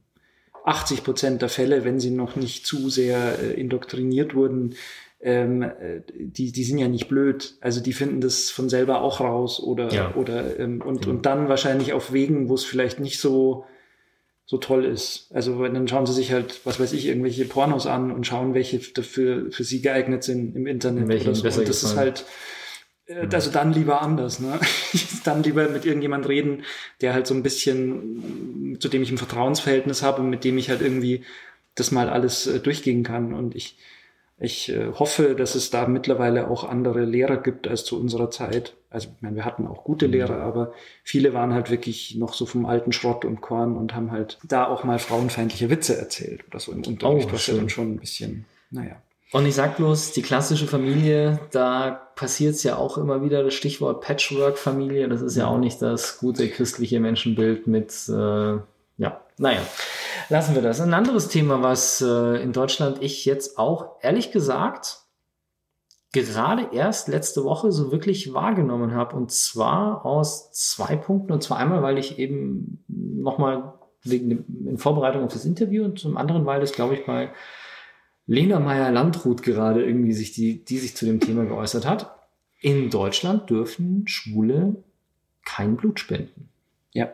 80 0.63 1.03
Prozent 1.03 1.41
der 1.41 1.49
Fälle, 1.49 1.83
wenn 1.83 1.99
sie 1.99 2.11
noch 2.11 2.35
nicht 2.35 2.65
zu 2.65 2.89
sehr 2.89 3.39
äh, 3.39 3.59
indoktriniert 3.59 4.35
wurden, 4.35 4.75
ähm, 5.21 5.61
äh, 5.61 6.01
die, 6.07 6.51
die 6.51 6.63
sind 6.63 6.77
ja 6.77 6.87
nicht 6.87 7.07
blöd. 7.07 7.55
Also 7.61 7.81
die 7.81 7.93
finden 7.93 8.21
das 8.21 8.49
von 8.49 8.69
selber 8.69 9.01
auch 9.01 9.19
raus 9.19 9.59
oder, 9.59 9.91
ja. 9.91 10.15
oder 10.15 10.59
ähm, 10.59 10.81
und, 10.81 11.05
ja. 11.05 11.11
und 11.11 11.25
dann 11.25 11.49
wahrscheinlich 11.49 11.93
auf 11.93 12.13
Wegen, 12.13 12.49
wo 12.49 12.55
es 12.55 12.65
vielleicht 12.65 12.99
nicht 12.99 13.19
so, 13.19 13.65
so 14.51 14.57
toll 14.57 14.83
ist. 14.83 15.29
Also 15.33 15.65
dann 15.65 15.87
schauen 15.87 16.05
sie 16.05 16.11
sich 16.11 16.33
halt, 16.33 16.59
was 16.65 16.77
weiß 16.77 16.91
ich, 16.91 17.05
irgendwelche 17.05 17.45
Pornos 17.45 17.87
an 17.87 18.11
und 18.11 18.27
schauen, 18.27 18.53
welche 18.53 18.79
dafür 18.79 19.49
für 19.49 19.63
sie 19.63 19.81
geeignet 19.81 20.25
sind 20.25 20.57
im 20.57 20.67
Internet 20.67 21.05
oder 21.05 21.33
so. 21.33 21.59
Und 21.61 21.69
das 21.69 21.83
ist 21.83 21.95
halt, 21.95 22.25
äh, 23.05 23.27
also 23.31 23.49
dann 23.49 23.71
lieber 23.71 24.01
anders, 24.01 24.41
ne? 24.41 24.59
dann 25.23 25.41
lieber 25.41 25.69
mit 25.69 25.85
irgendjemand 25.85 26.27
reden, 26.27 26.63
der 26.99 27.13
halt 27.13 27.27
so 27.27 27.33
ein 27.33 27.43
bisschen, 27.43 28.75
zu 28.81 28.89
dem 28.89 29.01
ich 29.03 29.11
ein 29.11 29.17
Vertrauensverhältnis 29.17 30.03
habe 30.03 30.21
und 30.21 30.29
mit 30.29 30.43
dem 30.43 30.57
ich 30.57 30.69
halt 30.69 30.81
irgendwie 30.81 31.23
das 31.75 31.91
mal 31.91 32.09
alles 32.09 32.45
äh, 32.45 32.59
durchgehen 32.59 33.03
kann. 33.03 33.33
Und 33.33 33.55
ich, 33.55 33.77
ich 34.41 34.69
äh, 34.69 34.91
hoffe, 34.97 35.35
dass 35.35 35.53
es 35.53 35.69
da 35.69 35.87
mittlerweile 35.87 36.49
auch 36.49 36.63
andere 36.63 37.05
Lehrer 37.05 37.37
gibt 37.37 37.67
als 37.67 37.85
zu 37.85 37.99
unserer 37.99 38.31
Zeit. 38.31 38.73
Also, 38.89 39.09
ich 39.15 39.21
meine, 39.21 39.35
wir 39.35 39.45
hatten 39.45 39.67
auch 39.67 39.83
gute 39.83 40.07
mhm. 40.07 40.13
Lehrer, 40.13 40.41
aber 40.41 40.73
viele 41.03 41.33
waren 41.35 41.53
halt 41.53 41.69
wirklich 41.69 42.15
noch 42.15 42.33
so 42.33 42.47
vom 42.47 42.65
alten 42.65 42.91
Schrott 42.91 43.23
und 43.23 43.41
Korn 43.41 43.77
und 43.77 43.93
haben 43.93 44.11
halt 44.11 44.39
da 44.43 44.65
auch 44.65 44.83
mal 44.83 44.97
frauenfeindliche 44.97 45.69
Witze 45.69 45.95
erzählt 45.95 46.43
oder 46.47 46.59
so 46.59 46.71
im 46.71 46.83
Unterricht, 46.83 47.29
oh, 47.29 47.33
was 47.33 47.47
ja 47.47 47.53
dann 47.53 47.69
schon 47.69 47.93
ein 47.93 47.99
bisschen, 47.99 48.45
naja. 48.71 48.95
Und 49.31 49.45
ich 49.45 49.55
sag 49.55 49.77
bloß, 49.77 50.11
die 50.11 50.23
klassische 50.23 50.67
Familie, 50.67 51.39
da 51.51 51.91
passiert 52.15 52.55
es 52.55 52.63
ja 52.63 52.75
auch 52.75 52.97
immer 52.97 53.23
wieder, 53.23 53.43
das 53.43 53.53
Stichwort 53.53 54.01
Patchwork-Familie, 54.01 55.07
das 55.07 55.21
ist 55.21 55.37
ja 55.37 55.47
auch 55.47 55.59
nicht 55.59 55.81
das 55.81 56.17
gute 56.17 56.49
christliche 56.49 56.99
Menschenbild 56.99 57.67
mit, 57.67 57.91
äh, 58.09 58.57
ja, 59.01 59.19
naja, 59.39 59.61
lassen 60.29 60.53
wir 60.53 60.61
das. 60.61 60.79
Ein 60.79 60.93
anderes 60.93 61.27
Thema, 61.27 61.63
was 61.63 62.01
äh, 62.01 62.43
in 62.43 62.53
Deutschland 62.53 63.01
ich 63.01 63.25
jetzt 63.25 63.57
auch, 63.57 63.95
ehrlich 64.01 64.31
gesagt, 64.31 64.99
gerade 66.11 66.69
erst 66.71 67.07
letzte 67.07 67.43
Woche 67.43 67.71
so 67.71 67.91
wirklich 67.91 68.31
wahrgenommen 68.35 68.93
habe. 68.93 69.15
Und 69.15 69.31
zwar 69.31 70.05
aus 70.05 70.51
zwei 70.51 70.95
Punkten. 70.95 71.31
Und 71.31 71.41
zwar 71.41 71.57
einmal, 71.57 71.81
weil 71.81 71.97
ich 71.97 72.19
eben 72.19 72.83
nochmal 72.87 73.73
wegen 74.03 74.45
in 74.67 74.77
Vorbereitung 74.77 75.23
auf 75.23 75.33
das 75.33 75.45
Interview 75.45 75.83
und 75.83 75.97
zum 75.97 76.15
anderen, 76.15 76.45
weil 76.45 76.61
das, 76.61 76.71
glaube 76.71 76.93
ich, 76.93 77.03
bei 77.03 77.31
Lena 78.27 78.59
Meyer-Landrut 78.59 79.41
gerade 79.41 79.83
irgendwie 79.83 80.13
sich 80.13 80.31
die, 80.31 80.63
die 80.63 80.77
sich 80.77 80.95
zu 80.95 81.07
dem 81.07 81.19
Thema 81.19 81.45
geäußert 81.45 81.87
hat. 81.87 82.15
In 82.59 82.91
Deutschland 82.91 83.49
dürfen 83.49 84.07
Schwule 84.07 84.75
kein 85.43 85.75
Blut 85.75 85.99
spenden. 85.99 86.49
Ja. 86.91 87.09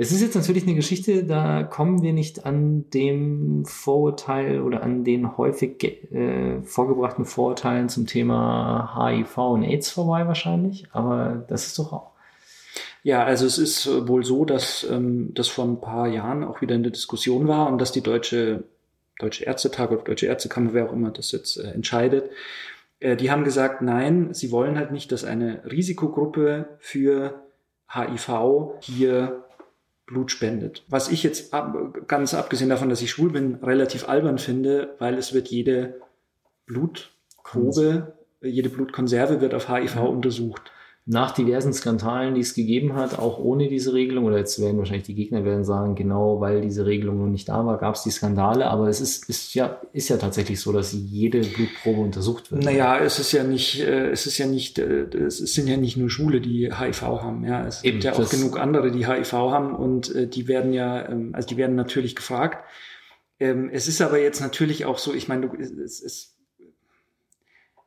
Das 0.00 0.12
ist 0.12 0.22
jetzt 0.22 0.34
natürlich 0.34 0.62
eine 0.62 0.76
Geschichte, 0.76 1.24
da 1.24 1.62
kommen 1.62 2.00
wir 2.00 2.14
nicht 2.14 2.46
an 2.46 2.88
dem 2.88 3.66
Vorurteil 3.66 4.62
oder 4.62 4.82
an 4.82 5.04
den 5.04 5.36
häufig 5.36 5.84
äh, 6.10 6.62
vorgebrachten 6.62 7.26
Vorurteilen 7.26 7.90
zum 7.90 8.06
Thema 8.06 8.94
HIV 8.96 9.36
und 9.36 9.62
AIDS 9.62 9.90
vorbei 9.90 10.26
wahrscheinlich, 10.26 10.86
aber 10.92 11.44
das 11.48 11.66
ist 11.66 11.78
doch 11.78 11.92
auch. 11.92 12.12
Ja, 13.02 13.24
also 13.24 13.44
es 13.44 13.58
ist 13.58 14.08
wohl 14.08 14.24
so, 14.24 14.46
dass 14.46 14.86
ähm, 14.90 15.34
das 15.34 15.48
vor 15.48 15.66
ein 15.66 15.82
paar 15.82 16.08
Jahren 16.08 16.44
auch 16.44 16.62
wieder 16.62 16.76
in 16.76 16.82
der 16.82 16.92
Diskussion 16.92 17.46
war 17.46 17.70
und 17.70 17.78
dass 17.78 17.92
die 17.92 18.00
deutsche 18.02 18.64
Deutsche 19.18 19.44
Ärztetag 19.44 19.90
oder 19.90 20.02
Deutsche 20.02 20.28
Ärztekammer, 20.28 20.72
wer 20.72 20.88
auch 20.88 20.94
immer 20.94 21.10
das 21.10 21.30
jetzt 21.30 21.58
äh, 21.58 21.72
entscheidet, 21.72 22.30
äh, 23.00 23.16
die 23.16 23.30
haben 23.30 23.44
gesagt, 23.44 23.82
nein, 23.82 24.32
sie 24.32 24.50
wollen 24.50 24.78
halt 24.78 24.92
nicht, 24.92 25.12
dass 25.12 25.24
eine 25.24 25.62
Risikogruppe 25.70 26.70
für 26.78 27.42
HIV 27.92 28.76
hier 28.80 29.44
Blut 30.10 30.30
spendet. 30.30 30.84
Was 30.88 31.10
ich 31.10 31.22
jetzt 31.22 31.54
ab, 31.54 31.74
ganz 32.06 32.34
abgesehen 32.34 32.68
davon, 32.68 32.90
dass 32.90 33.00
ich 33.00 33.10
schwul 33.10 33.30
bin, 33.30 33.54
relativ 33.62 34.08
albern 34.08 34.38
finde, 34.38 34.94
weil 34.98 35.14
es 35.14 35.32
wird 35.32 35.48
jede 35.48 36.00
Blutprobe 36.66 38.12
jede 38.42 38.70
Blutkonserve 38.70 39.40
wird 39.40 39.54
auf 39.54 39.68
HIV 39.68 39.96
ja. 39.96 40.02
untersucht 40.02 40.72
nach 41.06 41.32
diversen 41.32 41.72
Skandalen, 41.72 42.34
die 42.34 42.42
es 42.42 42.54
gegeben 42.54 42.94
hat, 42.94 43.18
auch 43.18 43.38
ohne 43.38 43.68
diese 43.68 43.94
Regelung, 43.94 44.26
oder 44.26 44.36
jetzt 44.36 44.60
werden 44.60 44.78
wahrscheinlich 44.78 45.06
die 45.06 45.14
Gegner 45.14 45.44
werden 45.44 45.64
sagen, 45.64 45.94
genau 45.94 46.40
weil 46.40 46.60
diese 46.60 46.86
Regelung 46.86 47.18
noch 47.18 47.26
nicht 47.26 47.48
da 47.48 47.64
war, 47.64 47.78
gab 47.78 47.94
es 47.94 48.02
die 48.02 48.10
Skandale, 48.10 48.66
aber 48.66 48.88
es 48.88 49.00
ist, 49.00 49.28
ist, 49.28 49.54
ja, 49.54 49.80
ist 49.92 50.08
ja 50.10 50.18
tatsächlich 50.18 50.60
so, 50.60 50.72
dass 50.72 50.92
jede 50.92 51.40
Blutprobe 51.40 52.00
untersucht 52.00 52.52
wird. 52.52 52.64
Naja, 52.64 52.98
es 52.98 53.18
ist 53.18 53.32
ja 53.32 53.42
nicht, 53.42 53.80
äh, 53.80 54.10
es 54.10 54.26
ist 54.26 54.38
ja 54.38 54.46
nicht, 54.46 54.78
äh, 54.78 55.06
es 55.16 55.38
sind 55.38 55.68
ja 55.68 55.78
nicht 55.78 55.96
nur 55.96 56.10
Schwule, 56.10 56.40
die 56.40 56.70
HIV 56.72 57.02
haben, 57.02 57.44
ja. 57.44 57.66
Es 57.66 57.82
Eben, 57.82 58.00
gibt 58.00 58.04
ja 58.04 58.12
auch 58.12 58.30
genug 58.30 58.58
andere, 58.58 58.92
die 58.92 59.06
HIV 59.06 59.32
haben 59.32 59.74
und 59.74 60.14
äh, 60.14 60.28
die 60.28 60.48
werden 60.48 60.72
ja, 60.72 61.08
ähm, 61.08 61.30
also 61.32 61.48
die 61.48 61.56
werden 61.56 61.76
natürlich 61.76 62.14
gefragt. 62.14 62.64
Ähm, 63.40 63.70
es 63.72 63.88
ist 63.88 64.02
aber 64.02 64.20
jetzt 64.20 64.40
natürlich 64.40 64.84
auch 64.84 64.98
so, 64.98 65.14
ich 65.14 65.26
meine, 65.28 65.50
es, 65.58 66.00
es 66.02 66.36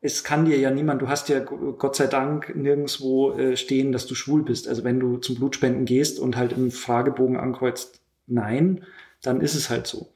es 0.06 0.26
kann 0.26 0.44
dir 0.44 0.58
ja 0.60 0.70
niemand, 0.70 1.02
du 1.02 1.08
hast 1.08 1.30
ja 1.30 1.40
Gott 1.40 1.96
sei 1.96 2.08
Dank 2.08 2.54
nirgendwo 2.56 3.32
äh, 3.32 3.56
stehen, 3.56 3.94
dass 3.94 4.06
du 4.06 4.16
schwul 4.16 4.44
bist. 4.44 4.68
Also 4.68 4.84
wenn 4.84 5.00
du 5.00 5.18
zum 5.18 5.36
Blutspenden 5.36 5.86
gehst 5.86 6.20
und 6.20 6.36
halt 6.36 6.52
im 6.52 6.72
Fragebogen 6.72 7.38
ankreuzt 7.38 8.02
Nein, 8.28 8.86
dann 9.22 9.42
ist 9.42 9.56
es 9.56 9.70
halt 9.70 9.88
so. 9.88 10.14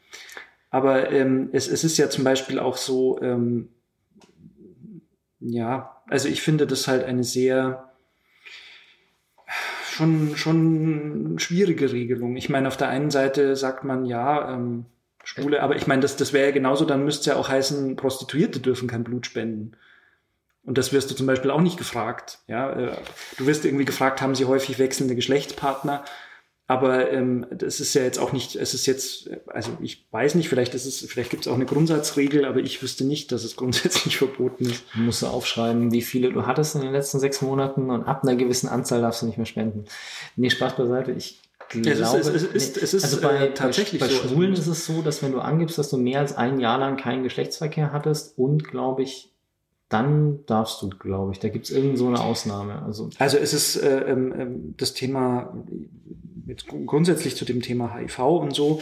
Aber 0.69 1.11
ähm, 1.11 1.49
es, 1.53 1.67
es 1.69 1.85
ist 1.85 1.97
ja 1.97 2.09
zum 2.09 2.25
Beispiel 2.25 2.59
auch 2.59 2.75
so, 2.75 3.21
ähm, 3.21 3.69
ja, 5.39 6.01
also 6.07 6.27
ich 6.27 6.41
finde 6.41 6.67
das 6.67 6.87
halt 6.87 7.05
eine 7.05 7.23
sehr 7.23 7.91
schon, 9.89 10.35
schon 10.35 11.39
schwierige 11.39 11.91
Regelung. 11.93 12.35
Ich 12.35 12.49
meine, 12.49 12.67
auf 12.67 12.77
der 12.77 12.89
einen 12.89 13.11
Seite 13.11 13.55
sagt 13.55 13.85
man 13.85 14.05
ja, 14.05 14.53
ähm, 14.53 14.85
Schwule, 15.27 15.61
aber 15.61 15.75
ich 15.75 15.87
meine, 15.87 16.01
das, 16.01 16.15
das 16.15 16.31
wäre 16.31 16.45
ja 16.45 16.51
genauso, 16.53 16.85
dann 16.85 17.03
müsste 17.03 17.19
es 17.19 17.25
ja 17.25 17.35
auch 17.35 17.49
heißen, 17.49 17.97
Prostituierte 17.97 18.61
dürfen 18.61 18.87
kein 18.87 19.03
Blut 19.03 19.25
spenden. 19.25 19.73
Und 20.63 20.77
das 20.77 20.93
wirst 20.93 21.11
du 21.11 21.15
zum 21.15 21.27
Beispiel 21.27 21.51
auch 21.51 21.59
nicht 21.59 21.77
gefragt. 21.77 22.39
Ja, 22.47 22.71
äh, 22.71 22.97
du 23.37 23.45
wirst 23.45 23.65
irgendwie 23.65 23.83
gefragt, 23.83 24.21
haben 24.21 24.35
sie 24.35 24.45
häufig 24.45 24.79
wechselnde 24.79 25.15
Geschlechtspartner? 25.15 26.05
Aber 26.65 27.11
ähm, 27.11 27.45
das 27.51 27.81
ist 27.81 27.93
ja 27.93 28.03
jetzt 28.03 28.19
auch 28.19 28.31
nicht, 28.31 28.55
es 28.55 28.73
ist 28.73 28.85
jetzt, 28.85 29.29
also 29.47 29.71
ich 29.81 30.07
weiß 30.11 30.35
nicht, 30.35 30.47
vielleicht 30.47 30.73
ist 30.73 30.85
es, 30.85 31.05
vielleicht 31.05 31.29
gibt 31.29 31.45
es 31.45 31.51
auch 31.51 31.55
eine 31.55 31.65
Grundsatzregel, 31.65 32.45
aber 32.45 32.59
ich 32.61 32.81
wüsste 32.81 33.03
nicht, 33.03 33.33
dass 33.33 33.43
es 33.43 33.57
grundsätzlich 33.57 34.17
verboten 34.19 34.63
ist. 34.65 34.85
Du 34.93 35.01
musst 35.01 35.21
du 35.21 35.27
aufschreiben, 35.27 35.91
wie 35.91 36.01
viele 36.01 36.31
du 36.31 36.45
hattest 36.45 36.75
in 36.75 36.81
den 36.81 36.93
letzten 36.93 37.19
sechs 37.19 37.41
Monaten 37.41 37.89
und 37.89 38.03
ab 38.03 38.23
einer 38.23 38.37
gewissen 38.37 38.69
Anzahl 38.69 39.01
darfst 39.01 39.21
du 39.21 39.25
nicht 39.25 39.37
mehr 39.37 39.45
spenden. 39.45 39.85
Nee, 40.37 40.49
Spaß 40.49 40.77
beiseite. 40.77 41.11
Ich 41.11 41.41
glaube, 41.69 42.17
es 42.19 42.27
ist, 42.27 42.27
es 42.27 42.43
ist, 42.43 42.77
es 42.77 42.93
ist, 42.93 43.03
also 43.03 43.21
bei, 43.21 43.47
äh, 43.47 43.53
tatsächlich 43.53 43.99
bei, 43.99 44.07
bei 44.07 44.13
so. 44.13 44.27
Schwulen 44.27 44.53
ist 44.53 44.67
es 44.67 44.85
so, 44.85 45.01
dass 45.01 45.21
wenn 45.23 45.31
du 45.31 45.39
angibst, 45.39 45.77
dass 45.77 45.89
du 45.89 45.97
mehr 45.97 46.19
als 46.19 46.35
ein 46.35 46.59
Jahr 46.59 46.77
lang 46.77 46.97
keinen 46.97 47.23
Geschlechtsverkehr 47.23 47.91
hattest 47.91 48.37
und, 48.37 48.63
glaube 48.63 49.03
ich, 49.03 49.33
dann 49.89 50.45
darfst 50.45 50.81
du, 50.81 50.89
glaube 50.89 51.31
ich. 51.31 51.39
Da 51.39 51.49
gibt 51.49 51.65
es 51.65 51.71
irgend 51.71 51.97
so 51.97 52.07
eine 52.07 52.19
Ausnahme. 52.19 52.81
Also, 52.83 53.09
also 53.19 53.37
es 53.37 53.53
ist 53.53 53.77
äh, 53.77 54.01
ähm, 54.01 54.33
ähm 54.37 54.73
das 54.77 54.93
Thema, 54.93 55.63
jetzt 56.45 56.67
grundsätzlich 56.67 57.35
zu 57.35 57.45
dem 57.45 57.61
Thema 57.61 57.95
HIV 57.95 58.19
und 58.19 58.53
so, 58.53 58.81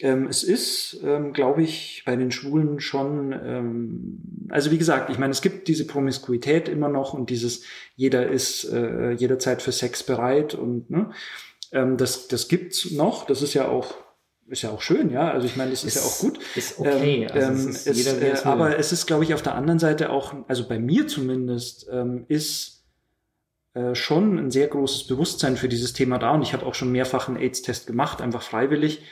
ähm, 0.00 0.26
es 0.26 0.42
ist, 0.42 1.00
ähm, 1.04 1.32
glaube 1.32 1.62
ich, 1.62 2.02
bei 2.04 2.16
den 2.16 2.32
Schwulen 2.32 2.80
schon, 2.80 3.32
ähm, 3.32 4.48
also 4.48 4.72
wie 4.72 4.78
gesagt, 4.78 5.10
ich 5.10 5.18
meine, 5.18 5.30
es 5.30 5.40
gibt 5.40 5.68
diese 5.68 5.86
Promiskuität 5.86 6.68
immer 6.68 6.88
noch 6.88 7.14
und 7.14 7.30
dieses, 7.30 7.62
jeder 7.94 8.28
ist 8.28 8.64
äh, 8.64 9.12
jederzeit 9.12 9.62
für 9.62 9.70
Sex 9.70 10.02
bereit 10.02 10.54
und 10.54 10.90
ne, 10.90 11.10
ähm, 11.74 11.98
das, 11.98 12.28
das 12.28 12.48
gibt's 12.48 12.90
noch. 12.92 13.26
Das 13.26 13.42
ist 13.42 13.52
ja 13.52 13.68
auch 13.68 13.94
ist 14.46 14.62
ja 14.62 14.70
auch 14.70 14.82
schön, 14.82 15.10
ja. 15.10 15.30
Also 15.30 15.46
ich 15.46 15.56
meine, 15.56 15.70
das 15.70 15.84
ist, 15.84 15.96
ist 15.96 16.02
ja 16.02 16.08
auch 16.08 16.18
gut. 16.18 16.38
Ist 16.54 16.78
okay. 16.78 17.26
Ähm, 17.30 17.30
also 17.32 17.68
es 17.70 17.86
ist 17.86 17.96
jeder, 17.96 18.20
äh, 18.20 18.36
aber 18.44 18.78
es 18.78 18.92
ist, 18.92 19.06
glaube 19.06 19.24
ich, 19.24 19.32
auf 19.32 19.40
der 19.40 19.54
anderen 19.54 19.78
Seite 19.78 20.10
auch, 20.10 20.34
also 20.48 20.68
bei 20.68 20.78
mir 20.78 21.06
zumindest, 21.06 21.88
ähm, 21.90 22.26
ist 22.28 22.84
äh, 23.72 23.94
schon 23.94 24.38
ein 24.38 24.50
sehr 24.50 24.68
großes 24.68 25.06
Bewusstsein 25.06 25.56
für 25.56 25.68
dieses 25.68 25.94
Thema 25.94 26.18
da. 26.18 26.32
Und 26.32 26.42
ich 26.42 26.52
habe 26.52 26.66
auch 26.66 26.74
schon 26.74 26.92
mehrfach 26.92 27.28
einen 27.28 27.38
AIDS-Test 27.38 27.86
gemacht, 27.86 28.20
einfach 28.20 28.42
freiwillig. 28.42 29.02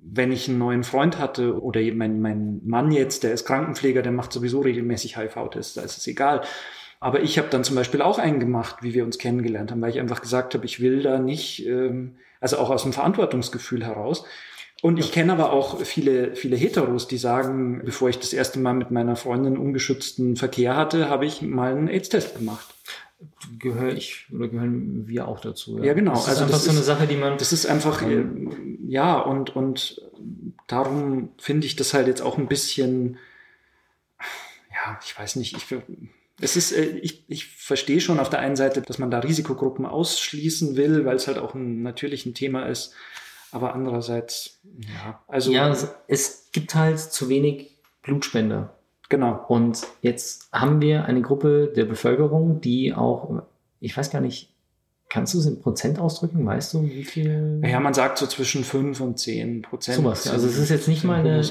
Wenn 0.00 0.30
ich 0.30 0.48
einen 0.48 0.58
neuen 0.58 0.84
Freund 0.84 1.18
hatte 1.18 1.60
oder 1.60 1.80
mein, 1.92 2.20
mein 2.20 2.60
Mann 2.64 2.92
jetzt, 2.92 3.24
der 3.24 3.32
ist 3.32 3.46
Krankenpfleger, 3.46 4.02
der 4.02 4.12
macht 4.12 4.32
sowieso 4.32 4.60
regelmäßig 4.60 5.16
HIV-Tests, 5.16 5.74
da 5.74 5.82
ist 5.82 5.98
es 5.98 6.06
egal. 6.06 6.42
Aber 7.00 7.20
ich 7.22 7.38
habe 7.38 7.48
dann 7.48 7.64
zum 7.64 7.76
Beispiel 7.76 8.02
auch 8.02 8.18
einen 8.18 8.40
gemacht, 8.40 8.76
wie 8.82 8.94
wir 8.94 9.04
uns 9.04 9.18
kennengelernt 9.18 9.70
haben, 9.70 9.80
weil 9.80 9.90
ich 9.90 10.00
einfach 10.00 10.20
gesagt 10.20 10.54
habe, 10.54 10.66
ich 10.66 10.80
will 10.80 11.02
da 11.02 11.18
nicht, 11.18 11.66
ähm, 11.66 12.16
also 12.40 12.58
auch 12.58 12.70
aus 12.70 12.82
dem 12.82 12.92
Verantwortungsgefühl 12.92 13.84
heraus. 13.84 14.24
Und 14.80 14.98
ich 14.98 15.10
kenne 15.10 15.32
aber 15.32 15.52
auch 15.52 15.80
viele, 15.80 16.36
viele 16.36 16.56
Heteros, 16.56 17.08
die 17.08 17.18
sagen, 17.18 17.82
bevor 17.84 18.08
ich 18.08 18.18
das 18.18 18.32
erste 18.32 18.60
Mal 18.60 18.74
mit 18.74 18.92
meiner 18.92 19.16
Freundin 19.16 19.58
ungeschützten 19.58 20.36
Verkehr 20.36 20.76
hatte, 20.76 21.08
habe 21.08 21.26
ich 21.26 21.42
mal 21.42 21.72
einen 21.72 21.88
AIDS-Test 21.88 22.36
gemacht. 22.38 22.66
Gehöre 23.58 23.92
ich 23.92 24.26
oder 24.32 24.46
gehören 24.46 25.08
wir 25.08 25.26
auch 25.26 25.40
dazu? 25.40 25.78
Ja, 25.78 25.86
ja 25.86 25.94
genau. 25.94 26.12
Das 26.12 26.22
ist 26.22 26.28
also 26.28 26.42
einfach 26.44 26.54
das 26.54 26.64
so 26.64 26.70
eine 26.70 26.82
Sache, 26.82 27.08
die 27.08 27.16
man. 27.16 27.38
Das 27.38 27.52
ist 27.52 27.66
einfach, 27.66 28.02
ähm, 28.02 28.78
ja, 28.86 29.18
und, 29.18 29.56
und 29.56 30.00
darum 30.68 31.30
finde 31.38 31.66
ich 31.66 31.74
das 31.74 31.94
halt 31.94 32.06
jetzt 32.06 32.22
auch 32.22 32.38
ein 32.38 32.46
bisschen, 32.46 33.18
ja, 34.70 34.98
ich 35.04 35.18
weiß 35.18 35.34
nicht, 35.36 35.56
ich, 35.56 35.76
es 36.40 36.56
ist, 36.56 36.72
äh, 36.72 36.98
ich, 37.02 37.24
ich 37.28 37.46
verstehe 37.46 38.00
schon 38.00 38.20
auf 38.20 38.30
der 38.30 38.40
einen 38.40 38.56
Seite, 38.56 38.82
dass 38.82 38.98
man 38.98 39.10
da 39.10 39.20
Risikogruppen 39.20 39.86
ausschließen 39.86 40.76
will, 40.76 41.04
weil 41.04 41.16
es 41.16 41.26
halt 41.26 41.38
auch 41.38 41.54
ein 41.54 41.82
natürliches 41.82 42.32
Thema 42.34 42.66
ist. 42.66 42.94
Aber 43.50 43.74
andererseits, 43.74 44.60
ja, 44.78 45.22
also. 45.26 45.52
Ja, 45.52 45.74
es 46.06 46.50
gibt 46.52 46.74
halt 46.74 46.98
zu 46.98 47.28
wenig 47.28 47.78
Blutspender. 48.02 48.74
Genau. 49.08 49.44
Und 49.48 49.86
jetzt 50.02 50.52
haben 50.52 50.80
wir 50.80 51.06
eine 51.06 51.22
Gruppe 51.22 51.72
der 51.74 51.86
Bevölkerung, 51.86 52.60
die 52.60 52.92
auch, 52.92 53.42
ich 53.80 53.96
weiß 53.96 54.10
gar 54.10 54.20
nicht, 54.20 54.47
kannst 55.08 55.34
du 55.34 55.38
es 55.38 55.46
in 55.46 55.60
Prozent 55.60 55.98
ausdrücken? 55.98 56.44
Weißt 56.44 56.74
du, 56.74 56.82
wie 56.84 57.04
viel? 57.04 57.60
Ja, 57.64 57.80
man 57.80 57.94
sagt 57.94 58.18
so 58.18 58.26
zwischen 58.26 58.64
5 58.64 59.00
und 59.00 59.18
10 59.18 59.62
Prozent. 59.62 59.96
Sowas. 59.96 60.28
Also 60.28 60.46
es 60.46 60.58
ist 60.58 60.70
jetzt 60.70 60.88
nicht 60.88 61.04
mal, 61.04 61.20
eine, 61.20 61.42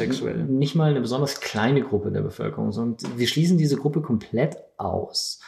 nicht 0.46 0.76
mal 0.76 0.92
eine 0.92 1.02
besonders 1.02 1.42
kleine 1.42 1.82
Gruppe 1.82 2.12
der 2.12 2.22
Bevölkerung, 2.22 2.72
sondern 2.72 3.18
wir 3.18 3.28
schließen 3.28 3.58
diese 3.58 3.78
Gruppe 3.78 4.02
komplett 4.02 4.58
aus. 4.78 5.40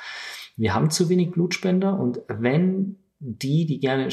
Wir 0.57 0.73
haben 0.73 0.89
zu 0.89 1.09
wenig 1.09 1.31
Blutspender 1.31 1.99
und 1.99 2.19
wenn 2.27 2.97
die, 3.19 3.65
die 3.65 3.79
gerne 3.79 4.09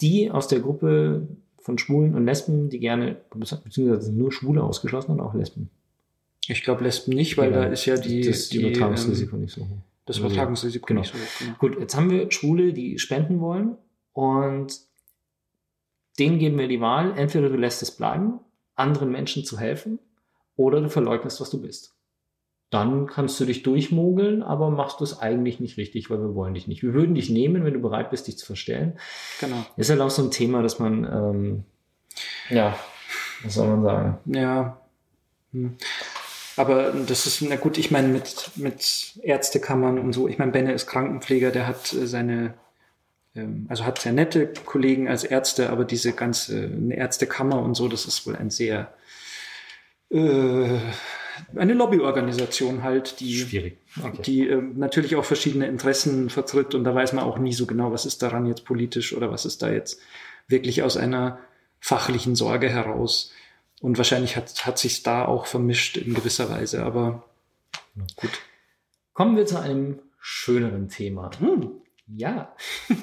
die 0.00 0.30
aus 0.30 0.48
der 0.48 0.60
Gruppe 0.60 1.28
von 1.60 1.78
Schwulen 1.78 2.14
und 2.14 2.26
Lesben, 2.26 2.68
die 2.68 2.80
gerne, 2.80 3.16
beziehungsweise 3.30 4.12
nur 4.12 4.32
Schwule 4.32 4.62
ausgeschlossen 4.62 5.12
und 5.12 5.20
auch 5.20 5.34
Lesben. 5.34 5.70
Ich 6.48 6.64
glaube 6.64 6.82
Lesben 6.82 7.14
nicht, 7.14 7.38
weil 7.38 7.52
ja, 7.52 7.60
da 7.60 7.64
ist 7.66 7.86
ja 7.86 7.96
die, 7.96 8.22
das 8.22 8.48
die 8.48 8.60
Übertragungsrisiko 8.60 9.36
ähm, 9.36 9.42
nicht 9.42 9.54
so 9.54 9.62
hoch. 9.62 9.78
Das 10.04 10.16
also, 10.16 10.26
Übertragungsrisiko 10.26 10.86
genau. 10.86 11.00
nicht 11.00 11.12
so 11.12 11.18
hoch. 11.18 11.38
Genau. 11.38 11.58
Gut, 11.58 11.78
jetzt 11.78 11.96
haben 11.96 12.10
wir 12.10 12.30
Schwule, 12.30 12.72
die 12.72 12.98
spenden 12.98 13.40
wollen 13.40 13.76
und 14.12 14.80
denen 16.18 16.38
geben 16.38 16.58
wir 16.58 16.68
die 16.68 16.80
Wahl, 16.80 17.16
entweder 17.16 17.48
du 17.48 17.56
lässt 17.56 17.82
es 17.82 17.90
bleiben, 17.90 18.40
anderen 18.74 19.10
Menschen 19.10 19.44
zu 19.44 19.58
helfen, 19.58 19.98
oder 20.54 20.82
du 20.82 20.90
verleugnest, 20.90 21.40
was 21.40 21.48
du 21.48 21.62
bist 21.62 21.96
dann 22.72 23.06
kannst 23.06 23.38
du 23.38 23.44
dich 23.44 23.62
durchmogeln, 23.62 24.42
aber 24.42 24.70
machst 24.70 25.00
du 25.00 25.04
es 25.04 25.18
eigentlich 25.18 25.60
nicht 25.60 25.76
richtig, 25.76 26.08
weil 26.08 26.20
wir 26.20 26.34
wollen 26.34 26.54
dich 26.54 26.68
nicht. 26.68 26.82
Wir 26.82 26.94
würden 26.94 27.14
dich 27.14 27.28
nehmen, 27.28 27.64
wenn 27.64 27.74
du 27.74 27.80
bereit 27.80 28.08
bist, 28.10 28.26
dich 28.26 28.38
zu 28.38 28.46
verstellen. 28.46 28.98
Genau. 29.40 29.56
Ist 29.76 29.90
halt 29.90 30.00
auch 30.00 30.10
so 30.10 30.22
ein 30.22 30.30
Thema, 30.30 30.62
dass 30.62 30.78
man, 30.78 31.04
ähm, 31.04 31.64
ja, 32.48 32.74
was 33.44 33.54
soll 33.54 33.68
man 33.68 33.82
sagen? 33.82 34.18
Ja. 34.24 34.80
Aber 36.56 36.92
das 36.92 37.26
ist, 37.26 37.42
na 37.42 37.56
gut, 37.56 37.78
ich 37.78 37.90
meine, 37.90 38.08
mit, 38.08 38.50
mit 38.56 39.18
Ärztekammern 39.22 39.98
und 39.98 40.12
so, 40.12 40.28
ich 40.28 40.38
meine, 40.38 40.52
Benne 40.52 40.72
ist 40.72 40.86
Krankenpfleger, 40.86 41.50
der 41.50 41.66
hat 41.66 41.92
äh, 41.92 42.06
seine, 42.06 42.54
ähm, 43.34 43.66
also 43.68 43.84
hat 43.84 44.00
sehr 44.00 44.12
nette 44.12 44.52
Kollegen 44.64 45.08
als 45.08 45.24
Ärzte, 45.24 45.70
aber 45.70 45.84
diese 45.84 46.12
ganze 46.12 46.70
Ärztekammer 46.90 47.62
und 47.62 47.74
so, 47.74 47.88
das 47.88 48.06
ist 48.06 48.26
wohl 48.26 48.36
ein 48.36 48.50
sehr, 48.50 48.92
äh, 50.10 50.78
eine 51.56 51.74
Lobbyorganisation 51.74 52.82
halt, 52.82 53.20
die, 53.20 53.78
okay. 54.02 54.22
die 54.22 54.48
äh, 54.48 54.60
natürlich 54.60 55.16
auch 55.16 55.24
verschiedene 55.24 55.66
Interessen 55.66 56.28
vertritt 56.28 56.74
und 56.74 56.84
da 56.84 56.94
weiß 56.94 57.14
man 57.14 57.24
auch 57.24 57.38
nie 57.38 57.52
so 57.52 57.66
genau, 57.66 57.92
was 57.92 58.06
ist 58.06 58.22
daran 58.22 58.46
jetzt 58.46 58.64
politisch 58.64 59.14
oder 59.14 59.30
was 59.30 59.46
ist 59.46 59.62
da 59.62 59.70
jetzt 59.70 60.00
wirklich 60.48 60.82
aus 60.82 60.96
einer 60.96 61.38
fachlichen 61.80 62.36
Sorge 62.36 62.68
heraus. 62.68 63.32
Und 63.82 63.98
wahrscheinlich 63.98 64.36
hat, 64.36 64.64
hat 64.64 64.78
sich 64.78 65.02
da 65.02 65.24
auch 65.24 65.46
vermischt 65.46 65.96
in 65.96 66.14
gewisser 66.14 66.48
Weise, 66.48 66.84
aber 66.84 67.24
gut. 68.14 68.30
Kommen 69.12 69.36
wir 69.36 69.44
zu 69.44 69.60
einem 69.60 69.98
schöneren 70.20 70.88
Thema. 70.88 71.32
Hm. 71.40 71.72
Ja, 72.06 72.54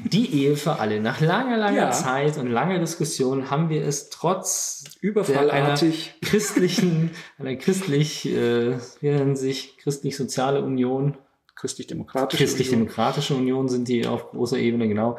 die 0.06 0.34
Ehe 0.34 0.56
für 0.56 0.80
alle. 0.80 1.02
Nach 1.02 1.20
langer, 1.20 1.58
langer 1.58 1.78
ja. 1.78 1.92
Zeit 1.92 2.38
und 2.38 2.48
langer 2.48 2.80
Diskussion 2.80 3.50
haben 3.50 3.70
wir 3.70 3.84
es 3.84 4.10
trotz 4.10 4.86
überfallartig 5.02 6.14
einer 6.22 6.30
christlichen, 6.30 7.12
einer 7.38 7.56
christlich, 7.56 8.26
äh, 8.28 8.78
wie 9.02 9.10
nennen 9.10 9.36
sich 9.36 9.78
christlich-soziale 9.80 10.62
Union, 10.62 11.18
christlich-demokratische 11.56 12.44
christlich-demokratische 12.44 13.34
Union. 13.36 13.58
Union 13.58 13.70
sind 13.70 13.88
die 13.90 14.08
auf 14.08 14.32
großer 14.32 14.58
Ebene 14.58 14.88
genau, 14.88 15.18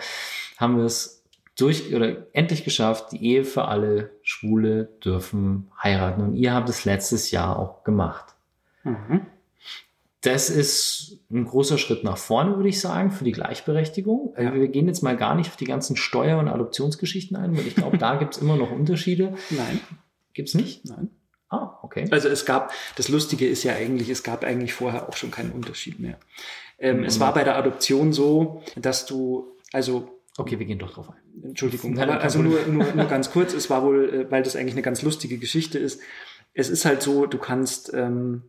haben 0.57 0.79
wir 0.79 0.85
es 0.85 1.20
durch 1.57 1.95
oder 1.95 2.27
endlich 2.33 2.65
geschafft. 2.65 3.13
Die 3.13 3.25
Ehe 3.25 3.45
für 3.45 3.67
alle 3.67 4.11
Schwule 4.23 4.85
dürfen 5.05 5.71
heiraten 5.83 6.23
und 6.23 6.35
ihr 6.37 6.55
habt 6.55 6.69
es 6.69 6.85
letztes 6.85 7.31
Jahr 7.31 7.59
auch 7.59 7.85
gemacht. 7.85 8.35
Mhm. 8.83 9.27
das 10.23 10.49
ist 10.49 11.19
ein 11.31 11.45
großer 11.45 11.77
Schritt 11.77 12.03
nach 12.03 12.17
vorne, 12.17 12.57
würde 12.57 12.71
ich 12.71 12.81
sagen, 12.81 13.11
für 13.11 13.25
die 13.25 13.33
Gleichberechtigung. 13.33 14.33
Also 14.37 14.55
ja. 14.55 14.55
Wir 14.55 14.69
gehen 14.69 14.87
jetzt 14.87 15.03
mal 15.03 15.17
gar 15.17 15.35
nicht 15.35 15.51
auf 15.51 15.57
die 15.57 15.67
ganzen 15.67 15.97
Steuer- 15.97 16.39
und 16.39 16.49
Adoptionsgeschichten 16.49 17.37
ein, 17.37 17.57
weil 17.57 17.67
ich 17.67 17.75
glaube, 17.75 17.99
da 17.99 18.17
gibt 18.17 18.37
es 18.37 18.43
immer 18.43 18.57
noch 18.57 18.71
Unterschiede. 18.71 19.35
Nein. 19.51 19.81
Gibt 20.33 20.49
es 20.49 20.55
nicht? 20.55 20.87
Nein. 20.87 21.11
Ah, 21.51 21.79
okay. 21.83 22.07
Also 22.11 22.29
es 22.29 22.47
gab, 22.47 22.73
das 22.97 23.09
Lustige 23.09 23.47
ist 23.47 23.65
ja 23.65 23.75
eigentlich, 23.75 24.09
es 24.09 24.23
gab 24.23 24.45
eigentlich 24.45 24.73
vorher 24.73 25.09
auch 25.09 25.17
schon 25.17 25.31
keinen 25.31 25.53
Unterschied 25.53 25.99
mehr. 25.99 26.19
Ähm, 26.79 26.99
mhm. 26.99 27.05
Es 27.05 27.21
war 27.21 27.35
bei 27.35 27.45
der 27.45 27.57
Adoption 27.57 28.13
so, 28.13 28.63
dass 28.77 29.05
du, 29.07 29.49
also 29.73 30.20
Okay, 30.39 30.59
wir 30.59 30.67
gehen 30.67 30.79
doch 30.79 30.93
drauf 30.93 31.11
ein. 31.11 31.43
Entschuldigung, 31.43 31.99
aber 31.99 32.21
also 32.21 32.41
nur, 32.41 32.67
nur, 32.67 32.93
nur 32.93 33.07
ganz 33.07 33.31
kurz, 33.31 33.53
es 33.53 33.69
war 33.69 33.83
wohl, 33.83 34.15
äh, 34.15 34.31
weil 34.31 34.43
das 34.43 34.57
eigentlich 34.57 34.75
eine 34.75 34.83
ganz 34.83 35.03
lustige 35.03 35.39
Geschichte 35.39 35.79
ist. 35.79 36.01
Es 36.55 36.69
ist 36.69 36.85
halt 36.85 37.03
so, 37.03 37.27
du 37.27 37.39
kannst 37.39 37.93
ähm, 37.95 38.45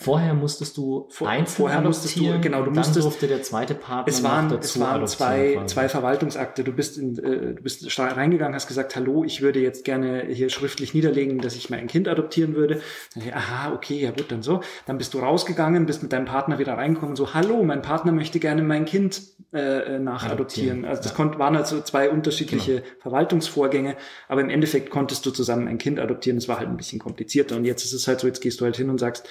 Vorher 0.00 0.32
musstest 0.32 0.78
du 0.78 1.08
Vor, 1.10 1.28
einzeln 1.28 1.56
vorher 1.56 1.82
musstest 1.82 2.16
du, 2.16 2.40
genau, 2.40 2.62
du 2.62 2.70
musstest, 2.70 3.04
durfte 3.04 3.26
der 3.26 3.42
zweite 3.42 3.74
Partner 3.74 4.10
es 4.10 4.22
waren, 4.22 4.50
Es 4.58 4.80
waren 4.80 5.06
zwei, 5.06 5.60
zwei 5.66 5.90
Verwaltungsakte. 5.90 6.64
Du 6.64 6.72
bist, 6.72 6.96
in, 6.96 7.18
äh, 7.18 7.54
du 7.54 7.62
bist 7.62 7.86
reingegangen, 7.98 8.54
hast 8.54 8.66
gesagt, 8.66 8.96
hallo, 8.96 9.24
ich 9.24 9.42
würde 9.42 9.60
jetzt 9.60 9.84
gerne 9.84 10.24
hier 10.24 10.48
schriftlich 10.48 10.94
niederlegen, 10.94 11.40
dass 11.40 11.54
ich 11.54 11.68
mein 11.68 11.86
Kind 11.86 12.08
adoptieren 12.08 12.54
würde. 12.54 12.80
Dann, 13.14 13.30
aha, 13.30 13.74
okay, 13.74 14.00
ja 14.00 14.10
gut, 14.10 14.32
dann 14.32 14.42
so. 14.42 14.62
Dann 14.86 14.96
bist 14.96 15.12
du 15.12 15.18
rausgegangen, 15.18 15.84
bist 15.84 16.02
mit 16.02 16.14
deinem 16.14 16.24
Partner 16.24 16.58
wieder 16.58 16.78
reingekommen, 16.78 17.14
so, 17.14 17.34
hallo, 17.34 17.62
mein 17.62 17.82
Partner 17.82 18.12
möchte 18.12 18.40
gerne 18.40 18.62
mein 18.62 18.86
Kind 18.86 19.20
äh, 19.52 19.98
nachadoptieren. 19.98 20.86
Also 20.86 21.02
das 21.02 21.12
ja. 21.12 21.16
konnte, 21.16 21.38
waren 21.38 21.56
also 21.56 21.78
zwei 21.82 22.08
unterschiedliche 22.08 22.76
genau. 22.76 22.86
Verwaltungsvorgänge, 23.00 23.96
aber 24.28 24.40
im 24.40 24.48
Endeffekt 24.48 24.88
konntest 24.88 25.26
du 25.26 25.30
zusammen 25.30 25.68
ein 25.68 25.76
Kind 25.76 26.00
adoptieren. 26.00 26.38
Es 26.38 26.48
war 26.48 26.58
halt 26.58 26.70
ein 26.70 26.78
bisschen 26.78 27.00
komplizierter. 27.00 27.56
Und 27.56 27.66
jetzt 27.66 27.84
ist 27.84 27.92
es 27.92 28.08
halt 28.08 28.20
so, 28.20 28.26
jetzt 28.26 28.40
gehst 28.40 28.62
du 28.62 28.64
halt 28.64 28.78
hin 28.78 28.88
und 28.88 28.96
sagst, 28.96 29.28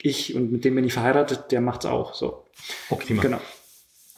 ich 0.00 0.34
und 0.34 0.52
mit 0.52 0.64
dem 0.64 0.74
bin 0.74 0.84
ich 0.84 0.92
verheiratet, 0.92 1.50
der 1.50 1.60
macht's 1.60 1.86
auch 1.86 2.14
so. 2.14 2.44
Optimal. 2.90 3.22
Genau. 3.22 3.40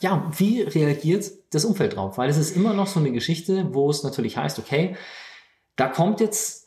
Ja, 0.01 0.31
wie 0.37 0.63
reagiert 0.63 1.31
das 1.51 1.65
Umfeld 1.65 1.97
drauf? 1.97 2.19
Weil 2.19 2.31
es 2.31 2.37
ist 2.37 2.55
immer 2.55 2.73
noch 2.73 2.87
so 2.87 3.01
eine 3.01 3.11
Geschichte, 3.11 3.69
wo 3.73 3.91
es 3.91 4.03
natürlich 4.05 4.37
heißt, 4.37 4.59
okay, 4.59 4.97
da 5.77 5.89
kommt 5.89 6.21
jetzt, 6.21 6.67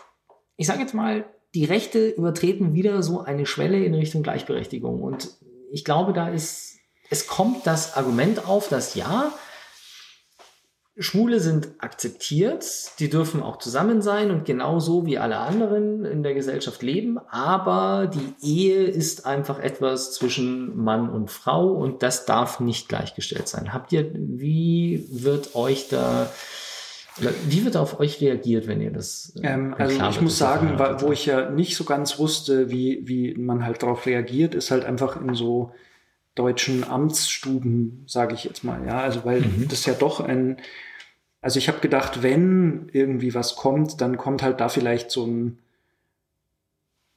ich 0.58 0.68
sage 0.68 0.82
jetzt 0.82 0.94
mal, 0.94 1.26
die 1.54 1.66
Rechte 1.66 2.10
übertreten 2.10 2.74
wieder 2.74 3.04
so 3.04 3.22
eine 3.22 3.46
Schwelle 3.46 3.84
in 3.84 3.94
Richtung 3.94 4.24
Gleichberechtigung. 4.24 5.02
Und 5.02 5.30
ich 5.72 5.86
glaube, 5.86 6.14
da 6.14 6.30
ist, 6.30 6.78
es 7.10 7.28
kommt 7.28 7.68
das 7.68 7.96
Argument 7.96 8.48
auf, 8.48 8.70
dass 8.70 8.96
ja, 8.96 9.34
Schwule 11.02 11.40
sind 11.40 11.70
akzeptiert, 11.80 12.66
die 13.00 13.10
dürfen 13.10 13.42
auch 13.42 13.58
zusammen 13.58 14.02
sein 14.02 14.32
und 14.32 14.46
genauso 14.46 15.06
wie 15.06 15.18
alle 15.18 15.38
anderen 15.38 16.06
in 16.06 16.24
der 16.24 16.34
Gesellschaft 16.34 16.82
leben, 16.84 17.18
aber 17.30 18.12
die 18.14 18.46
Ehe 18.46 18.84
ist 18.84 19.26
einfach 19.26 19.60
etwas 19.60 20.14
zwischen 20.14 20.78
Mann 20.78 21.10
und 21.10 21.32
Frau 21.32 21.68
und 21.68 22.04
das 22.04 22.26
darf 22.26 22.60
nicht 22.60 22.90
gleichgestellt 22.90 23.48
sein. 23.48 23.74
Habt 23.74 23.92
ihr, 23.92 24.12
wie 24.14 25.08
wird 25.10 25.56
euch 25.56 25.90
da, 25.90 26.32
wie 27.48 27.66
wird 27.66 27.78
auf 27.78 28.00
euch 28.00 28.22
reagiert, 28.22 28.68
wenn 28.68 28.82
ihr 28.82 28.92
das? 28.92 29.34
Äh, 29.42 29.54
ähm, 29.54 29.76
also 29.78 30.00
ich 30.10 30.22
muss 30.22 30.38
sagen, 30.38 30.80
wo 31.00 31.12
ich 31.12 31.26
ja 31.26 31.50
nicht 31.50 31.76
so 31.76 31.84
ganz 31.84 32.20
wusste, 32.20 32.70
wie, 32.70 33.08
wie 33.08 33.34
man 33.36 33.66
halt 33.66 33.84
darauf 33.84 34.06
reagiert, 34.06 34.56
ist 34.56 34.72
halt 34.72 34.86
einfach 34.86 35.20
in 35.20 35.34
so 35.34 35.72
deutschen 36.36 36.84
Amtsstuben, 36.84 38.04
sage 38.08 38.34
ich 38.36 38.44
jetzt 38.44 38.64
mal, 38.64 38.86
ja, 38.86 39.00
also 39.00 39.26
weil 39.26 39.42
mhm. 39.42 39.68
das 39.68 39.86
ja 39.86 39.94
doch 39.94 40.22
ein, 40.22 40.58
also 41.42 41.58
ich 41.58 41.68
habe 41.68 41.80
gedacht, 41.80 42.22
wenn 42.22 42.90
irgendwie 42.94 43.34
was 43.34 43.56
kommt, 43.56 44.00
dann 44.00 44.18
kommt 44.18 44.44
halt 44.44 44.60
da 44.60 44.70
vielleicht 44.70 45.10
so 45.10 45.26
ein, 45.26 45.58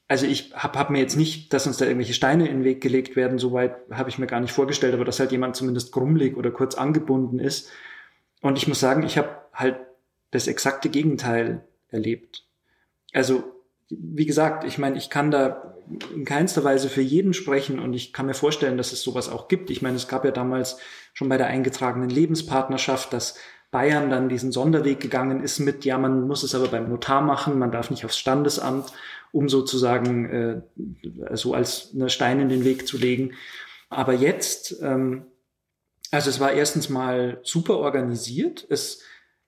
also 0.07 0.25
ich 0.25 0.53
habe 0.55 0.77
hab 0.77 0.89
mir 0.89 0.99
jetzt 0.99 1.15
nicht, 1.15 1.53
dass 1.53 1.67
uns 1.67 1.77
da 1.77 1.85
irgendwelche 1.85 2.13
Steine 2.13 2.47
in 2.47 2.57
den 2.57 2.63
Weg 2.63 2.81
gelegt 2.81 3.15
werden, 3.15 3.37
soweit 3.37 3.75
habe 3.91 4.09
ich 4.09 4.17
mir 4.17 4.27
gar 4.27 4.39
nicht 4.39 4.53
vorgestellt, 4.53 4.93
aber 4.93 5.05
dass 5.05 5.19
halt 5.19 5.31
jemand 5.31 5.55
zumindest 5.55 5.91
grummelig 5.91 6.37
oder 6.37 6.51
kurz 6.51 6.75
angebunden 6.75 7.39
ist. 7.39 7.71
Und 8.41 8.57
ich 8.57 8.67
muss 8.67 8.79
sagen, 8.79 9.03
ich 9.03 9.17
habe 9.17 9.29
halt 9.53 9.77
das 10.31 10.47
exakte 10.47 10.89
Gegenteil 10.89 11.63
erlebt. 11.89 12.45
Also 13.13 13.43
wie 13.89 14.25
gesagt, 14.25 14.63
ich 14.63 14.77
meine, 14.77 14.97
ich 14.97 15.09
kann 15.09 15.29
da 15.29 15.75
in 16.13 16.25
keinster 16.25 16.63
Weise 16.63 16.89
für 16.89 17.01
jeden 17.01 17.33
sprechen 17.33 17.79
und 17.79 17.93
ich 17.93 18.11
kann 18.11 18.25
mir 18.25 18.33
vorstellen, 18.33 18.77
dass 18.77 18.91
es 18.91 19.03
sowas 19.03 19.29
auch 19.29 19.47
gibt. 19.47 19.69
Ich 19.69 19.83
meine, 19.83 19.95
es 19.95 20.07
gab 20.07 20.25
ja 20.25 20.31
damals 20.31 20.77
schon 21.13 21.29
bei 21.29 21.37
der 21.37 21.47
eingetragenen 21.47 22.09
Lebenspartnerschaft, 22.09 23.13
dass 23.13 23.37
Bayern 23.75 24.09
dann 24.09 24.29
diesen 24.29 24.53
Sonderweg 24.53 25.01
gegangen 25.01 25.43
ist 25.43 25.59
mit, 25.59 25.83
ja, 25.83 25.97
man 25.97 26.29
muss 26.29 26.43
es 26.43 26.55
aber 26.55 26.69
beim 26.69 26.87
Notar 26.87 27.21
machen, 27.21 27.59
man 27.59 27.73
darf 27.73 27.89
nicht 27.89 28.05
aufs 28.05 28.17
Standesamt, 28.17 28.93
um 29.33 29.49
sozusagen 29.49 30.29
äh, 30.29 30.61
so 31.35 31.53
als 31.53 31.91
eine 31.93 32.09
Stein 32.09 32.39
in 32.39 32.47
den 32.47 32.63
Weg 32.63 32.87
zu 32.87 32.97
legen. 32.97 33.33
Aber 33.89 34.13
jetzt, 34.13 34.81
ähm, 34.81 35.25
also 36.09 36.29
es 36.29 36.39
war 36.39 36.53
erstens 36.53 36.87
mal 36.87 37.41
super 37.43 37.79
organisiert. 37.79 38.65
Es 38.69 39.01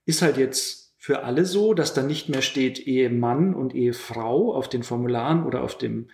ist 0.04 0.22
halt 0.22 0.36
jetzt 0.36 0.94
für 0.98 1.24
alle 1.24 1.46
so, 1.46 1.74
dass 1.74 1.94
da 1.94 2.04
nicht 2.04 2.28
mehr 2.28 2.42
steht 2.42 2.86
Ehemann 2.86 3.54
und 3.54 3.74
Ehefrau 3.74 4.54
auf 4.54 4.68
den 4.68 4.84
Formularen 4.84 5.46
oder 5.46 5.64
auf 5.64 5.78
dem, 5.78 6.10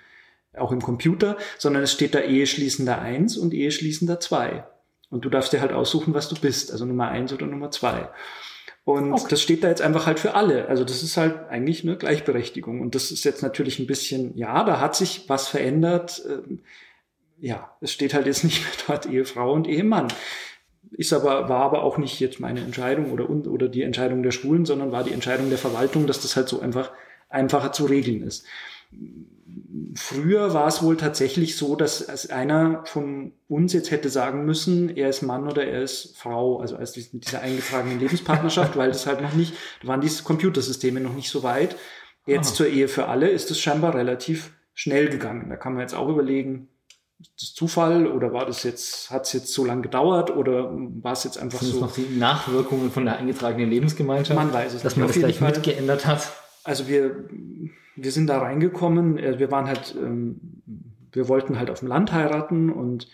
auch 0.56 0.72
im 0.72 0.84
Computer, 0.84 1.36
sondern 1.58 1.82
es 1.82 1.92
steht 1.92 2.14
da 2.14 2.20
Eheschließender 2.20 3.02
1 3.02 3.38
und 3.38 3.56
Eheschließender 3.56 4.20
2. 4.20 4.66
Und 5.14 5.26
du 5.26 5.30
darfst 5.30 5.54
dir 5.54 5.62
halt 5.62 5.74
aussuchen, 5.74 6.14
was 6.14 6.28
du 6.28 6.36
bist, 6.36 6.72
also 6.72 6.86
Nummer 6.86 7.10
1 7.10 7.32
oder 7.34 7.46
Nummer 7.46 7.72
2. 7.72 8.10
Und 8.84 9.14
okay. 9.14 9.28
das 9.30 9.42
steht 9.42 9.64
da 9.64 9.70
jetzt 9.70 9.82
einfach 9.82 10.08
halt 10.08 10.20
für 10.20 10.34
alle. 10.34 10.68
Also 10.68 10.84
das 10.84 11.04
ist 11.04 11.18
halt 11.18 11.48
eigentlich 11.50 11.84
eine 11.84 11.96
Gleichberechtigung. 11.96 12.82
Und 12.82 12.96
das 12.96 13.12
ist 13.12 13.24
jetzt 13.24 13.44
natürlich 13.44 13.80
ein 13.80 13.88
bisschen, 13.88 14.36
ja, 14.38 14.64
da 14.64 14.80
hat 14.80 14.96
sich 14.96 15.30
was 15.30 15.48
verändert. 15.48 16.22
Ähm, 16.28 16.62
ja, 17.40 17.76
es 17.80 17.92
steht 17.92 18.14
halt 18.14 18.26
jetzt 18.26 18.44
nicht 18.44 18.62
mehr 18.62 18.74
dort 18.88 19.06
Ehefrau 19.06 19.54
und 19.54 19.68
Ehemann 19.68 20.08
ist 20.92 21.14
aber, 21.14 21.50
war 21.50 21.62
aber 21.62 21.84
auch 21.84 21.98
nicht 21.98 22.20
jetzt 22.20 22.40
meine 22.40 22.62
Entscheidung 22.62 23.12
oder, 23.12 23.30
oder 23.30 23.68
die 23.68 23.82
Entscheidung 23.82 24.22
der 24.22 24.32
Schulen, 24.32 24.66
sondern 24.66 24.92
war 24.92 25.04
die 25.04 25.14
Entscheidung 25.14 25.50
der 25.50 25.58
Verwaltung, 25.58 26.06
dass 26.06 26.22
das 26.22 26.36
halt 26.36 26.50
so 26.50 26.60
einfach 26.60 26.92
einfacher 27.30 27.72
zu 27.72 27.86
regeln 27.86 28.22
ist. 28.22 28.46
Früher 29.96 30.54
war 30.54 30.68
es 30.68 30.84
wohl 30.84 30.98
tatsächlich 30.98 31.58
so, 31.58 31.76
dass 31.76 32.30
einer 32.30 32.86
von 32.86 33.34
uns 33.48 33.74
jetzt 33.74 33.90
hätte 33.90 34.10
sagen 34.10 34.46
müssen, 34.46 34.96
er 34.96 35.10
ist 35.10 35.24
Mann 35.24 35.48
oder 35.48 35.66
er 35.66 35.82
ist 35.82 36.16
Frau, 36.18 36.60
also 36.60 36.76
als 36.76 36.96
mit 36.96 37.26
dieser 37.26 37.42
eingetragenen 37.42 38.00
Lebenspartnerschaft, 38.00 38.78
weil 38.78 38.90
das 38.90 39.08
halt 39.08 39.22
noch 39.22 39.34
nicht, 39.34 39.54
da 39.82 39.88
waren 39.88 40.02
diese 40.02 40.24
Computersysteme 40.24 41.00
noch 41.00 41.16
nicht 41.16 41.30
so 41.30 41.42
weit. 41.42 41.76
Jetzt 42.26 42.50
Aha. 42.50 42.56
zur 42.56 42.68
Ehe 42.68 42.88
für 42.88 43.08
alle 43.08 43.30
ist 43.30 43.50
es 43.52 43.60
scheinbar 43.60 43.96
relativ 43.96 44.52
schnell 44.74 45.10
gegangen. 45.10 45.50
Da 45.50 45.56
kann 45.56 45.74
man 45.74 45.82
jetzt 45.82 45.96
auch 45.96 46.08
überlegen, 46.08 46.70
das 47.40 47.54
Zufall 47.54 48.08
oder 48.08 48.34
war 48.34 48.46
das 48.46 48.64
jetzt, 48.64 49.10
hat 49.10 49.26
es 49.26 49.34
jetzt 49.34 49.54
so 49.54 49.66
lange 49.66 49.82
gedauert 49.82 50.30
oder 50.36 50.70
war 50.72 51.14
es 51.14 51.24
jetzt 51.24 51.38
einfach 51.38 51.60
Sind 51.62 51.74
so? 51.74 51.80
noch 51.80 51.94
die 51.94 52.18
Nachwirkungen 52.18 52.92
von 52.92 53.06
der 53.06 53.18
eingetragenen 53.18 53.70
Lebensgemeinschaft? 53.70 54.38
Man 54.38 54.54
weiß 54.54 54.74
es 54.74 54.84
Dass 54.84 54.98
man 54.98 55.08
das 55.08 55.18
gleich 55.18 55.42
mitgeändert 55.42 56.06
hat? 56.06 56.32
Also 56.64 56.88
wir, 56.88 57.28
wir 57.96 58.12
sind 58.12 58.28
da 58.28 58.40
reingekommen, 58.40 59.18
äh, 59.18 59.40
wir 59.40 59.52
waren 59.52 59.68
halt, 59.68 59.96
ähm, 59.98 60.62
wir 61.12 61.28
wollten 61.28 61.60
halt 61.60 61.70
auf 61.70 61.80
dem 61.80 61.88
Land 61.88 62.12
heiraten 62.12 62.72
und 62.72 63.08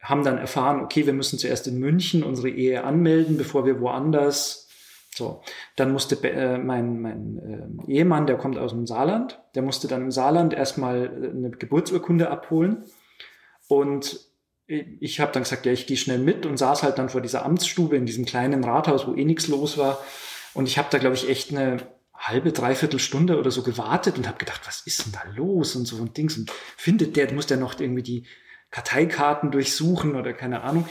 haben 0.00 0.24
dann 0.24 0.38
erfahren, 0.38 0.80
okay, 0.82 1.06
wir 1.06 1.12
müssen 1.12 1.38
zuerst 1.38 1.66
in 1.66 1.78
München 1.78 2.22
unsere 2.22 2.48
Ehe 2.48 2.84
anmelden, 2.84 3.36
bevor 3.36 3.66
wir 3.66 3.80
woanders 3.80 4.66
so, 5.16 5.40
dann 5.76 5.92
musste 5.92 6.16
äh, 6.28 6.58
mein, 6.58 7.00
mein 7.00 7.86
äh, 7.86 7.90
Ehemann, 7.90 8.26
der 8.26 8.36
kommt 8.36 8.58
aus 8.58 8.72
dem 8.72 8.86
Saarland, 8.86 9.40
der 9.54 9.62
musste 9.62 9.88
dann 9.88 10.02
im 10.02 10.10
Saarland 10.10 10.52
erstmal 10.52 11.08
eine 11.08 11.50
Geburtsurkunde 11.50 12.30
abholen. 12.30 12.84
Und 13.66 14.20
ich 14.66 15.20
habe 15.20 15.32
dann 15.32 15.44
gesagt, 15.44 15.64
ja, 15.64 15.72
ich 15.72 15.86
gehe 15.86 15.96
schnell 15.96 16.18
mit 16.18 16.44
und 16.44 16.58
saß 16.58 16.82
halt 16.82 16.98
dann 16.98 17.08
vor 17.08 17.22
dieser 17.22 17.46
Amtsstube 17.46 17.96
in 17.96 18.04
diesem 18.04 18.26
kleinen 18.26 18.62
Rathaus, 18.62 19.06
wo 19.06 19.14
eh 19.14 19.24
nichts 19.24 19.48
los 19.48 19.78
war. 19.78 19.98
Und 20.52 20.68
ich 20.68 20.76
habe 20.76 20.88
da, 20.90 20.98
glaube 20.98 21.16
ich, 21.16 21.28
echt 21.30 21.50
eine 21.50 21.78
halbe, 22.28 22.52
dreiviertel 22.52 22.98
Stunde 22.98 23.38
oder 23.38 23.50
so 23.50 23.62
gewartet 23.62 24.18
und 24.18 24.26
habe 24.26 24.38
gedacht, 24.38 24.62
was 24.66 24.86
ist 24.86 25.06
denn 25.06 25.12
da 25.12 25.22
los 25.34 25.76
und 25.76 25.86
so 25.86 25.96
und 25.96 26.16
Dings. 26.16 26.36
Und 26.36 26.50
findet 26.76 27.16
der, 27.16 27.32
muss 27.32 27.46
der 27.46 27.56
noch 27.56 27.78
irgendwie 27.78 28.02
die 28.02 28.26
Karteikarten 28.70 29.50
durchsuchen 29.50 30.16
oder 30.16 30.32
keine 30.32 30.62
Ahnung. 30.62 30.88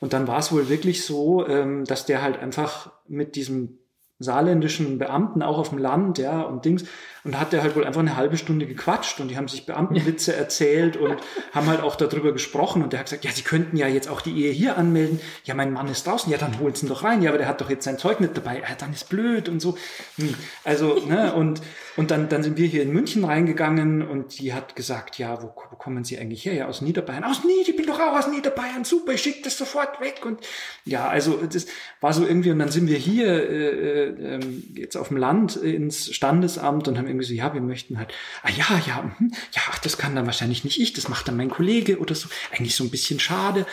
Und 0.00 0.12
dann 0.12 0.26
war 0.26 0.38
es 0.38 0.52
wohl 0.52 0.68
wirklich 0.68 1.04
so, 1.04 1.46
ähm, 1.46 1.84
dass 1.84 2.06
der 2.06 2.22
halt 2.22 2.38
einfach 2.38 2.92
mit 3.08 3.34
diesem 3.34 3.78
saarländischen 4.18 4.98
Beamten 4.98 5.42
auch 5.42 5.58
auf 5.58 5.70
dem 5.70 5.78
Land, 5.78 6.18
ja, 6.18 6.42
und 6.42 6.64
Dings. 6.64 6.84
Und 7.26 7.32
da 7.32 7.40
hat 7.40 7.52
der 7.52 7.64
halt 7.64 7.74
wohl 7.74 7.84
einfach 7.84 8.00
eine 8.00 8.16
halbe 8.16 8.36
Stunde 8.36 8.66
gequatscht 8.66 9.18
und 9.18 9.28
die 9.28 9.36
haben 9.36 9.48
sich 9.48 9.66
Beamtenwitze 9.66 10.36
erzählt 10.36 10.96
und 10.96 11.16
haben 11.52 11.66
halt 11.66 11.80
auch 11.80 11.96
darüber 11.96 12.32
gesprochen 12.32 12.84
und 12.84 12.92
der 12.92 13.00
hat 13.00 13.06
gesagt, 13.06 13.24
ja, 13.24 13.32
sie 13.32 13.42
könnten 13.42 13.76
ja 13.76 13.88
jetzt 13.88 14.08
auch 14.08 14.20
die 14.20 14.44
Ehe 14.44 14.52
hier 14.52 14.78
anmelden. 14.78 15.20
Ja, 15.42 15.54
mein 15.54 15.72
Mann 15.72 15.88
ist 15.88 16.06
draußen. 16.06 16.30
Ja, 16.30 16.38
dann 16.38 16.60
holen 16.60 16.76
sie 16.76 16.86
ihn 16.86 16.88
doch 16.88 17.02
rein. 17.02 17.22
Ja, 17.22 17.30
aber 17.30 17.38
der 17.38 17.48
hat 17.48 17.60
doch 17.60 17.68
jetzt 17.68 17.84
sein 17.84 17.98
Zeug 17.98 18.20
mit 18.20 18.36
dabei. 18.36 18.60
Ja, 18.60 18.76
dann 18.78 18.92
ist 18.92 19.08
blöd 19.08 19.48
und 19.48 19.58
so. 19.58 19.76
Hm. 20.18 20.34
Also, 20.62 21.04
ne, 21.04 21.34
und, 21.34 21.62
und 21.96 22.12
dann, 22.12 22.28
dann 22.28 22.44
sind 22.44 22.58
wir 22.58 22.68
hier 22.68 22.82
in 22.82 22.92
München 22.92 23.24
reingegangen 23.24 24.06
und 24.06 24.38
die 24.38 24.54
hat 24.54 24.76
gesagt, 24.76 25.18
ja, 25.18 25.42
wo, 25.42 25.52
wo 25.70 25.76
kommen 25.76 26.04
Sie 26.04 26.16
eigentlich 26.18 26.44
her? 26.44 26.54
Ja, 26.54 26.68
aus 26.68 26.80
Niederbayern. 26.80 27.24
Aus 27.24 27.42
Nied, 27.42 27.68
ich 27.68 27.74
bin 27.74 27.86
doch 27.86 27.98
auch 27.98 28.16
aus 28.16 28.28
Niederbayern. 28.28 28.84
Super, 28.84 29.14
ich 29.14 29.22
schicke 29.22 29.42
das 29.42 29.58
sofort 29.58 30.00
weg. 30.00 30.20
Und 30.24 30.38
ja, 30.84 31.08
also 31.08 31.40
das 31.52 31.66
war 32.00 32.12
so 32.12 32.24
irgendwie, 32.24 32.52
und 32.52 32.60
dann 32.60 32.70
sind 32.70 32.88
wir 32.88 32.98
hier 32.98 33.26
äh, 33.26 34.36
äh, 34.36 34.40
jetzt 34.74 34.96
auf 34.96 35.08
dem 35.08 35.16
Land 35.16 35.56
ins 35.56 36.14
Standesamt 36.14 36.86
und 36.86 36.98
haben 36.98 37.08
irgendwie 37.16 37.34
so, 37.34 37.34
ja, 37.34 37.52
wir 37.54 37.60
möchten 37.60 37.98
halt, 37.98 38.12
ah 38.42 38.50
ja, 38.50 38.80
ja, 38.86 39.02
mh, 39.02 39.28
ja, 39.52 39.62
ach, 39.70 39.78
das 39.78 39.98
kann 39.98 40.14
dann 40.14 40.26
wahrscheinlich 40.26 40.64
nicht 40.64 40.80
ich, 40.80 40.92
das 40.92 41.08
macht 41.08 41.28
dann 41.28 41.36
mein 41.36 41.50
Kollege 41.50 41.98
oder 41.98 42.14
so. 42.14 42.28
Eigentlich 42.52 42.76
so 42.76 42.84
ein 42.84 42.90
bisschen 42.90 43.18
schade. 43.18 43.66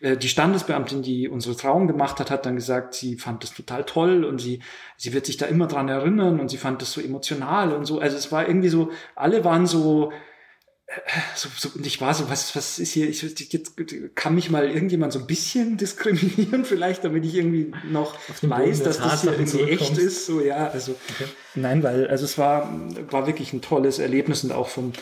Äh, 0.00 0.16
die 0.16 0.28
Standesbeamtin, 0.28 1.02
die 1.02 1.28
unsere 1.28 1.56
Trauung 1.56 1.86
gemacht 1.86 2.20
hat, 2.20 2.30
hat 2.30 2.46
dann 2.46 2.56
gesagt, 2.56 2.94
sie 2.94 3.16
fand 3.16 3.42
das 3.42 3.54
total 3.54 3.84
toll 3.84 4.24
und 4.24 4.40
sie, 4.40 4.60
sie 4.96 5.12
wird 5.12 5.26
sich 5.26 5.36
da 5.36 5.46
immer 5.46 5.66
dran 5.66 5.88
erinnern 5.88 6.40
und 6.40 6.48
sie 6.48 6.58
fand 6.58 6.82
das 6.82 6.92
so 6.92 7.00
emotional 7.00 7.72
und 7.72 7.84
so. 7.84 8.00
Also 8.00 8.16
es 8.16 8.32
war 8.32 8.48
irgendwie 8.48 8.68
so, 8.68 8.90
alle 9.14 9.44
waren 9.44 9.66
so, 9.66 10.12
so, 11.34 11.48
so, 11.56 11.70
und 11.76 11.84
ich 11.84 12.00
war 12.00 12.14
so, 12.14 12.30
was, 12.30 12.54
was 12.54 12.78
ist 12.78 12.92
hier, 12.92 13.08
ich, 13.08 13.22
jetzt 13.22 13.74
kann 14.14 14.34
mich 14.36 14.50
mal 14.50 14.68
irgendjemand 14.68 15.12
so 15.12 15.18
ein 15.18 15.26
bisschen 15.26 15.76
diskriminieren, 15.76 16.64
vielleicht, 16.64 17.02
damit 17.04 17.24
ich 17.24 17.34
irgendwie 17.34 17.72
noch 17.90 18.16
weiß, 18.42 18.82
dass 18.84 18.98
das 18.98 19.22
hier 19.22 19.32
irgendwie 19.32 19.62
echt 19.62 19.98
ist, 19.98 20.26
so, 20.26 20.40
ja, 20.40 20.68
also, 20.68 20.92
okay. 20.92 21.28
nein, 21.54 21.82
weil, 21.82 22.06
also 22.06 22.24
es 22.24 22.38
war, 22.38 22.72
war 23.10 23.26
wirklich 23.26 23.52
ein 23.52 23.62
tolles 23.62 23.98
Erlebnis 23.98 24.44
und 24.44 24.52
auch 24.52 24.68
vom, 24.68 24.92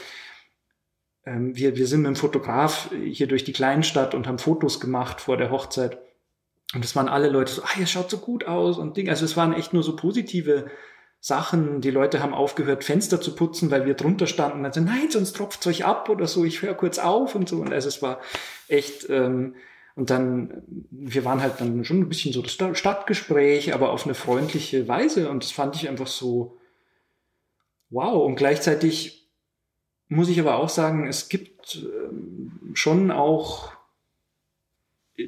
ähm, 1.26 1.54
wir, 1.54 1.76
wir 1.76 1.86
sind 1.86 2.00
mit 2.00 2.08
dem 2.08 2.16
Fotograf 2.16 2.90
hier 3.04 3.26
durch 3.26 3.44
die 3.44 3.52
Kleinstadt 3.52 4.14
und 4.14 4.26
haben 4.26 4.38
Fotos 4.38 4.80
gemacht 4.80 5.20
vor 5.20 5.36
der 5.36 5.50
Hochzeit. 5.50 5.98
Und 6.74 6.84
es 6.84 6.96
waren 6.96 7.08
alle 7.08 7.28
Leute 7.28 7.52
so, 7.52 7.62
ah, 7.62 7.78
ihr 7.78 7.86
schaut 7.86 8.10
so 8.10 8.18
gut 8.18 8.44
aus 8.46 8.78
und 8.78 8.96
Ding, 8.96 9.08
also 9.08 9.24
es 9.24 9.36
waren 9.36 9.52
echt 9.52 9.72
nur 9.74 9.82
so 9.82 9.96
positive 9.96 10.70
Sachen. 11.24 11.80
Die 11.80 11.90
Leute 11.90 12.22
haben 12.22 12.34
aufgehört, 12.34 12.84
Fenster 12.84 13.18
zu 13.18 13.34
putzen, 13.34 13.70
weil 13.70 13.86
wir 13.86 13.94
drunter 13.94 14.26
standen. 14.26 14.58
Und 14.58 14.64
dann 14.64 14.72
so, 14.74 14.80
nein, 14.82 15.10
sonst 15.10 15.34
tropft's 15.34 15.66
euch 15.66 15.86
ab 15.86 16.10
oder 16.10 16.26
so. 16.26 16.44
Ich 16.44 16.60
höre 16.60 16.74
kurz 16.74 16.98
auf 16.98 17.34
und 17.34 17.48
so. 17.48 17.62
Und 17.62 17.72
also 17.72 17.88
es 17.88 18.02
war 18.02 18.20
echt. 18.68 19.08
Ähm, 19.08 19.54
und 19.96 20.10
dann, 20.10 20.64
wir 20.90 21.24
waren 21.24 21.40
halt 21.40 21.54
dann 21.60 21.82
schon 21.86 22.00
ein 22.00 22.08
bisschen 22.10 22.34
so 22.34 22.42
das 22.42 22.52
Stadtgespräch, 22.52 23.72
aber 23.72 23.92
auf 23.92 24.04
eine 24.04 24.14
freundliche 24.14 24.86
Weise. 24.86 25.30
Und 25.30 25.44
das 25.44 25.50
fand 25.50 25.76
ich 25.76 25.88
einfach 25.88 26.08
so 26.08 26.58
wow. 27.88 28.22
Und 28.26 28.36
gleichzeitig 28.36 29.26
muss 30.08 30.28
ich 30.28 30.38
aber 30.38 30.58
auch 30.58 30.68
sagen, 30.68 31.08
es 31.08 31.30
gibt 31.30 31.86
ähm, 31.86 32.72
schon 32.74 33.10
auch 33.10 33.72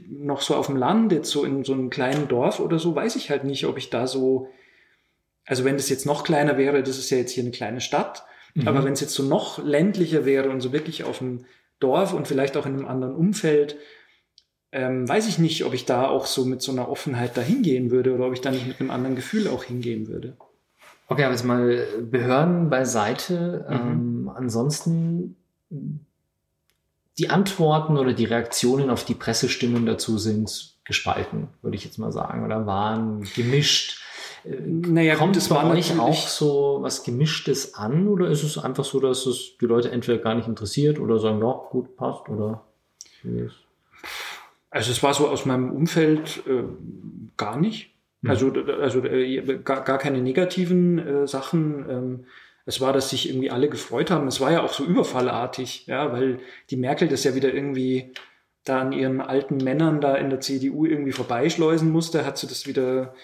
noch 0.09 0.43
so 0.43 0.57
auf 0.57 0.67
dem 0.67 0.77
Land, 0.77 1.13
jetzt 1.13 1.31
so 1.31 1.43
in 1.43 1.65
so 1.65 1.73
einem 1.73 1.89
kleinen 1.89 2.29
Dorf 2.29 2.61
oder 2.61 2.79
so, 2.79 2.95
weiß 2.95 3.17
ich 3.17 3.31
halt 3.31 3.45
nicht, 3.45 3.65
ob 3.65 3.79
ich 3.79 3.89
da 3.89 4.07
so 4.07 4.51
also 5.47 5.65
wenn 5.65 5.77
das 5.77 5.89
jetzt 5.89 6.07
noch 6.07 6.25
kleiner 6.25 6.59
wäre, 6.59 6.83
das 6.83 6.99
ist 6.99 7.11
ja 7.11 7.19
jetzt 7.19 7.33
hier 7.33 7.43
eine 7.43 7.53
kleine 7.53 7.81
Stadt, 7.81 8.25
mhm. 8.55 8.69
aber 8.69 8.85
wenn 8.85 8.93
es 8.93 9.01
jetzt 9.01 9.15
so 9.15 9.23
noch 9.23 9.63
ländlicher 9.65 10.25
wäre 10.25 10.51
und 10.51 10.61
so 10.61 10.73
wirklich 10.73 11.05
auf 11.05 11.19
dem 11.19 11.45
Dorf 11.81 12.13
und 12.13 12.27
vielleicht 12.27 12.57
auch 12.57 12.67
in 12.67 12.75
einem 12.75 12.87
anderen 12.87 13.15
Umfeld, 13.15 13.77
ähm, 14.73 15.09
weiß 15.09 15.29
ich 15.29 15.39
nicht, 15.39 15.65
ob 15.65 15.75
ich 15.75 15.87
da 15.87 16.09
auch 16.09 16.27
so 16.27 16.45
mit 16.45 16.61
so 16.61 16.73
einer 16.73 16.89
Offenheit 16.89 17.37
da 17.37 17.41
hingehen 17.41 17.91
würde 17.91 18.15
oder 18.15 18.27
ob 18.27 18.33
ich 18.33 18.41
da 18.41 18.51
nicht 18.51 18.67
mit 18.67 18.81
einem 18.81 18.91
anderen 18.91 19.17
Gefühl 19.17 19.49
auch 19.49 19.65
hingehen 19.65 20.09
würde. 20.09 20.37
Okay, 21.09 21.25
aber 21.25 21.33
jetzt 21.33 21.45
mal 21.45 21.87
Behörden 22.03 22.69
beiseite. 22.69 23.65
Mhm. 23.69 23.75
Ähm, 23.75 24.33
ansonsten 24.35 25.37
die 27.19 27.31
Antworten 27.31 27.97
oder 27.97 28.13
die 28.13 28.25
Reaktionen 28.25 28.91
auf 28.91 29.05
die 29.05 29.15
Pressestimmen 29.15 29.87
dazu 29.87 30.19
sind 30.19 30.75
gespalten, 30.85 31.49
würde 31.63 31.77
ich 31.77 31.85
jetzt 31.85 31.99
mal 31.99 32.13
sagen, 32.13 32.45
oder 32.45 32.67
waren 32.67 33.27
gemischt. 33.35 34.01
Naja, 34.49 35.17
Kommt 35.17 35.37
es 35.37 35.49
bei 35.49 35.65
euch 35.71 35.99
auch 35.99 36.29
so 36.29 36.79
was 36.81 37.03
Gemischtes 37.03 37.75
an 37.75 38.07
oder 38.07 38.29
ist 38.29 38.45
es 38.45 38.59
einfach 38.59 38.85
so, 38.85 39.01
dass 39.01 39.27
es 39.27 39.57
die 39.61 39.67
Leute 39.67 39.91
entweder 39.91 40.19
gar 40.19 40.35
nicht 40.35 40.47
interessiert 40.47 41.01
oder 41.01 41.19
sagen, 41.19 41.41
ja, 41.41 41.53
gut, 41.71 41.97
passt 41.97 42.29
oder 42.29 42.65
Also 44.71 44.93
es 44.93 45.03
war 45.03 45.15
so 45.15 45.29
aus 45.29 45.47
meinem 45.47 45.73
Umfeld 45.73 46.43
äh, 46.47 46.63
gar 47.37 47.59
nicht. 47.59 47.95
Hm. 48.23 48.31
Also, 48.31 48.53
also 48.81 49.05
äh, 49.05 49.59
gar, 49.65 49.83
gar 49.83 49.99
keine 49.99 50.21
negativen 50.21 50.99
äh, 50.99 51.27
Sachen. 51.27 51.91
Ähm, 51.91 52.25
es 52.67 52.81
war, 52.81 52.93
dass 52.93 53.11
sich 53.11 53.29
irgendwie 53.29 53.51
alle 53.51 53.69
gefreut 53.69 54.11
haben. 54.11 54.29
Es 54.29 54.41
war 54.41 54.53
ja 54.53 54.63
auch 54.63 54.73
so 54.73 54.85
überfallartig, 54.85 55.87
ja, 55.87 56.13
weil 56.13 56.39
die 56.71 56.77
Merkel 56.77 57.09
das 57.09 57.25
ja 57.25 57.35
wieder 57.35 57.53
irgendwie 57.53 58.13
da 58.65 58.81
an 58.81 58.93
ihren 58.93 59.21
alten 59.21 59.59
Männern 59.59 60.01
da 60.01 60.17
in 60.17 60.29
der 60.31 60.41
CDU 60.41 60.85
irgendwie 60.85 61.13
vorbeischleusen 61.13 61.91
musste, 61.91 62.27
hat 62.27 62.37
sie 62.37 62.49
das 62.49 62.67
wieder 62.67 63.15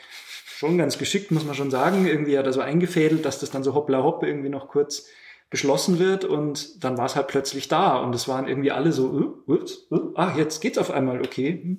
schon 0.62 0.78
ganz 0.78 0.96
geschickt, 0.96 1.32
muss 1.32 1.44
man 1.44 1.56
schon 1.56 1.72
sagen. 1.72 2.06
Irgendwie 2.06 2.38
hat 2.38 2.46
er 2.46 2.52
so 2.52 2.60
eingefädelt, 2.60 3.24
dass 3.24 3.40
das 3.40 3.50
dann 3.50 3.64
so 3.64 3.74
hoppla 3.74 4.04
hopp 4.04 4.22
irgendwie 4.22 4.48
noch 4.48 4.68
kurz 4.68 5.08
beschlossen 5.50 5.98
wird 5.98 6.24
und 6.24 6.84
dann 6.84 6.96
war 6.96 7.06
es 7.06 7.16
halt 7.16 7.26
plötzlich 7.26 7.66
da 7.66 7.96
und 7.96 8.14
es 8.14 8.28
waren 8.28 8.46
irgendwie 8.46 8.70
alle 8.70 8.92
so, 8.92 9.10
uh, 9.10 9.52
ups, 9.52 9.88
uh, 9.90 10.12
ah, 10.14 10.34
jetzt 10.36 10.60
geht's 10.60 10.78
auf 10.78 10.92
einmal, 10.92 11.20
okay. 11.20 11.78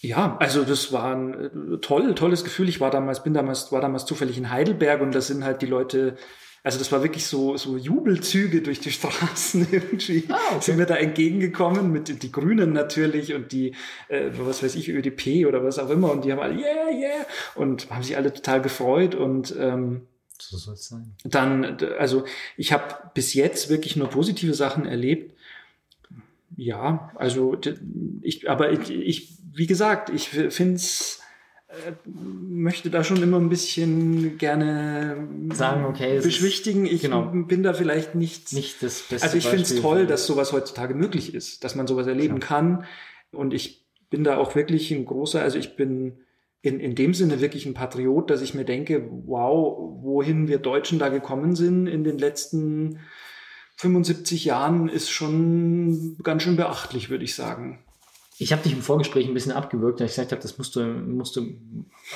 Ja, 0.00 0.36
also 0.38 0.64
das 0.64 0.92
war 0.92 1.16
ein 1.16 1.34
äh, 1.74 1.78
toll, 1.78 2.14
tolles 2.14 2.44
Gefühl. 2.44 2.68
Ich 2.68 2.78
war 2.78 2.90
damals, 2.90 3.24
bin 3.24 3.32
damals, 3.32 3.72
war 3.72 3.80
damals 3.80 4.04
zufällig 4.04 4.36
in 4.36 4.50
Heidelberg 4.50 5.00
und 5.00 5.14
da 5.14 5.22
sind 5.22 5.42
halt 5.42 5.62
die 5.62 5.66
Leute 5.66 6.16
also 6.68 6.78
das 6.78 6.92
war 6.92 7.02
wirklich 7.02 7.24
so, 7.24 7.56
so 7.56 7.78
Jubelzüge 7.78 8.60
durch 8.60 8.78
die 8.78 8.90
Straßen 8.90 9.68
irgendwie. 9.72 10.24
Ah, 10.28 10.36
okay. 10.50 10.60
Sind 10.60 10.76
mir 10.76 10.84
da 10.84 10.96
entgegengekommen 10.96 11.90
mit 11.90 12.22
die 12.22 12.30
Grünen 12.30 12.74
natürlich 12.74 13.32
und 13.32 13.52
die, 13.52 13.74
äh, 14.08 14.28
was 14.34 14.62
weiß 14.62 14.74
ich, 14.74 14.90
ÖDP 14.90 15.46
oder 15.46 15.64
was 15.64 15.78
auch 15.78 15.88
immer. 15.88 16.12
Und 16.12 16.26
die 16.26 16.32
haben 16.32 16.40
alle, 16.40 16.60
yeah, 16.60 16.90
yeah. 16.92 17.26
Und 17.54 17.88
haben 17.88 18.02
sich 18.02 18.18
alle 18.18 18.34
total 18.34 18.60
gefreut 18.60 19.14
und 19.14 19.56
ähm, 19.58 20.02
so 20.38 20.58
soll 20.58 20.74
es 20.74 20.88
sein. 20.88 21.14
Dann, 21.24 21.78
also 21.98 22.26
ich 22.58 22.70
habe 22.74 22.84
bis 23.14 23.32
jetzt 23.32 23.70
wirklich 23.70 23.96
nur 23.96 24.10
positive 24.10 24.52
Sachen 24.52 24.84
erlebt. 24.84 25.34
Ja, 26.54 27.12
also 27.14 27.56
ich, 28.20 28.50
aber 28.50 28.72
ich, 28.72 28.90
ich 28.90 29.38
wie 29.54 29.66
gesagt, 29.66 30.10
ich 30.10 30.28
finde 30.28 30.74
es 30.74 31.22
möchte 32.06 32.88
da 32.88 33.04
schon 33.04 33.22
immer 33.22 33.38
ein 33.38 33.50
bisschen 33.50 34.38
gerne 34.38 35.28
sagen, 35.52 35.84
okay, 35.84 36.20
beschwichtigen. 36.20 36.86
Ich 36.86 37.02
genau, 37.02 37.22
bin 37.22 37.62
da 37.62 37.74
vielleicht 37.74 38.14
nicht, 38.14 38.52
nicht 38.52 38.82
das 38.82 39.02
Beste. 39.02 39.24
Also 39.24 39.36
ich 39.36 39.46
finde 39.46 39.64
es 39.64 39.80
toll, 39.80 40.06
dass 40.06 40.26
sowas 40.26 40.52
heutzutage 40.52 40.94
möglich 40.94 41.34
ist, 41.34 41.64
dass 41.64 41.74
man 41.74 41.86
sowas 41.86 42.06
erleben 42.06 42.40
Klar. 42.40 42.60
kann. 42.60 42.84
Und 43.32 43.52
ich 43.52 43.86
bin 44.08 44.24
da 44.24 44.38
auch 44.38 44.54
wirklich 44.54 44.90
ein 44.90 45.04
großer, 45.04 45.42
also 45.42 45.58
ich 45.58 45.76
bin 45.76 46.20
in, 46.62 46.80
in 46.80 46.94
dem 46.94 47.14
Sinne 47.14 47.40
wirklich 47.40 47.66
ein 47.66 47.74
Patriot, 47.74 48.30
dass 48.30 48.40
ich 48.40 48.54
mir 48.54 48.64
denke, 48.64 49.06
wow, 49.26 49.78
wohin 50.02 50.48
wir 50.48 50.58
Deutschen 50.58 50.98
da 50.98 51.08
gekommen 51.08 51.54
sind 51.54 51.86
in 51.86 52.02
den 52.02 52.18
letzten 52.18 53.00
75 53.76 54.44
Jahren 54.44 54.88
ist 54.88 55.10
schon 55.10 56.16
ganz 56.24 56.42
schön 56.42 56.56
beachtlich, 56.56 57.10
würde 57.10 57.24
ich 57.24 57.36
sagen. 57.36 57.84
Ich 58.40 58.52
habe 58.52 58.62
dich 58.62 58.72
im 58.72 58.82
Vorgespräch 58.82 59.26
ein 59.26 59.34
bisschen 59.34 59.50
abgewürgt, 59.50 59.98
weil 59.98 60.06
ich 60.06 60.12
gesagt 60.12 60.30
habe, 60.30 60.40
das 60.40 60.58
musst 60.58 60.76
du, 60.76 60.80
musst 60.84 61.34
du 61.34 61.54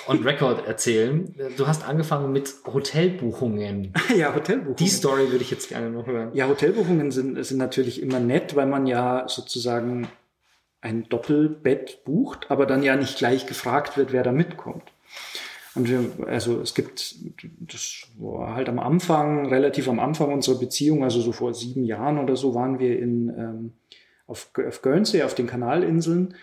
on 0.06 0.22
record 0.22 0.66
erzählen. 0.68 1.34
Du 1.56 1.66
hast 1.66 1.84
angefangen 1.86 2.32
mit 2.32 2.54
Hotelbuchungen. 2.64 3.92
ja, 4.16 4.32
Hotelbuchungen. 4.32 4.76
Die 4.76 4.88
Story 4.88 5.30
würde 5.30 5.42
ich 5.42 5.50
jetzt 5.50 5.68
gerne 5.68 5.90
noch 5.90 6.06
hören. 6.06 6.30
Ja, 6.32 6.46
Hotelbuchungen 6.46 7.10
sind, 7.10 7.44
sind 7.44 7.58
natürlich 7.58 8.00
immer 8.00 8.20
nett, 8.20 8.54
weil 8.54 8.66
man 8.66 8.86
ja 8.86 9.24
sozusagen 9.26 10.06
ein 10.80 11.08
Doppelbett 11.08 12.04
bucht, 12.04 12.50
aber 12.50 12.66
dann 12.66 12.84
ja 12.84 12.96
nicht 12.96 13.18
gleich 13.18 13.46
gefragt 13.46 13.96
wird, 13.96 14.12
wer 14.12 14.22
da 14.22 14.30
mitkommt. 14.30 14.92
Und 15.74 15.88
wir, 15.88 16.28
also 16.28 16.60
es 16.60 16.74
gibt, 16.74 17.16
das 17.60 18.08
war 18.18 18.54
halt 18.54 18.68
am 18.68 18.78
Anfang, 18.78 19.46
relativ 19.46 19.88
am 19.88 20.00
Anfang 20.00 20.32
unserer 20.32 20.58
Beziehung, 20.58 21.02
also 21.02 21.20
so 21.20 21.32
vor 21.32 21.54
sieben 21.54 21.84
Jahren 21.84 22.18
oder 22.18 22.36
so, 22.36 22.54
waren 22.54 22.78
wir 22.78 22.98
in 22.98 23.28
ähm, 23.30 23.72
auf, 24.32 24.50
auf 24.66 24.82
Guernsey, 24.82 25.22
auf 25.22 25.34
den 25.34 25.46
Kanalinseln, 25.46 26.34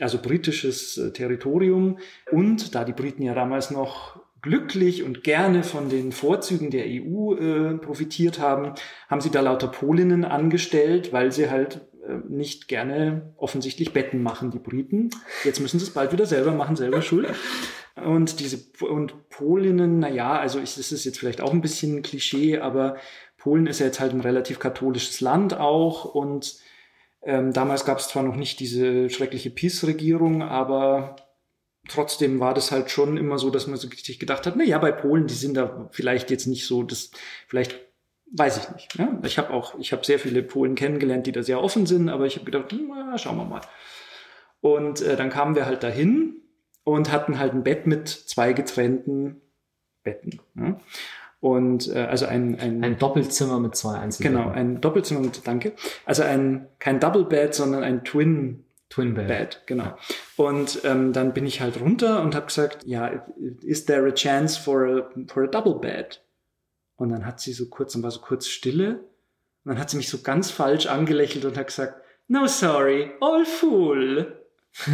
also 0.00 0.18
britisches 0.18 0.98
äh, 0.98 1.12
Territorium. 1.12 1.98
Und 2.30 2.74
da 2.74 2.84
die 2.84 2.92
Briten 2.92 3.22
ja 3.22 3.34
damals 3.34 3.70
noch 3.70 4.20
glücklich 4.42 5.02
und 5.02 5.24
gerne 5.24 5.62
von 5.62 5.88
den 5.88 6.12
Vorzügen 6.12 6.70
der 6.70 6.84
EU 6.86 7.34
äh, 7.34 7.74
profitiert 7.78 8.38
haben, 8.38 8.74
haben 9.08 9.20
sie 9.20 9.30
da 9.30 9.40
lauter 9.40 9.68
Polinnen 9.68 10.24
angestellt, 10.24 11.12
weil 11.12 11.32
sie 11.32 11.50
halt 11.50 11.80
äh, 12.06 12.18
nicht 12.28 12.68
gerne 12.68 13.34
offensichtlich 13.36 13.92
Betten 13.92 14.22
machen, 14.22 14.50
die 14.50 14.60
Briten. 14.60 15.10
Jetzt 15.44 15.60
müssen 15.60 15.78
sie 15.78 15.86
es 15.86 15.94
bald 15.94 16.12
wieder 16.12 16.26
selber 16.26 16.52
machen, 16.52 16.76
selber 16.76 17.02
schuld. 17.02 17.28
Und 17.96 18.38
diese 18.38 18.60
und 18.84 19.28
Polinnen, 19.28 19.98
na 19.98 20.08
ja, 20.08 20.38
also 20.38 20.60
ich, 20.60 20.76
das 20.76 20.92
ist 20.92 21.04
jetzt 21.04 21.18
vielleicht 21.18 21.40
auch 21.40 21.52
ein 21.52 21.60
bisschen 21.60 22.02
Klischee, 22.02 22.58
aber 22.58 22.96
Polen 23.38 23.66
ist 23.66 23.80
ja 23.80 23.86
jetzt 23.86 23.98
halt 23.98 24.12
ein 24.12 24.20
relativ 24.20 24.58
katholisches 24.60 25.20
Land 25.20 25.54
auch 25.54 26.04
und 26.04 26.58
ähm, 27.22 27.52
damals 27.52 27.84
gab 27.84 27.98
es 27.98 28.08
zwar 28.08 28.22
noch 28.22 28.36
nicht 28.36 28.60
diese 28.60 29.10
schreckliche 29.10 29.50
Peace-Regierung, 29.50 30.42
aber 30.42 31.16
trotzdem 31.88 32.40
war 32.40 32.54
das 32.54 32.70
halt 32.70 32.90
schon 32.90 33.16
immer 33.16 33.38
so, 33.38 33.50
dass 33.50 33.66
man 33.66 33.78
sich 33.78 34.18
gedacht 34.18 34.46
hat, 34.46 34.56
na 34.56 34.64
ja, 34.64 34.78
bei 34.78 34.92
Polen, 34.92 35.26
die 35.26 35.34
sind 35.34 35.56
da 35.56 35.88
vielleicht 35.90 36.30
jetzt 36.30 36.46
nicht 36.46 36.66
so, 36.66 36.82
das 36.82 37.10
vielleicht 37.48 37.78
weiß 38.32 38.58
ich 38.58 38.74
nicht. 38.74 38.98
Ja? 38.98 39.18
Ich 39.24 39.38
habe 39.38 39.50
auch, 39.50 39.78
ich 39.78 39.92
habe 39.92 40.04
sehr 40.04 40.18
viele 40.18 40.42
Polen 40.42 40.74
kennengelernt, 40.74 41.26
die 41.26 41.32
da 41.32 41.42
sehr 41.42 41.62
offen 41.62 41.86
sind, 41.86 42.08
aber 42.08 42.26
ich 42.26 42.36
habe 42.36 42.44
gedacht, 42.44 42.72
na, 42.72 43.16
schauen 43.18 43.36
wir 43.36 43.44
mal. 43.44 43.62
Und 44.60 45.00
äh, 45.00 45.16
dann 45.16 45.30
kamen 45.30 45.54
wir 45.54 45.66
halt 45.66 45.82
dahin 45.82 46.42
und 46.84 47.10
hatten 47.12 47.38
halt 47.38 47.52
ein 47.52 47.62
Bett 47.62 47.86
mit 47.86 48.08
zwei 48.08 48.52
getrennten 48.52 49.40
Betten. 50.02 50.40
Ja? 50.54 50.80
Und 51.40 51.88
äh, 51.94 52.00
also 52.00 52.26
ein, 52.26 52.58
ein, 52.58 52.82
ein 52.82 52.98
Doppelzimmer 52.98 53.60
mit 53.60 53.76
zwei 53.76 53.98
Einzelbetten. 53.98 54.36
Genau, 54.36 54.50
ein 54.50 54.80
Doppelzimmer 54.80 55.20
mit, 55.20 55.46
danke. 55.46 55.72
Also 56.04 56.24
ein 56.24 56.68
kein 56.78 56.98
Double 56.98 57.24
Bed, 57.24 57.54
sondern 57.54 57.84
ein 57.84 58.04
Twin 58.04 58.64
Twin 58.90 59.14
Bed. 59.14 59.28
Bed 59.28 59.62
genau. 59.66 59.96
Und 60.36 60.80
ähm, 60.84 61.12
dann 61.12 61.34
bin 61.34 61.46
ich 61.46 61.60
halt 61.60 61.80
runter 61.80 62.22
und 62.22 62.34
habe 62.34 62.46
gesagt, 62.46 62.86
ja, 62.86 63.24
is 63.62 63.84
there 63.84 64.06
a 64.06 64.12
chance 64.12 64.58
for 64.58 64.86
a, 64.86 65.10
for 65.26 65.44
a 65.44 65.46
double 65.46 65.74
bed? 65.74 66.22
Und 66.96 67.10
dann 67.10 67.26
hat 67.26 67.38
sie 67.38 67.52
so 67.52 67.68
kurz, 67.68 67.92
dann 67.92 68.02
war 68.02 68.10
so 68.10 68.20
kurz 68.20 68.48
Stille. 68.48 69.00
Und 69.64 69.72
dann 69.72 69.78
hat 69.78 69.90
sie 69.90 69.98
mich 69.98 70.08
so 70.08 70.18
ganz 70.22 70.50
falsch 70.50 70.86
angelächelt 70.86 71.44
und 71.44 71.56
hat 71.56 71.66
gesagt, 71.66 72.02
no 72.28 72.46
sorry, 72.46 73.12
all 73.20 73.44
full. 73.44 74.42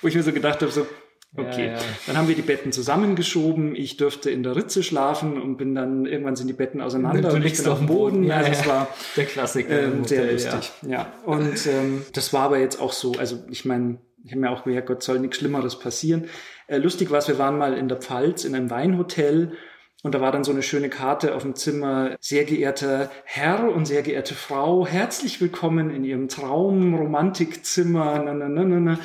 Wo 0.00 0.08
ich 0.08 0.14
mir 0.14 0.22
so 0.22 0.32
gedacht 0.32 0.62
habe, 0.62 0.72
so, 0.72 0.86
Okay, 1.34 1.66
ja, 1.68 1.72
ja. 1.72 1.78
dann 2.06 2.18
haben 2.18 2.28
wir 2.28 2.34
die 2.34 2.42
Betten 2.42 2.72
zusammengeschoben. 2.72 3.74
Ich 3.74 3.96
durfte 3.96 4.30
in 4.30 4.42
der 4.42 4.54
Ritze 4.54 4.82
schlafen 4.82 5.40
und 5.40 5.56
bin 5.56 5.74
dann 5.74 6.04
irgendwann 6.04 6.36
sind 6.36 6.46
die 6.46 6.52
Betten 6.52 6.82
auseinander 6.82 7.30
du 7.30 7.36
und 7.36 7.46
ich 7.46 7.56
bin 7.56 7.66
auf 7.68 7.78
dem 7.78 7.86
Boden. 7.86 8.22
Ja, 8.22 8.36
also 8.36 8.50
das 8.50 8.66
war 8.66 8.88
der 9.16 9.24
Klassiker. 9.24 9.82
Ähm, 9.82 10.04
sehr 10.04 10.30
lustig. 10.30 10.72
Ja. 10.86 11.10
und 11.24 11.66
ähm, 11.66 12.04
das 12.12 12.34
war 12.34 12.42
aber 12.42 12.58
jetzt 12.58 12.78
auch 12.80 12.92
so. 12.92 13.12
Also 13.12 13.38
ich 13.48 13.64
meine, 13.64 13.96
ich 14.24 14.32
habe 14.32 14.42
mir 14.42 14.50
auch 14.50 14.64
gedacht, 14.64 14.86
Gott 14.86 15.02
soll 15.02 15.20
nichts 15.20 15.38
Schlimmeres 15.38 15.78
passieren. 15.78 16.26
Äh, 16.66 16.76
lustig 16.76 17.10
war 17.10 17.18
es, 17.18 17.28
wir 17.28 17.38
waren 17.38 17.56
mal 17.56 17.78
in 17.78 17.88
der 17.88 17.96
Pfalz 17.96 18.44
in 18.44 18.54
einem 18.54 18.68
Weinhotel 18.68 19.52
und 20.02 20.14
da 20.14 20.20
war 20.20 20.32
dann 20.32 20.44
so 20.44 20.52
eine 20.52 20.62
schöne 20.62 20.90
Karte 20.90 21.34
auf 21.34 21.42
dem 21.42 21.54
Zimmer. 21.54 22.16
Sehr 22.20 22.44
geehrter 22.44 23.10
Herr 23.24 23.70
und 23.70 23.86
sehr 23.86 24.02
geehrte 24.02 24.34
Frau, 24.34 24.86
herzlich 24.86 25.40
willkommen 25.40 25.88
in 25.88 26.04
Ihrem 26.04 26.28
Traum-Romantikzimmer. 26.28 28.22
Na, 28.22 28.34
na, 28.34 28.48
na, 28.50 28.64
na, 28.64 28.80
na. 28.80 28.98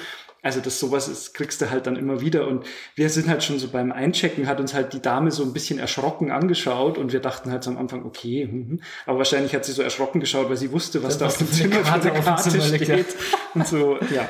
Also 0.47 0.61
das 0.61 0.79
sowas 0.79 1.09
ist, 1.09 1.33
kriegst 1.33 1.61
du 1.61 1.69
halt 1.69 1.87
dann 1.87 1.97
immer 1.97 2.21
wieder. 2.21 2.47
Und 2.47 2.65
wir 2.95 3.09
sind 3.09 3.27
halt 3.27 3.43
schon 3.43 3.59
so 3.59 3.67
beim 3.67 3.91
Einchecken, 3.91 4.47
hat 4.47 4.61
uns 4.61 4.73
halt 4.73 4.93
die 4.93 5.01
Dame 5.01 5.29
so 5.29 5.43
ein 5.43 5.51
bisschen 5.51 5.77
erschrocken 5.77 6.31
angeschaut 6.31 6.97
und 6.97 7.11
wir 7.11 7.19
dachten 7.19 7.51
halt 7.51 7.65
so 7.65 7.71
am 7.71 7.77
Anfang, 7.77 8.05
okay, 8.05 8.47
hm, 8.49 8.79
aber 9.05 9.17
wahrscheinlich 9.17 9.53
hat 9.53 9.65
sie 9.65 9.73
so 9.73 9.81
erschrocken 9.81 10.21
geschaut, 10.21 10.47
weil 10.49 10.55
sie 10.55 10.71
wusste, 10.71 11.03
was 11.03 11.17
das 11.17 11.19
da 11.19 11.25
auf 11.25 11.37
dem 11.37 11.51
Zimmer 11.51 11.81
Karte, 11.81 12.13
auf 12.13 12.23
Karte 12.23 12.49
Zimmer 12.49 12.63
steht. 12.63 12.87
Liegt, 12.87 13.11
ja. 13.11 13.37
Und 13.55 13.67
so, 13.67 13.99
ja. 14.15 14.29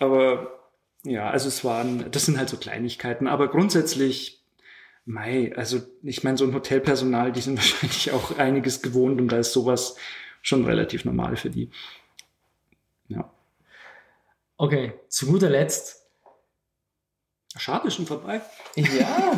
Aber 0.00 0.58
ja, 1.04 1.30
also 1.30 1.46
es 1.46 1.62
waren, 1.64 2.10
das 2.10 2.26
sind 2.26 2.38
halt 2.38 2.48
so 2.48 2.56
Kleinigkeiten. 2.56 3.28
Aber 3.28 3.46
grundsätzlich, 3.46 4.42
Mai, 5.04 5.52
also 5.54 5.80
ich 6.02 6.24
meine, 6.24 6.38
so 6.38 6.44
ein 6.44 6.54
Hotelpersonal, 6.54 7.30
die 7.30 7.40
sind 7.40 7.56
wahrscheinlich 7.58 8.10
auch 8.10 8.36
einiges 8.36 8.82
gewohnt 8.82 9.20
und 9.20 9.28
da 9.28 9.38
ist 9.38 9.52
sowas 9.52 9.94
schon 10.42 10.64
relativ 10.64 11.04
normal 11.04 11.36
für 11.36 11.50
die. 11.50 11.70
Okay, 14.62 14.92
zu 15.08 15.26
guter 15.26 15.50
Letzt. 15.50 16.06
Schade, 17.56 17.90
schon 17.90 18.06
vorbei. 18.06 18.42
Ja. 18.76 19.32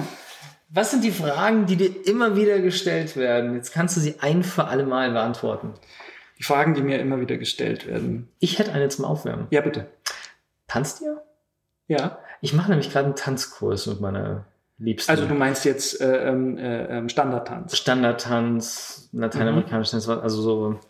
Was 0.68 0.90
sind 0.90 1.02
die 1.02 1.12
Fragen, 1.12 1.64
die 1.64 1.76
dir 1.76 2.06
immer 2.06 2.36
wieder 2.36 2.60
gestellt 2.60 3.16
werden? 3.16 3.55
Jetzt 3.55 3.72
kannst 3.72 3.96
du 3.96 4.02
sie 4.02 4.16
ein 4.20 4.44
für 4.44 4.66
alle 4.66 4.84
Mal 4.84 5.12
beantworten. 5.12 5.72
Die 6.38 6.42
Fragen, 6.42 6.74
die 6.74 6.82
mir 6.82 6.98
immer 6.98 7.20
wieder 7.20 7.38
gestellt 7.38 7.86
werden. 7.86 8.28
Ich 8.38 8.59
hätte 8.59 8.74
eine 8.74 8.90
zum 8.90 9.06
Aufwärmen. 9.06 9.46
Ja, 9.48 9.62
bitte. 9.62 9.86
Tanzt 10.68 11.01
ihr? 11.01 11.22
Ja. 11.88 12.18
Ich 12.42 12.52
mache 12.52 12.68
nämlich 12.68 12.92
gerade 12.92 13.06
einen 13.06 13.16
Tanzkurs 13.16 13.86
mit 13.86 14.02
meiner 14.02 14.44
Liebsten. 14.76 15.10
Also 15.10 15.24
du 15.24 15.32
meinst 15.32 15.64
jetzt 15.64 16.02
äh, 16.02 16.28
ähm, 16.28 16.59
äh, 16.59 16.98
ähm, 16.98 17.09
Standardtanz? 17.09 17.78
Standardtanz, 17.78 19.09
lateinamerikanisch 19.12 19.88
mhm. 19.88 20.01
Tanz, 20.01 20.06
also 20.06 20.42
so 20.42 20.80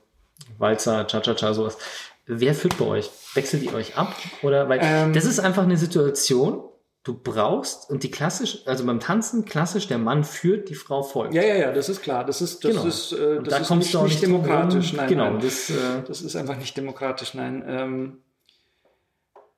Walzer, 0.59 1.07
Cha-Cha-Cha, 1.07 1.55
sowas. 1.55 1.79
Wer 2.27 2.57
führt 2.57 2.77
bei 2.79 2.87
euch? 2.87 3.11
Wechselt 3.35 3.63
ihr 3.63 3.75
euch 3.75 3.97
ab? 3.97 4.15
Oder 4.43 4.69
weil 4.69 4.81
ähm, 4.83 5.13
das 5.13 5.25
ist 5.25 5.41
einfach 5.41 5.65
eine 5.65 5.77
Situation, 5.77 6.63
du 7.05 7.15
brauchst 7.15 7.91
und 7.91 8.03
die 8.03 8.11
klassisch, 8.11 8.67
also 8.67 8.85
beim 8.87 8.99
Tanzen 8.99 9.45
klassisch, 9.45 9.87
der 9.87 9.99
Mann 9.99 10.25
führt, 10.25 10.71
die 10.71 10.75
Frau 10.75 11.03
folgt. 11.03 11.35
Ja, 11.35 11.43
ja, 11.43 11.55
ja, 11.57 11.73
das 11.73 11.89
ist 11.89 12.03
klar. 12.03 12.25
Das 12.25 12.41
ist, 12.41 12.65
das 12.65 12.73
genau. 12.73 12.87
ist, 12.87 13.13
äh, 13.13 13.43
das 13.43 13.55
da 13.55 13.59
ist 13.59 13.71
nicht, 13.71 14.03
nicht 14.03 14.23
demokratisch. 14.23 14.93
Nein, 14.95 15.09
genau, 15.09 15.31
nein. 15.31 15.41
Das, 15.41 15.71
äh, 15.71 15.75
das 16.07 16.23
ist 16.23 16.35
einfach 16.35 16.57
nicht 16.57 16.77
demokratisch. 16.77 17.35
Nein. 17.35 17.63
Ähm, 17.67 18.19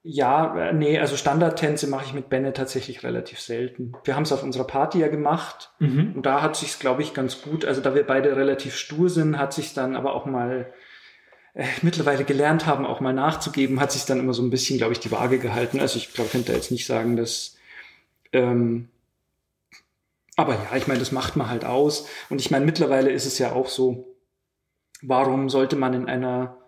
ja, 0.08 0.68
äh, 0.68 0.72
nee, 0.72 0.98
also 0.98 1.16
Standardtänze 1.16 1.88
mache 1.88 2.04
ich 2.04 2.14
mit 2.14 2.28
Benne 2.28 2.52
tatsächlich 2.52 3.02
relativ 3.02 3.40
selten. 3.40 3.92
Wir 4.04 4.14
haben 4.14 4.22
es 4.22 4.32
auf 4.32 4.42
unserer 4.42 4.64
Party 4.64 5.00
ja 5.00 5.08
gemacht 5.08 5.72
mhm. 5.80 6.14
und 6.16 6.26
da 6.26 6.42
hat 6.42 6.56
sich's, 6.56 6.78
glaube 6.78 7.02
ich, 7.02 7.14
ganz 7.14 7.42
gut. 7.42 7.64
Also 7.64 7.80
da 7.80 7.94
wir 7.94 8.06
beide 8.06 8.36
relativ 8.36 8.76
stur 8.76 9.08
sind, 9.08 9.36
hat 9.36 9.52
sich 9.52 9.74
dann 9.74 9.96
aber 9.96 10.14
auch 10.14 10.26
mal 10.26 10.72
mittlerweile 11.82 12.24
gelernt 12.24 12.66
haben, 12.66 12.84
auch 12.84 13.00
mal 13.00 13.12
nachzugeben, 13.12 13.80
hat 13.80 13.92
sich 13.92 14.04
dann 14.04 14.20
immer 14.20 14.34
so 14.34 14.42
ein 14.42 14.50
bisschen, 14.50 14.78
glaube 14.78 14.92
ich, 14.92 15.00
die 15.00 15.10
Waage 15.10 15.38
gehalten. 15.38 15.80
Also 15.80 15.98
ich 15.98 16.12
glaube, 16.12 16.30
könnte 16.30 16.52
jetzt 16.52 16.70
nicht 16.70 16.86
sagen, 16.86 17.16
dass. 17.16 17.56
Ähm, 18.32 18.88
aber 20.36 20.54
ja, 20.54 20.76
ich 20.76 20.86
meine, 20.86 21.00
das 21.00 21.12
macht 21.12 21.36
man 21.36 21.48
halt 21.48 21.64
aus. 21.64 22.06
Und 22.28 22.40
ich 22.40 22.50
meine, 22.50 22.66
mittlerweile 22.66 23.10
ist 23.10 23.24
es 23.24 23.38
ja 23.38 23.52
auch 23.52 23.68
so, 23.68 24.14
warum 25.00 25.48
sollte 25.48 25.76
man 25.76 25.94
in 25.94 26.06
einer 26.06 26.58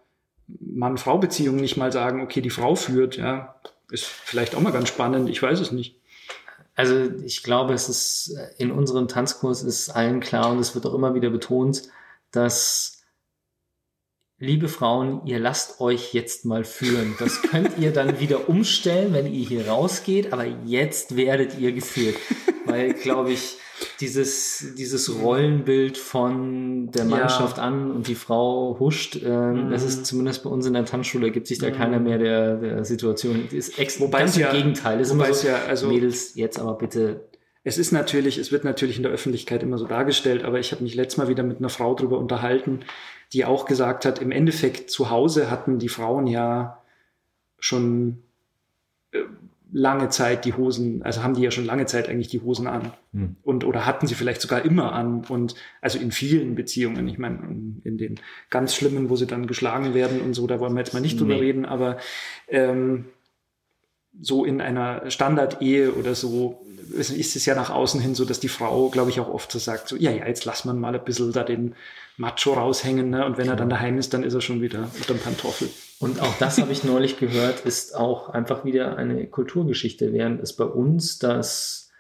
Mann-Frau-Beziehung 0.47 1.57
nicht 1.57 1.77
mal 1.77 1.93
sagen, 1.93 2.23
okay, 2.23 2.41
die 2.41 2.49
Frau 2.49 2.75
führt, 2.75 3.19
ja, 3.19 3.61
ist 3.91 4.05
vielleicht 4.05 4.55
auch 4.55 4.61
mal 4.61 4.73
ganz 4.73 4.89
spannend, 4.89 5.29
ich 5.29 5.43
weiß 5.43 5.61
es 5.61 5.73
nicht. 5.73 6.01
Also 6.75 7.11
ich 7.25 7.43
glaube, 7.43 7.75
es 7.75 7.89
ist 7.89 8.39
in 8.57 8.71
unserem 8.71 9.09
Tanzkurs 9.09 9.63
ist 9.63 9.91
allen 9.91 10.21
klar 10.21 10.51
und 10.51 10.61
es 10.61 10.75
wird 10.75 10.87
auch 10.87 10.95
immer 10.95 11.15
wieder 11.15 11.29
betont, 11.29 11.83
dass 12.31 12.98
liebe 14.39 14.69
Frauen, 14.69 15.23
ihr 15.25 15.39
lasst 15.39 15.81
euch 15.81 16.15
jetzt 16.15 16.45
mal 16.45 16.65
führen. 16.65 17.15
Das 17.19 17.43
könnt 17.43 17.79
ihr 17.79 17.93
dann 17.93 18.21
wieder 18.21 18.49
umstellen, 18.49 19.13
wenn 19.13 19.27
ihr 19.27 19.47
hier 19.47 19.69
rausgeht, 19.69 20.33
aber 20.33 20.47
jetzt 20.65 21.17
werdet 21.17 21.59
ihr 21.59 21.73
geführt. 21.73 22.17
Weil, 22.65 22.95
glaube 22.95 23.33
ich, 23.33 23.57
dieses, 24.01 24.75
dieses 24.77 25.21
Rollenbild 25.21 25.97
von 25.97 26.91
der 26.91 27.05
Mannschaft 27.05 27.59
ja. 27.59 27.65
an 27.65 27.91
und 27.91 28.09
die 28.09 28.15
Frau 28.15 28.77
huscht, 28.79 29.17
äh, 29.17 29.29
mhm. 29.29 29.71
das 29.71 29.85
ist 29.85 30.05
zumindest 30.05 30.45
bei 30.45 30.51
uns 30.51 30.67
in 30.67 30.73
der 30.73 30.85
Tanzschule, 30.85 31.31
gibt 31.31 31.47
sich 31.47 31.59
da 31.59 31.71
mhm. 31.71 31.75
keiner 31.75 31.99
mehr 31.99 32.19
der, 32.19 32.57
der 32.57 32.85
Situation. 32.85 33.49
Ist 33.51 33.79
ex 33.79 34.01
wobei 34.01 34.21
ganz 34.21 34.37
ja, 34.37 34.51
im 34.51 34.57
Gegenteil. 34.57 35.01
Ist 35.01 35.13
immer 35.13 35.33
so, 35.33 35.49
ja, 35.49 35.63
also, 35.69 35.89
Mädels, 35.89 36.35
jetzt 36.35 36.59
aber 36.59 36.75
bitte 36.75 37.29
es 37.65 37.77
ist 37.77 37.93
natürlich, 37.93 38.39
es 38.39 38.51
wird 38.51 38.65
natürlich 38.65 38.97
in 38.97 39.03
der 39.03 39.13
Öffentlichkeit 39.13 39.63
immer 39.63 39.77
so 39.77 39.87
dargestellt, 39.87 40.43
aber 40.43 40.59
ich 40.59 40.73
habe 40.73 40.83
mich 40.83 40.95
letztes 40.95 41.19
Mal 41.19 41.29
wieder 41.29 41.43
mit 41.43 41.59
einer 41.59 41.69
Frau 41.69 41.95
drüber 41.95 42.19
unterhalten, 42.19 42.81
die 43.33 43.45
auch 43.45 43.67
gesagt 43.67 44.05
hat, 44.05 44.21
im 44.21 44.31
Endeffekt 44.31 44.91
zu 44.91 45.11
Hause 45.11 45.51
hatten 45.51 45.79
die 45.79 45.89
Frauen 45.89 46.27
ja 46.27 46.83
schon 47.59 48.23
äh, 49.13 49.21
lange 49.71 50.09
Zeit 50.09 50.45
die 50.45 50.55
Hosen, 50.55 51.03
also 51.03 51.23
haben 51.23 51.35
die 51.35 51.43
ja 51.43 51.51
schon 51.51 51.67
lange 51.67 51.87
Zeit 51.87 52.09
eigentlich 52.09 52.29
die 52.29 52.41
Hosen 52.41 52.67
an. 52.67 52.93
Hm. 53.13 53.37
Und 53.43 53.65
oder 53.65 53.85
hatten 53.85 54.07
sie 54.07 54.15
vielleicht 54.15 54.41
sogar 54.41 54.65
immer 54.65 54.93
an. 54.93 55.25
Und 55.29 55.55
also 55.83 55.99
in 55.99 56.11
vielen 56.11 56.55
Beziehungen, 56.55 57.07
ich 57.07 57.19
meine, 57.19 57.39
in 57.85 57.99
den 57.99 58.19
ganz 58.51 58.75
schlimmen, 58.75 59.11
wo 59.11 59.17
sie 59.17 59.27
dann 59.27 59.47
geschlagen 59.47 59.93
werden 59.93 60.21
und 60.21 60.35
so, 60.35 60.47
da 60.47 60.59
wollen 60.59 60.75
wir 60.75 60.81
jetzt 60.81 60.95
mal 60.95 61.01
nicht 61.01 61.21
drüber 61.21 61.35
nee. 61.35 61.41
reden, 61.41 61.67
aber 61.67 61.99
ähm, 62.49 63.07
so 64.21 64.45
in 64.45 64.61
einer 64.61 65.11
Standard-Ehe 65.11 65.93
oder 65.93 66.15
so 66.15 66.65
ist 66.91 67.37
es 67.37 67.45
ja 67.45 67.55
nach 67.55 67.69
außen 67.71 68.01
hin 68.01 68.15
so, 68.15 68.25
dass 68.25 68.41
die 68.41 68.49
Frau, 68.49 68.89
glaube 68.89 69.11
ich, 69.11 69.21
auch 69.21 69.29
oft 69.29 69.53
so 69.53 69.59
sagt, 69.59 69.89
so, 69.89 69.97
ja, 69.97 70.11
ja, 70.11 70.27
jetzt 70.27 70.47
lass 70.47 70.65
man 70.65 70.81
mal 70.81 70.95
ein 70.95 71.05
bisschen 71.05 71.33
da 71.33 71.45
den 71.45 71.75
Macho 72.19 72.53
raushängen, 72.53 73.11
ne? 73.11 73.25
Und 73.25 73.39
wenn 73.39 73.45
genau. 73.45 73.55
er 73.55 73.57
dann 73.57 73.71
daheim 73.71 73.97
ist, 73.97 74.13
dann 74.13 74.25
ist 74.25 74.35
er 74.35 74.41
schon 74.41 74.61
wieder 74.61 74.91
dem 75.09 75.19
Pantoffel. 75.19 75.71
Und 76.01 76.21
auch 76.21 76.37
das 76.39 76.59
habe 76.59 76.73
ich 76.73 76.85
neulich 76.85 77.19
gehört, 77.19 77.61
ist 77.61 77.95
auch 77.95 78.29
einfach 78.29 78.65
wieder 78.65 78.97
eine 78.97 79.27
Kulturgeschichte, 79.27 80.13
während 80.13 80.43
es 80.43 80.53
bei 80.53 80.65
uns 80.65 81.19
das 81.19 81.91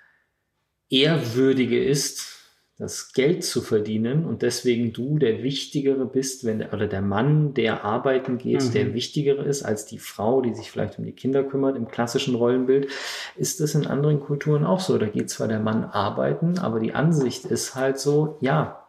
Ehrwürdige 0.90 1.82
ist, 1.82 2.34
das 2.78 3.12
Geld 3.12 3.44
zu 3.44 3.60
verdienen 3.60 4.24
und 4.24 4.42
deswegen 4.42 4.92
du 4.92 5.18
der 5.18 5.42
Wichtigere 5.42 6.06
bist, 6.06 6.44
wenn 6.44 6.60
der, 6.60 6.72
oder 6.72 6.86
der 6.86 7.02
Mann, 7.02 7.52
der 7.52 7.84
arbeiten 7.84 8.38
geht, 8.38 8.62
mhm. 8.62 8.72
der 8.72 8.94
Wichtigere 8.94 9.42
ist 9.42 9.64
als 9.64 9.84
die 9.86 9.98
Frau, 9.98 10.42
die 10.42 10.54
sich 10.54 10.70
vielleicht 10.70 10.96
um 10.98 11.04
die 11.04 11.12
Kinder 11.12 11.42
kümmert, 11.42 11.76
im 11.76 11.88
klassischen 11.88 12.36
Rollenbild, 12.36 12.88
ist 13.36 13.60
das 13.60 13.74
in 13.74 13.88
anderen 13.88 14.20
Kulturen 14.20 14.64
auch 14.64 14.78
so. 14.78 14.96
Da 14.96 15.06
geht 15.06 15.28
zwar 15.28 15.48
der 15.48 15.58
Mann 15.58 15.84
arbeiten, 15.84 16.58
aber 16.58 16.78
die 16.78 16.94
Ansicht 16.94 17.44
ist 17.44 17.74
halt 17.74 17.98
so, 17.98 18.38
ja, 18.40 18.87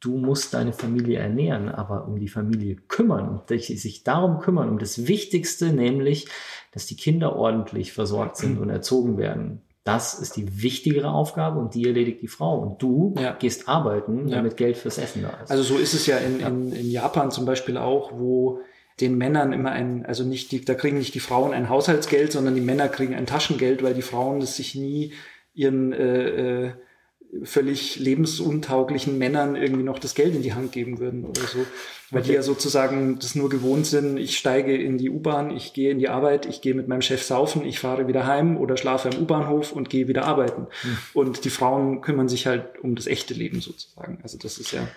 du 0.00 0.16
musst 0.16 0.54
deine 0.54 0.72
Familie 0.72 1.18
ernähren, 1.18 1.68
aber 1.68 2.08
um 2.08 2.18
die 2.18 2.28
Familie 2.28 2.76
kümmern 2.88 3.42
sich 3.48 4.02
darum 4.02 4.40
kümmern, 4.40 4.70
um 4.70 4.78
das 4.78 5.06
Wichtigste, 5.06 5.72
nämlich, 5.72 6.28
dass 6.72 6.86
die 6.86 6.96
Kinder 6.96 7.36
ordentlich 7.36 7.92
versorgt 7.92 8.36
sind 8.36 8.58
und 8.58 8.70
erzogen 8.70 9.18
werden. 9.18 9.62
Das 9.84 10.18
ist 10.18 10.36
die 10.36 10.62
wichtigere 10.62 11.10
Aufgabe 11.10 11.58
und 11.58 11.74
die 11.74 11.86
erledigt 11.86 12.22
die 12.22 12.28
Frau. 12.28 12.58
Und 12.58 12.82
du 12.82 13.14
ja. 13.18 13.32
gehst 13.32 13.68
arbeiten, 13.68 14.28
damit 14.28 14.52
ja. 14.52 14.66
Geld 14.66 14.76
fürs 14.76 14.98
Essen 14.98 15.22
da 15.22 15.30
ist. 15.42 15.50
Also 15.50 15.62
so 15.62 15.78
ist 15.78 15.94
es 15.94 16.06
ja 16.06 16.18
in, 16.18 16.40
in, 16.40 16.72
in 16.72 16.90
Japan 16.90 17.30
zum 17.30 17.46
Beispiel 17.46 17.76
auch, 17.76 18.12
wo 18.12 18.60
den 19.00 19.16
Männern 19.16 19.52
immer 19.52 19.72
ein, 19.72 20.04
also 20.04 20.24
nicht 20.24 20.52
die, 20.52 20.64
da 20.64 20.74
kriegen 20.74 20.98
nicht 20.98 21.14
die 21.14 21.20
Frauen 21.20 21.52
ein 21.52 21.70
Haushaltsgeld, 21.70 22.32
sondern 22.32 22.54
die 22.54 22.60
Männer 22.60 22.88
kriegen 22.88 23.14
ein 23.14 23.26
Taschengeld, 23.26 23.82
weil 23.82 23.94
die 23.94 24.02
Frauen 24.02 24.40
das 24.40 24.56
sich 24.56 24.74
nie 24.74 25.14
ihren 25.54 25.92
äh, 25.92 26.66
äh, 26.66 26.72
völlig 27.44 27.98
lebensuntauglichen 27.98 29.16
Männern 29.18 29.54
irgendwie 29.54 29.84
noch 29.84 29.98
das 29.98 30.14
Geld 30.14 30.34
in 30.34 30.42
die 30.42 30.52
Hand 30.52 30.72
geben 30.72 30.98
würden 30.98 31.24
oder 31.24 31.42
so. 31.42 31.58
Weil 32.10 32.22
okay. 32.22 32.30
die 32.30 32.34
ja 32.34 32.42
sozusagen 32.42 33.18
das 33.20 33.36
nur 33.36 33.48
gewohnt 33.48 33.86
sind, 33.86 34.16
ich 34.16 34.36
steige 34.36 34.76
in 34.76 34.98
die 34.98 35.10
U-Bahn, 35.10 35.50
ich 35.50 35.72
gehe 35.72 35.92
in 35.92 36.00
die 36.00 36.08
Arbeit, 36.08 36.46
ich 36.46 36.60
gehe 36.60 36.74
mit 36.74 36.88
meinem 36.88 37.02
Chef 37.02 37.22
saufen, 37.22 37.64
ich 37.64 37.78
fahre 37.78 38.08
wieder 38.08 38.26
heim 38.26 38.56
oder 38.56 38.76
schlafe 38.76 39.10
am 39.10 39.22
U-Bahnhof 39.22 39.70
und 39.72 39.90
gehe 39.90 40.08
wieder 40.08 40.24
arbeiten. 40.24 40.66
Hm. 40.82 40.98
Und 41.14 41.44
die 41.44 41.50
Frauen 41.50 42.00
kümmern 42.00 42.28
sich 42.28 42.48
halt 42.48 42.78
um 42.82 42.96
das 42.96 43.06
echte 43.06 43.34
Leben 43.34 43.60
sozusagen. 43.60 44.18
Also 44.22 44.38
das 44.38 44.58
ist 44.58 44.72
ja. 44.72 44.88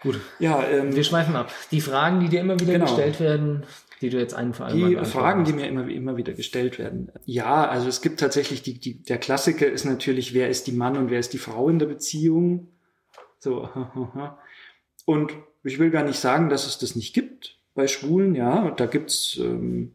Gut. 0.00 0.20
Ja, 0.38 0.64
ähm, 0.64 0.94
wir 0.94 1.04
schweifen 1.04 1.36
ab. 1.36 1.52
Die 1.72 1.80
Fragen, 1.80 2.20
die 2.20 2.28
dir 2.28 2.40
immer 2.40 2.58
wieder 2.58 2.74
genau. 2.74 2.86
gestellt 2.86 3.20
werden, 3.20 3.64
die 4.00 4.10
du 4.10 4.18
jetzt 4.18 4.34
allem 4.34 4.52
Die 4.52 4.96
Fragen, 5.04 5.44
die 5.44 5.52
mir 5.52 5.66
immer, 5.66 5.88
immer 5.88 6.16
wieder 6.16 6.32
gestellt 6.32 6.78
werden. 6.78 7.10
Ja, 7.24 7.68
also 7.68 7.88
es 7.88 8.00
gibt 8.00 8.20
tatsächlich 8.20 8.62
die, 8.62 8.78
die, 8.78 9.02
der 9.02 9.18
Klassiker 9.18 9.66
ist 9.66 9.84
natürlich, 9.84 10.34
wer 10.34 10.48
ist 10.48 10.66
die 10.66 10.72
Mann 10.72 10.96
und 10.96 11.10
wer 11.10 11.18
ist 11.18 11.32
die 11.32 11.38
Frau 11.38 11.68
in 11.68 11.78
der 11.78 11.86
Beziehung? 11.86 12.68
So, 13.38 13.68
und 15.04 15.32
ich 15.64 15.78
will 15.78 15.90
gar 15.90 16.04
nicht 16.04 16.18
sagen, 16.18 16.48
dass 16.48 16.66
es 16.66 16.78
das 16.78 16.96
nicht 16.96 17.14
gibt 17.14 17.56
bei 17.74 17.86
Schwulen, 17.86 18.34
ja, 18.34 18.70
da 18.72 18.86
gibt's 18.86 19.36
ähm, 19.40 19.92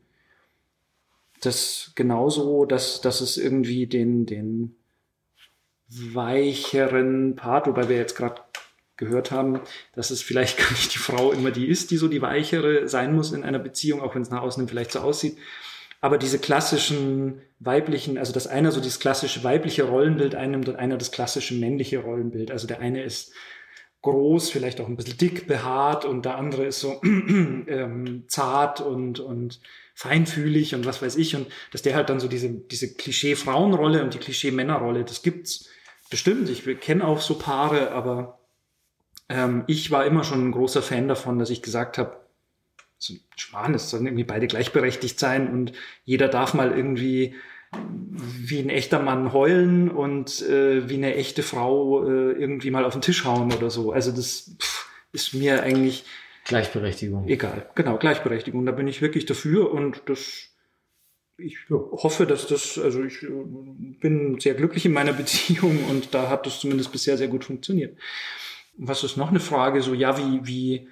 das 1.42 1.92
genauso, 1.96 2.66
dass, 2.66 3.02
dass 3.02 3.22
es 3.22 3.38
irgendwie 3.38 3.88
den, 3.88 4.26
den 4.26 4.76
weicheren 5.90 7.36
Part, 7.36 7.68
wobei 7.68 7.90
wir 7.90 7.98
jetzt 7.98 8.16
gerade 8.16 8.42
gehört 9.04 9.32
haben, 9.32 9.62
dass 9.96 10.12
es 10.12 10.22
vielleicht 10.22 10.58
gar 10.60 10.72
nicht 10.72 10.94
die 10.94 11.00
Frau 11.00 11.32
immer 11.32 11.52
die 11.52 11.68
ist, 11.68 11.92
die 11.92 11.98
so 11.98 12.08
die 12.08 12.22
weichere 12.22 12.88
sein 12.88 13.14
muss 13.14 13.32
in 13.32 13.44
einer 13.44 13.60
Beziehung, 13.60 14.02
auch 14.02 14.16
wenn 14.16 14.22
es 14.22 14.30
nach 14.30 14.42
außen 14.42 14.68
vielleicht 14.68 14.92
so 14.92 15.00
aussieht. 15.00 15.38
Aber 16.02 16.18
diese 16.18 16.38
klassischen 16.38 17.42
weiblichen, 17.60 18.18
also 18.18 18.34
dass 18.34 18.46
einer 18.46 18.74
so 18.74 18.82
dieses 18.82 19.00
klassische 19.00 19.44
weibliche 19.44 19.84
Rollenbild 19.84 20.36
einnimmt 20.36 20.68
und 20.68 20.76
einer 20.76 20.98
das 20.98 21.12
klassische 21.12 21.54
männliche 21.54 22.00
Rollenbild. 22.00 22.52
Also 22.52 22.68
der 22.68 22.82
eine 22.82 23.04
ist 23.04 23.32
groß, 24.02 24.50
vielleicht 24.50 24.82
auch 24.82 24.88
ein 24.88 24.98
bisschen 24.98 25.18
dick 25.18 25.48
behaart 25.48 26.04
und 26.04 26.26
der 26.26 26.38
andere 26.38 26.66
ist 26.66 26.82
so 26.82 27.02
ähm, 27.04 28.26
zart 28.28 28.82
und, 28.82 29.22
und 29.22 29.62
feinfühlig 29.96 30.76
und 30.76 30.86
was 30.86 31.02
weiß 31.02 31.16
ich. 31.16 31.36
Und 31.36 31.48
dass 31.72 31.84
der 31.84 31.96
halt 31.96 32.10
dann 32.10 32.20
so 32.20 32.28
diese, 32.28 32.50
diese 32.50 32.94
Klischee-Frauenrolle 32.94 34.04
und 34.04 34.14
die 34.14 34.20
Klischee-Männerrolle, 34.20 35.06
das 35.06 35.22
gibt's 35.22 35.70
bestimmt. 36.10 36.50
Ich 36.50 36.66
kenne 36.82 37.08
auch 37.08 37.22
so 37.22 37.36
Paare, 37.36 37.92
aber 37.92 38.40
ähm, 39.34 39.64
ich 39.68 39.90
war 39.92 40.06
immer 40.06 40.24
schon 40.24 40.48
ein 40.48 40.52
großer 40.52 40.82
Fan 40.82 41.08
davon, 41.08 41.40
dass 41.40 41.50
ich 41.50 41.62
gesagt 41.62 41.98
habe, 41.98 42.18
so 42.98 43.16
Schwan, 43.36 43.74
es 43.74 43.90
sollen 43.90 44.06
irgendwie 44.06 44.24
beide 44.24 44.48
gleichberechtigt 44.48 45.20
sein 45.20 45.52
und 45.52 45.74
jeder 46.06 46.30
darf 46.30 46.54
mal 46.54 46.72
irgendwie 46.72 47.36
wie 48.16 48.60
ein 48.60 48.70
echter 48.70 49.00
Mann 49.00 49.34
heulen 49.34 49.90
und 49.90 50.44
äh, 50.44 50.88
wie 50.88 50.96
eine 50.96 51.16
echte 51.16 51.42
Frau 51.42 52.08
äh, 52.08 52.32
irgendwie 52.34 52.70
mal 52.70 52.86
auf 52.86 52.94
den 52.94 53.02
Tisch 53.02 53.26
hauen 53.26 53.52
oder 53.52 53.72
so. 53.72 53.92
Also 53.92 54.12
das 54.12 54.56
pff, 54.62 54.90
ist 55.12 55.34
mir 55.34 55.64
eigentlich 55.64 56.06
Gleichberechtigung. 56.46 57.28
Egal, 57.28 57.68
genau, 57.74 57.98
Gleichberechtigung. 57.98 58.66
Da 58.66 58.72
bin 58.72 58.88
ich 58.88 59.02
wirklich 59.02 59.26
dafür 59.26 59.72
und 59.72 60.04
das 60.06 60.50
ich 61.38 61.58
hoffe, 61.72 62.28
dass 62.28 62.46
das, 62.46 62.78
also 62.78 63.04
ich 63.04 63.24
äh, 63.24 63.28
bin 64.00 64.40
sehr 64.40 64.54
glücklich 64.54 64.86
in 64.86 64.94
meiner 64.94 65.14
Beziehung 65.24 65.84
und 65.90 66.14
da 66.14 66.30
hat 66.30 66.46
das 66.46 66.60
zumindest 66.60 66.92
bisher 66.92 67.18
sehr 67.18 67.28
gut 67.28 67.44
funktioniert. 67.44 67.98
Was 68.78 69.04
ist 69.04 69.18
noch 69.18 69.30
eine 69.30 69.40
Frage? 69.40 69.82
So, 69.82 69.94
ja, 69.94 70.18
wie, 70.18 70.46
wie, 70.46 70.90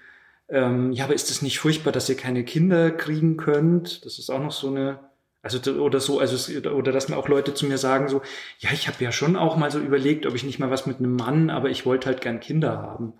ähm, 0.49 0.91
ja, 0.91 1.05
aber 1.05 1.13
ist 1.13 1.29
es 1.31 1.41
nicht 1.41 1.59
furchtbar, 1.59 1.91
dass 1.91 2.09
ihr 2.09 2.17
keine 2.17 2.43
Kinder 2.43 2.91
kriegen 2.91 3.37
könnt? 3.37 4.05
Das 4.05 4.19
ist 4.19 4.29
auch 4.29 4.41
noch 4.41 4.51
so 4.51 4.67
eine, 4.67 4.99
also 5.41 5.59
oder 5.81 5.99
so, 5.99 6.19
also 6.19 6.69
oder 6.69 6.91
dass 6.91 7.09
mir 7.09 7.17
auch 7.17 7.27
Leute 7.27 7.53
zu 7.53 7.65
mir 7.65 7.77
sagen 7.77 8.07
so, 8.07 8.21
ja, 8.59 8.69
ich 8.71 8.87
habe 8.87 9.03
ja 9.03 9.11
schon 9.11 9.35
auch 9.35 9.57
mal 9.57 9.71
so 9.71 9.79
überlegt, 9.79 10.25
ob 10.25 10.35
ich 10.35 10.43
nicht 10.43 10.59
mal 10.59 10.69
was 10.69 10.85
mit 10.85 10.99
einem 10.99 11.15
Mann, 11.15 11.49
aber 11.49 11.69
ich 11.69 11.85
wollte 11.85 12.07
halt 12.07 12.21
gern 12.21 12.39
Kinder 12.39 12.77
haben. 12.77 13.13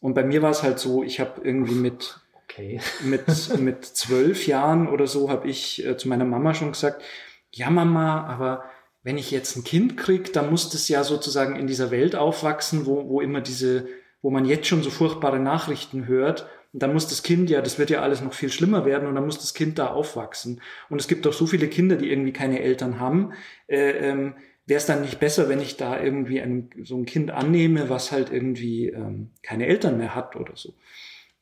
Und 0.00 0.14
bei 0.14 0.24
mir 0.24 0.42
war 0.42 0.50
es 0.50 0.62
halt 0.62 0.78
so, 0.78 1.02
ich 1.02 1.20
habe 1.20 1.40
irgendwie 1.42 1.74
mit 1.74 2.20
okay. 2.44 2.80
mit 3.04 3.26
mit 3.58 3.84
zwölf 3.84 4.46
Jahren 4.46 4.88
oder 4.88 5.06
so 5.06 5.30
habe 5.30 5.48
ich 5.48 5.84
äh, 5.84 5.96
zu 5.96 6.08
meiner 6.08 6.24
Mama 6.24 6.54
schon 6.54 6.72
gesagt, 6.72 7.02
ja 7.50 7.70
Mama, 7.70 8.24
aber 8.26 8.64
wenn 9.02 9.18
ich 9.18 9.30
jetzt 9.30 9.56
ein 9.56 9.64
Kind 9.64 9.96
krieg, 9.96 10.32
dann 10.32 10.50
muss 10.50 10.70
das 10.70 10.88
ja 10.88 11.02
sozusagen 11.04 11.56
in 11.56 11.66
dieser 11.66 11.90
Welt 11.90 12.14
aufwachsen, 12.14 12.86
wo, 12.86 13.08
wo 13.08 13.20
immer 13.20 13.40
diese, 13.40 13.88
wo 14.20 14.30
man 14.30 14.44
jetzt 14.44 14.68
schon 14.68 14.82
so 14.82 14.90
furchtbare 14.90 15.40
Nachrichten 15.40 16.06
hört. 16.06 16.46
Und 16.72 16.82
dann 16.82 16.92
muss 16.92 17.08
das 17.08 17.22
Kind 17.22 17.50
ja, 17.50 17.60
das 17.60 17.78
wird 17.78 17.90
ja 17.90 18.00
alles 18.00 18.22
noch 18.22 18.32
viel 18.32 18.50
schlimmer 18.50 18.84
werden 18.86 19.06
und 19.08 19.14
dann 19.14 19.26
muss 19.26 19.38
das 19.38 19.54
Kind 19.54 19.78
da 19.78 19.88
aufwachsen. 19.88 20.62
Und 20.88 21.00
es 21.00 21.08
gibt 21.08 21.26
auch 21.26 21.32
so 21.32 21.46
viele 21.46 21.68
Kinder, 21.68 21.96
die 21.96 22.10
irgendwie 22.10 22.32
keine 22.32 22.60
Eltern 22.60 22.98
haben. 22.98 23.32
Äh, 23.66 23.90
ähm, 23.90 24.34
Wäre 24.64 24.78
es 24.78 24.86
dann 24.86 25.02
nicht 25.02 25.18
besser, 25.18 25.48
wenn 25.48 25.60
ich 25.60 25.76
da 25.76 26.00
irgendwie 26.00 26.40
ein, 26.40 26.70
so 26.84 26.96
ein 26.96 27.04
Kind 27.04 27.32
annehme, 27.32 27.88
was 27.90 28.12
halt 28.12 28.32
irgendwie 28.32 28.86
ähm, 28.86 29.30
keine 29.42 29.66
Eltern 29.66 29.98
mehr 29.98 30.14
hat 30.14 30.36
oder 30.36 30.56
so? 30.56 30.74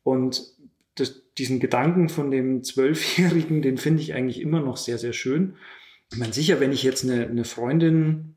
Und 0.02 0.42
das, 0.94 1.22
diesen 1.36 1.60
Gedanken 1.60 2.08
von 2.08 2.30
dem 2.30 2.62
Zwölfjährigen, 2.62 3.60
den 3.60 3.76
finde 3.76 4.02
ich 4.02 4.14
eigentlich 4.14 4.40
immer 4.40 4.60
noch 4.60 4.78
sehr, 4.78 4.96
sehr 4.96 5.12
schön. 5.12 5.56
Ich 6.12 6.18
meine, 6.18 6.32
sicher, 6.32 6.60
wenn 6.60 6.72
ich 6.72 6.82
jetzt 6.82 7.04
eine, 7.04 7.26
eine 7.26 7.44
Freundin 7.44 8.34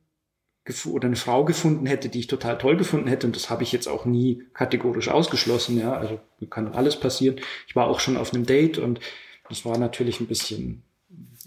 oder 0.85 1.07
eine 1.07 1.15
Frau 1.15 1.43
gefunden 1.43 1.85
hätte, 1.85 2.07
die 2.07 2.19
ich 2.19 2.27
total 2.27 2.57
toll 2.57 2.77
gefunden 2.77 3.07
hätte, 3.07 3.27
und 3.27 3.35
das 3.35 3.49
habe 3.49 3.63
ich 3.63 3.71
jetzt 3.71 3.87
auch 3.87 4.05
nie 4.05 4.43
kategorisch 4.53 5.09
ausgeschlossen, 5.09 5.77
ja, 5.77 5.93
also 5.93 6.19
kann 6.49 6.73
alles 6.73 6.99
passieren. 6.99 7.37
Ich 7.67 7.75
war 7.75 7.87
auch 7.87 7.99
schon 7.99 8.17
auf 8.17 8.33
einem 8.33 8.45
Date 8.45 8.77
und 8.77 8.99
das 9.49 9.65
war 9.65 9.77
natürlich 9.77 10.19
ein 10.19 10.27
bisschen 10.27 10.83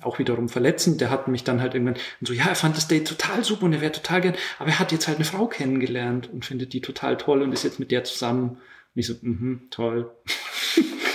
auch 0.03 0.19
wiederum 0.19 0.48
verletzend. 0.48 1.01
Der 1.01 1.11
hat 1.11 1.28
mich 1.28 1.44
dann 1.44 1.61
halt 1.61 1.74
irgendwann 1.74 1.97
so, 2.20 2.32
ja, 2.32 2.47
er 2.47 2.55
fand 2.55 2.77
das 2.77 2.89
Date 2.89 3.09
total 3.09 3.43
super 3.44 3.65
und 3.65 3.73
er 3.73 3.81
wäre 3.81 3.93
total 3.93 4.20
gern, 4.20 4.35
aber 4.59 4.70
er 4.70 4.78
hat 4.78 4.93
jetzt 4.93 5.09
halt 5.09 5.16
eine 5.16 5.24
Frau 5.24 5.47
kennengelernt 5.47 6.31
und 6.32 6.44
findet 6.44 6.73
die 6.73 6.81
total 6.81 7.16
toll 7.16 7.43
und 7.43 7.53
ist 7.53 7.65
jetzt 7.65 7.81
mit 7.81 7.90
der 7.90 8.05
zusammen. 8.05 8.51
Und 8.51 8.61
ich 8.94 9.07
so, 9.07 9.15
mhm, 9.20 9.69
toll. 9.70 10.11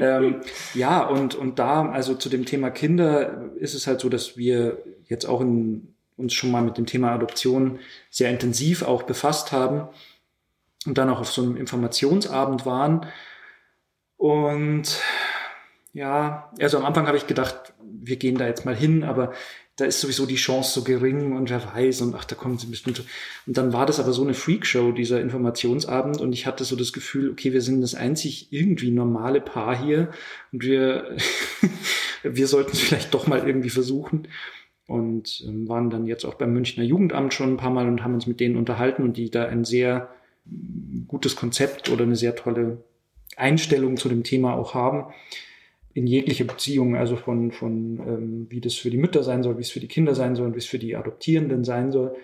ähm, 0.00 0.40
ja, 0.74 1.02
und, 1.04 1.34
und 1.34 1.58
da, 1.58 1.90
also 1.90 2.14
zu 2.14 2.28
dem 2.28 2.44
Thema 2.44 2.70
Kinder 2.70 3.50
ist 3.56 3.74
es 3.74 3.86
halt 3.86 4.00
so, 4.00 4.08
dass 4.08 4.36
wir 4.36 4.78
jetzt 5.06 5.26
auch 5.26 5.40
in, 5.40 5.94
uns 6.16 6.34
schon 6.34 6.50
mal 6.50 6.62
mit 6.62 6.76
dem 6.76 6.86
Thema 6.86 7.12
Adoption 7.12 7.78
sehr 8.10 8.30
intensiv 8.30 8.82
auch 8.82 9.04
befasst 9.04 9.52
haben 9.52 9.88
und 10.86 10.98
dann 10.98 11.10
auch 11.10 11.20
auf 11.20 11.30
so 11.30 11.42
einem 11.42 11.56
Informationsabend 11.56 12.66
waren. 12.66 13.06
Und 14.16 15.00
ja, 15.92 16.52
also 16.60 16.78
am 16.78 16.84
Anfang 16.84 17.06
habe 17.06 17.16
ich 17.16 17.26
gedacht, 17.26 17.72
wir 17.82 18.16
gehen 18.16 18.36
da 18.36 18.46
jetzt 18.46 18.64
mal 18.64 18.76
hin, 18.76 19.04
aber 19.04 19.32
da 19.78 19.84
ist 19.84 20.00
sowieso 20.00 20.26
die 20.26 20.34
Chance 20.34 20.72
so 20.72 20.82
gering 20.82 21.36
und 21.36 21.50
wer 21.50 21.64
weiß 21.64 22.00
und 22.00 22.14
ach, 22.16 22.24
da 22.24 22.34
kommen 22.34 22.58
sie 22.58 22.66
bestimmt. 22.66 23.04
Und 23.46 23.56
dann 23.56 23.72
war 23.72 23.86
das 23.86 24.00
aber 24.00 24.12
so 24.12 24.24
eine 24.24 24.34
Freakshow, 24.34 24.90
dieser 24.90 25.20
Informationsabend 25.20 26.20
und 26.20 26.32
ich 26.32 26.46
hatte 26.46 26.64
so 26.64 26.74
das 26.74 26.92
Gefühl, 26.92 27.30
okay, 27.30 27.52
wir 27.52 27.62
sind 27.62 27.80
das 27.80 27.94
einzig 27.94 28.48
irgendwie 28.50 28.90
normale 28.90 29.40
Paar 29.40 29.80
hier 29.80 30.10
und 30.52 30.64
wir, 30.64 31.16
wir 32.24 32.48
sollten 32.48 32.72
es 32.72 32.80
vielleicht 32.80 33.14
doch 33.14 33.28
mal 33.28 33.46
irgendwie 33.46 33.70
versuchen. 33.70 34.26
Und 34.88 35.44
ähm, 35.46 35.68
waren 35.68 35.90
dann 35.90 36.06
jetzt 36.06 36.24
auch 36.24 36.34
beim 36.34 36.54
Münchner 36.54 36.82
Jugendamt 36.82 37.34
schon 37.34 37.52
ein 37.52 37.56
paar 37.58 37.70
Mal 37.70 37.86
und 37.86 38.02
haben 38.02 38.14
uns 38.14 38.26
mit 38.26 38.40
denen 38.40 38.56
unterhalten 38.56 39.02
und 39.02 39.18
die 39.18 39.30
da 39.30 39.44
ein 39.44 39.64
sehr 39.64 40.08
gutes 41.06 41.36
Konzept 41.36 41.90
oder 41.90 42.04
eine 42.04 42.16
sehr 42.16 42.34
tolle 42.34 42.82
Einstellung 43.36 43.98
zu 43.98 44.08
dem 44.08 44.24
Thema 44.24 44.54
auch 44.54 44.72
haben 44.72 45.12
in 45.98 46.06
jegliche 46.06 46.44
Beziehung, 46.44 46.96
also 46.96 47.16
von, 47.16 47.50
von 47.50 48.00
ähm, 48.06 48.46
wie 48.50 48.60
das 48.60 48.74
für 48.74 48.90
die 48.90 48.96
Mütter 48.96 49.24
sein 49.24 49.42
soll, 49.42 49.58
wie 49.58 49.62
es 49.62 49.70
für 49.70 49.80
die 49.80 49.88
Kinder 49.88 50.14
sein 50.14 50.36
soll 50.36 50.54
wie 50.54 50.58
es 50.58 50.66
für 50.66 50.78
die 50.78 50.94
Adoptierenden 50.94 51.64
sein 51.64 51.90
soll. 51.90 52.14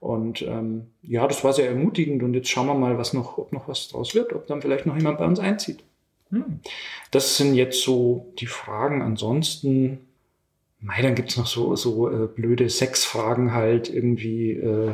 Und 0.00 0.42
ähm, 0.42 0.88
ja, 1.02 1.28
das 1.28 1.44
war 1.44 1.52
sehr 1.52 1.68
ermutigend 1.68 2.24
und 2.24 2.34
jetzt 2.34 2.48
schauen 2.48 2.66
wir 2.66 2.74
mal, 2.74 2.98
was 2.98 3.12
noch, 3.12 3.38
ob 3.38 3.52
noch 3.52 3.68
was 3.68 3.86
draus 3.88 4.16
wird, 4.16 4.32
ob 4.32 4.48
dann 4.48 4.60
vielleicht 4.60 4.86
noch 4.86 4.96
jemand 4.96 5.18
bei 5.18 5.24
uns 5.24 5.38
einzieht. 5.38 5.84
Hm. 6.30 6.58
Das 7.12 7.36
sind 7.36 7.54
jetzt 7.54 7.82
so 7.82 8.32
die 8.40 8.46
Fragen. 8.46 9.00
Ansonsten, 9.00 10.00
mei, 10.80 11.00
dann 11.02 11.14
gibt's 11.14 11.36
noch 11.36 11.46
so, 11.46 11.76
so 11.76 12.10
äh, 12.10 12.26
blöde 12.26 12.68
Sexfragen 12.68 13.52
halt 13.52 13.88
irgendwie. 13.88 14.52
Äh, 14.54 14.90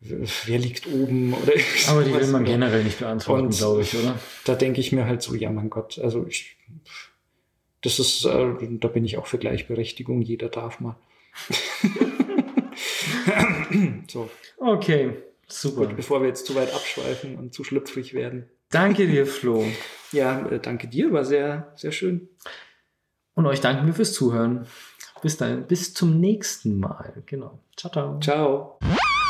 wer 0.00 0.58
liegt 0.58 0.88
oben 0.88 1.34
oder 1.34 1.52
Aber 1.88 2.02
die 2.02 2.12
will 2.12 2.26
man 2.26 2.44
generell 2.44 2.82
nicht 2.82 2.98
beantworten, 2.98 3.50
glaube 3.50 3.82
ich, 3.82 3.94
oder? 3.94 4.18
Da 4.44 4.54
denke 4.56 4.80
ich 4.80 4.90
mir 4.90 5.06
halt 5.06 5.22
so, 5.22 5.34
ja 5.34 5.50
mein 5.50 5.70
Gott, 5.70 5.98
also 5.98 6.26
ich 6.26 6.56
das 7.82 7.98
ist, 7.98 8.24
äh, 8.24 8.54
da 8.78 8.88
bin 8.88 9.04
ich 9.04 9.16
auch 9.16 9.26
für 9.26 9.38
Gleichberechtigung, 9.38 10.22
jeder 10.22 10.48
darf 10.48 10.80
mal. 10.80 10.96
so. 14.08 14.30
Okay, 14.58 15.16
super. 15.46 15.86
Gut, 15.86 15.96
bevor 15.96 16.20
wir 16.20 16.28
jetzt 16.28 16.46
zu 16.46 16.54
weit 16.54 16.74
abschweifen 16.74 17.36
und 17.36 17.54
zu 17.54 17.64
schlüpfrig 17.64 18.14
werden. 18.14 18.48
Danke 18.70 19.06
dir, 19.06 19.26
Flo. 19.26 19.64
ja, 20.12 20.46
äh, 20.48 20.60
danke 20.60 20.88
dir, 20.88 21.12
war 21.12 21.24
sehr, 21.24 21.72
sehr 21.76 21.92
schön. 21.92 22.28
Und 23.34 23.46
euch 23.46 23.60
danken 23.60 23.86
wir 23.86 23.94
fürs 23.94 24.12
Zuhören. 24.12 24.66
Bis 25.22 25.36
dann, 25.36 25.66
bis 25.66 25.94
zum 25.94 26.20
nächsten 26.20 26.78
Mal. 26.78 27.22
Genau. 27.26 27.60
Ciao, 27.76 27.92
ciao. 27.92 28.20
Ciao. 28.20 28.78